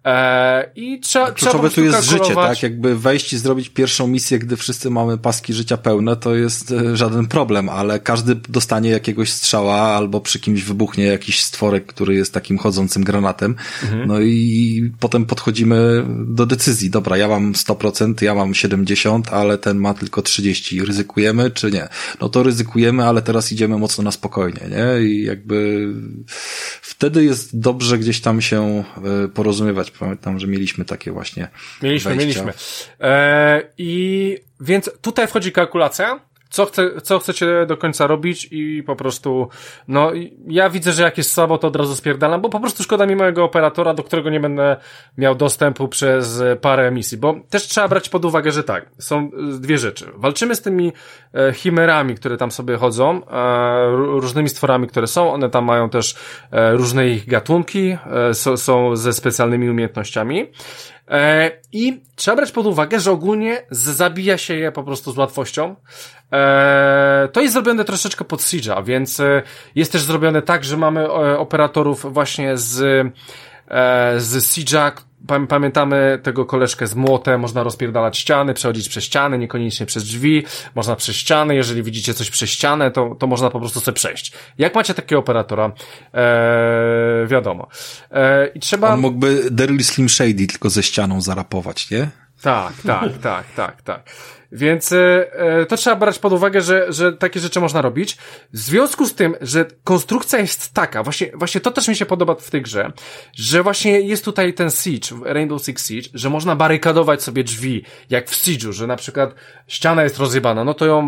E, 0.08 0.72
I 0.76 1.00
trzeba, 1.00 1.32
Kluczowe 1.32 1.70
tu 1.70 1.84
jest 1.84 2.10
życie, 2.10 2.36
tak? 2.36 2.64
Jakby 2.64 2.96
wejść 2.96 3.34
i 3.34 3.38
zrobić 3.38 3.70
pierwszą 3.70 4.08
misję, 4.08 4.40
gdy 4.40 4.58
wszyscy 4.58 4.90
mamy 4.90 5.18
paski 5.18 5.54
życia 5.54 5.78
pełne, 5.78 6.16
to 6.16 6.36
jest 6.36 6.72
e, 6.72 6.98
żaden 6.98 7.26
problem, 7.26 7.70
ale 7.70 8.00
każdy 8.00 8.36
dostanie 8.36 8.90
jakiegoś 8.90 9.32
strzała 9.32 9.82
albo 9.82 10.22
przy 10.22 10.40
kimś 10.40 10.64
wybuchnie 10.64 11.06
jakiś 11.06 11.44
stworek, 11.44 11.86
który 11.86 12.16
jest 12.16 12.34
takim 12.34 12.58
chodzącym 12.58 13.04
granatem. 13.04 13.56
Mhm. 13.84 14.08
No 14.08 14.22
i 14.22 14.92
potem 15.00 15.26
podchodzimy 15.26 16.06
do 16.28 16.46
decyzji. 16.46 16.90
Dobra, 16.90 17.18
ja 17.18 17.28
mam 17.28 17.54
100%, 17.54 18.24
ja 18.24 18.36
mam 18.36 18.52
70%, 18.52 19.22
ale 19.32 19.58
ten 19.58 19.78
ma 19.78 19.94
tylko 19.94 20.22
30%. 20.22 20.86
Ryzykujemy 20.86 21.52
czy 21.52 21.72
nie? 21.72 21.88
No 22.22 22.30
to 22.30 22.44
ryzykujemy, 22.44 23.06
ale 23.06 23.22
teraz 23.22 23.52
idziemy 23.52 23.78
mocno 23.78 24.04
na 24.04 24.12
spokojnie, 24.12 24.62
nie? 24.70 25.08
I 25.08 25.24
jakby 25.24 25.88
wtedy 26.82 27.24
jest 27.24 27.60
dobrze 27.60 27.98
gdzieś 27.98 28.22
tam 28.22 28.42
się 28.42 28.84
e, 29.24 29.28
porozumiewać. 29.28 29.92
Pamiętam, 29.99 30.40
że 30.40 30.48
mieliśmy 30.48 30.86
takie 30.86 31.11
właśnie 31.11 31.48
Mieliśmy, 31.82 32.15
wejścia. 32.15 32.44
mieliśmy. 32.44 32.53
E, 33.02 33.61
I 33.78 34.38
więc 34.61 34.90
tutaj 35.02 35.28
wchodzi 35.28 35.52
kalkulacja, 35.52 36.19
co, 36.49 36.65
chce, 36.65 37.02
co 37.02 37.19
chcecie 37.19 37.65
do 37.65 37.78
końca 37.78 38.07
robić 38.07 38.48
i 38.52 38.84
po 38.84 38.95
prostu, 38.95 39.49
no 39.88 40.11
ja 40.48 40.69
widzę, 40.69 40.91
że 40.91 41.03
jak 41.03 41.18
jest 41.18 41.32
słabo, 41.32 41.57
to 41.57 41.68
od 41.68 41.76
razu 41.76 41.95
spierdalam, 41.95 42.41
bo 42.41 42.49
po 42.49 42.60
prostu 42.60 42.84
szkoda 42.84 43.06
mi 43.06 43.15
mojego 43.15 43.44
operatora, 43.44 43.94
do 43.94 44.03
którego 44.03 44.30
nie 44.30 44.40
będę 44.40 44.78
miał 45.18 45.36
dostępu 45.36 45.88
przez 45.88 46.44
parę 46.61 46.88
emisji, 46.88 47.18
bo 47.18 47.36
też 47.49 47.64
trzeba 47.68 47.88
brać 47.88 48.10
pod 48.10 48.26
uwagę, 48.26 48.52
że 48.52 48.64
tak, 48.64 48.90
są 48.99 49.19
e, 49.19 49.60
dwie 49.60 49.78
rzeczy. 49.78 50.11
Walczymy 50.15 50.56
z 50.56 50.61
tymi 50.61 50.91
e, 51.34 51.53
chimerami, 51.53 52.15
które 52.15 52.38
tam 52.38 52.52
sobie 52.52 52.78
chodzą, 52.78 53.22
e, 53.26 53.30
ró- 53.91 54.19
różnymi 54.19 54.49
stworami, 54.49 54.88
które 54.88 55.07
są, 55.07 55.34
one 55.34 55.49
tam 55.49 55.65
mają 55.65 55.90
też 55.90 56.15
e, 56.52 56.74
różne 56.74 57.07
ich 57.07 57.28
gatunki, 57.28 57.98
e, 58.52 58.57
są 58.57 58.95
ze 58.95 59.14
specjalnymi 59.14 59.69
umiejętnościami. 59.69 60.52
E, 61.08 61.52
I 61.72 62.02
trzeba 62.16 62.38
brać 62.38 62.52
pod 62.52 62.66
uwagę, 62.66 63.00
że 63.00 63.12
ogólnie 63.12 63.64
zabija 63.72 64.38
się 64.38 64.56
je 64.56 64.72
po 64.72 64.84
prostu 64.84 65.12
z 65.12 65.18
łatwością. 65.18 65.76
E, 66.34 67.30
to 67.32 67.42
jest 67.42 67.54
zrobione 67.54 67.86
troszeczkę 67.86 68.26
pod 68.26 68.40
Siege'a, 68.40 68.86
więc 68.86 69.20
e, 69.20 69.42
jest 69.76 69.92
też 69.92 70.02
zrobione 70.02 70.42
tak, 70.42 70.64
że 70.64 70.78
mamy 70.78 71.12
operatorów 71.38 72.14
właśnie 72.14 72.58
z, 72.58 72.74
z 74.18 74.38
Siege'a. 74.38 74.92
Pam- 75.28 75.48
Pamiętamy 75.48 76.20
tego 76.24 76.45
koleżkę 76.45 76.88
z 76.88 76.95
młotem, 76.95 77.41
można 77.41 77.64
rozpierdalać 77.64 78.18
ściany, 78.18 78.54
przechodzić 78.54 78.90
przez 78.90 79.04
ściany, 79.04 79.38
niekoniecznie 79.38 79.86
przez 79.86 80.04
drzwi, 80.04 80.44
można 80.76 80.95
przez 80.95 81.16
ściany, 81.16 81.56
jeżeli 81.56 81.84
widzicie 81.84 82.14
coś 82.14 82.30
przez 82.30 82.49
ścianę, 82.49 82.91
to, 82.91 83.16
to 83.20 83.28
można 83.28 83.49
po 83.49 83.60
prostu 83.60 83.80
sobie 83.80 83.95
przejść. 83.95 84.32
Jak 84.58 84.76
macie 84.76 84.94
takiego 84.94 85.20
operatora, 85.20 85.72
e, 86.14 87.28
wiadomo. 87.28 87.68
E, 88.12 88.48
I 88.48 88.60
trzeba... 88.60 88.90
On 88.94 88.99
mógłby 88.99 89.52
Daryl 89.52 89.84
Slim 89.84 90.10
Shady 90.10 90.48
tylko 90.48 90.70
ze 90.70 90.84
ścianą 90.84 91.22
zarapować, 91.22 91.90
nie? 91.91 92.08
Tak, 92.41 92.74
tak, 92.88 93.18
tak, 93.18 93.45
tak, 93.56 93.82
tak. 93.82 94.10
Więc 94.52 94.91
e, 94.91 95.34
e, 95.34 95.65
to 95.65 95.78
trzeba 95.78 95.95
brać 95.95 96.19
pod 96.19 96.34
uwagę, 96.34 96.61
że, 96.61 96.94
że 96.94 97.14
takie 97.14 97.40
rzeczy 97.40 97.60
można 97.60 97.82
robić. 97.82 98.18
W 98.53 98.57
związku 98.57 99.06
z 99.06 99.15
tym, 99.15 99.36
że 99.41 99.65
konstrukcja 99.84 100.40
jest 100.40 100.74
taka, 100.74 101.03
właśnie, 101.03 101.32
właśnie 101.34 101.61
to 101.61 101.72
też 101.72 101.88
mi 101.88 101.95
się 101.95 102.06
podoba 102.06 102.36
w 102.36 102.52
tej 102.52 102.61
grze, 102.61 102.91
że 103.34 103.64
właśnie 103.64 104.02
jest 104.02 104.26
tutaj 104.26 104.53
ten 104.53 104.69
Siege, 104.72 105.07
Rainbow 105.26 105.65
Six 105.65 105.88
Siege, 105.88 106.10
że 106.14 106.30
można 106.30 106.56
barykadować 106.56 107.24
sobie 107.24 107.44
drzwi, 107.44 107.84
jak 108.10 108.30
w 108.30 108.34
Siege'u, 108.34 108.72
że 108.72 108.88
na 108.88 108.95
przykład 108.95 109.36
ściana 109.68 110.03
jest 110.03 110.18
rozjebana, 110.18 110.64
no 110.64 110.74
to 110.74 110.86
ją 110.86 111.07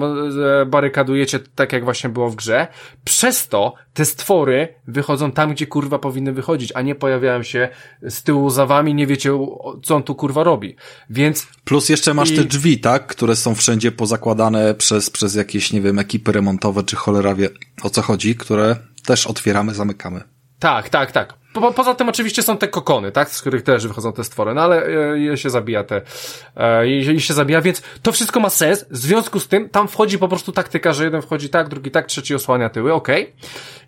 e, 0.61 0.65
barykadujecie 0.65 1.39
tak, 1.55 1.73
jak 1.73 1.83
właśnie 1.83 2.09
było 2.09 2.29
w 2.29 2.35
grze. 2.35 2.67
Przez 3.03 3.47
to 3.47 3.73
te 3.93 4.05
stwory 4.05 4.67
wychodzą 4.87 5.31
tam, 5.31 5.51
gdzie 5.51 5.67
kurwa 5.67 5.99
powinny 5.99 6.33
wychodzić, 6.33 6.71
a 6.75 6.81
nie 6.81 6.95
pojawiają 6.95 7.43
się 7.43 7.69
z 8.01 8.23
tyłu 8.23 8.49
za 8.49 8.65
wami, 8.65 8.93
nie 8.93 9.07
wiecie, 9.07 9.31
co 9.83 9.95
on 9.95 10.03
tu 10.03 10.15
kurwa 10.15 10.43
robi. 10.43 10.75
Więc 11.09 11.47
Plus 11.63 11.89
jeszcze 11.89 12.13
masz 12.13 12.31
I- 12.31 12.35
te 12.35 12.43
drzwi, 12.43 12.79
tak? 12.79 13.07
Które 13.07 13.28
są 13.35 13.55
wszędzie 13.55 13.91
pozakładane 13.91 14.73
przez, 14.73 15.09
przez 15.09 15.35
jakieś, 15.35 15.73
nie 15.73 15.81
wiem, 15.81 15.99
ekipy 15.99 16.31
remontowe, 16.31 16.83
czy 16.83 16.95
cholera 16.95 17.35
wie 17.35 17.49
o 17.83 17.89
co 17.89 18.01
chodzi, 18.01 18.35
które 18.35 18.75
też 19.05 19.27
otwieramy, 19.27 19.73
zamykamy. 19.73 20.21
Tak, 20.59 20.89
tak, 20.89 21.11
tak. 21.11 21.33
Po, 21.53 21.61
po- 21.61 21.73
poza 21.73 21.95
tym 21.95 22.09
oczywiście 22.09 22.43
są 22.43 22.57
te 22.57 22.67
kokony, 22.67 23.11
tak, 23.11 23.29
z 23.29 23.41
których 23.41 23.63
też 23.63 23.87
wychodzą 23.87 24.13
te 24.13 24.23
stwory, 24.23 24.53
no 24.53 24.61
ale 24.61 24.85
e, 24.85 25.19
je 25.19 25.37
się 25.37 25.49
zabija 25.49 25.83
te, 25.83 26.01
e, 26.55 26.87
je, 26.87 27.19
się 27.19 27.33
zabija, 27.33 27.61
więc 27.61 27.81
to 28.01 28.11
wszystko 28.11 28.39
ma 28.39 28.49
sens, 28.49 28.85
w 28.89 28.97
związku 28.97 29.39
z 29.39 29.47
tym 29.47 29.69
tam 29.69 29.87
wchodzi 29.87 30.17
po 30.17 30.27
prostu 30.27 30.51
taktyka, 30.51 30.93
że 30.93 31.03
jeden 31.03 31.21
wchodzi 31.21 31.49
tak, 31.49 31.69
drugi 31.69 31.91
tak, 31.91 32.05
trzeci 32.07 32.35
osłania 32.35 32.69
tyły, 32.69 32.93
okej. 32.93 33.33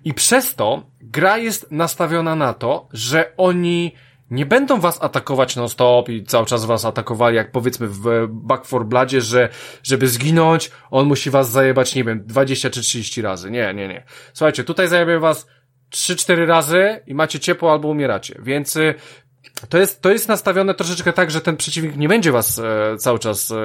I 0.05 0.13
przez 0.13 0.55
to 0.55 0.83
gra 1.01 1.37
jest 1.37 1.71
nastawiona 1.71 2.35
na 2.35 2.53
to, 2.53 2.87
że 2.93 3.31
oni 3.37 3.95
nie 4.31 4.45
będą 4.45 4.79
was 4.79 5.03
atakować 5.03 5.55
non 5.55 5.69
stop 5.69 6.09
i 6.09 6.23
cały 6.23 6.45
czas 6.45 6.65
was 6.65 6.85
atakowali, 6.85 7.35
jak 7.35 7.51
powiedzmy 7.51 7.87
w 7.87 8.27
Back 8.29 8.67
4 8.67 8.85
Bloodzie, 8.85 9.21
że 9.21 9.49
żeby 9.83 10.07
zginąć, 10.07 10.71
on 10.91 11.07
musi 11.07 11.29
was 11.29 11.51
zajebać, 11.51 11.95
nie 11.95 12.03
wiem, 12.03 12.23
20 12.25 12.69
czy 12.69 12.81
30 12.81 13.21
razy. 13.21 13.51
Nie, 13.51 13.73
nie, 13.73 13.87
nie. 13.87 14.03
Słuchajcie, 14.33 14.63
tutaj 14.63 14.87
zajebie 14.87 15.19
was 15.19 15.47
3-4 15.91 16.45
razy 16.45 16.99
i 17.07 17.13
macie 17.13 17.39
ciepło 17.39 17.71
albo 17.71 17.87
umieracie. 17.87 18.39
Więc 18.43 18.75
y, 18.75 18.93
to 19.69 19.77
jest, 19.77 20.01
to 20.01 20.11
jest 20.11 20.27
nastawione 20.27 20.73
troszeczkę 20.73 21.13
tak, 21.13 21.31
że 21.31 21.41
ten 21.41 21.57
przeciwnik 21.57 21.97
nie 21.97 22.07
będzie 22.07 22.31
was 22.31 22.59
e, 22.59 22.97
cały 22.97 23.19
czas 23.19 23.51
e, 23.51 23.55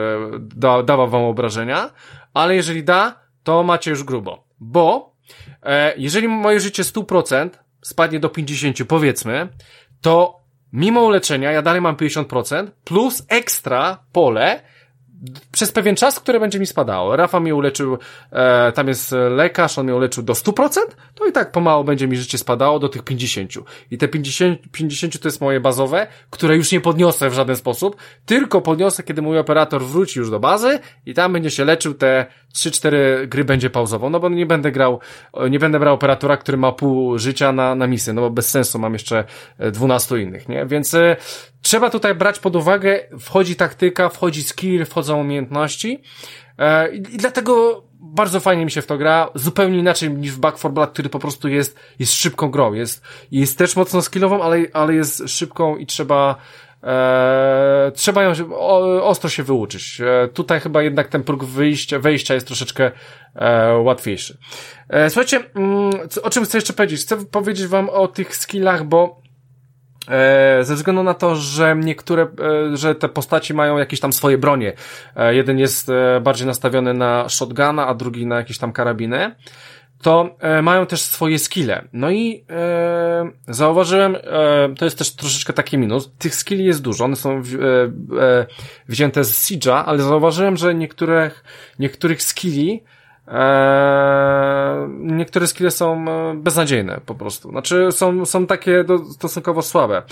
da, 0.40 0.82
dawał 0.82 1.08
wam 1.08 1.22
obrażenia, 1.22 1.90
ale 2.34 2.56
jeżeli 2.56 2.84
da, 2.84 3.20
to 3.42 3.62
macie 3.62 3.90
już 3.90 4.04
grubo. 4.04 4.44
Bo 4.60 5.14
e, 5.62 5.94
jeżeli 5.96 6.28
moje 6.28 6.60
życie 6.60 6.82
100% 6.82 7.50
spadnie 7.82 8.20
do 8.20 8.28
50 8.28 8.84
powiedzmy, 8.88 9.48
to 10.00 10.45
mimo 10.76 11.04
uleczenia 11.08 11.56
ja 11.56 11.62
dalej 11.64 11.80
mam 11.80 11.96
50% 11.96 12.84
plus 12.84 13.24
ekstra 13.28 13.96
pole 14.12 14.60
przez 15.52 15.72
pewien 15.72 15.96
czas, 15.96 16.20
które 16.20 16.40
będzie 16.40 16.58
mi 16.58 16.66
spadało. 16.66 17.16
Rafa 17.16 17.40
mnie 17.40 17.54
uleczył, 17.54 17.98
e, 18.32 18.72
tam 18.72 18.88
jest 18.88 19.14
lekarz, 19.30 19.78
on 19.78 19.86
mnie 19.86 19.94
uleczył 19.94 20.22
do 20.22 20.32
100%, 20.32 20.80
to 21.14 21.26
i 21.26 21.32
tak 21.32 21.52
pomału 21.52 21.84
będzie 21.84 22.08
mi 22.08 22.16
życie 22.16 22.38
spadało 22.38 22.78
do 22.78 22.88
tych 22.88 23.02
50. 23.02 23.52
I 23.90 23.98
te 23.98 24.08
50, 24.08 24.60
50 24.72 25.18
to 25.20 25.28
jest 25.28 25.40
moje 25.40 25.60
bazowe, 25.60 26.06
które 26.30 26.56
już 26.56 26.72
nie 26.72 26.80
podniosę 26.80 27.30
w 27.30 27.34
żaden 27.34 27.56
sposób, 27.56 27.96
tylko 28.26 28.60
podniosę, 28.60 29.02
kiedy 29.02 29.22
mój 29.22 29.38
operator 29.38 29.84
wróci 29.84 30.18
już 30.18 30.30
do 30.30 30.40
bazy 30.40 30.78
i 31.06 31.14
tam 31.14 31.32
będzie 31.32 31.50
się 31.50 31.64
leczył, 31.64 31.94
te 31.94 32.26
3-4 32.54 33.26
gry 33.26 33.44
będzie 33.44 33.70
pauzował, 33.70 34.10
no 34.10 34.20
bo 34.20 34.28
nie 34.28 34.46
będę 34.46 34.72
grał, 34.72 35.00
nie 35.50 35.58
będę 35.58 35.78
brał 35.78 35.94
operatora, 35.94 36.36
który 36.36 36.58
ma 36.58 36.72
pół 36.72 37.18
życia 37.18 37.52
na, 37.52 37.74
na 37.74 37.86
misję, 37.86 38.12
no 38.12 38.20
bo 38.20 38.30
bez 38.30 38.50
sensu, 38.50 38.78
mam 38.78 38.92
jeszcze 38.92 39.24
12 39.72 40.22
innych, 40.22 40.48
nie? 40.48 40.66
Więc 40.66 40.94
e, 40.94 41.16
trzeba 41.66 41.90
tutaj 41.90 42.14
brać 42.14 42.38
pod 42.38 42.56
uwagę, 42.56 43.00
wchodzi 43.20 43.56
taktyka, 43.56 44.08
wchodzi 44.08 44.42
skill, 44.42 44.84
wchodzą 44.84 45.20
umiejętności 45.20 46.02
e, 46.58 46.94
i, 46.94 46.96
i 46.96 47.16
dlatego 47.16 47.82
bardzo 48.00 48.40
fajnie 48.40 48.64
mi 48.64 48.70
się 48.70 48.82
w 48.82 48.86
to 48.86 48.98
gra, 48.98 49.30
zupełnie 49.34 49.78
inaczej 49.78 50.10
niż 50.10 50.32
w 50.32 50.38
Back 50.38 50.58
4 50.58 50.74
Blood, 50.74 50.90
który 50.90 51.08
po 51.08 51.18
prostu 51.18 51.48
jest, 51.48 51.78
jest 51.98 52.12
szybką 52.12 52.50
grą, 52.50 52.72
jest, 52.72 53.02
jest 53.30 53.58
też 53.58 53.76
mocno 53.76 54.02
skillową, 54.02 54.42
ale, 54.42 54.58
ale 54.72 54.94
jest 54.94 55.28
szybką 55.28 55.76
i 55.76 55.86
trzeba 55.86 56.36
e, 56.82 57.92
trzeba 57.94 58.22
ją 58.22 58.32
o, 58.50 59.04
ostro 59.04 59.30
się 59.30 59.42
wyuczyć. 59.42 60.00
E, 60.00 60.28
tutaj 60.28 60.60
chyba 60.60 60.82
jednak 60.82 61.08
ten 61.08 61.22
próg 61.22 61.44
wyjścia, 61.44 61.98
wejścia 61.98 62.34
jest 62.34 62.46
troszeczkę 62.46 62.90
e, 63.34 63.72
łatwiejszy. 63.72 64.38
E, 64.88 65.10
słuchajcie, 65.10 65.40
mm, 65.54 65.90
o 66.22 66.30
czym 66.30 66.44
chcę 66.44 66.58
jeszcze 66.58 66.72
powiedzieć? 66.72 67.00
Chcę 67.00 67.24
powiedzieć 67.24 67.66
wam 67.66 67.88
o 67.88 68.08
tych 68.08 68.36
skillach, 68.36 68.84
bo 68.84 69.25
ze 70.62 70.74
względu 70.74 71.02
na 71.02 71.14
to, 71.14 71.36
że 71.36 71.76
niektóre, 71.76 72.22
e, 72.22 72.76
że 72.76 72.94
te 72.94 73.08
postaci 73.08 73.54
mają 73.54 73.78
jakieś 73.78 74.00
tam 74.00 74.12
swoje 74.12 74.38
bronie. 74.38 74.72
E, 75.16 75.34
jeden 75.34 75.58
jest 75.58 75.90
bardziej 76.20 76.46
nastawiony 76.46 76.94
na 76.94 77.28
shotguna, 77.28 77.86
a 77.86 77.94
drugi 77.94 78.26
na 78.26 78.36
jakieś 78.36 78.58
tam 78.58 78.72
karabiny. 78.72 79.34
To 80.02 80.36
mają 80.62 80.86
też 80.86 81.02
swoje 81.02 81.38
skille. 81.38 81.84
No 81.92 82.10
i 82.10 82.44
e, 82.50 83.30
zauważyłem, 83.48 84.16
e, 84.16 84.74
to 84.78 84.84
jest 84.84 84.98
też 84.98 85.14
troszeczkę 85.14 85.52
taki 85.52 85.78
minus. 85.78 86.10
Tych 86.18 86.34
skilli 86.34 86.64
jest 86.64 86.82
dużo, 86.82 87.04
one 87.04 87.16
są 87.16 87.36
e, 87.38 87.42
wzięte 88.88 89.24
z 89.24 89.50
Siege'a, 89.50 89.82
ale 89.86 90.02
zauważyłem, 90.02 90.56
że 90.56 90.74
niektórych, 90.74 91.44
niektórych 91.78 92.22
skilli 92.22 92.82
Eee, 93.28 94.88
niektóre 94.88 95.46
skille 95.46 95.70
są 95.70 96.04
e, 96.08 96.34
beznadziejne 96.34 97.00
po 97.06 97.14
prostu. 97.14 97.50
Znaczy 97.50 97.88
są, 97.90 98.26
są 98.26 98.46
takie 98.46 98.84
do, 98.84 98.98
stosunkowo 98.98 99.62
słabe. 99.62 100.02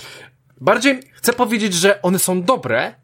Bardziej 0.61 0.99
chcę 1.13 1.33
powiedzieć, 1.33 1.73
że 1.73 2.01
one 2.01 2.19
są 2.19 2.43
dobre, 2.43 2.95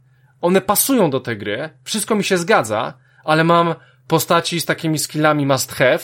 one 0.41 0.61
pasują 0.61 1.09
do 1.09 1.19
tej 1.19 1.37
gry, 1.37 1.69
wszystko 1.83 2.15
mi 2.15 2.23
się 2.23 2.37
zgadza, 2.37 2.93
ale 3.23 3.43
mam 3.43 3.75
postaci 4.07 4.61
z 4.61 4.65
takimi 4.65 4.99
skillami 4.99 5.45
must 5.45 5.73
have, 5.73 5.99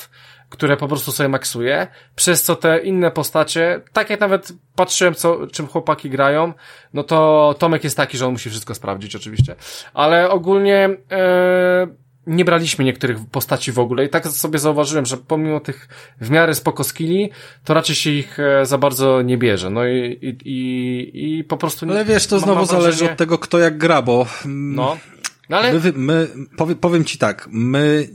które 0.49 0.77
po 0.77 0.87
prostu 0.87 1.11
sobie 1.11 1.29
maksuję, 1.29 1.87
przez 2.15 2.43
co 2.43 2.55
te 2.55 2.79
inne 2.79 3.11
postacie, 3.11 3.81
tak 3.93 4.09
jak 4.09 4.19
nawet 4.19 4.53
patrzyłem, 4.75 5.15
co, 5.15 5.47
czym 5.47 5.67
chłopaki 5.67 6.09
grają, 6.09 6.53
no 6.93 7.03
to 7.03 7.55
Tomek 7.59 7.83
jest 7.83 7.97
taki, 7.97 8.17
że 8.17 8.25
on 8.25 8.31
musi 8.31 8.49
wszystko 8.49 8.75
sprawdzić 8.75 9.15
oczywiście, 9.15 9.55
ale 9.93 10.29
ogólnie 10.29 10.89
e, 11.11 11.87
nie 12.27 12.45
braliśmy 12.45 12.85
niektórych 12.85 13.17
postaci 13.31 13.71
w 13.71 13.79
ogóle 13.79 14.05
i 14.05 14.09
tak 14.09 14.27
sobie 14.27 14.59
zauważyłem, 14.59 15.05
że 15.05 15.17
pomimo 15.17 15.59
tych 15.59 15.87
w 16.21 16.29
miarę 16.29 16.55
spoko 16.55 16.83
skilli, 16.83 17.29
to 17.63 17.73
raczej 17.73 17.95
się 17.95 18.09
ich 18.09 18.39
e, 18.39 18.65
za 18.65 18.77
bardzo 18.77 19.21
nie 19.21 19.37
bierze. 19.37 19.69
No 19.69 19.87
i, 19.87 20.19
i, 20.21 20.37
i, 20.45 21.39
i 21.39 21.43
po 21.43 21.57
prostu... 21.57 21.85
Ale 21.89 22.05
wiesz, 22.05 22.27
to 22.27 22.39
znowu 22.39 22.65
zależy 22.65 23.11
od 23.11 23.17
tego, 23.17 23.37
kto 23.37 23.59
jak 23.59 23.77
gra, 23.77 24.01
bo... 24.01 24.25
No. 24.45 24.97
no 25.49 25.57
ale... 25.57 25.73
My, 25.73 25.93
my, 25.95 26.27
powiem, 26.57 26.77
powiem 26.77 27.05
ci 27.05 27.17
tak, 27.17 27.47
my 27.51 28.07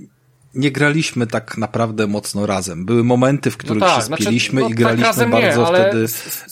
nie 0.55 0.71
graliśmy 0.71 1.27
tak 1.27 1.59
naprawdę 1.59 2.07
mocno 2.07 2.47
razem. 2.47 2.85
Były 2.85 3.05
momenty, 3.05 3.51
w 3.51 3.57
których 3.57 3.81
no 3.81 3.87
tak, 3.87 3.97
się 3.97 4.03
znaczy, 4.03 4.23
spiliśmy 4.23 4.61
znaczy, 4.61 4.65
no, 4.65 4.71
i 4.71 4.75
graliśmy 4.75 5.15
tak 5.15 5.31
bardzo 5.31 5.61
nie, 5.61 5.67
ale... 5.67 5.89
wtedy 5.89 6.07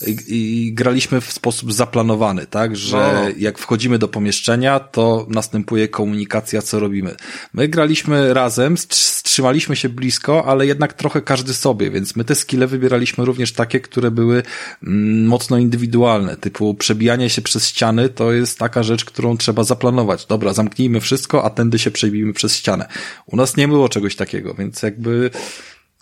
i, 0.07 0.65
i, 0.67 0.73
graliśmy 0.73 1.21
w 1.21 1.31
sposób 1.31 1.73
zaplanowany, 1.73 2.45
tak, 2.45 2.75
że 2.75 2.97
no. 2.97 3.35
jak 3.37 3.57
wchodzimy 3.57 3.99
do 3.99 4.07
pomieszczenia, 4.07 4.79
to 4.79 5.27
następuje 5.29 5.87
komunikacja, 5.87 6.61
co 6.61 6.79
robimy. 6.79 7.15
My 7.53 7.67
graliśmy 7.67 8.33
razem, 8.33 8.75
trzymaliśmy 9.23 9.75
się 9.75 9.89
blisko, 9.89 10.45
ale 10.45 10.65
jednak 10.65 10.93
trochę 10.93 11.21
każdy 11.21 11.53
sobie, 11.53 11.91
więc 11.91 12.15
my 12.15 12.23
te 12.23 12.35
skille 12.35 12.67
wybieraliśmy 12.67 13.25
również 13.25 13.51
takie, 13.53 13.79
które 13.79 14.11
były 14.11 14.43
mm, 14.83 15.25
mocno 15.25 15.57
indywidualne, 15.57 16.37
typu 16.37 16.73
przebijanie 16.73 17.29
się 17.29 17.41
przez 17.41 17.67
ściany 17.67 18.09
to 18.09 18.31
jest 18.31 18.59
taka 18.59 18.83
rzecz, 18.83 19.05
którą 19.05 19.37
trzeba 19.37 19.63
zaplanować. 19.63 20.25
Dobra, 20.25 20.53
zamknijmy 20.53 21.01
wszystko, 21.01 21.43
a 21.43 21.49
tędy 21.49 21.79
się 21.79 21.91
przebijmy 21.91 22.33
przez 22.33 22.55
ścianę. 22.55 22.87
U 23.25 23.35
nas 23.35 23.57
nie 23.57 23.67
było 23.67 23.89
czegoś 23.91 24.15
takiego, 24.15 24.53
więc 24.53 24.83
jakby 24.83 25.29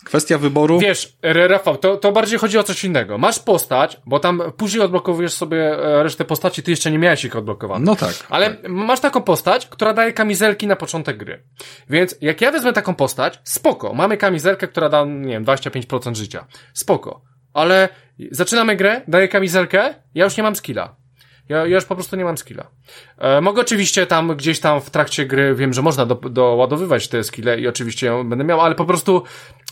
kwestia 0.04 0.38
wyboru. 0.38 0.78
Wiesz, 0.78 1.16
Rafał, 1.22 1.76
to, 1.76 1.96
to 1.96 2.12
bardziej 2.12 2.38
chodzi 2.38 2.58
o 2.58 2.62
coś 2.62 2.84
innego. 2.84 3.18
Masz 3.18 3.38
postać, 3.38 4.00
bo 4.06 4.20
tam 4.20 4.42
później 4.56 4.82
odblokowujesz 4.82 5.32
sobie 5.32 5.84
e, 5.84 6.02
resztę 6.02 6.24
postaci, 6.24 6.62
ty 6.62 6.70
jeszcze 6.70 6.90
nie 6.90 6.98
miałeś 6.98 7.24
ich 7.24 7.36
odblokowanych. 7.36 7.86
No 7.86 7.96
tak. 7.96 8.14
Ale 8.28 8.50
tak. 8.50 8.70
masz 8.70 9.00
taką 9.00 9.22
postać, 9.22 9.66
która 9.66 9.94
daje 9.94 10.12
kamizelki 10.12 10.66
na 10.66 10.76
początek 10.76 11.16
gry. 11.16 11.42
Więc 11.90 12.14
jak 12.20 12.40
ja 12.40 12.52
wezmę 12.52 12.72
taką 12.72 12.94
postać, 12.94 13.40
spoko, 13.44 13.94
mamy 13.94 14.16
kamizelkę, 14.16 14.68
która 14.68 14.88
da, 14.88 15.04
nie 15.04 15.32
wiem, 15.32 15.44
25% 15.44 16.14
życia. 16.14 16.46
Spoko. 16.74 17.22
Ale 17.52 17.88
zaczynamy 18.30 18.76
grę, 18.76 19.02
daję 19.08 19.28
kamizelkę, 19.28 19.94
ja 20.14 20.24
już 20.24 20.36
nie 20.36 20.42
mam 20.42 20.56
skilla. 20.56 20.99
Ja, 21.50 21.66
ja 21.66 21.74
już 21.74 21.84
po 21.84 21.94
prostu 21.94 22.16
nie 22.16 22.24
mam 22.24 22.38
skilla. 22.38 22.66
E, 23.18 23.40
mogę 23.40 23.60
oczywiście 23.60 24.06
tam 24.06 24.36
gdzieś 24.36 24.60
tam 24.60 24.80
w 24.80 24.90
trakcie 24.90 25.26
gry, 25.26 25.54
wiem, 25.54 25.72
że 25.72 25.82
można 25.82 26.06
do, 26.06 26.14
doładowywać 26.14 27.08
te 27.08 27.24
skille 27.24 27.60
i 27.60 27.68
oczywiście 27.68 28.06
ją 28.06 28.28
będę 28.28 28.44
miał, 28.44 28.60
ale 28.60 28.74
po 28.74 28.84
prostu, 28.84 29.22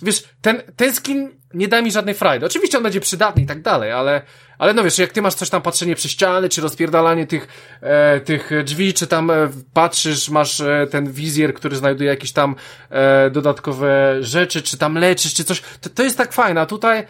wiesz, 0.03 0.25
ten, 0.41 0.63
ten 0.77 0.95
skin 0.95 1.31
nie 1.55 1.69
da 1.69 1.83
mi 1.83 1.93
żadnej 1.93 2.15
frajdy. 2.15 2.47
Oczywiście 2.47 2.77
on 2.77 2.83
będzie 2.83 3.01
przydatny 3.01 3.43
i 3.43 3.47
tak 3.47 3.63
dalej, 3.63 3.93
ale, 3.93 4.23
ale 4.59 4.75
no 4.75 4.85
wiesz, 4.85 4.99
jak 4.99 5.13
ty 5.13 5.23
masz 5.23 5.35
coś 5.35 5.51
tam 5.51 5.63
patrzenie 5.63 5.95
przez 5.95 6.11
ściany, 6.11 6.49
czy 6.49 6.61
rozpierdalanie 6.61 7.27
tych, 7.27 7.49
e, 7.81 8.21
tych 8.21 8.51
drzwi, 8.65 8.95
czy 8.95 9.07
tam 9.07 9.31
e, 9.31 9.35
patrzysz, 9.73 10.31
masz 10.31 10.61
e, 10.61 10.87
ten 10.91 11.13
wizjer, 11.13 11.55
który 11.55 11.77
znajduje 11.77 12.11
jakieś 12.11 12.33
tam 12.33 12.55
e, 12.91 13.31
dodatkowe 13.31 14.17
rzeczy, 14.21 14.63
czy 14.63 14.79
tam 14.79 14.95
leczysz, 14.95 15.35
czy 15.35 15.45
coś, 15.45 15.63
to, 15.81 15.91
to 15.91 16.03
jest 16.03 16.19
tak 16.19 16.33
fajne, 16.33 16.61
a 16.61 16.67
tutaj 16.67 17.07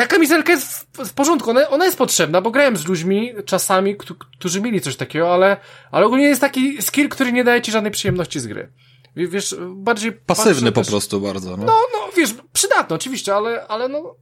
ta 0.00 0.06
kamizelka 0.06 0.52
jest 0.52 0.66
w, 0.68 1.08
w 1.08 1.12
porządku, 1.12 1.50
ona, 1.50 1.68
ona 1.68 1.84
jest 1.84 1.98
potrzebna, 1.98 2.40
bo 2.40 2.50
grałem 2.50 2.76
z 2.76 2.86
ludźmi 2.86 3.32
czasami, 3.44 3.96
którzy 4.38 4.60
mieli 4.60 4.80
coś 4.80 4.96
takiego, 4.96 5.34
ale, 5.34 5.56
ale 5.90 6.06
ogólnie 6.06 6.24
jest 6.24 6.40
taki 6.40 6.82
skill, 6.82 7.08
który 7.08 7.32
nie 7.32 7.44
daje 7.44 7.62
ci 7.62 7.72
żadnej 7.72 7.92
przyjemności 7.92 8.40
z 8.40 8.46
gry. 8.46 8.72
Wiesz, 9.16 9.56
bardziej... 9.68 10.12
Pasywny 10.12 10.72
po 10.72 10.80
też, 10.80 10.90
prostu 10.90 11.20
bardzo, 11.20 11.56
no. 11.56 11.64
No, 11.64 11.72
no, 11.92 12.12
wiesz, 12.16 12.34
przydatny 12.52 12.96
oczywiście, 12.96 13.34
ale, 13.34 13.66
ale 13.68 13.88
no... 13.88 14.16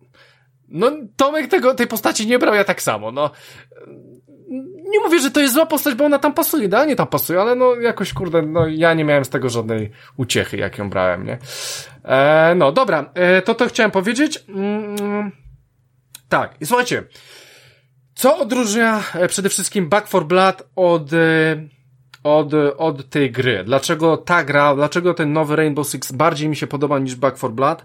No, 0.69 0.91
Tomek 1.17 1.51
tego, 1.51 1.75
tej 1.75 1.87
postaci 1.87 2.27
nie 2.27 2.39
brał, 2.39 2.55
ja 2.55 2.65
tak 2.65 2.83
samo, 2.83 3.13
no. 3.13 3.31
Nie 4.89 5.01
mówię, 5.05 5.21
że 5.21 5.31
to 5.31 5.41
jest 5.41 5.55
zła 5.55 5.67
postać, 5.67 5.95
bo 5.95 6.05
ona 6.05 6.19
tam 6.19 6.35
pasuje, 6.35 6.65
idealnie 6.65 6.97
tam 6.97 7.07
pasuje, 7.07 7.41
ale 7.41 7.55
no 7.55 7.75
jakoś, 7.75 8.13
kurde, 8.13 8.43
no 8.43 8.67
ja 8.67 8.95
nie 8.95 9.05
miałem 9.05 9.25
z 9.25 9.29
tego 9.29 9.49
żadnej 9.49 9.91
uciechy, 10.17 10.57
jak 10.57 10.79
ją 10.79 10.91
brałem, 10.91 11.27
nie? 11.27 11.39
E, 12.05 12.55
no, 12.55 12.73
dobra, 12.73 13.11
e, 13.15 13.43
to 13.43 13.55
to 13.55 13.67
chciałem 13.67 13.91
powiedzieć. 13.91 14.45
Mm, 14.49 15.33
tak, 16.29 16.55
i 16.61 16.67
słuchajcie, 16.67 17.05
co 18.15 18.39
odróżnia 18.39 19.03
e, 19.15 19.29
przede 19.29 19.49
wszystkim 19.49 19.89
Back 19.89 20.09
for 20.09 20.27
Blood 20.27 20.69
od, 20.77 21.13
e, 21.13 21.17
od, 22.25 22.55
od 22.77 23.11
tej 23.11 23.33
gry? 23.33 23.65
Dlaczego 23.65 24.17
ta 24.17 24.45
gra, 24.45 24.75
dlaczego 24.75 25.15
ten 25.15 25.33
nowy 25.33 25.57
Rainbow 25.57 25.89
Six 25.89 26.13
bardziej 26.13 26.49
mi 26.49 26.57
się 26.57 26.67
podoba 26.67 26.99
niż 26.99 27.15
Back 27.15 27.39
for 27.39 27.53
Blood? 27.53 27.85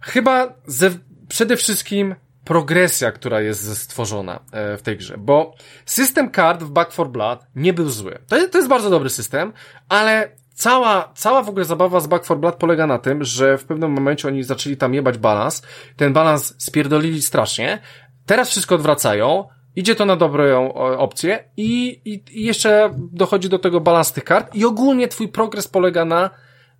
Chyba 0.00 0.54
ze, 0.66 0.90
przede 1.28 1.56
wszystkim 1.56 2.14
progresja, 2.44 3.12
która 3.12 3.40
jest 3.40 3.78
stworzona 3.78 4.40
e, 4.52 4.76
w 4.76 4.82
tej 4.82 4.96
grze, 4.96 5.14
bo 5.18 5.54
system 5.86 6.30
kart 6.30 6.62
w 6.62 6.70
Back 6.70 6.92
for 6.92 7.08
Blood 7.08 7.46
nie 7.56 7.72
był 7.72 7.88
zły. 7.88 8.18
To 8.28 8.36
jest, 8.36 8.52
to 8.52 8.58
jest 8.58 8.68
bardzo 8.68 8.90
dobry 8.90 9.10
system, 9.10 9.52
ale 9.88 10.41
cała, 10.54 11.12
cała 11.14 11.42
w 11.42 11.48
ogóle 11.48 11.64
zabawa 11.64 12.00
z 12.00 12.06
Back 12.06 12.24
4 12.24 12.40
Blood 12.40 12.56
polega 12.56 12.86
na 12.86 12.98
tym, 12.98 13.24
że 13.24 13.58
w 13.58 13.64
pewnym 13.64 13.92
momencie 13.92 14.28
oni 14.28 14.42
zaczęli 14.42 14.76
tam 14.76 14.94
jebać 14.94 15.18
balans, 15.18 15.62
ten 15.96 16.12
balans 16.12 16.54
spierdolili 16.58 17.22
strasznie, 17.22 17.78
teraz 18.26 18.50
wszystko 18.50 18.74
odwracają, 18.74 19.48
idzie 19.76 19.94
to 19.94 20.04
na 20.04 20.16
dobrą 20.16 20.72
opcję 20.74 21.44
i, 21.56 22.00
i, 22.04 22.40
i 22.40 22.44
jeszcze 22.44 22.90
dochodzi 22.96 23.48
do 23.48 23.58
tego 23.58 23.80
balans 23.80 24.12
tych 24.12 24.24
kart. 24.24 24.54
I 24.54 24.64
ogólnie 24.64 25.08
twój 25.08 25.28
progres 25.28 25.68
polega 25.68 26.04
na 26.04 26.30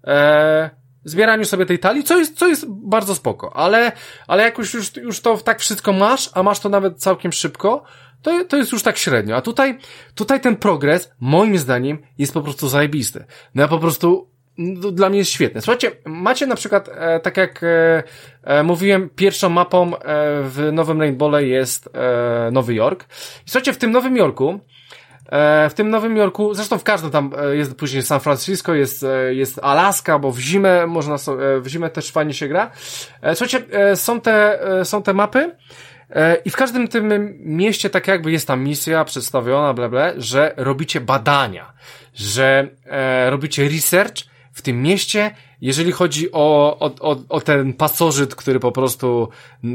e, 0.05 0.71
zbieraniu 1.05 1.45
sobie 1.45 1.67
tej 1.67 1.79
talii, 1.79 2.05
co 2.05 2.19
jest, 2.19 2.39
co 2.39 2.49
jest 2.49 2.67
bardzo 2.69 3.15
spoko, 3.15 3.57
ale, 3.57 3.93
ale 4.27 4.43
jak 4.43 4.59
już, 4.59 4.75
już, 4.75 4.97
już 4.97 5.21
to 5.21 5.37
tak 5.37 5.61
wszystko 5.61 5.93
masz, 5.93 6.31
a 6.35 6.43
masz 6.43 6.61
to 6.61 6.69
nawet 6.69 6.99
całkiem 6.99 7.33
szybko, 7.33 7.83
to, 8.23 8.45
to 8.45 8.57
jest 8.57 8.73
już 8.73 8.83
tak 8.83 8.99
średnio. 8.99 9.37
A 9.37 9.41
tutaj, 9.41 9.79
tutaj 10.15 10.41
ten 10.41 10.57
progres, 10.57 11.13
moim 11.21 11.59
zdaniem, 11.59 11.99
jest 12.19 12.35
po 12.35 12.43
prostu 12.43 12.69
zajebisty. 12.69 13.25
No 13.55 13.63
ja 13.63 13.69
po 13.69 13.79
prostu, 13.79 14.31
no, 14.59 14.91
dla 14.91 15.09
mnie 15.09 15.19
jest 15.19 15.31
świetny. 15.31 15.61
Słuchajcie, 15.61 15.91
macie 16.05 16.47
na 16.47 16.55
przykład, 16.55 16.89
e, 16.93 17.21
tak 17.21 17.37
jak 17.37 17.63
e, 17.63 18.03
e, 18.45 18.63
mówiłem, 18.63 19.11
pierwszą 19.17 19.49
mapą 19.49 19.97
e, 19.97 20.01
w 20.43 20.71
Nowym 20.73 21.01
Rainbowle 21.01 21.45
jest 21.45 21.89
e, 21.95 22.51
Nowy 22.53 22.75
Jork. 22.75 23.05
I 23.47 23.51
słuchajcie, 23.51 23.73
w 23.73 23.79
tym 23.79 23.91
Nowym 23.91 24.17
Jorku 24.17 24.61
e, 25.29 25.71
w 25.71 25.75
tym 25.75 25.91
Nowym 25.91 26.17
Jorku, 26.17 26.55
zresztą 26.55 26.79
w 26.79 26.85
każdym 26.85 27.11
tam 27.11 27.31
e, 27.39 27.57
jest 27.57 27.75
później 27.75 28.03
San 28.03 28.21
Francisco, 28.21 28.75
jest, 28.75 29.05
e, 29.05 29.35
jest 29.35 29.59
Alaska, 29.63 30.19
bo 30.19 30.31
w 30.31 30.39
zimę 30.39 30.87
można, 30.87 31.17
w 31.61 31.67
zimę 31.67 31.91
też 31.91 32.11
fajnie 32.11 32.35
się 32.35 32.49
gra. 32.49 32.71
Słuchajcie, 33.35 33.67
są 33.97 34.21
te, 34.21 34.59
są 34.85 35.03
te 35.03 35.15
mapy, 35.15 35.57
i 36.45 36.51
w 36.51 36.57
każdym 36.57 36.89
tym 36.89 37.35
mieście 37.39 37.91
tak 37.91 38.09
jakby 38.09 38.33
jest 38.33 38.47
tam 38.47 38.65
misja 38.65 39.05
przedstawiona, 39.05 39.75
bla, 39.75 39.89
bla, 39.89 40.13
że 40.17 40.55
robicie 40.57 41.01
badania, 41.01 41.73
że 42.15 42.69
e, 42.87 43.31
robicie 43.31 43.69
research 43.69 44.25
w 44.53 44.63
tym 44.63 44.83
mieście, 44.83 45.31
jeżeli 45.61 45.93
chodzi 45.93 46.33
o, 46.33 46.79
o, 46.79 46.91
o, 47.01 47.17
o 47.29 47.41
ten 47.41 47.73
pasożyt, 47.73 48.35
który 48.35 48.61
po 48.61 48.73
prostu 48.73 49.29
e, 49.65 49.69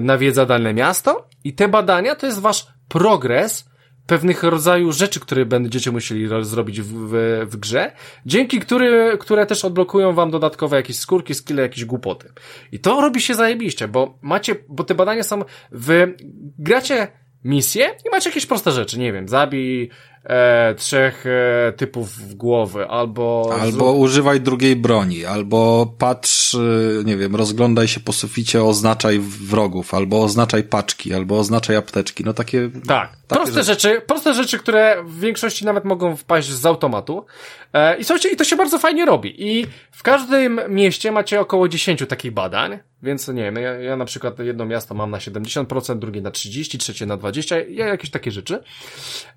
nawiedza 0.00 0.46
dane 0.46 0.74
miasto. 0.74 1.28
I 1.44 1.52
te 1.52 1.68
badania 1.68 2.14
to 2.14 2.26
jest 2.26 2.40
wasz 2.40 2.66
progres 2.88 3.68
pewnych 4.08 4.42
rodzaju 4.42 4.92
rzeczy, 4.92 5.20
które 5.20 5.46
będziecie 5.46 5.90
musieli 5.90 6.28
zrobić 6.40 6.80
w, 6.80 6.86
w, 6.86 7.46
w 7.50 7.56
grze, 7.56 7.92
dzięki 8.26 8.60
który, 8.60 9.18
które 9.20 9.46
też 9.46 9.64
odblokują 9.64 10.12
wam 10.12 10.30
dodatkowe 10.30 10.76
jakieś 10.76 10.98
skórki, 10.98 11.34
skille, 11.34 11.62
jakieś 11.62 11.84
głupoty. 11.84 12.32
I 12.72 12.78
to 12.78 13.00
robi 13.00 13.20
się 13.20 13.34
zajebiście, 13.34 13.88
bo 13.88 14.18
macie, 14.22 14.56
bo 14.68 14.84
te 14.84 14.94
badania 14.94 15.22
są, 15.22 15.44
wy 15.72 16.14
gracie 16.58 17.08
misję 17.44 17.90
i 18.06 18.10
macie 18.10 18.30
jakieś 18.30 18.46
proste 18.46 18.72
rzeczy, 18.72 18.98
nie 18.98 19.12
wiem, 19.12 19.28
zabij 19.28 19.90
e, 20.24 20.74
trzech 20.74 21.24
e, 21.26 21.72
typów 21.72 22.12
w 22.12 22.34
głowy, 22.34 22.88
albo... 22.88 23.56
Albo 23.60 23.92
używaj 23.92 24.40
drugiej 24.40 24.76
broni, 24.76 25.24
albo 25.24 25.86
patrz, 25.98 26.54
e, 26.54 26.58
nie 27.04 27.16
wiem, 27.16 27.36
rozglądaj 27.36 27.88
się 27.88 28.00
po 28.00 28.12
suficie, 28.12 28.64
oznaczaj 28.64 29.18
wrogów, 29.20 29.94
albo 29.94 30.22
oznaczaj 30.22 30.62
paczki, 30.62 31.14
albo 31.14 31.38
oznaczaj 31.38 31.76
apteczki, 31.76 32.24
no 32.24 32.32
takie... 32.32 32.70
Tak, 32.86 33.17
proste 33.28 33.62
rzeczy. 33.62 33.88
rzeczy, 33.88 34.00
proste 34.06 34.34
rzeczy, 34.34 34.58
które 34.58 35.02
w 35.04 35.20
większości 35.20 35.64
nawet 35.64 35.84
mogą 35.84 36.16
wpaść 36.16 36.48
z 36.48 36.66
automatu. 36.66 37.26
E, 37.72 37.98
I 37.98 38.04
słuchajcie, 38.04 38.28
i 38.28 38.36
to 38.36 38.44
się 38.44 38.56
bardzo 38.56 38.78
fajnie 38.78 39.04
robi. 39.04 39.34
I 39.48 39.66
w 39.90 40.02
każdym 40.02 40.60
mieście 40.68 41.12
macie 41.12 41.40
około 41.40 41.68
10 41.68 42.04
takich 42.08 42.32
badań, 42.32 42.78
więc 43.02 43.28
nie 43.28 43.42
wiem, 43.42 43.56
ja, 43.56 43.72
ja 43.72 43.96
na 43.96 44.04
przykład 44.04 44.38
jedno 44.38 44.66
miasto 44.66 44.94
mam 44.94 45.10
na 45.10 45.18
70%, 45.18 45.98
drugie 45.98 46.20
na 46.20 46.30
30%, 46.30 46.78
trzecie 46.78 47.06
na 47.06 47.16
20%, 47.16 47.64
ja 47.68 47.86
jakieś 47.86 48.10
takie 48.10 48.30
rzeczy. 48.30 48.62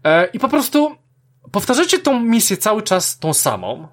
E, 0.03 0.25
I 0.25 0.39
po 0.39 0.49
prostu 0.49 0.95
powtarzacie 1.51 1.99
tą 1.99 2.19
misję 2.19 2.57
cały 2.57 2.81
czas 2.81 3.19
tą 3.19 3.33
samą. 3.33 3.83
E, 3.83 3.87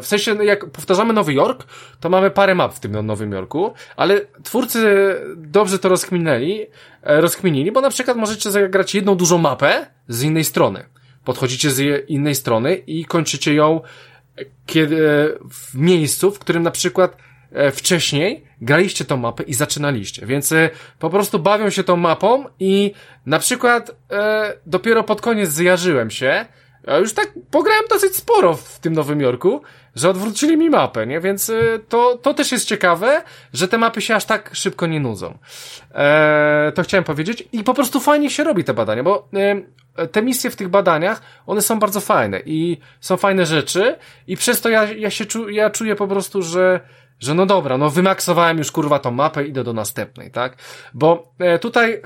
w 0.00 0.06
sensie, 0.06 0.44
jak 0.44 0.70
powtarzamy 0.70 1.12
Nowy 1.12 1.34
Jork, 1.34 1.66
to 2.00 2.08
mamy 2.10 2.30
parę 2.30 2.54
map 2.54 2.74
w 2.74 2.80
tym 2.80 3.06
Nowym 3.06 3.32
Jorku, 3.32 3.72
ale 3.96 4.20
twórcy 4.44 5.14
dobrze 5.36 5.78
to 5.78 5.88
rozkminęli, 5.88 6.66
e, 7.02 7.20
rozkminili, 7.20 7.72
bo 7.72 7.80
na 7.80 7.90
przykład 7.90 8.16
możecie 8.16 8.50
zagrać 8.50 8.94
jedną 8.94 9.14
dużą 9.14 9.38
mapę 9.38 9.86
z 10.08 10.22
innej 10.22 10.44
strony. 10.44 10.84
Podchodzicie 11.24 11.70
z 11.70 12.10
innej 12.10 12.34
strony 12.34 12.74
i 12.74 13.04
kończycie 13.04 13.54
ją 13.54 13.80
kiedy, 14.66 14.96
w 15.50 15.74
miejscu, 15.74 16.30
w 16.30 16.38
którym 16.38 16.62
na 16.62 16.70
przykład 16.70 17.16
wcześniej 17.72 18.44
graliście 18.60 19.04
tą 19.04 19.16
mapę 19.16 19.42
i 19.42 19.54
zaczynaliście, 19.54 20.26
więc 20.26 20.54
po 20.98 21.10
prostu 21.10 21.38
bawią 21.38 21.70
się 21.70 21.84
tą 21.84 21.96
mapą 21.96 22.44
i 22.60 22.92
na 23.26 23.38
przykład 23.38 23.90
e, 24.10 24.52
dopiero 24.66 25.04
pod 25.04 25.20
koniec 25.20 25.50
zjarzyłem 25.50 26.10
się, 26.10 26.46
a 26.86 26.96
już 26.96 27.12
tak 27.12 27.32
pograłem 27.50 27.84
dosyć 27.90 28.16
sporo 28.16 28.54
w 28.54 28.78
tym 28.78 28.92
Nowym 28.92 29.20
Jorku, 29.20 29.62
że 29.94 30.10
odwrócili 30.10 30.56
mi 30.56 30.70
mapę, 30.70 31.06
nie? 31.06 31.20
Więc 31.20 31.48
y, 31.48 31.80
to, 31.88 32.18
to 32.22 32.34
też 32.34 32.52
jest 32.52 32.68
ciekawe, 32.68 33.22
że 33.52 33.68
te 33.68 33.78
mapy 33.78 34.00
się 34.00 34.14
aż 34.14 34.24
tak 34.24 34.50
szybko 34.52 34.86
nie 34.86 35.00
nudzą. 35.00 35.38
Eee, 35.94 36.72
to 36.72 36.82
chciałem 36.82 37.04
powiedzieć. 37.04 37.48
I 37.52 37.64
po 37.64 37.74
prostu 37.74 38.00
fajnie 38.00 38.30
się 38.30 38.44
robi 38.44 38.64
te 38.64 38.74
badania, 38.74 39.02
bo 39.02 39.28
y, 39.98 40.08
te 40.08 40.22
misje 40.22 40.50
w 40.50 40.56
tych 40.56 40.68
badaniach, 40.68 41.22
one 41.46 41.62
są 41.62 41.78
bardzo 41.78 42.00
fajne 42.00 42.40
i 42.46 42.78
są 43.00 43.16
fajne 43.16 43.46
rzeczy 43.46 43.96
i 44.26 44.36
przez 44.36 44.60
to 44.60 44.68
ja, 44.68 44.92
ja 44.92 45.10
się 45.10 45.26
czu, 45.26 45.48
ja 45.48 45.70
czuję 45.70 45.96
po 45.96 46.08
prostu, 46.08 46.42
że 46.42 46.80
że 47.20 47.34
no 47.34 47.46
dobra, 47.46 47.78
no 47.78 47.90
wymaksowałem 47.90 48.58
już 48.58 48.72
kurwa 48.72 48.98
tą 48.98 49.10
mapę, 49.10 49.44
idę 49.44 49.64
do 49.64 49.72
następnej, 49.72 50.30
tak? 50.30 50.56
Bo 50.94 51.32
e, 51.38 51.58
tutaj 51.58 51.92
e, 51.92 52.00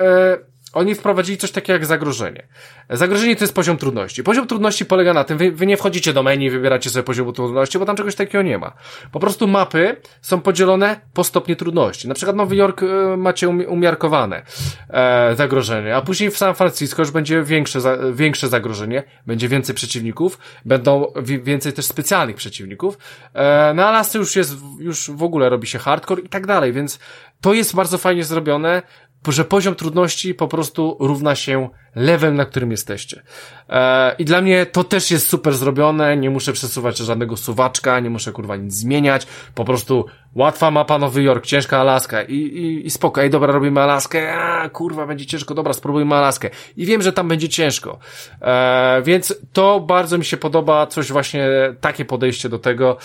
oni 0.73 0.95
wprowadzili 0.95 1.39
coś 1.39 1.51
takiego 1.51 1.73
jak 1.73 1.87
zagrożenie. 1.87 2.47
Zagrożenie 2.91 3.37
to 3.37 3.45
jest 3.45 3.55
poziom 3.55 3.77
trudności. 3.77 4.23
Poziom 4.23 4.47
trudności 4.47 4.87
polega 4.87 5.15
na 5.15 5.25
tym, 5.25 5.39
wy, 5.39 5.53
wy 5.53 5.67
nie 5.67 5.77
wchodzicie 5.77 6.13
do 6.13 6.23
menu 6.23 6.47
i 6.47 6.51
wybieracie 6.51 6.91
sobie 6.91 7.03
poziomu 7.03 7.33
trudności, 7.33 7.79
bo 7.79 7.85
tam 7.85 7.97
czegoś 7.97 8.15
takiego 8.15 8.43
nie 8.43 8.59
ma. 8.59 8.73
Po 9.13 9.21
prostu 9.21 9.49
mapy 9.49 9.97
są 10.23 10.41
podzielone 10.41 11.01
po 11.15 11.25
stopnie 11.25 11.57
trudności. 11.57 12.09
Na 12.09 12.15
przykład 12.15 12.37
Nowy 12.37 12.57
Jork 12.57 12.83
e, 12.83 13.17
macie 13.17 13.49
umiarkowane 13.49 14.43
e, 14.91 15.37
zagrożenie, 15.37 15.97
a 15.97 16.03
później 16.03 16.31
w 16.31 16.39
San 16.39 16.55
Francisco 16.55 17.03
już 17.03 17.11
będzie 17.11 17.43
większe, 17.43 17.81
za, 17.81 17.97
większe 18.13 18.49
zagrożenie, 18.49 19.03
będzie 19.27 19.49
więcej 19.49 19.75
przeciwników, 19.75 20.39
będą 20.65 21.13
więcej 21.23 21.73
też 21.73 21.85
specjalnych 21.85 22.37
przeciwników. 22.37 22.99
E, 23.35 23.75
na 23.75 23.89
Alasce 23.89 24.19
już 24.19 24.37
jest, 24.37 24.57
już 24.79 25.11
w 25.11 25.23
ogóle 25.23 25.49
robi 25.49 25.67
się 25.67 25.79
hardcore 25.79 26.23
i 26.23 26.29
tak 26.29 26.47
dalej, 26.47 26.73
więc 26.73 26.99
to 27.41 27.53
jest 27.53 27.75
bardzo 27.75 27.99
fajnie 27.99 28.25
zrobione 28.25 28.83
że 29.29 29.45
poziom 29.45 29.75
trudności 29.75 30.35
po 30.35 30.49
prostu 30.49 30.97
równa 31.01 31.35
się 31.35 31.69
level, 31.95 32.35
na 32.35 32.45
którym 32.45 32.71
jesteście. 32.71 33.23
E, 33.69 34.15
I 34.19 34.25
dla 34.25 34.41
mnie 34.41 34.67
to 34.67 34.85
też 34.85 35.11
jest 35.11 35.29
super 35.29 35.55
zrobione, 35.55 36.17
nie 36.17 36.31
muszę 36.31 36.53
przesuwać 36.53 36.99
żadnego 36.99 37.37
suwaczka, 37.37 38.01
nie 38.01 38.11
muszę 38.11 38.33
kurwa 38.33 38.57
nic 38.57 38.75
zmieniać, 38.75 39.27
po 39.55 39.65
prostu 39.65 40.07
łatwa 40.35 40.71
mapa 40.71 40.99
Nowy 40.99 41.23
Jork, 41.23 41.47
ciężka 41.47 41.79
Alaska 41.79 42.23
i, 42.23 42.35
i, 42.35 42.87
i 42.87 42.91
spoko, 42.91 43.23
ej 43.23 43.31
dobra, 43.31 43.53
robimy 43.53 43.81
Alaskę, 43.81 44.35
a 44.35 44.69
kurwa, 44.69 45.07
będzie 45.07 45.27
ciężko, 45.27 45.55
dobra, 45.55 45.73
spróbujmy 45.73 46.15
Alaskę. 46.15 46.51
I 46.77 46.87
wiem, 46.87 47.03
że 47.03 47.13
tam 47.13 47.29
będzie 47.29 47.49
ciężko. 47.49 47.99
E, 48.43 49.03
więc 49.05 49.35
to 49.53 49.81
bardzo 49.81 50.19
mi 50.19 50.25
się 50.25 50.37
podoba, 50.37 50.87
coś 50.87 51.13
właśnie, 51.13 51.49
takie 51.81 52.05
podejście 52.05 52.49
do 52.49 52.59
tego, 52.59 52.97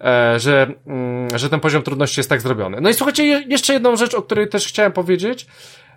e, 0.00 0.40
że, 0.40 0.66
mm, 0.86 1.38
że 1.38 1.50
ten 1.50 1.60
poziom 1.60 1.82
trudności 1.82 2.20
jest 2.20 2.30
tak 2.30 2.40
zrobiony. 2.40 2.80
No 2.80 2.90
i 2.90 2.94
słuchajcie, 2.94 3.24
jeszcze 3.48 3.72
jedną 3.72 3.96
rzecz, 3.96 4.14
o 4.14 4.22
której 4.22 4.48
też 4.48 4.68
chciałem 4.68 4.92
powiedzieć, 4.92 5.46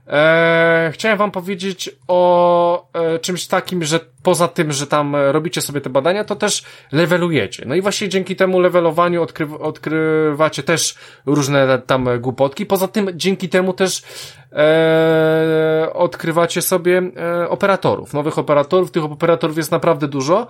Eee, 0.08 0.92
chciałem 0.92 1.18
wam 1.18 1.32
powiedzieć 1.32 1.90
o 2.08 2.88
e, 2.94 3.20
czymś 3.20 3.48
takim, 3.48 3.84
że 3.84 4.00
poza 4.24 4.48
tym, 4.48 4.72
że 4.72 4.88
tam 4.88 5.16
robicie 5.16 5.62
sobie 5.62 5.82
te 5.82 5.90
badania, 5.90 6.24
to 6.24 6.36
też 6.36 6.64
levelujecie. 6.92 7.64
No 7.68 7.76
i 7.76 7.82
właśnie 7.82 8.10
dzięki 8.10 8.36
temu 8.36 8.60
levelowaniu 8.60 9.22
odkry 9.24 9.48
odkrywacie 9.60 10.64
też 10.64 10.96
różne 11.26 11.80
tam 11.80 12.08
głupotki. 12.20 12.66
Poza 12.66 12.88
tym 12.88 13.10
dzięki 13.14 13.50
temu 13.50 13.74
też 13.74 14.04
e, 14.52 15.90
odkrywacie 15.94 16.62
sobie 16.62 17.02
e, 17.18 17.50
operatorów, 17.50 18.14
nowych 18.14 18.38
operatorów. 18.38 18.92
Tych 18.92 19.04
operatorów 19.04 19.58
jest 19.58 19.72
naprawdę 19.72 20.08
dużo 20.08 20.48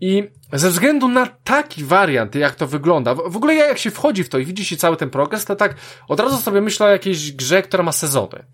i 0.00 0.28
ze 0.52 0.70
względu 0.70 1.08
na 1.08 1.26
taki 1.44 1.84
wariant, 1.84 2.34
jak 2.34 2.54
to 2.54 2.66
wygląda, 2.66 3.14
w 3.14 3.36
ogóle 3.36 3.54
jak 3.54 3.78
się 3.78 3.90
wchodzi 3.90 4.24
w 4.24 4.28
to 4.28 4.38
i 4.38 4.44
widzi 4.44 4.64
się 4.64 4.76
cały 4.76 4.96
ten 4.96 5.10
progres, 5.10 5.44
to 5.44 5.56
tak 5.56 5.74
od 6.08 6.20
razu 6.20 6.36
sobie 6.36 6.60
myślę 6.60 6.86
o 6.86 6.90
jakiejś 6.90 7.32
grze, 7.32 7.62
która 7.62 7.82
ma 7.82 7.92
sezony. 7.92 8.44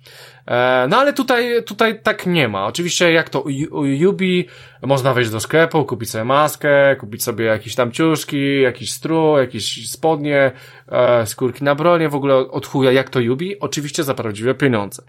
E, 0.47 0.87
no 0.91 0.97
ale 0.97 1.13
tutaj, 1.13 1.65
tutaj 1.65 2.03
tak 2.03 2.27
nie 2.27 2.49
ma. 2.49 2.67
Oczywiście 2.67 3.13
jak 3.13 3.31
to 3.31 3.41
u 3.71 3.85
Yubi, 3.85 4.49
można 4.83 5.15
wejść 5.15 5.31
do 5.31 5.41
sklepu, 5.41 5.85
kupić 5.85 6.11
sobie 6.11 6.25
maskę, 6.25 6.97
kupić 6.97 7.25
sobie 7.25 7.45
jakieś 7.45 7.75
tam 7.75 7.93
ciuszki, 7.93 8.61
jakiś 8.61 8.93
strój, 8.93 9.41
jakieś 9.41 9.91
spodnie, 9.91 10.53
e, 10.89 11.27
skórki 11.27 11.65
na 11.65 11.75
bronie, 11.75 12.09
w 12.09 12.15
ogóle 12.15 12.35
od 12.35 12.67
chuja 12.67 12.93
jak 12.93 13.11
to 13.11 13.21
Yubi, 13.21 13.61
oczywiście 13.61 14.05
za 14.05 14.15
prawdziwe 14.15 14.55
pieniądze. 14.55 15.03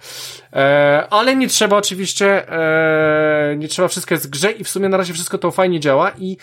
E, 0.53 1.07
ale 1.09 1.35
nie 1.35 1.47
trzeba 1.47 1.77
oczywiście, 1.77 2.49
e, 2.49 3.55
nie 3.57 3.67
trzeba 3.67 3.87
wszystko 3.87 4.13
jest 4.15 4.29
grze 4.29 4.51
i 4.51 4.63
w 4.63 4.69
sumie 4.69 4.89
na 4.89 4.97
razie 4.97 5.13
wszystko 5.13 5.37
to 5.37 5.51
fajnie 5.51 5.79
działa 5.79 6.11
i 6.17 6.37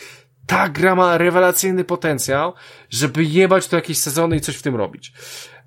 ta 0.47 0.69
gra 0.69 0.95
ma 0.95 1.19
rewelacyjny 1.19 1.85
potencjał, 1.85 2.53
żeby 2.91 3.25
jebać 3.25 3.69
to 3.69 3.77
jakieś 3.77 3.99
sezony 3.99 4.37
i 4.37 4.41
coś 4.41 4.57
w 4.57 4.63
tym 4.63 4.77
robić. 4.77 5.13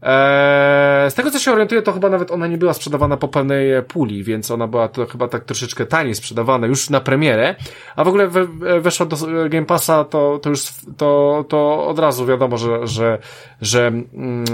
Eee, 0.01 1.11
z 1.11 1.13
tego 1.13 1.31
co 1.31 1.39
się 1.39 1.51
orientuję, 1.51 1.81
to 1.81 1.91
chyba 1.91 2.09
nawet 2.09 2.31
ona 2.31 2.47
nie 2.47 2.57
była 2.57 2.73
sprzedawana 2.73 3.17
po 3.17 3.27
pełnej 3.27 3.83
puli, 3.83 4.23
więc 4.23 4.51
ona 4.51 4.67
była 4.67 4.87
to 4.87 5.05
chyba 5.05 5.27
tak 5.27 5.45
troszeczkę 5.45 5.85
taniej 5.85 6.15
sprzedawana 6.15 6.67
już 6.67 6.89
na 6.89 6.99
premierę, 6.99 7.55
a 7.95 8.03
w 8.03 8.07
ogóle 8.07 8.27
we, 8.27 8.45
weszła 8.81 9.05
do 9.05 9.17
Game 9.49 9.65
Passa, 9.65 10.03
to, 10.03 10.39
to 10.41 10.49
już 10.49 10.63
to, 10.97 11.45
to 11.49 11.87
od 11.87 11.99
razu 11.99 12.25
wiadomo, 12.25 12.57
że, 12.57 12.87
że, 12.87 13.17
że 13.61 13.87
mm, 13.87 14.45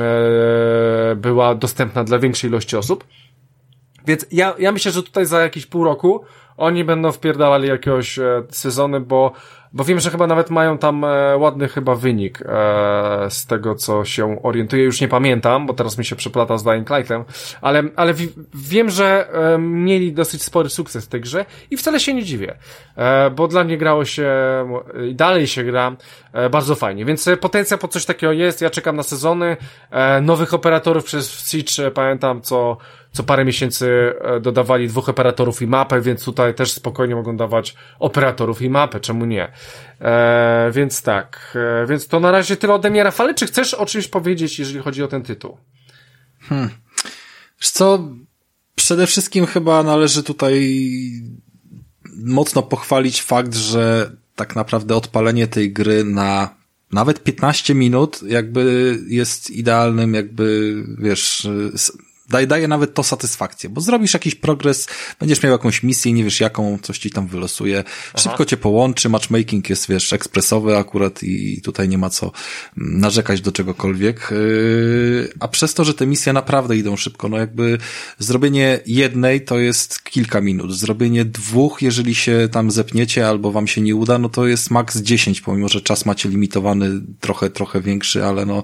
e, 1.12 1.16
była 1.16 1.56
dostępna 1.56 2.04
dla 2.04 2.20
większej 2.20 2.50
ilości 2.50 2.78
osób. 2.78 3.04
Więc 4.08 4.26
ja, 4.32 4.54
ja 4.60 4.72
myślę, 4.72 4.92
że 4.92 5.04
tutaj 5.04 5.26
za 5.26 5.42
jakieś 5.42 5.66
pół 5.66 5.84
roku 5.84 6.26
oni 6.58 6.84
będą 6.84 7.12
wpierdalali 7.12 7.68
jakiegoś 7.68 8.20
e, 8.20 8.44
sezony, 8.50 9.00
bo 9.00 9.32
bo 9.76 9.84
wiem, 9.84 10.00
że 10.00 10.12
chyba 10.12 10.28
nawet 10.28 10.50
mają 10.50 10.78
tam 10.78 11.04
e, 11.04 11.38
ładny 11.38 11.68
chyba 11.68 11.96
wynik 11.96 12.42
e, 12.42 12.46
z 13.30 13.46
tego, 13.46 13.76
co 13.76 14.06
się 14.06 14.44
orientuję. 14.44 14.84
Już 14.84 15.02
nie 15.02 15.08
pamiętam, 15.08 15.68
bo 15.68 15.74
teraz 15.74 15.98
mi 15.98 16.06
się 16.06 16.16
przeplata 16.16 16.58
z 16.58 16.64
Dying 16.64 16.90
Lightem, 16.90 17.24
ale, 17.62 17.84
ale 17.96 18.14
wiem, 18.54 18.90
że 18.90 19.28
e, 19.34 19.58
mieli 19.58 20.14
dosyć 20.14 20.44
spory 20.44 20.70
sukces 20.70 21.06
w 21.06 21.08
tej 21.08 21.22
grze 21.22 21.46
i 21.72 21.78
wcale 21.78 22.00
się 22.00 22.14
nie 22.14 22.24
dziwię, 22.24 22.58
e, 22.96 23.30
bo 23.30 23.48
dla 23.48 23.64
mnie 23.64 23.78
grało 23.78 24.06
się 24.06 24.32
i 25.10 25.16
dalej 25.16 25.48
się 25.48 25.64
gra 25.64 25.96
e, 26.34 26.50
bardzo 26.50 26.76
fajnie, 26.76 27.06
więc 27.06 27.28
e, 27.28 27.38
potencjał 27.38 27.80
po 27.80 27.88
coś 27.88 28.06
takiego 28.06 28.34
jest. 28.34 28.62
Ja 28.62 28.70
czekam 28.70 28.96
na 28.96 29.04
sezony 29.04 29.58
nowych 30.22 30.54
operatorów 30.54 31.04
przez 31.04 31.50
Siege, 31.50 31.92
pamiętam, 31.92 32.42
co 32.42 32.78
co 33.16 33.24
parę 33.24 33.46
miesięcy 33.46 34.14
e, 34.22 34.40
dodawali 34.40 34.88
dwóch 34.88 35.10
operatorów 35.10 35.62
i 35.62 35.68
mapę, 35.68 36.02
więc 36.02 36.24
tutaj 36.24 36.54
też 36.54 36.72
spokojnie 36.72 37.16
mogą 37.16 37.38
dawać 37.38 37.76
operatorów 38.00 38.62
i 38.62 38.70
mapę, 38.70 39.00
czemu 39.00 39.26
nie? 39.26 39.52
E, 40.02 40.72
więc 40.74 41.02
tak, 41.02 41.58
e, 41.84 41.88
więc 41.88 42.08
to 42.08 42.20
na 42.20 42.32
razie 42.32 42.58
tyle 42.58 42.74
ode 42.74 42.90
mnie. 42.90 43.04
Rafale, 43.04 43.34
czy 43.34 43.46
chcesz 43.46 43.74
o 43.74 43.86
czymś 43.86 44.08
powiedzieć, 44.08 44.60
jeżeli 44.60 44.80
chodzi 44.80 45.04
o 45.04 45.08
ten 45.08 45.24
tytuł? 45.24 45.58
Hmm. 46.42 46.70
Wiesz 47.62 47.70
co, 47.70 48.10
przede 48.76 49.08
wszystkim 49.08 49.46
chyba 49.46 49.84
należy 49.84 50.24
tutaj 50.24 50.80
mocno 52.26 52.64
pochwalić 52.64 53.22
fakt, 53.22 53.56
że 53.56 54.12
tak 54.36 54.56
naprawdę 54.56 54.96
odpalenie 54.96 55.48
tej 55.48 55.74
gry 55.74 56.04
na 56.04 56.56
nawet 56.92 57.24
15 57.24 57.76
minut 57.76 58.24
jakby 58.24 58.98
jest 59.08 59.50
idealnym 59.50 60.14
jakby, 60.14 60.76
wiesz, 60.98 61.48
daje, 62.30 62.48
daje 62.48 62.68
nawet 62.68 62.94
to 62.94 63.04
satysfakcję, 63.04 63.70
bo 63.70 63.82
zrobisz 63.82 64.14
jakiś 64.14 64.36
progres, 64.36 64.88
będziesz 65.20 65.44
miał 65.44 65.52
jakąś 65.52 65.84
misję, 65.84 66.14
nie 66.14 66.24
wiesz 66.24 66.40
jaką, 66.40 66.78
coś 66.82 67.00
ci 67.00 67.10
tam 67.10 67.28
wylosuje, 67.28 67.84
szybko 68.18 68.36
Aha. 68.36 68.46
cię 68.46 68.58
połączy, 68.58 69.10
matchmaking 69.10 69.70
jest, 69.70 69.90
wiesz, 69.90 70.14
ekspresowy 70.14 70.78
akurat 70.78 71.24
i 71.24 71.62
tutaj 71.62 71.90
nie 71.90 71.98
ma 71.98 72.10
co 72.10 72.32
narzekać 72.78 73.42
do 73.42 73.52
czegokolwiek, 73.52 74.28
yy, 74.32 75.34
a 75.40 75.48
przez 75.48 75.74
to, 75.74 75.84
że 75.84 75.94
te 75.94 76.08
misje 76.08 76.34
naprawdę 76.34 76.78
idą 76.78 76.96
szybko, 76.96 77.30
no 77.30 77.38
jakby 77.38 77.78
zrobienie 78.20 78.80
jednej 78.86 79.42
to 79.42 79.60
jest 79.60 80.04
kilka 80.04 80.42
minut, 80.42 80.74
zrobienie 80.74 81.26
dwóch, 81.26 81.82
jeżeli 81.82 82.16
się 82.16 82.50
tam 82.52 82.72
zepniecie 82.72 83.28
albo 83.28 83.52
wam 83.52 83.68
się 83.68 83.82
nie 83.82 83.96
uda, 83.96 84.18
no 84.18 84.30
to 84.30 84.48
jest 84.48 84.72
maks 84.72 84.98
10, 84.98 85.42
pomimo, 85.42 85.70
że 85.70 85.82
czas 85.82 86.06
macie 86.06 86.30
limitowany 86.30 86.92
trochę, 87.20 87.50
trochę 87.50 87.82
większy, 87.82 88.26
ale 88.26 88.46
no 88.46 88.64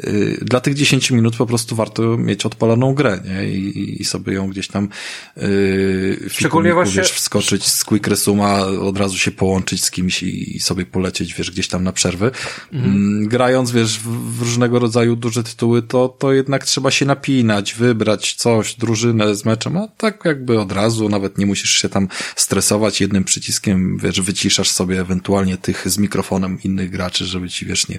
yy, 0.00 0.38
dla 0.42 0.60
tych 0.60 0.74
10 0.74 1.10
minut 1.10 1.36
po 1.36 1.46
prostu 1.46 1.76
warto 1.76 2.16
mieć 2.16 2.46
odpaloną 2.46 2.94
grę, 2.98 3.20
nie? 3.24 3.48
I, 3.48 4.02
i 4.02 4.04
sobie 4.04 4.32
ją 4.32 4.50
gdzieś 4.50 4.68
tam 4.68 4.88
yy, 5.36 6.20
Szczególnie 6.30 6.74
właśnie... 6.74 7.02
wiesz, 7.02 7.12
wskoczyć 7.12 7.66
z 7.66 7.84
Quick 7.84 8.06
Resuma, 8.06 8.66
od 8.66 8.98
razu 8.98 9.18
się 9.18 9.30
połączyć 9.30 9.84
z 9.84 9.90
kimś 9.90 10.22
i, 10.22 10.56
i 10.56 10.60
sobie 10.60 10.86
polecieć, 10.86 11.34
wiesz, 11.34 11.50
gdzieś 11.50 11.68
tam 11.68 11.84
na 11.84 11.92
przerwy. 11.92 12.30
Mhm. 12.72 12.94
Mm, 12.94 13.28
grając, 13.28 13.70
wiesz, 13.70 13.98
w, 13.98 14.36
w, 14.36 14.42
różnego 14.42 14.78
rodzaju 14.78 15.16
duże 15.16 15.42
tytuły, 15.44 15.82
to, 15.82 16.08
to 16.08 16.32
jednak 16.32 16.64
trzeba 16.64 16.90
się 16.90 17.06
napinać, 17.06 17.74
wybrać 17.74 18.34
coś, 18.34 18.74
drużynę 18.74 19.34
z 19.34 19.44
meczem, 19.44 19.76
a 19.76 19.88
tak 19.88 20.24
jakby 20.24 20.60
od 20.60 20.72
razu, 20.72 21.08
nawet 21.08 21.38
nie 21.38 21.46
musisz 21.46 21.70
się 21.70 21.88
tam 21.88 22.08
stresować 22.36 23.00
jednym 23.00 23.24
przyciskiem, 23.24 23.98
wiesz, 23.98 24.20
wyciszasz 24.20 24.70
sobie 24.70 25.00
ewentualnie 25.00 25.56
tych 25.56 25.90
z 25.90 25.98
mikrofonem 25.98 26.58
innych 26.64 26.90
graczy, 26.90 27.24
żeby 27.24 27.48
ci, 27.48 27.66
wiesz, 27.66 27.88
nie, 27.88 27.98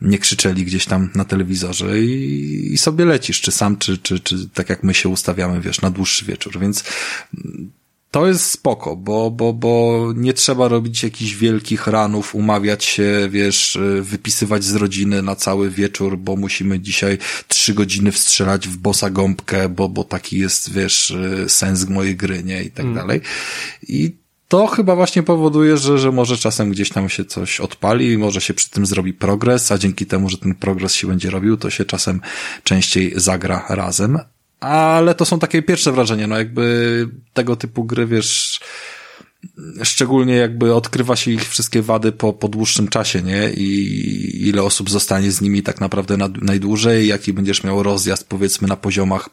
nie 0.00 0.18
krzyczeli 0.18 0.64
gdzieś 0.64 0.86
tam 0.86 1.10
na 1.14 1.24
telewizorze 1.24 2.00
i, 2.02 2.72
i 2.72 2.78
sobie 2.78 3.04
lecisz, 3.04 3.40
czy 3.40 3.52
sam, 3.52 3.76
czy, 3.76 3.98
czy, 3.98 4.20
czy 4.20 4.35
tak 4.54 4.70
jak 4.70 4.82
my 4.82 4.94
się 4.94 5.08
ustawiamy, 5.08 5.60
wiesz, 5.60 5.80
na 5.80 5.90
dłuższy 5.90 6.24
wieczór, 6.24 6.58
więc 6.58 6.84
to 8.10 8.26
jest 8.26 8.50
spoko, 8.50 8.96
bo, 8.96 9.30
bo, 9.30 9.52
bo 9.52 10.12
nie 10.16 10.32
trzeba 10.32 10.68
robić 10.68 11.02
jakichś 11.02 11.34
wielkich 11.34 11.86
ranów, 11.86 12.34
umawiać 12.34 12.84
się, 12.84 13.28
wiesz, 13.30 13.78
wypisywać 14.00 14.64
z 14.64 14.74
rodziny 14.74 15.22
na 15.22 15.36
cały 15.36 15.70
wieczór, 15.70 16.18
bo 16.18 16.36
musimy 16.36 16.80
dzisiaj 16.80 17.18
trzy 17.48 17.74
godziny 17.74 18.12
wstrzelać 18.12 18.68
w 18.68 18.76
bossa 18.76 19.10
gąbkę, 19.10 19.68
bo, 19.68 19.88
bo 19.88 20.04
taki 20.04 20.38
jest, 20.38 20.72
wiesz, 20.72 21.16
sens 21.48 21.88
mojej 21.88 22.16
gry, 22.16 22.44
nie? 22.44 22.62
I 22.62 22.70
tak 22.70 22.84
mm. 22.84 22.94
dalej. 22.94 23.20
I 23.88 24.12
to 24.48 24.66
chyba 24.66 24.96
właśnie 24.96 25.22
powoduje, 25.22 25.76
że, 25.76 25.98
że 25.98 26.12
może 26.12 26.36
czasem 26.36 26.70
gdzieś 26.70 26.90
tam 26.90 27.08
się 27.08 27.24
coś 27.24 27.60
odpali, 27.60 28.18
może 28.18 28.40
się 28.40 28.54
przy 28.54 28.70
tym 28.70 28.86
zrobi 28.86 29.14
progres, 29.14 29.72
a 29.72 29.78
dzięki 29.78 30.06
temu, 30.06 30.28
że 30.28 30.38
ten 30.38 30.54
progres 30.54 30.94
się 30.94 31.06
będzie 31.06 31.30
robił, 31.30 31.56
to 31.56 31.70
się 31.70 31.84
czasem 31.84 32.20
częściej 32.64 33.12
zagra 33.16 33.64
razem. 33.68 34.18
Ale 34.60 35.14
to 35.14 35.24
są 35.24 35.38
takie 35.38 35.62
pierwsze 35.62 35.92
wrażenia, 35.92 36.26
no 36.26 36.38
jakby 36.38 37.08
tego 37.32 37.56
typu 37.56 37.84
gry, 37.84 38.06
wiesz, 38.06 38.60
szczególnie 39.82 40.34
jakby 40.34 40.74
odkrywa 40.74 41.16
się 41.16 41.30
ich 41.30 41.48
wszystkie 41.48 41.82
wady 41.82 42.12
po, 42.12 42.32
po 42.32 42.48
dłuższym 42.48 42.88
czasie, 42.88 43.22
nie? 43.22 43.50
I 43.50 44.48
ile 44.48 44.62
osób 44.62 44.90
zostanie 44.90 45.30
z 45.30 45.40
nimi 45.40 45.62
tak 45.62 45.80
naprawdę 45.80 46.16
na, 46.16 46.28
najdłużej, 46.42 47.06
jaki 47.06 47.32
będziesz 47.32 47.64
miał 47.64 47.82
rozjazd 47.82 48.28
powiedzmy 48.28 48.68
na 48.68 48.76
poziomach 48.76 49.28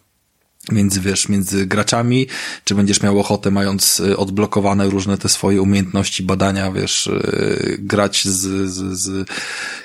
między, 0.71 1.01
wiesz, 1.01 1.29
między 1.29 1.65
graczami, 1.65 2.27
czy 2.63 2.75
będziesz 2.75 3.01
miał 3.01 3.19
ochotę, 3.19 3.51
mając 3.51 3.99
y, 3.99 4.17
odblokowane 4.17 4.89
różne 4.89 5.17
te 5.17 5.29
swoje 5.29 5.61
umiejętności, 5.61 6.23
badania, 6.23 6.71
wiesz, 6.71 7.07
y, 7.07 7.77
grać 7.79 8.27
z, 8.27 8.69
z, 8.69 8.99
z 8.99 9.29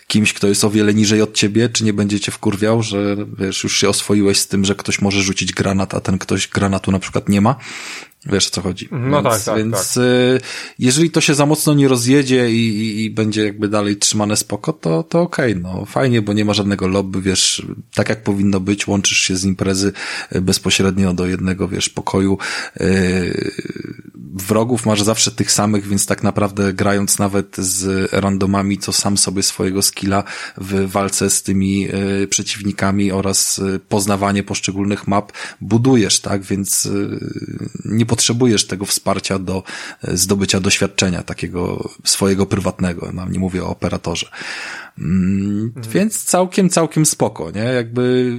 kimś, 0.06 0.32
kto 0.32 0.46
jest 0.48 0.64
o 0.64 0.70
wiele 0.70 0.94
niżej 0.94 1.22
od 1.22 1.34
ciebie, 1.34 1.68
czy 1.68 1.84
nie 1.84 1.92
będzie 1.92 2.20
cię 2.20 2.32
wkurwiał, 2.32 2.82
że, 2.82 3.16
wiesz, 3.38 3.64
już 3.64 3.76
się 3.76 3.88
oswoiłeś 3.88 4.38
z 4.38 4.46
tym, 4.46 4.64
że 4.64 4.74
ktoś 4.74 5.00
może 5.00 5.22
rzucić 5.22 5.52
granat, 5.52 5.94
a 5.94 6.00
ten 6.00 6.18
ktoś 6.18 6.48
granatu 6.48 6.92
na 6.92 6.98
przykład 6.98 7.28
nie 7.28 7.40
ma. 7.40 7.56
Wiesz 8.26 8.46
o 8.46 8.50
co 8.50 8.62
chodzi. 8.62 8.88
No 8.90 9.22
więc, 9.22 9.34
tak, 9.34 9.44
tak. 9.44 9.56
Więc 9.56 9.94
tak. 9.94 10.04
Y, 10.04 10.40
jeżeli 10.78 11.10
to 11.10 11.20
się 11.20 11.34
za 11.34 11.46
mocno 11.46 11.74
nie 11.74 11.88
rozjedzie 11.88 12.50
i, 12.50 12.68
i, 12.68 13.04
i 13.04 13.10
będzie 13.10 13.44
jakby 13.44 13.68
dalej 13.68 13.96
trzymane 13.96 14.36
spoko, 14.36 14.72
to, 14.72 15.02
to 15.02 15.20
okej, 15.20 15.52
okay, 15.52 15.62
no 15.62 15.84
fajnie, 15.84 16.22
bo 16.22 16.32
nie 16.32 16.44
ma 16.44 16.54
żadnego 16.54 16.88
lobby, 16.88 17.22
wiesz, 17.22 17.66
tak 17.94 18.08
jak 18.08 18.22
powinno 18.22 18.60
być, 18.60 18.86
łączysz 18.86 19.18
się 19.18 19.36
z 19.36 19.44
imprezy 19.44 19.92
y, 20.34 20.40
bezpośrednio 20.40 21.14
do 21.14 21.26
jednego, 21.26 21.68
wiesz, 21.68 21.88
pokoju. 21.88 22.38
Y, 22.80 23.52
wrogów 24.34 24.86
masz 24.86 25.02
zawsze 25.02 25.30
tych 25.30 25.52
samych, 25.52 25.86
więc 25.86 26.06
tak 26.06 26.22
naprawdę 26.22 26.72
grając 26.72 27.18
nawet 27.18 27.56
z 27.56 28.12
randomami, 28.12 28.78
to 28.78 28.92
sam 28.92 29.18
sobie 29.18 29.42
swojego 29.42 29.82
skilla 29.82 30.24
w 30.56 30.90
walce 30.90 31.30
z 31.30 31.42
tymi 31.42 31.88
przeciwnikami 32.30 33.12
oraz 33.12 33.60
poznawanie 33.88 34.42
poszczególnych 34.42 35.08
map 35.08 35.32
budujesz, 35.60 36.20
tak? 36.20 36.42
Więc 36.42 36.88
nie 37.84 38.06
potrzebujesz 38.08 38.66
tego 38.66 38.84
wsparcia 38.84 39.38
do 39.38 39.62
zdobycia 40.02 40.60
doświadczenia 40.60 41.22
takiego 41.22 41.90
swojego 42.04 42.46
prywatnego. 42.46 43.10
No, 43.12 43.28
nie 43.28 43.38
mówię 43.38 43.64
o 43.64 43.68
operatorze. 43.68 44.26
Mm. 45.00 45.72
Więc 45.90 46.24
całkiem, 46.24 46.68
całkiem 46.68 47.06
spoko, 47.06 47.50
nie? 47.50 47.62
Jakby 47.62 48.32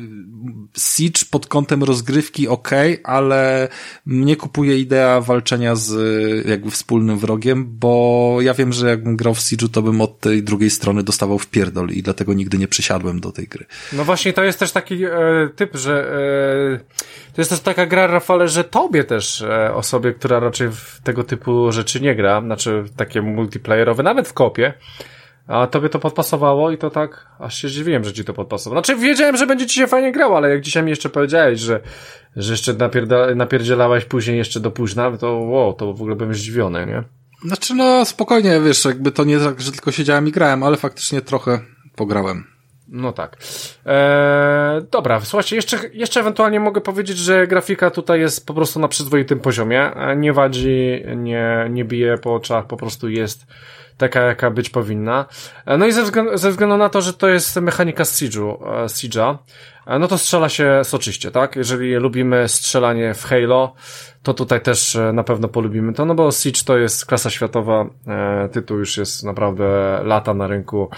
Siege 0.77 1.25
pod 1.31 1.47
kątem 1.47 1.83
rozgrywki 1.83 2.47
ok, 2.47 2.69
ale 3.03 3.67
mnie 4.05 4.35
kupuje 4.35 4.79
idea 4.79 5.21
walczenia 5.21 5.75
z 5.75 6.47
jakby 6.47 6.71
wspólnym 6.71 7.19
wrogiem, 7.19 7.65
bo 7.79 8.37
ja 8.41 8.53
wiem, 8.53 8.73
że 8.73 8.89
jakbym 8.89 9.17
grał 9.17 9.33
w 9.33 9.39
Siege'u, 9.39 9.69
to 9.69 9.81
bym 9.81 10.01
od 10.01 10.19
tej 10.19 10.43
drugiej 10.43 10.69
strony 10.69 11.03
dostawał 11.03 11.39
w 11.39 11.47
pierdol 11.47 11.89
i 11.89 12.03
dlatego 12.03 12.33
nigdy 12.33 12.57
nie 12.57 12.67
przysiadłem 12.67 13.19
do 13.19 13.31
tej 13.31 13.47
gry. 13.47 13.65
No 13.93 14.05
właśnie, 14.05 14.33
to 14.33 14.43
jest 14.43 14.59
też 14.59 14.71
taki 14.71 15.05
e, 15.05 15.09
typ, 15.55 15.75
że 15.75 16.11
e, 16.73 17.33
to 17.33 17.41
jest 17.41 17.51
też 17.51 17.59
taka 17.59 17.85
gra, 17.85 18.07
Rafale, 18.07 18.47
że 18.47 18.63
tobie 18.63 19.03
też 19.03 19.41
e, 19.41 19.73
osobie, 19.73 20.13
która 20.13 20.39
raczej 20.39 20.69
w 20.71 21.01
tego 21.03 21.23
typu 21.23 21.71
rzeczy 21.71 22.01
nie 22.01 22.15
gra, 22.15 22.41
znaczy 22.41 22.83
takie 22.95 23.21
multiplayerowe, 23.21 24.03
nawet 24.03 24.27
w 24.27 24.33
kopie, 24.33 24.73
a 25.47 25.67
tobie 25.67 25.89
to 25.89 25.99
podpasowało 25.99 26.71
i 26.71 26.77
to 26.77 26.89
tak, 26.89 27.27
aż 27.39 27.57
się 27.57 27.67
zdziwiłem, 27.67 28.03
że 28.03 28.13
ci 28.13 28.25
to 28.25 28.33
podpasowało. 28.33 28.83
Znaczy 28.83 29.01
wiedziałem, 29.01 29.37
że 29.37 29.47
będzie 29.47 29.67
ci 29.67 29.75
się 29.75 29.87
fajnie 29.87 30.11
grało, 30.11 30.37
ale 30.37 30.49
jak 30.49 30.61
dzisiaj 30.61 30.83
mi 30.83 30.89
jeszcze 30.89 31.09
powiedziałeś, 31.09 31.59
że, 31.59 31.79
że 32.35 32.53
jeszcze 32.53 32.73
napierda, 32.73 33.35
napierdzielałeś 33.35 34.05
później 34.05 34.37
jeszcze 34.37 34.59
do 34.59 34.71
późna, 34.71 35.17
to 35.17 35.33
wow, 35.33 35.73
to 35.73 35.93
w 35.93 36.01
ogóle 36.01 36.15
byłem 36.15 36.33
zdziwiony, 36.33 36.85
nie? 36.85 37.03
Znaczy 37.45 37.75
no 37.75 38.05
spokojnie, 38.05 38.61
wiesz, 38.61 38.85
jakby 38.85 39.11
to 39.11 39.23
nie 39.23 39.39
tak, 39.39 39.61
że 39.61 39.71
tylko 39.71 39.91
siedziałem 39.91 40.27
i 40.27 40.31
grałem, 40.31 40.63
ale 40.63 40.77
faktycznie 40.77 41.21
trochę 41.21 41.59
pograłem. 41.95 42.43
No 42.91 43.13
tak. 43.13 43.37
Eee, 43.85 44.81
dobra, 44.91 45.19
słuchajcie, 45.19 45.55
jeszcze, 45.55 45.77
jeszcze 45.93 46.19
ewentualnie 46.19 46.59
mogę 46.59 46.81
powiedzieć, 46.81 47.17
że 47.17 47.47
grafika 47.47 47.91
tutaj 47.91 48.19
jest 48.19 48.45
po 48.45 48.53
prostu 48.53 48.79
na 48.79 48.87
przyzwoitym 48.87 49.39
poziomie. 49.39 49.95
E, 49.95 50.15
nie 50.15 50.33
wadzi, 50.33 51.03
nie, 51.15 51.67
nie 51.69 51.85
bije 51.85 52.17
po 52.17 52.35
oczach, 52.35 52.67
po 52.67 52.77
prostu 52.77 53.09
jest 53.09 53.45
taka, 53.99 54.21
jaka 54.21 54.51
być 54.51 54.69
powinna. 54.69 55.25
E, 55.65 55.77
no 55.77 55.87
i 55.87 55.91
ze 55.91 56.03
względu, 56.03 56.37
ze 56.37 56.49
względu 56.51 56.77
na 56.77 56.89
to, 56.89 57.01
że 57.01 57.13
to 57.13 57.27
jest 57.27 57.55
mechanika 57.55 58.03
e, 58.03 58.05
Siege'a, 58.05 59.37
e, 59.87 59.99
no 59.99 60.07
to 60.07 60.17
strzela 60.17 60.49
się 60.49 60.81
soczyście, 60.83 61.31
tak? 61.31 61.55
Jeżeli 61.55 61.95
lubimy 61.95 62.47
strzelanie 62.47 63.13
w 63.13 63.23
Halo, 63.23 63.73
to 64.23 64.33
tutaj 64.33 64.61
też 64.61 64.97
na 65.13 65.23
pewno 65.23 65.47
polubimy 65.47 65.93
to, 65.93 66.05
no 66.05 66.15
bo 66.15 66.31
Siege 66.31 66.63
to 66.65 66.77
jest 66.77 67.05
klasa 67.05 67.29
światowa, 67.29 67.85
tytuł 68.51 68.77
już 68.77 68.97
jest 68.97 69.23
naprawdę 69.23 69.63
lata 70.03 70.33
na 70.33 70.47
rynku, 70.47 70.89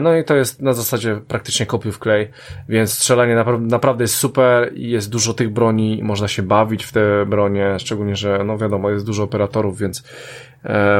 no 0.00 0.16
i 0.16 0.24
to 0.24 0.34
jest 0.36 0.62
na 0.62 0.72
zasadzie 0.72 1.20
praktycznie 1.28 1.66
kopiuj 1.66 1.92
w 1.92 1.98
klej, 1.98 2.30
więc 2.68 2.92
strzelanie 2.92 3.44
naprawdę 3.60 4.04
jest 4.04 4.14
super 4.14 4.72
i 4.74 4.90
jest 4.90 5.10
dużo 5.10 5.34
tych 5.34 5.52
broni, 5.52 6.00
można 6.02 6.28
się 6.28 6.42
bawić 6.42 6.84
w 6.84 6.92
te 6.92 7.26
bronie, 7.26 7.76
szczególnie, 7.78 8.16
że 8.16 8.44
no 8.44 8.58
wiadomo, 8.58 8.90
jest 8.90 9.06
dużo 9.06 9.22
operatorów, 9.22 9.78
więc 9.78 10.02
E, 10.02 10.47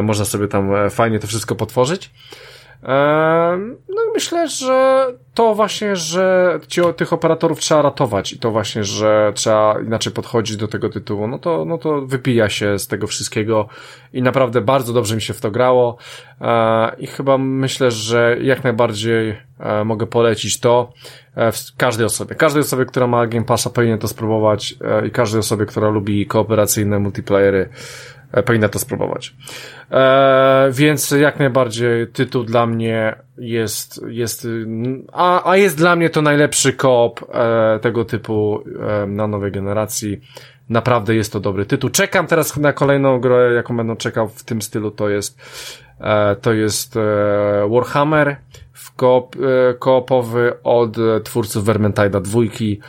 można 0.03 0.25
sobie 0.25 0.49
tam 0.49 0.75
e, 0.75 0.91
fajnie 0.91 1.19
to 1.19 1.27
wszystko 1.27 1.55
potworzyć. 1.55 2.11
No 3.89 4.03
i 4.09 4.13
myślę, 4.15 4.49
że 4.49 5.07
to 5.35 5.55
właśnie, 5.55 5.97
że 5.97 6.59
ci, 6.69 6.81
tych 6.97 7.13
operatorów 7.13 7.61
trzeba 7.61 7.83
ratować 7.83 8.33
i 8.33 8.39
to 8.39 8.51
właśnie, 8.51 8.85
że 8.85 9.33
trzeba 9.35 9.81
inaczej 9.87 10.13
podchodzić 10.13 10.57
do 10.57 10.69
tego 10.69 10.89
tytułu, 10.89 11.29
no 11.29 11.39
to, 11.39 11.65
no 11.65 11.79
to 11.79 12.01
wypija 12.01 12.49
się 12.49 12.79
z 12.79 12.87
tego 12.87 13.07
wszystkiego 13.07 13.69
i 14.13 14.23
naprawdę 14.23 14.61
bardzo 14.61 14.93
dobrze 14.93 15.15
mi 15.15 15.23
się 15.23 15.35
w 15.35 15.41
to 15.41 15.51
grało 15.51 15.97
i 16.99 17.07
chyba 17.07 17.39
myślę, 17.39 17.91
że 17.91 18.37
jak 18.41 18.65
najbardziej 18.65 19.37
e, 19.61 19.85
mogę 19.85 20.07
polecić 20.07 20.61
to 20.61 20.93
e, 21.37 21.53
każdej 21.77 22.07
osobie. 22.07 22.35
Każdej 22.35 22.63
osobie, 22.63 22.85
która 22.85 23.07
ma 23.07 23.27
Game 23.27 23.45
Passa 23.45 23.71
powinien 23.71 23.99
to 23.99 24.09
spróbować 24.09 24.75
e, 24.81 25.07
i 25.07 25.11
każdej 25.11 25.41
osobie, 25.41 25.67
która 25.67 25.89
lubi 25.89 26.27
kooperacyjne 26.27 26.99
multiplayery 26.99 27.69
powinna 28.47 28.69
to 28.69 28.79
spróbować. 28.79 29.35
E, 29.91 30.69
więc 30.73 31.11
jak 31.11 31.39
najbardziej 31.39 32.07
tytuł 32.07 32.45
dla 32.45 32.67
mnie 32.67 33.15
jest, 33.39 34.05
jest 34.09 34.47
a, 35.13 35.51
a 35.51 35.57
jest 35.57 35.77
dla 35.77 35.97
mnie 35.97 36.11
to 36.11 36.23
najlepszy 36.23 36.73
koop 36.73 37.21
e, 37.33 37.79
tego 37.79 38.05
typu 38.05 38.65
e, 39.03 39.07
na 39.07 39.27
nowej 39.27 39.53
generacji. 39.53 40.21
Naprawdę 40.69 41.15
jest 41.15 41.33
to 41.33 41.41
dobry 41.41 41.67
tytuł. 41.67 41.91
Czekam 41.91 42.27
teraz 42.27 42.57
na 42.57 42.73
kolejną 42.73 43.21
grę, 43.21 43.53
jaką 43.55 43.77
będę 43.77 43.97
czekał 43.97 44.29
w 44.29 44.45
tym 44.45 44.63
stylu, 44.63 44.91
to 44.91 45.09
jest 45.09 45.41
e, 46.01 46.37
to 46.37 46.53
jest 46.53 46.97
e, 46.97 47.01
Warhammer 47.71 48.37
w 48.73 48.95
koop, 48.95 49.37
e, 49.37 49.75
koopowy 49.75 50.53
od 50.65 50.97
twórców 51.25 51.65
Vermintide'a 51.65 52.23
dwójki, 52.23 52.81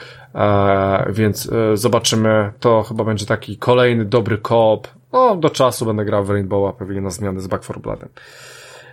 więc 1.10 1.50
zobaczymy. 1.74 2.52
To 2.60 2.84
chyba 2.84 3.04
będzie 3.04 3.26
taki 3.26 3.58
kolejny 3.58 4.06
dobry 4.06 4.38
koop 4.38 4.88
no, 5.14 5.36
do 5.36 5.50
czasu 5.50 5.86
będę 5.86 6.06
grał 6.06 6.24
w 6.24 6.30
Rainbowa, 6.30 6.74
pewnie 6.74 7.02
na 7.02 7.10
zmiany 7.10 7.42
z 7.42 7.48
Back 7.48 7.64
4 7.64 7.80
Bloodem. 7.80 8.10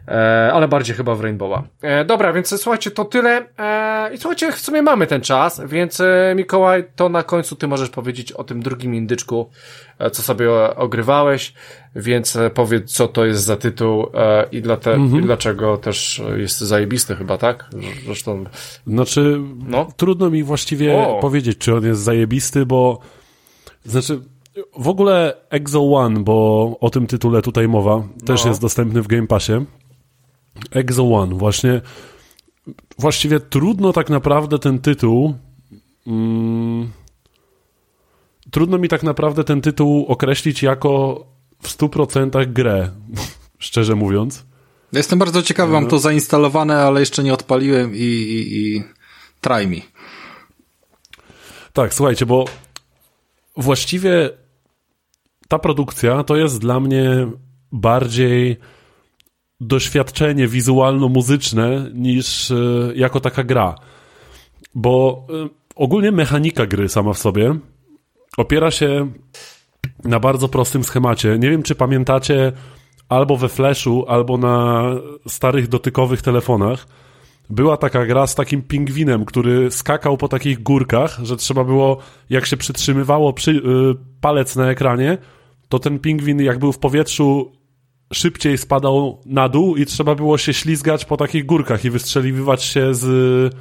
E, 0.08 0.50
ale 0.52 0.68
bardziej 0.68 0.96
chyba 0.96 1.14
w 1.14 1.20
Rainbowa. 1.20 1.62
E, 1.82 2.04
dobra, 2.04 2.32
więc 2.32 2.60
słuchajcie, 2.60 2.90
to 2.90 3.04
tyle. 3.04 3.46
E, 3.58 4.14
I 4.14 4.18
słuchajcie, 4.18 4.52
w 4.52 4.60
sumie 4.60 4.82
mamy 4.82 5.06
ten 5.06 5.20
czas, 5.20 5.62
więc 5.66 6.00
e, 6.00 6.32
Mikołaj, 6.36 6.84
to 6.96 7.08
na 7.08 7.22
końcu 7.22 7.56
ty 7.56 7.68
możesz 7.68 7.90
powiedzieć 7.90 8.32
o 8.32 8.44
tym 8.44 8.62
drugim 8.62 8.94
indyczku, 8.94 9.50
e, 9.98 10.10
co 10.10 10.22
sobie 10.22 10.50
ogrywałeś, 10.76 11.54
więc 11.96 12.36
e, 12.36 12.50
powiedz, 12.50 12.92
co 12.92 13.08
to 13.08 13.24
jest 13.24 13.44
za 13.44 13.56
tytuł 13.56 14.06
i, 14.52 14.62
dla 14.62 14.76
te, 14.76 14.94
mhm. 14.94 15.22
i 15.22 15.26
dlaczego 15.26 15.76
też 15.76 16.22
jest 16.36 16.58
zajebisty 16.58 17.16
chyba, 17.16 17.38
tak? 17.38 17.64
Zresztą... 18.06 18.44
Znaczy, 18.86 19.40
no? 19.66 19.88
trudno 19.96 20.30
mi 20.30 20.42
właściwie 20.42 20.98
o. 20.98 21.18
powiedzieć, 21.20 21.58
czy 21.58 21.74
on 21.74 21.84
jest 21.84 22.00
zajebisty, 22.00 22.66
bo 22.66 22.98
znaczy 23.84 24.20
w 24.78 24.88
ogóle 24.88 25.34
Exo 25.50 25.92
One, 25.92 26.20
bo 26.20 26.76
o 26.80 26.90
tym 26.90 27.06
tytule 27.06 27.42
tutaj 27.42 27.68
mowa, 27.68 28.08
też 28.24 28.44
no. 28.44 28.48
jest 28.50 28.60
dostępny 28.60 29.02
w 29.02 29.06
Game 29.06 29.26
Passie. 29.26 29.52
Exo 30.70 31.04
One, 31.04 31.34
właśnie. 31.34 31.80
Właściwie 32.98 33.40
trudno 33.40 33.92
tak 33.92 34.10
naprawdę 34.10 34.58
ten 34.58 34.78
tytuł. 34.78 35.34
Mm, 36.06 36.90
trudno 38.50 38.78
mi 38.78 38.88
tak 38.88 39.02
naprawdę 39.02 39.44
ten 39.44 39.60
tytuł 39.60 40.06
określić 40.08 40.62
jako 40.62 41.24
w 41.62 41.68
100% 41.68 42.52
grę, 42.52 42.90
szczerze 43.58 43.94
mówiąc. 43.94 44.44
Ja 44.92 44.98
jestem 44.98 45.18
bardzo 45.18 45.42
ciekawy, 45.42 45.72
mam 45.72 45.84
no. 45.84 45.90
to 45.90 45.98
zainstalowane, 45.98 46.76
ale 46.76 47.00
jeszcze 47.00 47.22
nie 47.22 47.34
odpaliłem 47.34 47.94
i, 47.94 47.98
i, 47.98 48.58
i 48.58 48.84
try 49.40 49.66
mi. 49.66 49.82
Tak, 51.72 51.94
słuchajcie, 51.94 52.26
bo 52.26 52.44
właściwie 53.56 54.30
ta 55.48 55.58
produkcja 55.58 56.24
to 56.24 56.36
jest 56.36 56.60
dla 56.60 56.80
mnie 56.80 57.26
bardziej 57.72 58.56
doświadczenie 59.60 60.48
wizualno-muzyczne 60.48 61.90
niż 61.94 62.50
e, 62.50 62.54
jako 62.94 63.20
taka 63.20 63.44
gra. 63.44 63.74
Bo 64.74 65.26
e, 65.44 65.48
ogólnie 65.76 66.12
mechanika 66.12 66.66
gry 66.66 66.88
sama 66.88 67.12
w 67.12 67.18
sobie 67.18 67.54
opiera 68.36 68.70
się 68.70 69.12
na 70.04 70.20
bardzo 70.20 70.48
prostym 70.48 70.84
schemacie. 70.84 71.38
Nie 71.38 71.50
wiem, 71.50 71.62
czy 71.62 71.74
pamiętacie 71.74 72.52
albo 73.08 73.36
we 73.36 73.48
Flashu, 73.48 74.04
albo 74.08 74.38
na 74.38 74.84
starych 75.26 75.68
dotykowych 75.68 76.22
telefonach 76.22 76.86
była 77.50 77.76
taka 77.76 78.06
gra 78.06 78.26
z 78.26 78.34
takim 78.34 78.62
pingwinem, 78.62 79.24
który 79.24 79.70
skakał 79.70 80.16
po 80.16 80.28
takich 80.28 80.62
górkach, 80.62 81.18
że 81.22 81.36
trzeba 81.36 81.64
było, 81.64 81.98
jak 82.30 82.46
się 82.46 82.56
przytrzymywało 82.56 83.32
przy, 83.32 83.54
yy, 83.54 83.96
palec 84.20 84.56
na 84.56 84.70
ekranie, 84.70 85.18
to 85.68 85.78
ten 85.78 85.98
pingwin 85.98 86.40
jak 86.40 86.58
był 86.58 86.72
w 86.72 86.78
powietrzu 86.78 87.52
szybciej 88.12 88.58
spadał 88.58 89.22
na 89.26 89.48
dół 89.48 89.76
i 89.76 89.86
trzeba 89.86 90.14
było 90.14 90.38
się 90.38 90.54
ślizgać 90.54 91.04
po 91.04 91.16
takich 91.16 91.46
górkach 91.46 91.84
i 91.84 91.90
wystrzeliwać 91.90 92.62
się 92.64 92.94
z 92.94 93.54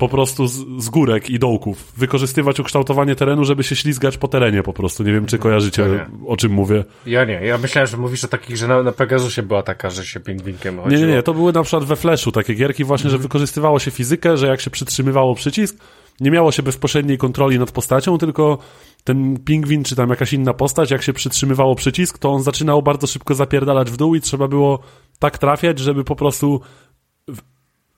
po 0.00 0.08
prostu 0.08 0.46
z, 0.46 0.84
z 0.84 0.88
górek 0.88 1.30
i 1.30 1.38
dołków. 1.38 1.92
Wykorzystywać 1.96 2.60
ukształtowanie 2.60 3.14
terenu, 3.14 3.44
żeby 3.44 3.62
się 3.62 3.76
ślizgać 3.76 4.18
po 4.18 4.28
terenie 4.28 4.62
po 4.62 4.72
prostu. 4.72 5.02
Nie 5.02 5.12
wiem, 5.12 5.26
czy 5.26 5.38
kojarzycie, 5.38 5.82
ja 5.82 6.10
o 6.26 6.36
czym 6.36 6.52
mówię. 6.52 6.84
Ja 7.06 7.24
nie. 7.24 7.32
Ja 7.32 7.58
myślałem, 7.58 7.86
że 7.88 7.96
mówisz 7.96 8.24
o 8.24 8.28
takich, 8.28 8.56
że 8.56 8.68
na, 8.68 8.82
na 8.82 8.92
Pegasusie 8.92 9.42
była 9.42 9.62
taka, 9.62 9.90
że 9.90 10.04
się 10.04 10.20
pingwinkiem 10.20 10.76
chodziło. 10.76 11.00
Nie, 11.00 11.06
nie, 11.06 11.14
nie. 11.14 11.22
To 11.22 11.34
były 11.34 11.52
na 11.52 11.62
przykład 11.62 11.84
we 11.84 11.96
Flashu 11.96 12.32
takie 12.32 12.54
gierki 12.54 12.84
właśnie, 12.84 13.10
że 13.10 13.16
mhm. 13.16 13.22
wykorzystywało 13.22 13.78
się 13.78 13.90
fizykę, 13.90 14.36
że 14.36 14.46
jak 14.46 14.60
się 14.60 14.70
przytrzymywało 14.70 15.34
przycisk, 15.34 15.76
nie 16.20 16.30
miało 16.30 16.52
się 16.52 16.62
bezpośredniej 16.62 17.18
kontroli 17.18 17.58
nad 17.58 17.70
postacią, 17.70 18.18
tylko 18.18 18.58
ten 19.04 19.38
pingwin, 19.44 19.84
czy 19.84 19.96
tam 19.96 20.10
jakaś 20.10 20.32
inna 20.32 20.54
postać, 20.54 20.90
jak 20.90 21.02
się 21.02 21.12
przytrzymywało 21.12 21.74
przycisk, 21.74 22.18
to 22.18 22.30
on 22.30 22.42
zaczynał 22.42 22.82
bardzo 22.82 23.06
szybko 23.06 23.34
zapierdalać 23.34 23.90
w 23.90 23.96
dół 23.96 24.14
i 24.14 24.20
trzeba 24.20 24.48
było 24.48 24.78
tak 25.18 25.38
trafiać, 25.38 25.78
żeby 25.78 26.04
po 26.04 26.16
prostu 26.16 26.60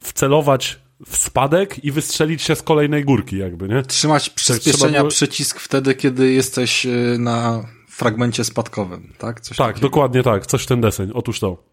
wcelować 0.00 0.80
w 1.06 1.16
spadek 1.16 1.84
i 1.84 1.92
wystrzelić 1.92 2.42
się 2.42 2.56
z 2.56 2.62
kolejnej 2.62 3.04
górki, 3.04 3.38
jakby, 3.38 3.68
nie? 3.68 3.82
Trzymać 3.82 4.28
tak, 4.28 4.34
przyspieszenia 4.34 4.98
było... 4.98 5.10
przycisk 5.10 5.60
wtedy, 5.60 5.94
kiedy 5.94 6.32
jesteś 6.32 6.86
y, 6.86 7.16
na 7.18 7.64
fragmencie 7.88 8.44
spadkowym, 8.44 9.12
tak? 9.18 9.40
Coś 9.40 9.56
tak, 9.56 9.66
takiego. 9.66 9.86
dokładnie 9.88 10.22
tak, 10.22 10.46
coś 10.46 10.62
w 10.62 10.66
ten 10.66 10.80
deseń, 10.80 11.10
otóż 11.14 11.40
to. 11.40 11.64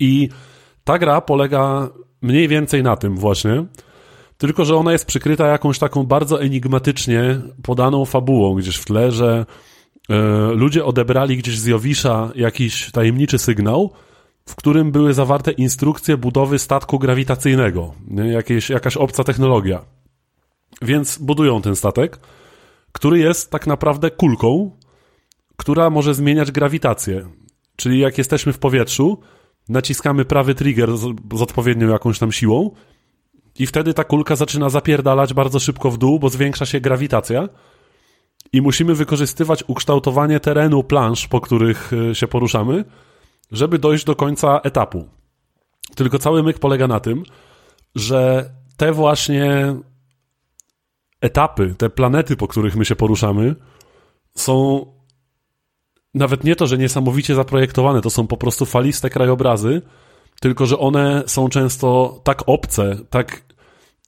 I 0.00 0.28
ta 0.84 0.98
gra 0.98 1.20
polega 1.20 1.88
mniej 2.22 2.48
więcej 2.48 2.82
na 2.82 2.96
tym 2.96 3.16
właśnie, 3.16 3.66
tylko, 4.38 4.64
że 4.64 4.76
ona 4.76 4.92
jest 4.92 5.06
przykryta 5.06 5.46
jakąś 5.46 5.78
taką 5.78 6.04
bardzo 6.04 6.42
enigmatycznie 6.42 7.40
podaną 7.62 8.04
fabułą 8.04 8.54
gdzieś 8.54 8.76
w 8.76 8.84
tle, 8.84 9.12
że 9.12 9.46
e, 10.08 10.16
ludzie 10.54 10.84
odebrali 10.84 11.36
gdzieś 11.36 11.58
z 11.58 11.66
Jowisza 11.66 12.30
jakiś 12.34 12.90
tajemniczy 12.90 13.38
sygnał, 13.38 13.92
w 14.48 14.56
którym 14.56 14.92
były 14.92 15.14
zawarte 15.14 15.50
instrukcje 15.52 16.16
budowy 16.16 16.58
statku 16.58 16.98
grawitacyjnego, 16.98 17.94
nie? 18.06 18.28
Jakieś, 18.28 18.70
jakaś 18.70 18.96
obca 18.96 19.24
technologia. 19.24 19.84
Więc 20.82 21.18
budują 21.18 21.62
ten 21.62 21.76
statek, 21.76 22.20
który 22.92 23.18
jest 23.18 23.50
tak 23.50 23.66
naprawdę 23.66 24.10
kulką, 24.10 24.70
która 25.56 25.90
może 25.90 26.14
zmieniać 26.14 26.52
grawitację. 26.52 27.28
Czyli 27.76 27.98
jak 27.98 28.18
jesteśmy 28.18 28.52
w 28.52 28.58
powietrzu, 28.58 29.20
naciskamy 29.68 30.24
prawy 30.24 30.54
trigger 30.54 30.96
z, 30.96 31.02
z 31.34 31.42
odpowiednią 31.42 31.88
jakąś 31.88 32.18
tam 32.18 32.32
siłą 32.32 32.70
i 33.58 33.66
wtedy 33.66 33.94
ta 33.94 34.04
kulka 34.04 34.36
zaczyna 34.36 34.68
zapierdalać 34.68 35.34
bardzo 35.34 35.58
szybko 35.58 35.90
w 35.90 35.98
dół, 35.98 36.18
bo 36.18 36.28
zwiększa 36.28 36.66
się 36.66 36.80
grawitacja 36.80 37.48
i 38.52 38.62
musimy 38.62 38.94
wykorzystywać 38.94 39.64
ukształtowanie 39.66 40.40
terenu 40.40 40.84
plansz, 40.84 41.28
po 41.28 41.40
których 41.40 41.92
e, 41.92 42.14
się 42.14 42.28
poruszamy, 42.28 42.84
żeby 43.52 43.78
dojść 43.78 44.04
do 44.04 44.16
końca 44.16 44.60
etapu. 44.60 45.08
Tylko 45.94 46.18
cały 46.18 46.42
myk 46.42 46.58
polega 46.58 46.86
na 46.88 47.00
tym, 47.00 47.22
że 47.94 48.50
te 48.76 48.92
właśnie 48.92 49.74
etapy, 51.20 51.74
te 51.78 51.90
planety, 51.90 52.36
po 52.36 52.48
których 52.48 52.76
my 52.76 52.84
się 52.84 52.96
poruszamy, 52.96 53.54
są 54.34 54.86
nawet 56.14 56.44
nie 56.44 56.56
to, 56.56 56.66
że 56.66 56.78
niesamowicie 56.78 57.34
zaprojektowane, 57.34 58.00
to 58.00 58.10
są 58.10 58.26
po 58.26 58.36
prostu 58.36 58.66
faliste 58.66 59.10
krajobrazy, 59.10 59.82
tylko 60.40 60.66
że 60.66 60.78
one 60.78 61.22
są 61.26 61.48
często 61.48 62.20
tak 62.24 62.42
obce, 62.46 62.96
tak 63.10 63.47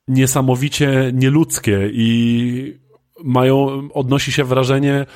niesamowicie 0.09 1.10
nieludzkie 1.14 1.90
i 1.93 2.81
mają, 3.24 3.89
odnosi 3.93 4.32
się 4.32 4.44
wrażenie 4.44 5.06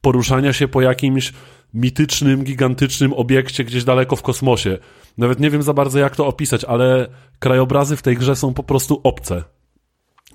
poruszania 0.00 0.52
się 0.52 0.68
po 0.68 0.80
jakimś 0.80 1.32
mitycznym, 1.74 2.44
gigantycznym 2.44 3.12
obiekcie 3.12 3.64
gdzieś 3.64 3.84
daleko 3.84 4.16
w 4.16 4.22
kosmosie. 4.22 4.78
Nawet 5.18 5.40
nie 5.40 5.50
wiem 5.50 5.62
za 5.62 5.74
bardzo 5.74 5.98
jak 5.98 6.16
to 6.16 6.26
opisać, 6.26 6.64
ale 6.64 7.08
krajobrazy 7.38 7.96
w 7.96 8.02
tej 8.02 8.16
grze 8.16 8.36
są 8.36 8.54
po 8.54 8.62
prostu 8.62 9.00
obce. 9.04 9.44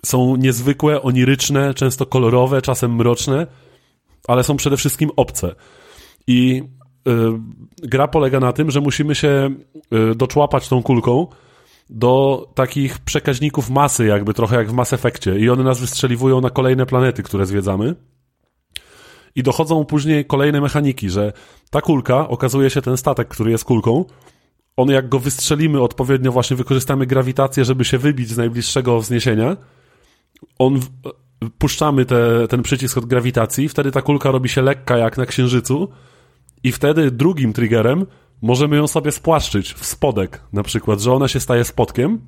Są 0.05 0.35
niezwykłe, 0.35 1.01
oniryczne, 1.01 1.73
często 1.73 2.05
kolorowe, 2.05 2.61
czasem 2.61 2.95
mroczne, 2.95 3.47
ale 4.27 4.43
są 4.43 4.57
przede 4.57 4.77
wszystkim 4.77 5.09
obce. 5.15 5.55
I 6.27 6.63
y, 7.07 7.11
gra 7.77 8.07
polega 8.07 8.39
na 8.39 8.53
tym, 8.53 8.71
że 8.71 8.81
musimy 8.81 9.15
się 9.15 9.49
y, 10.11 10.15
doczłapać 10.15 10.67
tą 10.69 10.83
kulką, 10.83 11.27
do 11.89 12.45
takich 12.55 12.99
przekaźników 12.99 13.69
masy, 13.69 14.05
jakby 14.05 14.33
trochę 14.33 14.55
jak 14.55 14.69
w 14.69 14.73
Mass 14.73 14.93
Effectie. 14.93 15.39
I 15.39 15.49
one 15.49 15.63
nas 15.63 15.79
wystrzeliwują 15.79 16.41
na 16.41 16.49
kolejne 16.49 16.85
planety, 16.85 17.23
które 17.23 17.45
zwiedzamy. 17.45 17.95
I 19.35 19.43
dochodzą 19.43 19.85
później 19.85 20.25
kolejne 20.25 20.61
mechaniki, 20.61 21.09
że 21.09 21.33
ta 21.69 21.81
kulka, 21.81 22.27
okazuje 22.27 22.69
się 22.69 22.81
ten 22.81 22.97
statek, 22.97 23.27
który 23.27 23.51
jest 23.51 23.65
kulką, 23.65 24.05
on 24.77 24.89
jak 24.89 25.09
go 25.09 25.19
wystrzelimy 25.19 25.81
odpowiednio, 25.81 26.31
właśnie 26.31 26.57
wykorzystamy 26.57 27.05
grawitację, 27.05 27.65
żeby 27.65 27.85
się 27.85 27.97
wybić 27.97 28.29
z 28.29 28.37
najbliższego 28.37 28.99
wzniesienia, 28.99 29.57
on 30.59 30.79
puszczamy 31.57 32.05
te, 32.05 32.47
ten 32.47 32.63
przycisk 32.63 32.97
od 32.97 33.05
grawitacji, 33.05 33.69
wtedy 33.69 33.91
ta 33.91 34.01
kulka 34.01 34.31
robi 34.31 34.49
się 34.49 34.61
lekka 34.61 34.97
jak 34.97 35.17
na 35.17 35.25
księżycu. 35.25 35.89
I 36.63 36.71
wtedy 36.71 37.11
drugim 37.11 37.53
triggerem 37.53 38.05
możemy 38.41 38.75
ją 38.75 38.87
sobie 38.87 39.11
spłaszczyć 39.11 39.73
w 39.73 39.85
spodek 39.85 40.41
na 40.53 40.63
przykład, 40.63 40.99
że 40.99 41.13
ona 41.13 41.27
się 41.27 41.39
staje 41.39 41.63
spodkiem 41.63 42.21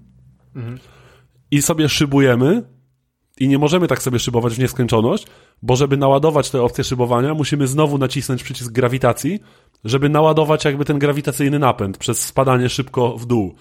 i 1.52 1.62
sobie 1.62 1.90
szybujemy 1.90 2.64
i 3.40 3.48
nie 3.48 3.58
możemy 3.58 3.88
tak 3.88 4.02
sobie 4.02 4.20
szybować 4.20 4.56
w 4.56 4.60
nieskończoność, 4.60 5.28
bo 5.62 5.76
żeby 5.76 5.98
naładować 5.98 6.50
tę 6.50 6.62
opcję 6.62 6.84
szybowania, 6.84 7.34
musimy 7.34 7.68
znowu 7.68 7.98
nacisnąć 7.98 8.44
przycisk 8.44 8.72
grawitacji, 8.72 9.40
żeby 9.84 10.10
naładować 10.10 10.66
jakby 10.66 10.86
ten 10.86 11.00
grawitacyjny 11.00 11.60
napęd 11.60 11.98
przez 11.98 12.22
spadanie 12.22 12.70
szybko 12.70 13.18
w 13.18 13.26
dół. 13.26 13.56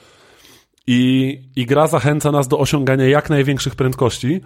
I, 0.86 1.40
I 1.56 1.66
gra 1.66 1.86
zachęca 1.86 2.32
nas 2.32 2.48
do 2.48 2.58
osiągania 2.58 3.06
jak 3.06 3.30
największych 3.30 3.74
prędkości. 3.74 4.40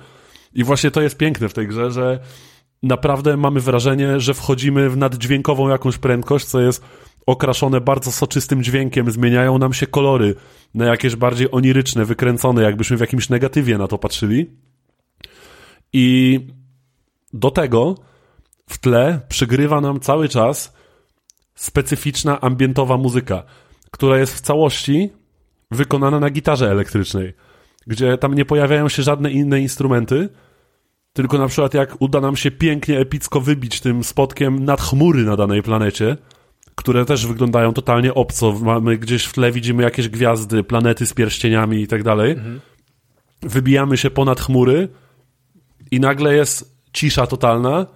I 0.55 0.65
właśnie 0.65 0.91
to 0.91 1.03
jest 1.03 1.17
piękne 1.17 1.49
w 1.49 1.53
tej 1.53 1.69
grze, 1.69 1.91
że 1.91 2.21
naprawdę 2.83 3.37
mamy 3.37 3.61
wrażenie, 3.61 4.21
że 4.21 4.35
wchodzimy 4.35 4.91
w 4.91 4.97
naddźwiękową 4.97 5.69
jakąś 5.69 5.99
prędkość, 5.99 6.47
co 6.47 6.61
jest 6.61 6.85
okraszone 7.27 7.81
bardzo 7.81 8.13
soczystym 8.13 8.63
dźwiękiem, 8.63 9.11
zmieniają 9.11 9.59
nam 9.59 9.73
się 9.73 9.87
kolory 9.87 10.35
na 10.75 10.85
jakieś 10.85 11.17
bardziej 11.17 11.49
oniryczne, 11.53 12.05
wykręcone, 12.05 12.63
jakbyśmy 12.63 12.97
w 12.97 13.01
jakimś 13.01 13.29
negatywie 13.29 13.79
na 13.79 13.89
to 13.89 13.99
patrzyli. 13.99 14.51
I 15.93 16.41
do 17.33 17.51
tego 17.51 17.95
w 18.69 18.79
tle 18.79 19.21
przygrywa 19.29 19.81
nam 19.81 20.01
cały 20.01 20.29
czas 20.29 20.73
specyficzna 21.55 22.41
ambientowa 22.41 22.97
muzyka, 22.97 23.43
która 23.91 24.19
jest 24.19 24.35
w 24.35 24.41
całości 24.41 25.11
wykonana 25.71 26.21
na 26.21 26.31
gitarze 26.31 26.71
elektrycznej, 26.71 27.35
gdzie 27.87 28.19
tam 28.19 28.35
nie 28.35 28.45
pojawiają 28.45 28.89
się 28.89 29.03
żadne 29.03 29.31
inne 29.31 29.61
instrumenty, 29.61 30.29
tylko 31.13 31.39
na 31.39 31.49
przykład 31.49 31.75
jak 31.75 31.97
uda 32.03 32.21
nam 32.21 32.37
się 32.37 32.51
pięknie, 32.51 32.99
epicko 32.99 33.41
wybić 33.41 33.81
tym 33.81 34.05
spotkiem 34.05 34.65
nad 34.65 34.81
chmury 34.81 35.25
na 35.25 35.37
danej 35.37 35.63
planecie, 35.63 36.17
które 36.75 37.05
też 37.05 37.27
wyglądają 37.27 37.73
totalnie 37.73 38.15
obco. 38.15 38.53
Mamy 38.53 38.99
gdzieś 38.99 39.25
w 39.25 39.33
tle, 39.33 39.53
widzimy 39.53 39.83
jakieś 39.83 40.09
gwiazdy, 40.09 40.65
planety 40.65 41.07
z 41.07 41.15
pierścieniami 41.15 41.83
i 41.83 41.87
tak 41.87 42.03
dalej. 42.03 42.37
Wybijamy 43.43 43.97
się 43.97 44.11
ponad 44.11 44.41
chmury 44.41 44.89
i 45.91 46.01
nagle 46.01 46.35
jest 46.35 46.81
cisza 46.93 47.27
totalna 47.27 47.87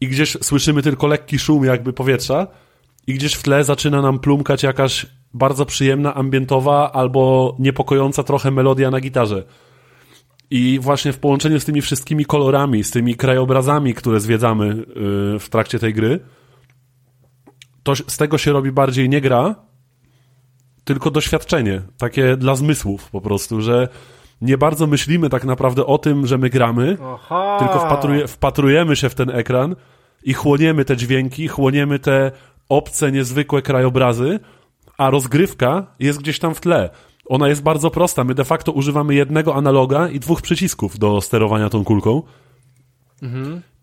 i 0.00 0.08
gdzieś 0.08 0.36
słyszymy 0.42 0.82
tylko 0.82 1.06
lekki 1.06 1.38
szum 1.38 1.64
jakby 1.64 1.92
powietrza 1.92 2.46
i 3.06 3.14
gdzieś 3.14 3.34
w 3.34 3.42
tle 3.42 3.64
zaczyna 3.64 4.02
nam 4.02 4.18
plumkać 4.18 4.62
jakaś 4.62 5.06
bardzo 5.34 5.66
przyjemna, 5.66 6.14
ambientowa 6.14 6.92
albo 6.92 7.56
niepokojąca 7.58 8.22
trochę 8.22 8.50
melodia 8.50 8.90
na 8.90 9.00
gitarze. 9.00 9.44
I 10.50 10.78
właśnie 10.82 11.12
w 11.12 11.18
połączeniu 11.18 11.60
z 11.60 11.64
tymi 11.64 11.82
wszystkimi 11.82 12.24
kolorami, 12.24 12.84
z 12.84 12.90
tymi 12.90 13.14
krajobrazami, 13.14 13.94
które 13.94 14.20
zwiedzamy 14.20 14.66
yy, 14.66 15.38
w 15.38 15.48
trakcie 15.50 15.78
tej 15.78 15.94
gry, 15.94 16.20
to 17.82 17.96
z 17.96 18.16
tego 18.16 18.38
się 18.38 18.52
robi 18.52 18.72
bardziej 18.72 19.08
nie 19.08 19.20
gra, 19.20 19.54
tylko 20.84 21.10
doświadczenie, 21.10 21.82
takie 21.98 22.36
dla 22.36 22.54
zmysłów 22.54 23.10
po 23.10 23.20
prostu, 23.20 23.60
że 23.60 23.88
nie 24.40 24.58
bardzo 24.58 24.86
myślimy 24.86 25.28
tak 25.28 25.44
naprawdę 25.44 25.86
o 25.86 25.98
tym, 25.98 26.26
że 26.26 26.38
my 26.38 26.50
gramy, 26.50 26.96
Aha. 27.14 27.56
tylko 27.58 27.78
wpatruje, 27.78 28.26
wpatrujemy 28.26 28.96
się 28.96 29.08
w 29.08 29.14
ten 29.14 29.30
ekran 29.30 29.76
i 30.22 30.34
chłoniemy 30.34 30.84
te 30.84 30.96
dźwięki, 30.96 31.48
chłoniemy 31.48 31.98
te 31.98 32.32
obce, 32.68 33.12
niezwykłe 33.12 33.62
krajobrazy, 33.62 34.40
a 34.98 35.10
rozgrywka 35.10 35.86
jest 35.98 36.18
gdzieś 36.18 36.38
tam 36.38 36.54
w 36.54 36.60
tle. 36.60 36.90
Ona 37.28 37.48
jest 37.48 37.62
bardzo 37.62 37.90
prosta. 37.90 38.24
My 38.24 38.34
de 38.34 38.44
facto 38.44 38.72
używamy 38.72 39.14
jednego 39.14 39.54
analoga 39.54 40.08
i 40.08 40.20
dwóch 40.20 40.42
przycisków 40.42 40.98
do 40.98 41.20
sterowania 41.20 41.70
tą 41.70 41.84
kulką. 41.84 42.22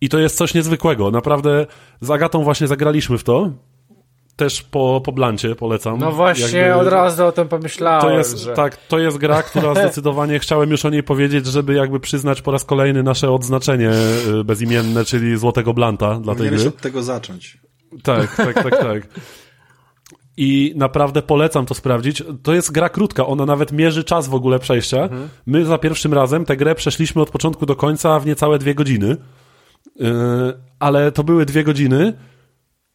I 0.02 0.10
to 0.10 0.20
jest 0.20 0.38
coś 0.38 0.54
niezwykłego. 0.54 1.12
Naprawdę 1.12 1.66
z 2.02 2.12
Agatą 2.12 2.44
właśnie 2.44 2.68
zagraliśmy 2.68 3.18
w 3.18 3.24
to. 3.24 3.50
Też 4.36 4.62
po, 4.62 5.02
po 5.06 5.12
blancie 5.12 5.56
polecam. 5.56 6.00
No 6.00 6.12
właśnie, 6.12 6.60
Jakby- 6.60 6.82
od 6.82 6.88
razu 6.88 7.26
o 7.26 7.32
tym 7.32 7.48
pomyślałem, 7.48 8.02
to 8.02 8.12
jest, 8.12 8.38
że... 8.38 8.54
tak, 8.54 8.78
to 8.78 9.00
jest 9.00 9.18
gra, 9.18 9.44
która 9.44 9.74
zdecydowanie 9.84 10.40
chciałem 10.40 10.72
już 10.72 10.86
o 10.86 10.90
niej 10.90 11.04
powiedzieć, 11.04 11.46
żeby 11.46 11.74
jakby 11.74 12.00
przyznać 12.00 12.42
po 12.42 12.52
raz 12.52 12.66
kolejny 12.66 13.04
nasze 13.04 13.32
odznaczenie 13.32 13.92
y, 14.40 14.44
bezimienne, 14.44 15.06
czyli 15.06 15.38
Złotego 15.38 15.74
Blanta 15.74 16.20
dla 16.20 16.36
tej 16.36 16.50
gry. 16.50 16.68
od 16.68 16.78
tego 16.78 17.04
zacząć. 17.04 17.58
Tak, 18.04 18.36
tak, 18.36 18.54
tak, 18.54 18.80
tak. 18.80 19.08
I 20.38 20.74
naprawdę 20.76 21.22
polecam 21.22 21.66
to 21.66 21.74
sprawdzić. 21.74 22.24
To 22.44 22.54
jest 22.54 22.72
gra 22.72 22.90
krótka, 22.90 23.28
ona 23.28 23.46
nawet 23.46 23.72
mierzy 23.72 24.04
czas 24.04 24.28
w 24.28 24.34
ogóle 24.34 24.60
przejścia. 24.60 25.10
My 25.46 25.66
za 25.66 25.78
pierwszym 25.78 26.14
razem 26.14 26.46
tę 26.46 26.58
grę 26.58 26.76
przeszliśmy 26.76 27.22
od 27.22 27.30
początku 27.30 27.66
do 27.66 27.76
końca 27.76 28.20
w 28.20 28.26
niecałe 28.26 28.60
dwie 28.60 28.76
godziny. 28.76 29.18
Yy, 29.96 30.08
ale 30.80 31.12
to 31.12 31.24
były 31.24 31.46
dwie 31.46 31.64
godziny, 31.64 32.14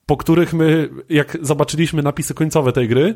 po 0.07 0.17
których 0.17 0.55
my, 0.55 0.89
jak 1.09 1.39
zobaczyliśmy 1.43 2.03
napisy 2.03 2.35
końcowe 2.35 2.73
tej 2.73 2.89
gry, 2.89 3.15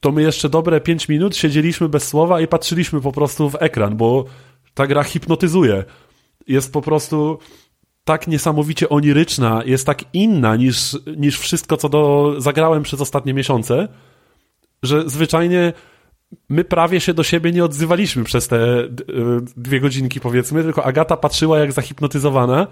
to 0.00 0.12
my 0.12 0.22
jeszcze 0.22 0.48
dobre 0.48 0.80
pięć 0.80 1.08
minut 1.08 1.36
siedzieliśmy 1.36 1.88
bez 1.88 2.08
słowa 2.08 2.40
i 2.40 2.46
patrzyliśmy 2.46 3.00
po 3.00 3.12
prostu 3.12 3.50
w 3.50 3.56
ekran, 3.62 3.96
bo 3.96 4.24
ta 4.74 4.86
gra 4.86 5.02
hipnotyzuje. 5.02 5.84
Jest 6.46 6.72
po 6.72 6.82
prostu 6.82 7.38
tak 8.04 8.28
niesamowicie 8.28 8.88
oniryczna, 8.88 9.62
jest 9.66 9.86
tak 9.86 10.04
inna 10.12 10.56
niż, 10.56 10.98
niż 11.16 11.38
wszystko, 11.38 11.76
co 11.76 11.88
do, 11.88 12.34
zagrałem 12.38 12.82
przez 12.82 13.00
ostatnie 13.00 13.34
miesiące, 13.34 13.88
że 14.82 15.08
zwyczajnie 15.08 15.72
my 16.48 16.64
prawie 16.64 17.00
się 17.00 17.14
do 17.14 17.22
siebie 17.22 17.52
nie 17.52 17.64
odzywaliśmy 17.64 18.24
przez 18.24 18.48
te 18.48 18.80
y, 18.80 18.90
dwie 19.56 19.80
godzinki, 19.80 20.20
powiedzmy, 20.20 20.62
tylko 20.62 20.84
Agata 20.84 21.16
patrzyła 21.16 21.58
jak 21.58 21.72
zahipnotyzowana, 21.72 22.66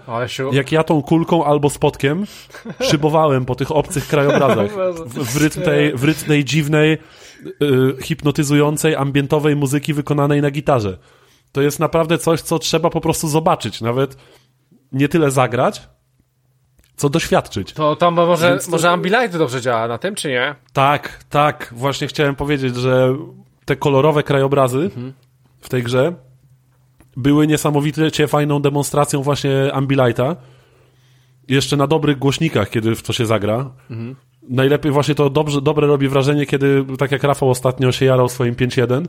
jak 0.51 0.71
ja 0.71 0.83
tą 0.83 1.01
kulką 1.01 1.45
albo 1.45 1.69
spotkiem 1.69 2.25
szybowałem 2.91 3.45
po 3.45 3.55
tych 3.55 3.71
obcych 3.71 4.07
krajobrazach 4.07 4.71
w, 5.05 5.33
w, 5.33 5.41
rytm 5.41 5.61
tej, 5.61 5.97
w 5.97 6.03
rytm 6.03 6.25
tej 6.25 6.45
dziwnej, 6.45 6.97
y, 7.45 8.03
hipnotyzującej, 8.03 8.95
ambientowej 8.95 9.55
muzyki 9.55 9.93
wykonanej 9.93 10.41
na 10.41 10.51
gitarze. 10.51 10.97
To 11.51 11.61
jest 11.61 11.79
naprawdę 11.79 12.17
coś, 12.17 12.41
co 12.41 12.59
trzeba 12.59 12.89
po 12.89 13.01
prostu 13.01 13.27
zobaczyć. 13.27 13.81
Nawet 13.81 14.17
nie 14.93 15.09
tyle 15.09 15.31
zagrać, 15.31 15.87
co 16.95 17.09
doświadczyć. 17.09 17.73
To 17.73 17.95
tam 17.95 18.13
może, 18.13 18.49
Więc 18.49 18.65
to- 18.65 18.71
może 18.71 18.89
Ambilight 18.89 19.37
dobrze 19.37 19.61
działa 19.61 19.87
na 19.87 19.97
tym, 19.97 20.15
czy 20.15 20.29
nie? 20.29 20.55
Tak, 20.73 21.23
tak. 21.29 21.73
Właśnie 21.77 22.07
chciałem 22.07 22.35
powiedzieć, 22.35 22.75
że 22.75 23.15
te 23.65 23.75
kolorowe 23.75 24.23
krajobrazy 24.23 24.89
w 25.61 25.69
tej 25.69 25.83
grze 25.83 26.13
były 27.17 27.47
niesamowicie 27.47 28.27
fajną 28.27 28.61
demonstracją 28.61 29.21
właśnie 29.21 29.73
Ambilighta. 29.73 30.35
Jeszcze 31.47 31.77
na 31.77 31.87
dobrych 31.87 32.19
głośnikach, 32.19 32.69
kiedy 32.69 32.95
w 32.95 33.03
to 33.03 33.13
się 33.13 33.25
zagra. 33.25 33.69
Najlepiej 34.49 34.91
właśnie 34.91 35.15
to 35.15 35.29
dobrze, 35.29 35.61
dobre 35.61 35.87
robi 35.87 36.07
wrażenie, 36.07 36.45
kiedy, 36.45 36.85
tak 36.97 37.11
jak 37.11 37.23
Rafał 37.23 37.49
ostatnio 37.49 37.91
się 37.91 38.05
jarał 38.05 38.29
swoim 38.29 38.55
5.1, 38.55 39.05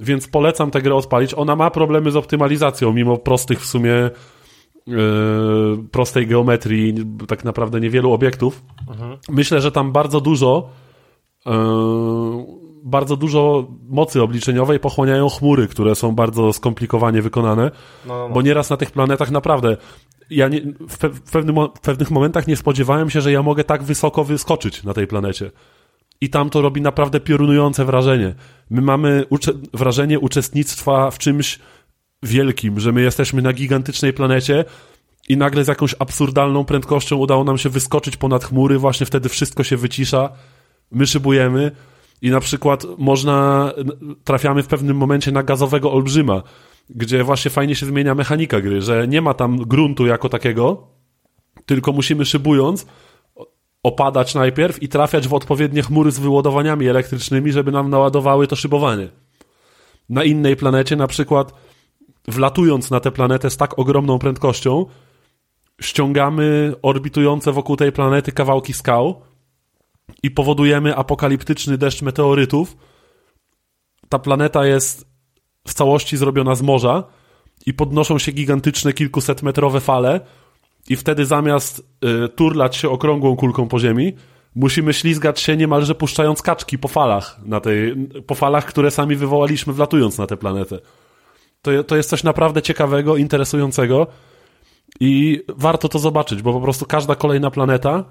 więc 0.00 0.28
polecam 0.28 0.70
tę 0.70 0.82
grę 0.82 0.94
odpalić. 0.94 1.34
Ona 1.34 1.56
ma 1.56 1.70
problemy 1.70 2.10
z 2.10 2.16
optymalizacją, 2.16 2.92
mimo 2.92 3.16
prostych 3.18 3.60
w 3.60 3.66
sumie 3.66 4.10
prostej 5.90 6.26
geometrii, 6.26 6.94
tak 7.28 7.44
naprawdę 7.44 7.80
niewielu 7.80 8.12
obiektów. 8.12 8.62
Myślę, 9.28 9.60
że 9.60 9.72
tam 9.72 9.92
bardzo 9.92 10.20
dużo 10.20 10.68
yy, 11.46 11.52
bardzo 12.82 13.16
dużo 13.16 13.68
mocy 13.88 14.22
obliczeniowej 14.22 14.80
pochłaniają 14.80 15.28
chmury, 15.28 15.68
które 15.68 15.94
są 15.94 16.14
bardzo 16.14 16.52
skomplikowanie 16.52 17.22
wykonane, 17.22 17.70
No, 18.06 18.18
no, 18.18 18.28
no. 18.28 18.34
bo 18.34 18.42
nieraz 18.42 18.70
na 18.70 18.76
tych 18.76 18.90
planetach 18.90 19.30
naprawdę 19.30 19.76
ja 20.30 20.48
nie, 20.48 20.60
w, 20.88 20.98
pe, 20.98 21.08
w, 21.08 21.20
pewnym, 21.22 21.56
w 21.76 21.80
pewnych 21.80 22.10
momentach 22.10 22.46
nie 22.46 22.56
spodziewałem 22.56 23.10
się, 23.10 23.20
że 23.20 23.32
ja 23.32 23.42
mogę 23.42 23.64
tak 23.64 23.82
wysoko 23.82 24.24
wyskoczyć 24.24 24.84
na 24.84 24.94
tej 24.94 25.06
planecie. 25.06 25.50
I 26.20 26.30
tam 26.30 26.50
to 26.50 26.62
robi 26.62 26.80
naprawdę 26.80 27.20
piorunujące 27.20 27.84
wrażenie. 27.84 28.34
My 28.70 28.80
mamy 28.80 29.24
ucze- 29.30 29.52
wrażenie 29.74 30.18
uczestnictwa 30.20 31.10
w 31.10 31.18
czymś 31.18 31.58
wielkim, 32.22 32.80
że 32.80 32.92
my 32.92 33.02
jesteśmy 33.02 33.42
na 33.42 33.52
gigantycznej 33.52 34.12
planecie 34.12 34.64
i 35.28 35.36
nagle 35.36 35.64
z 35.64 35.68
jakąś 35.68 35.94
absurdalną 35.98 36.64
prędkością 36.64 37.16
udało 37.16 37.44
nam 37.44 37.58
się 37.58 37.68
wyskoczyć 37.68 38.16
ponad 38.16 38.44
chmury, 38.44 38.78
właśnie 38.78 39.06
wtedy 39.06 39.28
wszystko 39.28 39.64
się 39.64 39.76
wycisza, 39.76 40.30
my 40.90 41.06
szybujemy 41.06 41.70
i 42.22 42.30
na 42.30 42.40
przykład 42.40 42.86
można, 42.98 43.72
trafiamy 44.24 44.62
w 44.62 44.66
pewnym 44.66 44.96
momencie 44.96 45.32
na 45.32 45.42
gazowego 45.42 45.92
olbrzyma, 45.92 46.42
gdzie 46.90 47.24
właśnie 47.24 47.50
fajnie 47.50 47.74
się 47.74 47.86
zmienia 47.86 48.14
mechanika 48.14 48.60
gry, 48.60 48.82
że 48.82 49.08
nie 49.08 49.22
ma 49.22 49.34
tam 49.34 49.58
gruntu 49.58 50.06
jako 50.06 50.28
takiego, 50.28 50.88
tylko 51.66 51.92
musimy 51.92 52.24
szybując 52.24 52.86
opadać 53.82 54.34
najpierw 54.34 54.82
i 54.82 54.88
trafiać 54.88 55.28
w 55.28 55.34
odpowiednie 55.34 55.82
chmury 55.82 56.10
z 56.10 56.18
wyładowaniami 56.18 56.88
elektrycznymi, 56.88 57.52
żeby 57.52 57.72
nam 57.72 57.90
naładowały 57.90 58.46
to 58.46 58.56
szybowanie. 58.56 59.08
Na 60.08 60.24
innej 60.24 60.56
planecie 60.56 60.96
na 60.96 61.06
przykład 61.06 61.54
wlatując 62.28 62.90
na 62.90 63.00
tę 63.00 63.10
planetę 63.10 63.50
z 63.50 63.56
tak 63.56 63.78
ogromną 63.78 64.18
prędkością, 64.18 64.86
ściągamy 65.80 66.74
orbitujące 66.82 67.52
wokół 67.52 67.76
tej 67.76 67.92
planety 67.92 68.32
kawałki 68.32 68.72
skał 68.72 69.22
i 70.22 70.30
powodujemy 70.30 70.96
apokaliptyczny 70.96 71.78
deszcz 71.78 72.02
meteorytów, 72.02 72.76
ta 74.08 74.18
planeta 74.18 74.66
jest 74.66 75.06
w 75.68 75.74
całości 75.74 76.16
zrobiona 76.16 76.54
z 76.54 76.62
morza 76.62 77.04
i 77.66 77.74
podnoszą 77.74 78.18
się 78.18 78.32
gigantyczne 78.32 78.92
kilkusetmetrowe 78.92 79.80
fale 79.80 80.20
i 80.88 80.96
wtedy 80.96 81.26
zamiast 81.26 81.82
y, 82.24 82.28
turlać 82.28 82.76
się 82.76 82.90
okrągłą 82.90 83.36
kulką 83.36 83.68
po 83.68 83.78
ziemi, 83.78 84.12
musimy 84.54 84.94
ślizgać 84.94 85.40
się 85.40 85.56
niemalże 85.56 85.94
puszczając 85.94 86.42
kaczki 86.42 86.78
po 86.78 86.88
falach, 86.88 87.40
na 87.44 87.60
tej, 87.60 88.08
po 88.26 88.34
falach, 88.34 88.64
które 88.64 88.90
sami 88.90 89.16
wywołaliśmy 89.16 89.72
wlatując 89.72 90.18
na 90.18 90.26
tę 90.26 90.36
planetę. 90.36 90.78
To, 91.62 91.84
to 91.84 91.96
jest 91.96 92.10
coś 92.10 92.22
naprawdę 92.24 92.62
ciekawego, 92.62 93.16
interesującego 93.16 94.06
i 95.00 95.42
warto 95.48 95.88
to 95.88 95.98
zobaczyć, 95.98 96.42
bo 96.42 96.52
po 96.52 96.60
prostu 96.60 96.86
każda 96.86 97.14
kolejna 97.14 97.50
planeta 97.50 98.04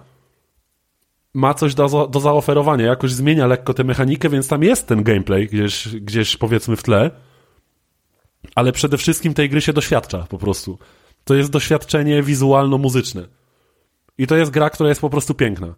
ma 1.34 1.54
coś 1.54 1.76
do, 1.76 2.08
do 2.08 2.20
zaoferowania, 2.20 2.86
jakoś 2.86 3.12
zmienia 3.12 3.48
lekko 3.48 3.74
tę 3.74 3.84
mechanikę, 3.84 4.30
więc 4.30 4.48
tam 4.48 4.64
jest 4.64 4.88
ten 4.88 5.04
gameplay 5.04 5.48
gdzieś, 5.48 5.88
gdzieś 5.88 6.38
powiedzmy 6.38 6.76
w 6.76 6.84
tle, 6.84 7.12
ale 8.56 8.72
przede 8.72 8.98
wszystkim 8.98 9.34
tej 9.34 9.50
gry 9.50 9.62
się 9.62 9.74
doświadcza 9.74 10.26
po 10.30 10.38
prostu. 10.38 10.80
To 11.24 11.36
jest 11.36 11.52
doświadczenie 11.52 12.24
wizualno-muzyczne. 12.24 13.28
I 14.18 14.28
to 14.28 14.36
jest 14.36 14.52
gra, 14.52 14.70
która 14.70 14.90
jest 14.90 15.02
po 15.02 15.10
prostu 15.10 15.34
piękna. 15.34 15.76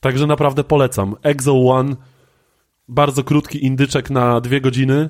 Także 0.00 0.26
naprawdę 0.26 0.64
polecam. 0.64 1.16
Exo 1.22 1.52
One, 1.68 1.96
bardzo 2.88 3.24
krótki 3.24 3.64
indyczek 3.64 4.10
na 4.10 4.40
dwie 4.40 4.60
godziny, 4.60 5.08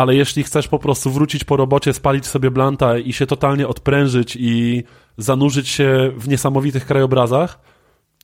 ale 0.00 0.14
jeśli 0.14 0.42
chcesz 0.42 0.68
po 0.68 0.78
prostu 0.78 1.10
wrócić 1.10 1.44
po 1.44 1.56
robocie, 1.56 1.92
spalić 1.92 2.26
sobie 2.26 2.50
blanta 2.50 2.98
i 2.98 3.12
się 3.12 3.26
totalnie 3.26 3.68
odprężyć 3.68 4.36
i 4.40 4.82
zanurzyć 5.16 5.68
się 5.68 6.12
w 6.16 6.28
niesamowitych 6.28 6.86
krajobrazach, 6.86 7.60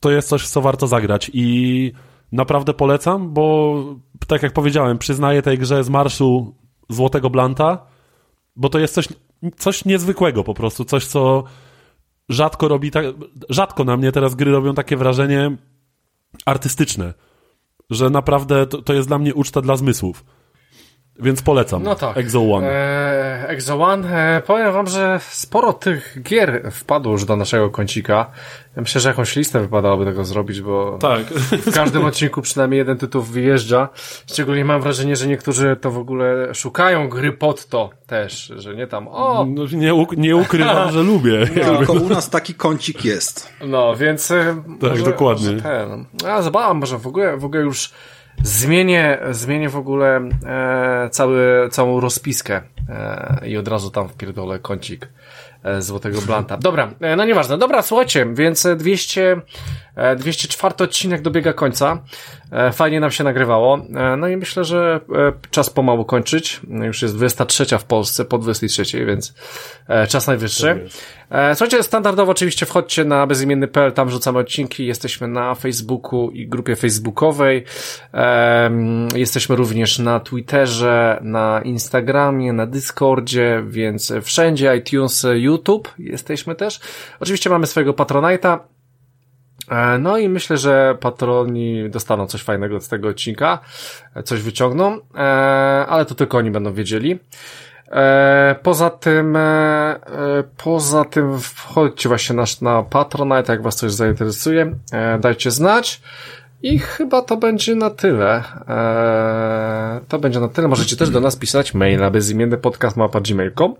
to 0.00 0.10
jest 0.10 0.28
coś, 0.28 0.48
co 0.48 0.60
warto 0.60 0.86
zagrać 0.86 1.30
i 1.34 1.92
naprawdę 2.32 2.74
polecam, 2.74 3.34
bo 3.34 3.76
tak 4.26 4.42
jak 4.42 4.52
powiedziałem, 4.52 4.98
przyznaję 4.98 5.42
tej 5.42 5.58
grze 5.58 5.84
z 5.84 5.88
marszu 5.88 6.54
Złotego 6.88 7.30
Blanta, 7.30 7.86
bo 8.56 8.68
to 8.68 8.78
jest 8.78 8.94
coś, 8.94 9.08
coś 9.56 9.84
niezwykłego 9.84 10.44
po 10.44 10.54
prostu, 10.54 10.84
coś, 10.84 11.06
co 11.06 11.44
rzadko 12.28 12.68
robi, 12.68 12.90
tak, 12.90 13.04
rzadko 13.48 13.84
na 13.84 13.96
mnie 13.96 14.12
teraz 14.12 14.34
gry 14.34 14.52
robią 14.52 14.74
takie 14.74 14.96
wrażenie 14.96 15.56
artystyczne, 16.46 17.14
że 17.90 18.10
naprawdę 18.10 18.66
to, 18.66 18.82
to 18.82 18.92
jest 18.92 19.08
dla 19.08 19.18
mnie 19.18 19.34
uczta 19.34 19.60
dla 19.60 19.76
zmysłów. 19.76 20.24
Więc 21.18 21.42
polecam. 21.42 21.82
No 21.82 21.94
tak. 21.94 22.16
Exo 22.16 22.52
One. 22.52 22.66
E, 22.66 23.48
Exo 23.48 23.80
One. 23.80 24.36
E, 24.36 24.40
powiem 24.40 24.72
wam, 24.72 24.86
że 24.86 25.20
sporo 25.22 25.72
tych 25.72 26.18
gier 26.22 26.72
wpadło 26.72 27.12
już 27.12 27.24
do 27.24 27.36
naszego 27.36 27.70
kącika. 27.70 28.30
Ja 28.76 28.82
myślę, 28.82 29.00
że 29.00 29.08
jakąś 29.08 29.36
listę 29.36 29.60
wypadałoby 29.60 30.04
tego 30.04 30.24
zrobić, 30.24 30.60
bo 30.60 30.98
tak. 31.00 31.26
w 31.26 31.74
każdym 31.74 32.04
odcinku 32.10 32.42
przynajmniej 32.42 32.78
jeden 32.78 32.98
tytuł 32.98 33.22
wyjeżdża. 33.22 33.88
Szczególnie 34.26 34.64
mam 34.64 34.82
wrażenie, 34.82 35.16
że 35.16 35.26
niektórzy 35.26 35.76
to 35.80 35.90
w 35.90 35.98
ogóle 35.98 36.54
szukają 36.54 37.08
gry 37.08 37.32
pod 37.32 37.66
to 37.66 37.90
też, 38.06 38.52
że 38.56 38.74
nie 38.74 38.86
tam 38.86 39.08
o... 39.08 39.46
No, 39.48 39.64
nie, 39.72 40.06
nie 40.16 40.36
ukrywam, 40.36 40.92
że 40.92 41.02
lubię. 41.02 41.36
No, 41.66 41.76
tylko 41.76 41.92
u 41.92 42.08
nas 42.08 42.30
taki 42.30 42.54
kącik 42.54 43.04
jest. 43.04 43.52
No, 43.66 43.96
więc... 43.96 44.30
E, 44.30 44.62
tak, 44.80 44.90
może, 44.90 45.02
dokładnie. 45.02 45.50
Może 45.50 45.62
ten, 45.62 46.04
ja 46.24 46.42
zobaczam, 46.42 46.78
może 46.78 46.98
w 46.98 47.06
ogóle, 47.06 47.36
w 47.36 47.44
ogóle 47.44 47.62
już 47.62 47.90
zmienię, 48.42 49.18
zmienię 49.30 49.68
w 49.68 49.76
ogóle 49.76 50.28
e, 50.46 51.08
cały, 51.10 51.68
całą 51.70 52.00
rozpiskę 52.00 52.62
e, 52.88 53.48
i 53.48 53.56
od 53.56 53.68
razu 53.68 53.90
tam 53.90 54.08
wpierdolę 54.08 54.58
kącik 54.58 55.08
e, 55.62 55.82
Złotego 55.82 56.22
Blanta. 56.22 56.56
Dobra, 56.68 56.90
e, 57.00 57.16
no 57.16 57.24
nieważne. 57.24 57.58
Dobra, 57.58 57.82
słuchajcie, 57.82 58.26
więc 58.34 58.66
200, 58.76 59.40
e, 59.96 60.16
204 60.16 60.74
odcinek 60.78 61.22
dobiega 61.22 61.52
końca. 61.52 62.02
E, 62.52 62.72
fajnie 62.72 63.00
nam 63.00 63.10
się 63.10 63.24
nagrywało. 63.24 63.78
E, 63.94 64.16
no 64.16 64.28
i 64.28 64.36
myślę, 64.36 64.64
że 64.64 65.00
e, 65.14 65.32
czas 65.50 65.70
pomału 65.70 66.04
kończyć. 66.04 66.60
Już 66.68 67.02
jest 67.02 67.14
23 67.14 67.78
w 67.78 67.84
Polsce, 67.84 68.24
po 68.24 68.38
23, 68.38 69.06
więc 69.06 69.34
e, 69.88 70.06
czas 70.06 70.26
najwyższy. 70.26 70.88
E, 71.30 71.54
słuchajcie, 71.54 71.82
standardowo 71.82 72.32
oczywiście 72.32 72.66
wchodźcie 72.66 73.04
na 73.04 73.26
bezimienny.pl, 73.26 73.92
tam 73.92 74.10
rzucamy 74.10 74.38
odcinki, 74.38 74.86
jesteśmy 74.86 75.28
na 75.28 75.54
Facebooku 75.54 76.30
i 76.30 76.48
grupie 76.48 76.76
facebookowej, 76.76 77.64
e, 78.14 78.70
jesteśmy 79.14 79.56
również 79.56 79.98
na 79.98 80.20
Twitterze, 80.20 81.18
na 81.22 81.60
Instagramie, 81.64 82.52
na 82.52 82.66
Discordzie, 82.66 83.62
więc 83.66 84.12
wszędzie, 84.22 84.76
iTunes, 84.76 85.26
YouTube 85.34 85.94
jesteśmy 85.98 86.54
też. 86.54 86.80
Oczywiście 87.20 87.50
mamy 87.50 87.66
swojego 87.66 87.92
Patronite'a, 87.92 88.58
e, 89.70 89.98
no 89.98 90.18
i 90.18 90.28
myślę, 90.28 90.56
że 90.56 90.96
patroni 91.00 91.90
dostaną 91.90 92.26
coś 92.26 92.42
fajnego 92.42 92.80
z 92.80 92.88
tego 92.88 93.08
odcinka, 93.08 93.58
coś 94.24 94.42
wyciągną, 94.42 94.98
e, 95.14 95.18
ale 95.88 96.04
to 96.04 96.14
tylko 96.14 96.38
oni 96.38 96.50
będą 96.50 96.72
wiedzieli. 96.72 97.18
E, 97.92 98.54
poza 98.62 98.90
tym, 98.90 99.36
e, 99.36 99.40
e, 99.40 99.98
poza 100.56 101.04
tym 101.04 101.38
wchodźcie 101.40 102.08
właśnie 102.08 102.36
nasz 102.36 102.60
na 102.60 102.82
Patronite, 102.82 103.52
jak 103.52 103.62
was 103.62 103.76
coś 103.76 103.92
zainteresuje, 103.92 104.72
dajcie 105.20 105.50
znać. 105.50 106.00
I 106.62 106.78
chyba 106.78 107.22
to 107.22 107.36
będzie 107.36 107.74
na 107.74 107.90
tyle. 107.90 108.42
To 110.08 110.18
będzie 110.18 110.40
na 110.40 110.48
tyle. 110.48 110.68
Możecie 110.68 110.96
też 110.96 111.10
do 111.10 111.20
nas 111.20 111.36
pisać 111.36 111.74
maila 111.74 112.10
bezimienny 112.10 112.56
podcast 112.56 112.96
gmail.com. 113.22 113.74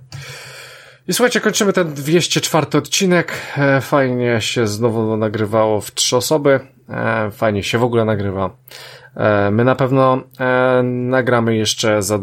I 1.09 1.13
słuchajcie, 1.13 1.41
kończymy 1.41 1.73
ten 1.73 1.95
204 1.95 2.67
odcinek. 2.79 3.33
Fajnie 3.81 4.41
się 4.41 4.67
znowu 4.67 5.17
nagrywało 5.17 5.81
w 5.81 5.95
trzy 5.95 6.17
osoby. 6.17 6.61
Fajnie 7.33 7.63
się 7.63 7.79
w 7.79 7.85
ogóle 7.85 8.05
nagrywa. 8.05 8.51
My 9.51 9.65
na 9.65 9.75
pewno 9.75 10.23
nagramy 10.85 11.57
jeszcze 11.57 12.03
za, 12.03 12.19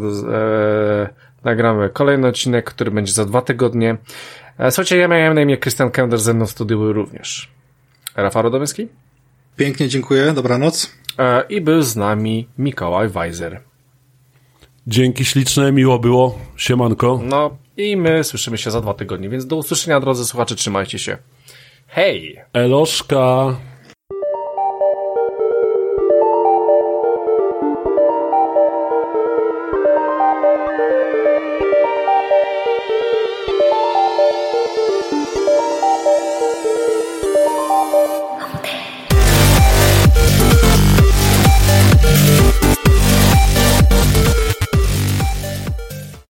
nagramy 1.44 1.90
kolejny 1.90 2.28
odcinek, 2.28 2.64
który 2.64 2.90
będzie 2.90 3.12
za 3.12 3.24
dwa 3.24 3.42
tygodnie. 3.42 3.96
E, 4.58 4.70
słuchajcie, 4.70 4.96
ja 4.96 5.08
miałem 5.08 5.34
na 5.34 5.42
imię 5.42 5.56
Krystian 5.56 5.90
Kender, 5.90 6.18
ze 6.18 6.34
mną 6.34 6.46
w 6.46 6.50
studiu 6.50 6.92
również 6.92 7.50
Rafał 8.16 8.42
Rodomyski. 8.42 8.88
Pięknie 9.56 9.88
dziękuję, 9.88 10.32
dobranoc. 10.32 10.92
E, 11.18 11.44
I 11.48 11.60
był 11.60 11.82
z 11.82 11.96
nami 11.96 12.48
Mikołaj 12.58 13.08
Weiser. 13.08 13.60
Dzięki 14.86 15.24
śliczne, 15.24 15.72
miło 15.72 15.98
było. 15.98 16.38
Siemanko. 16.56 17.20
No 17.24 17.56
i 17.76 17.96
my 17.96 18.24
słyszymy 18.24 18.58
się 18.58 18.70
za 18.70 18.80
dwa 18.80 18.94
tygodnie, 18.94 19.28
więc 19.28 19.46
do 19.46 19.56
usłyszenia 19.56 20.00
drodzy 20.00 20.24
słuchacze, 20.24 20.54
trzymajcie 20.54 20.98
się. 20.98 21.16
Hej! 21.86 22.40
Eloszka. 22.52 23.56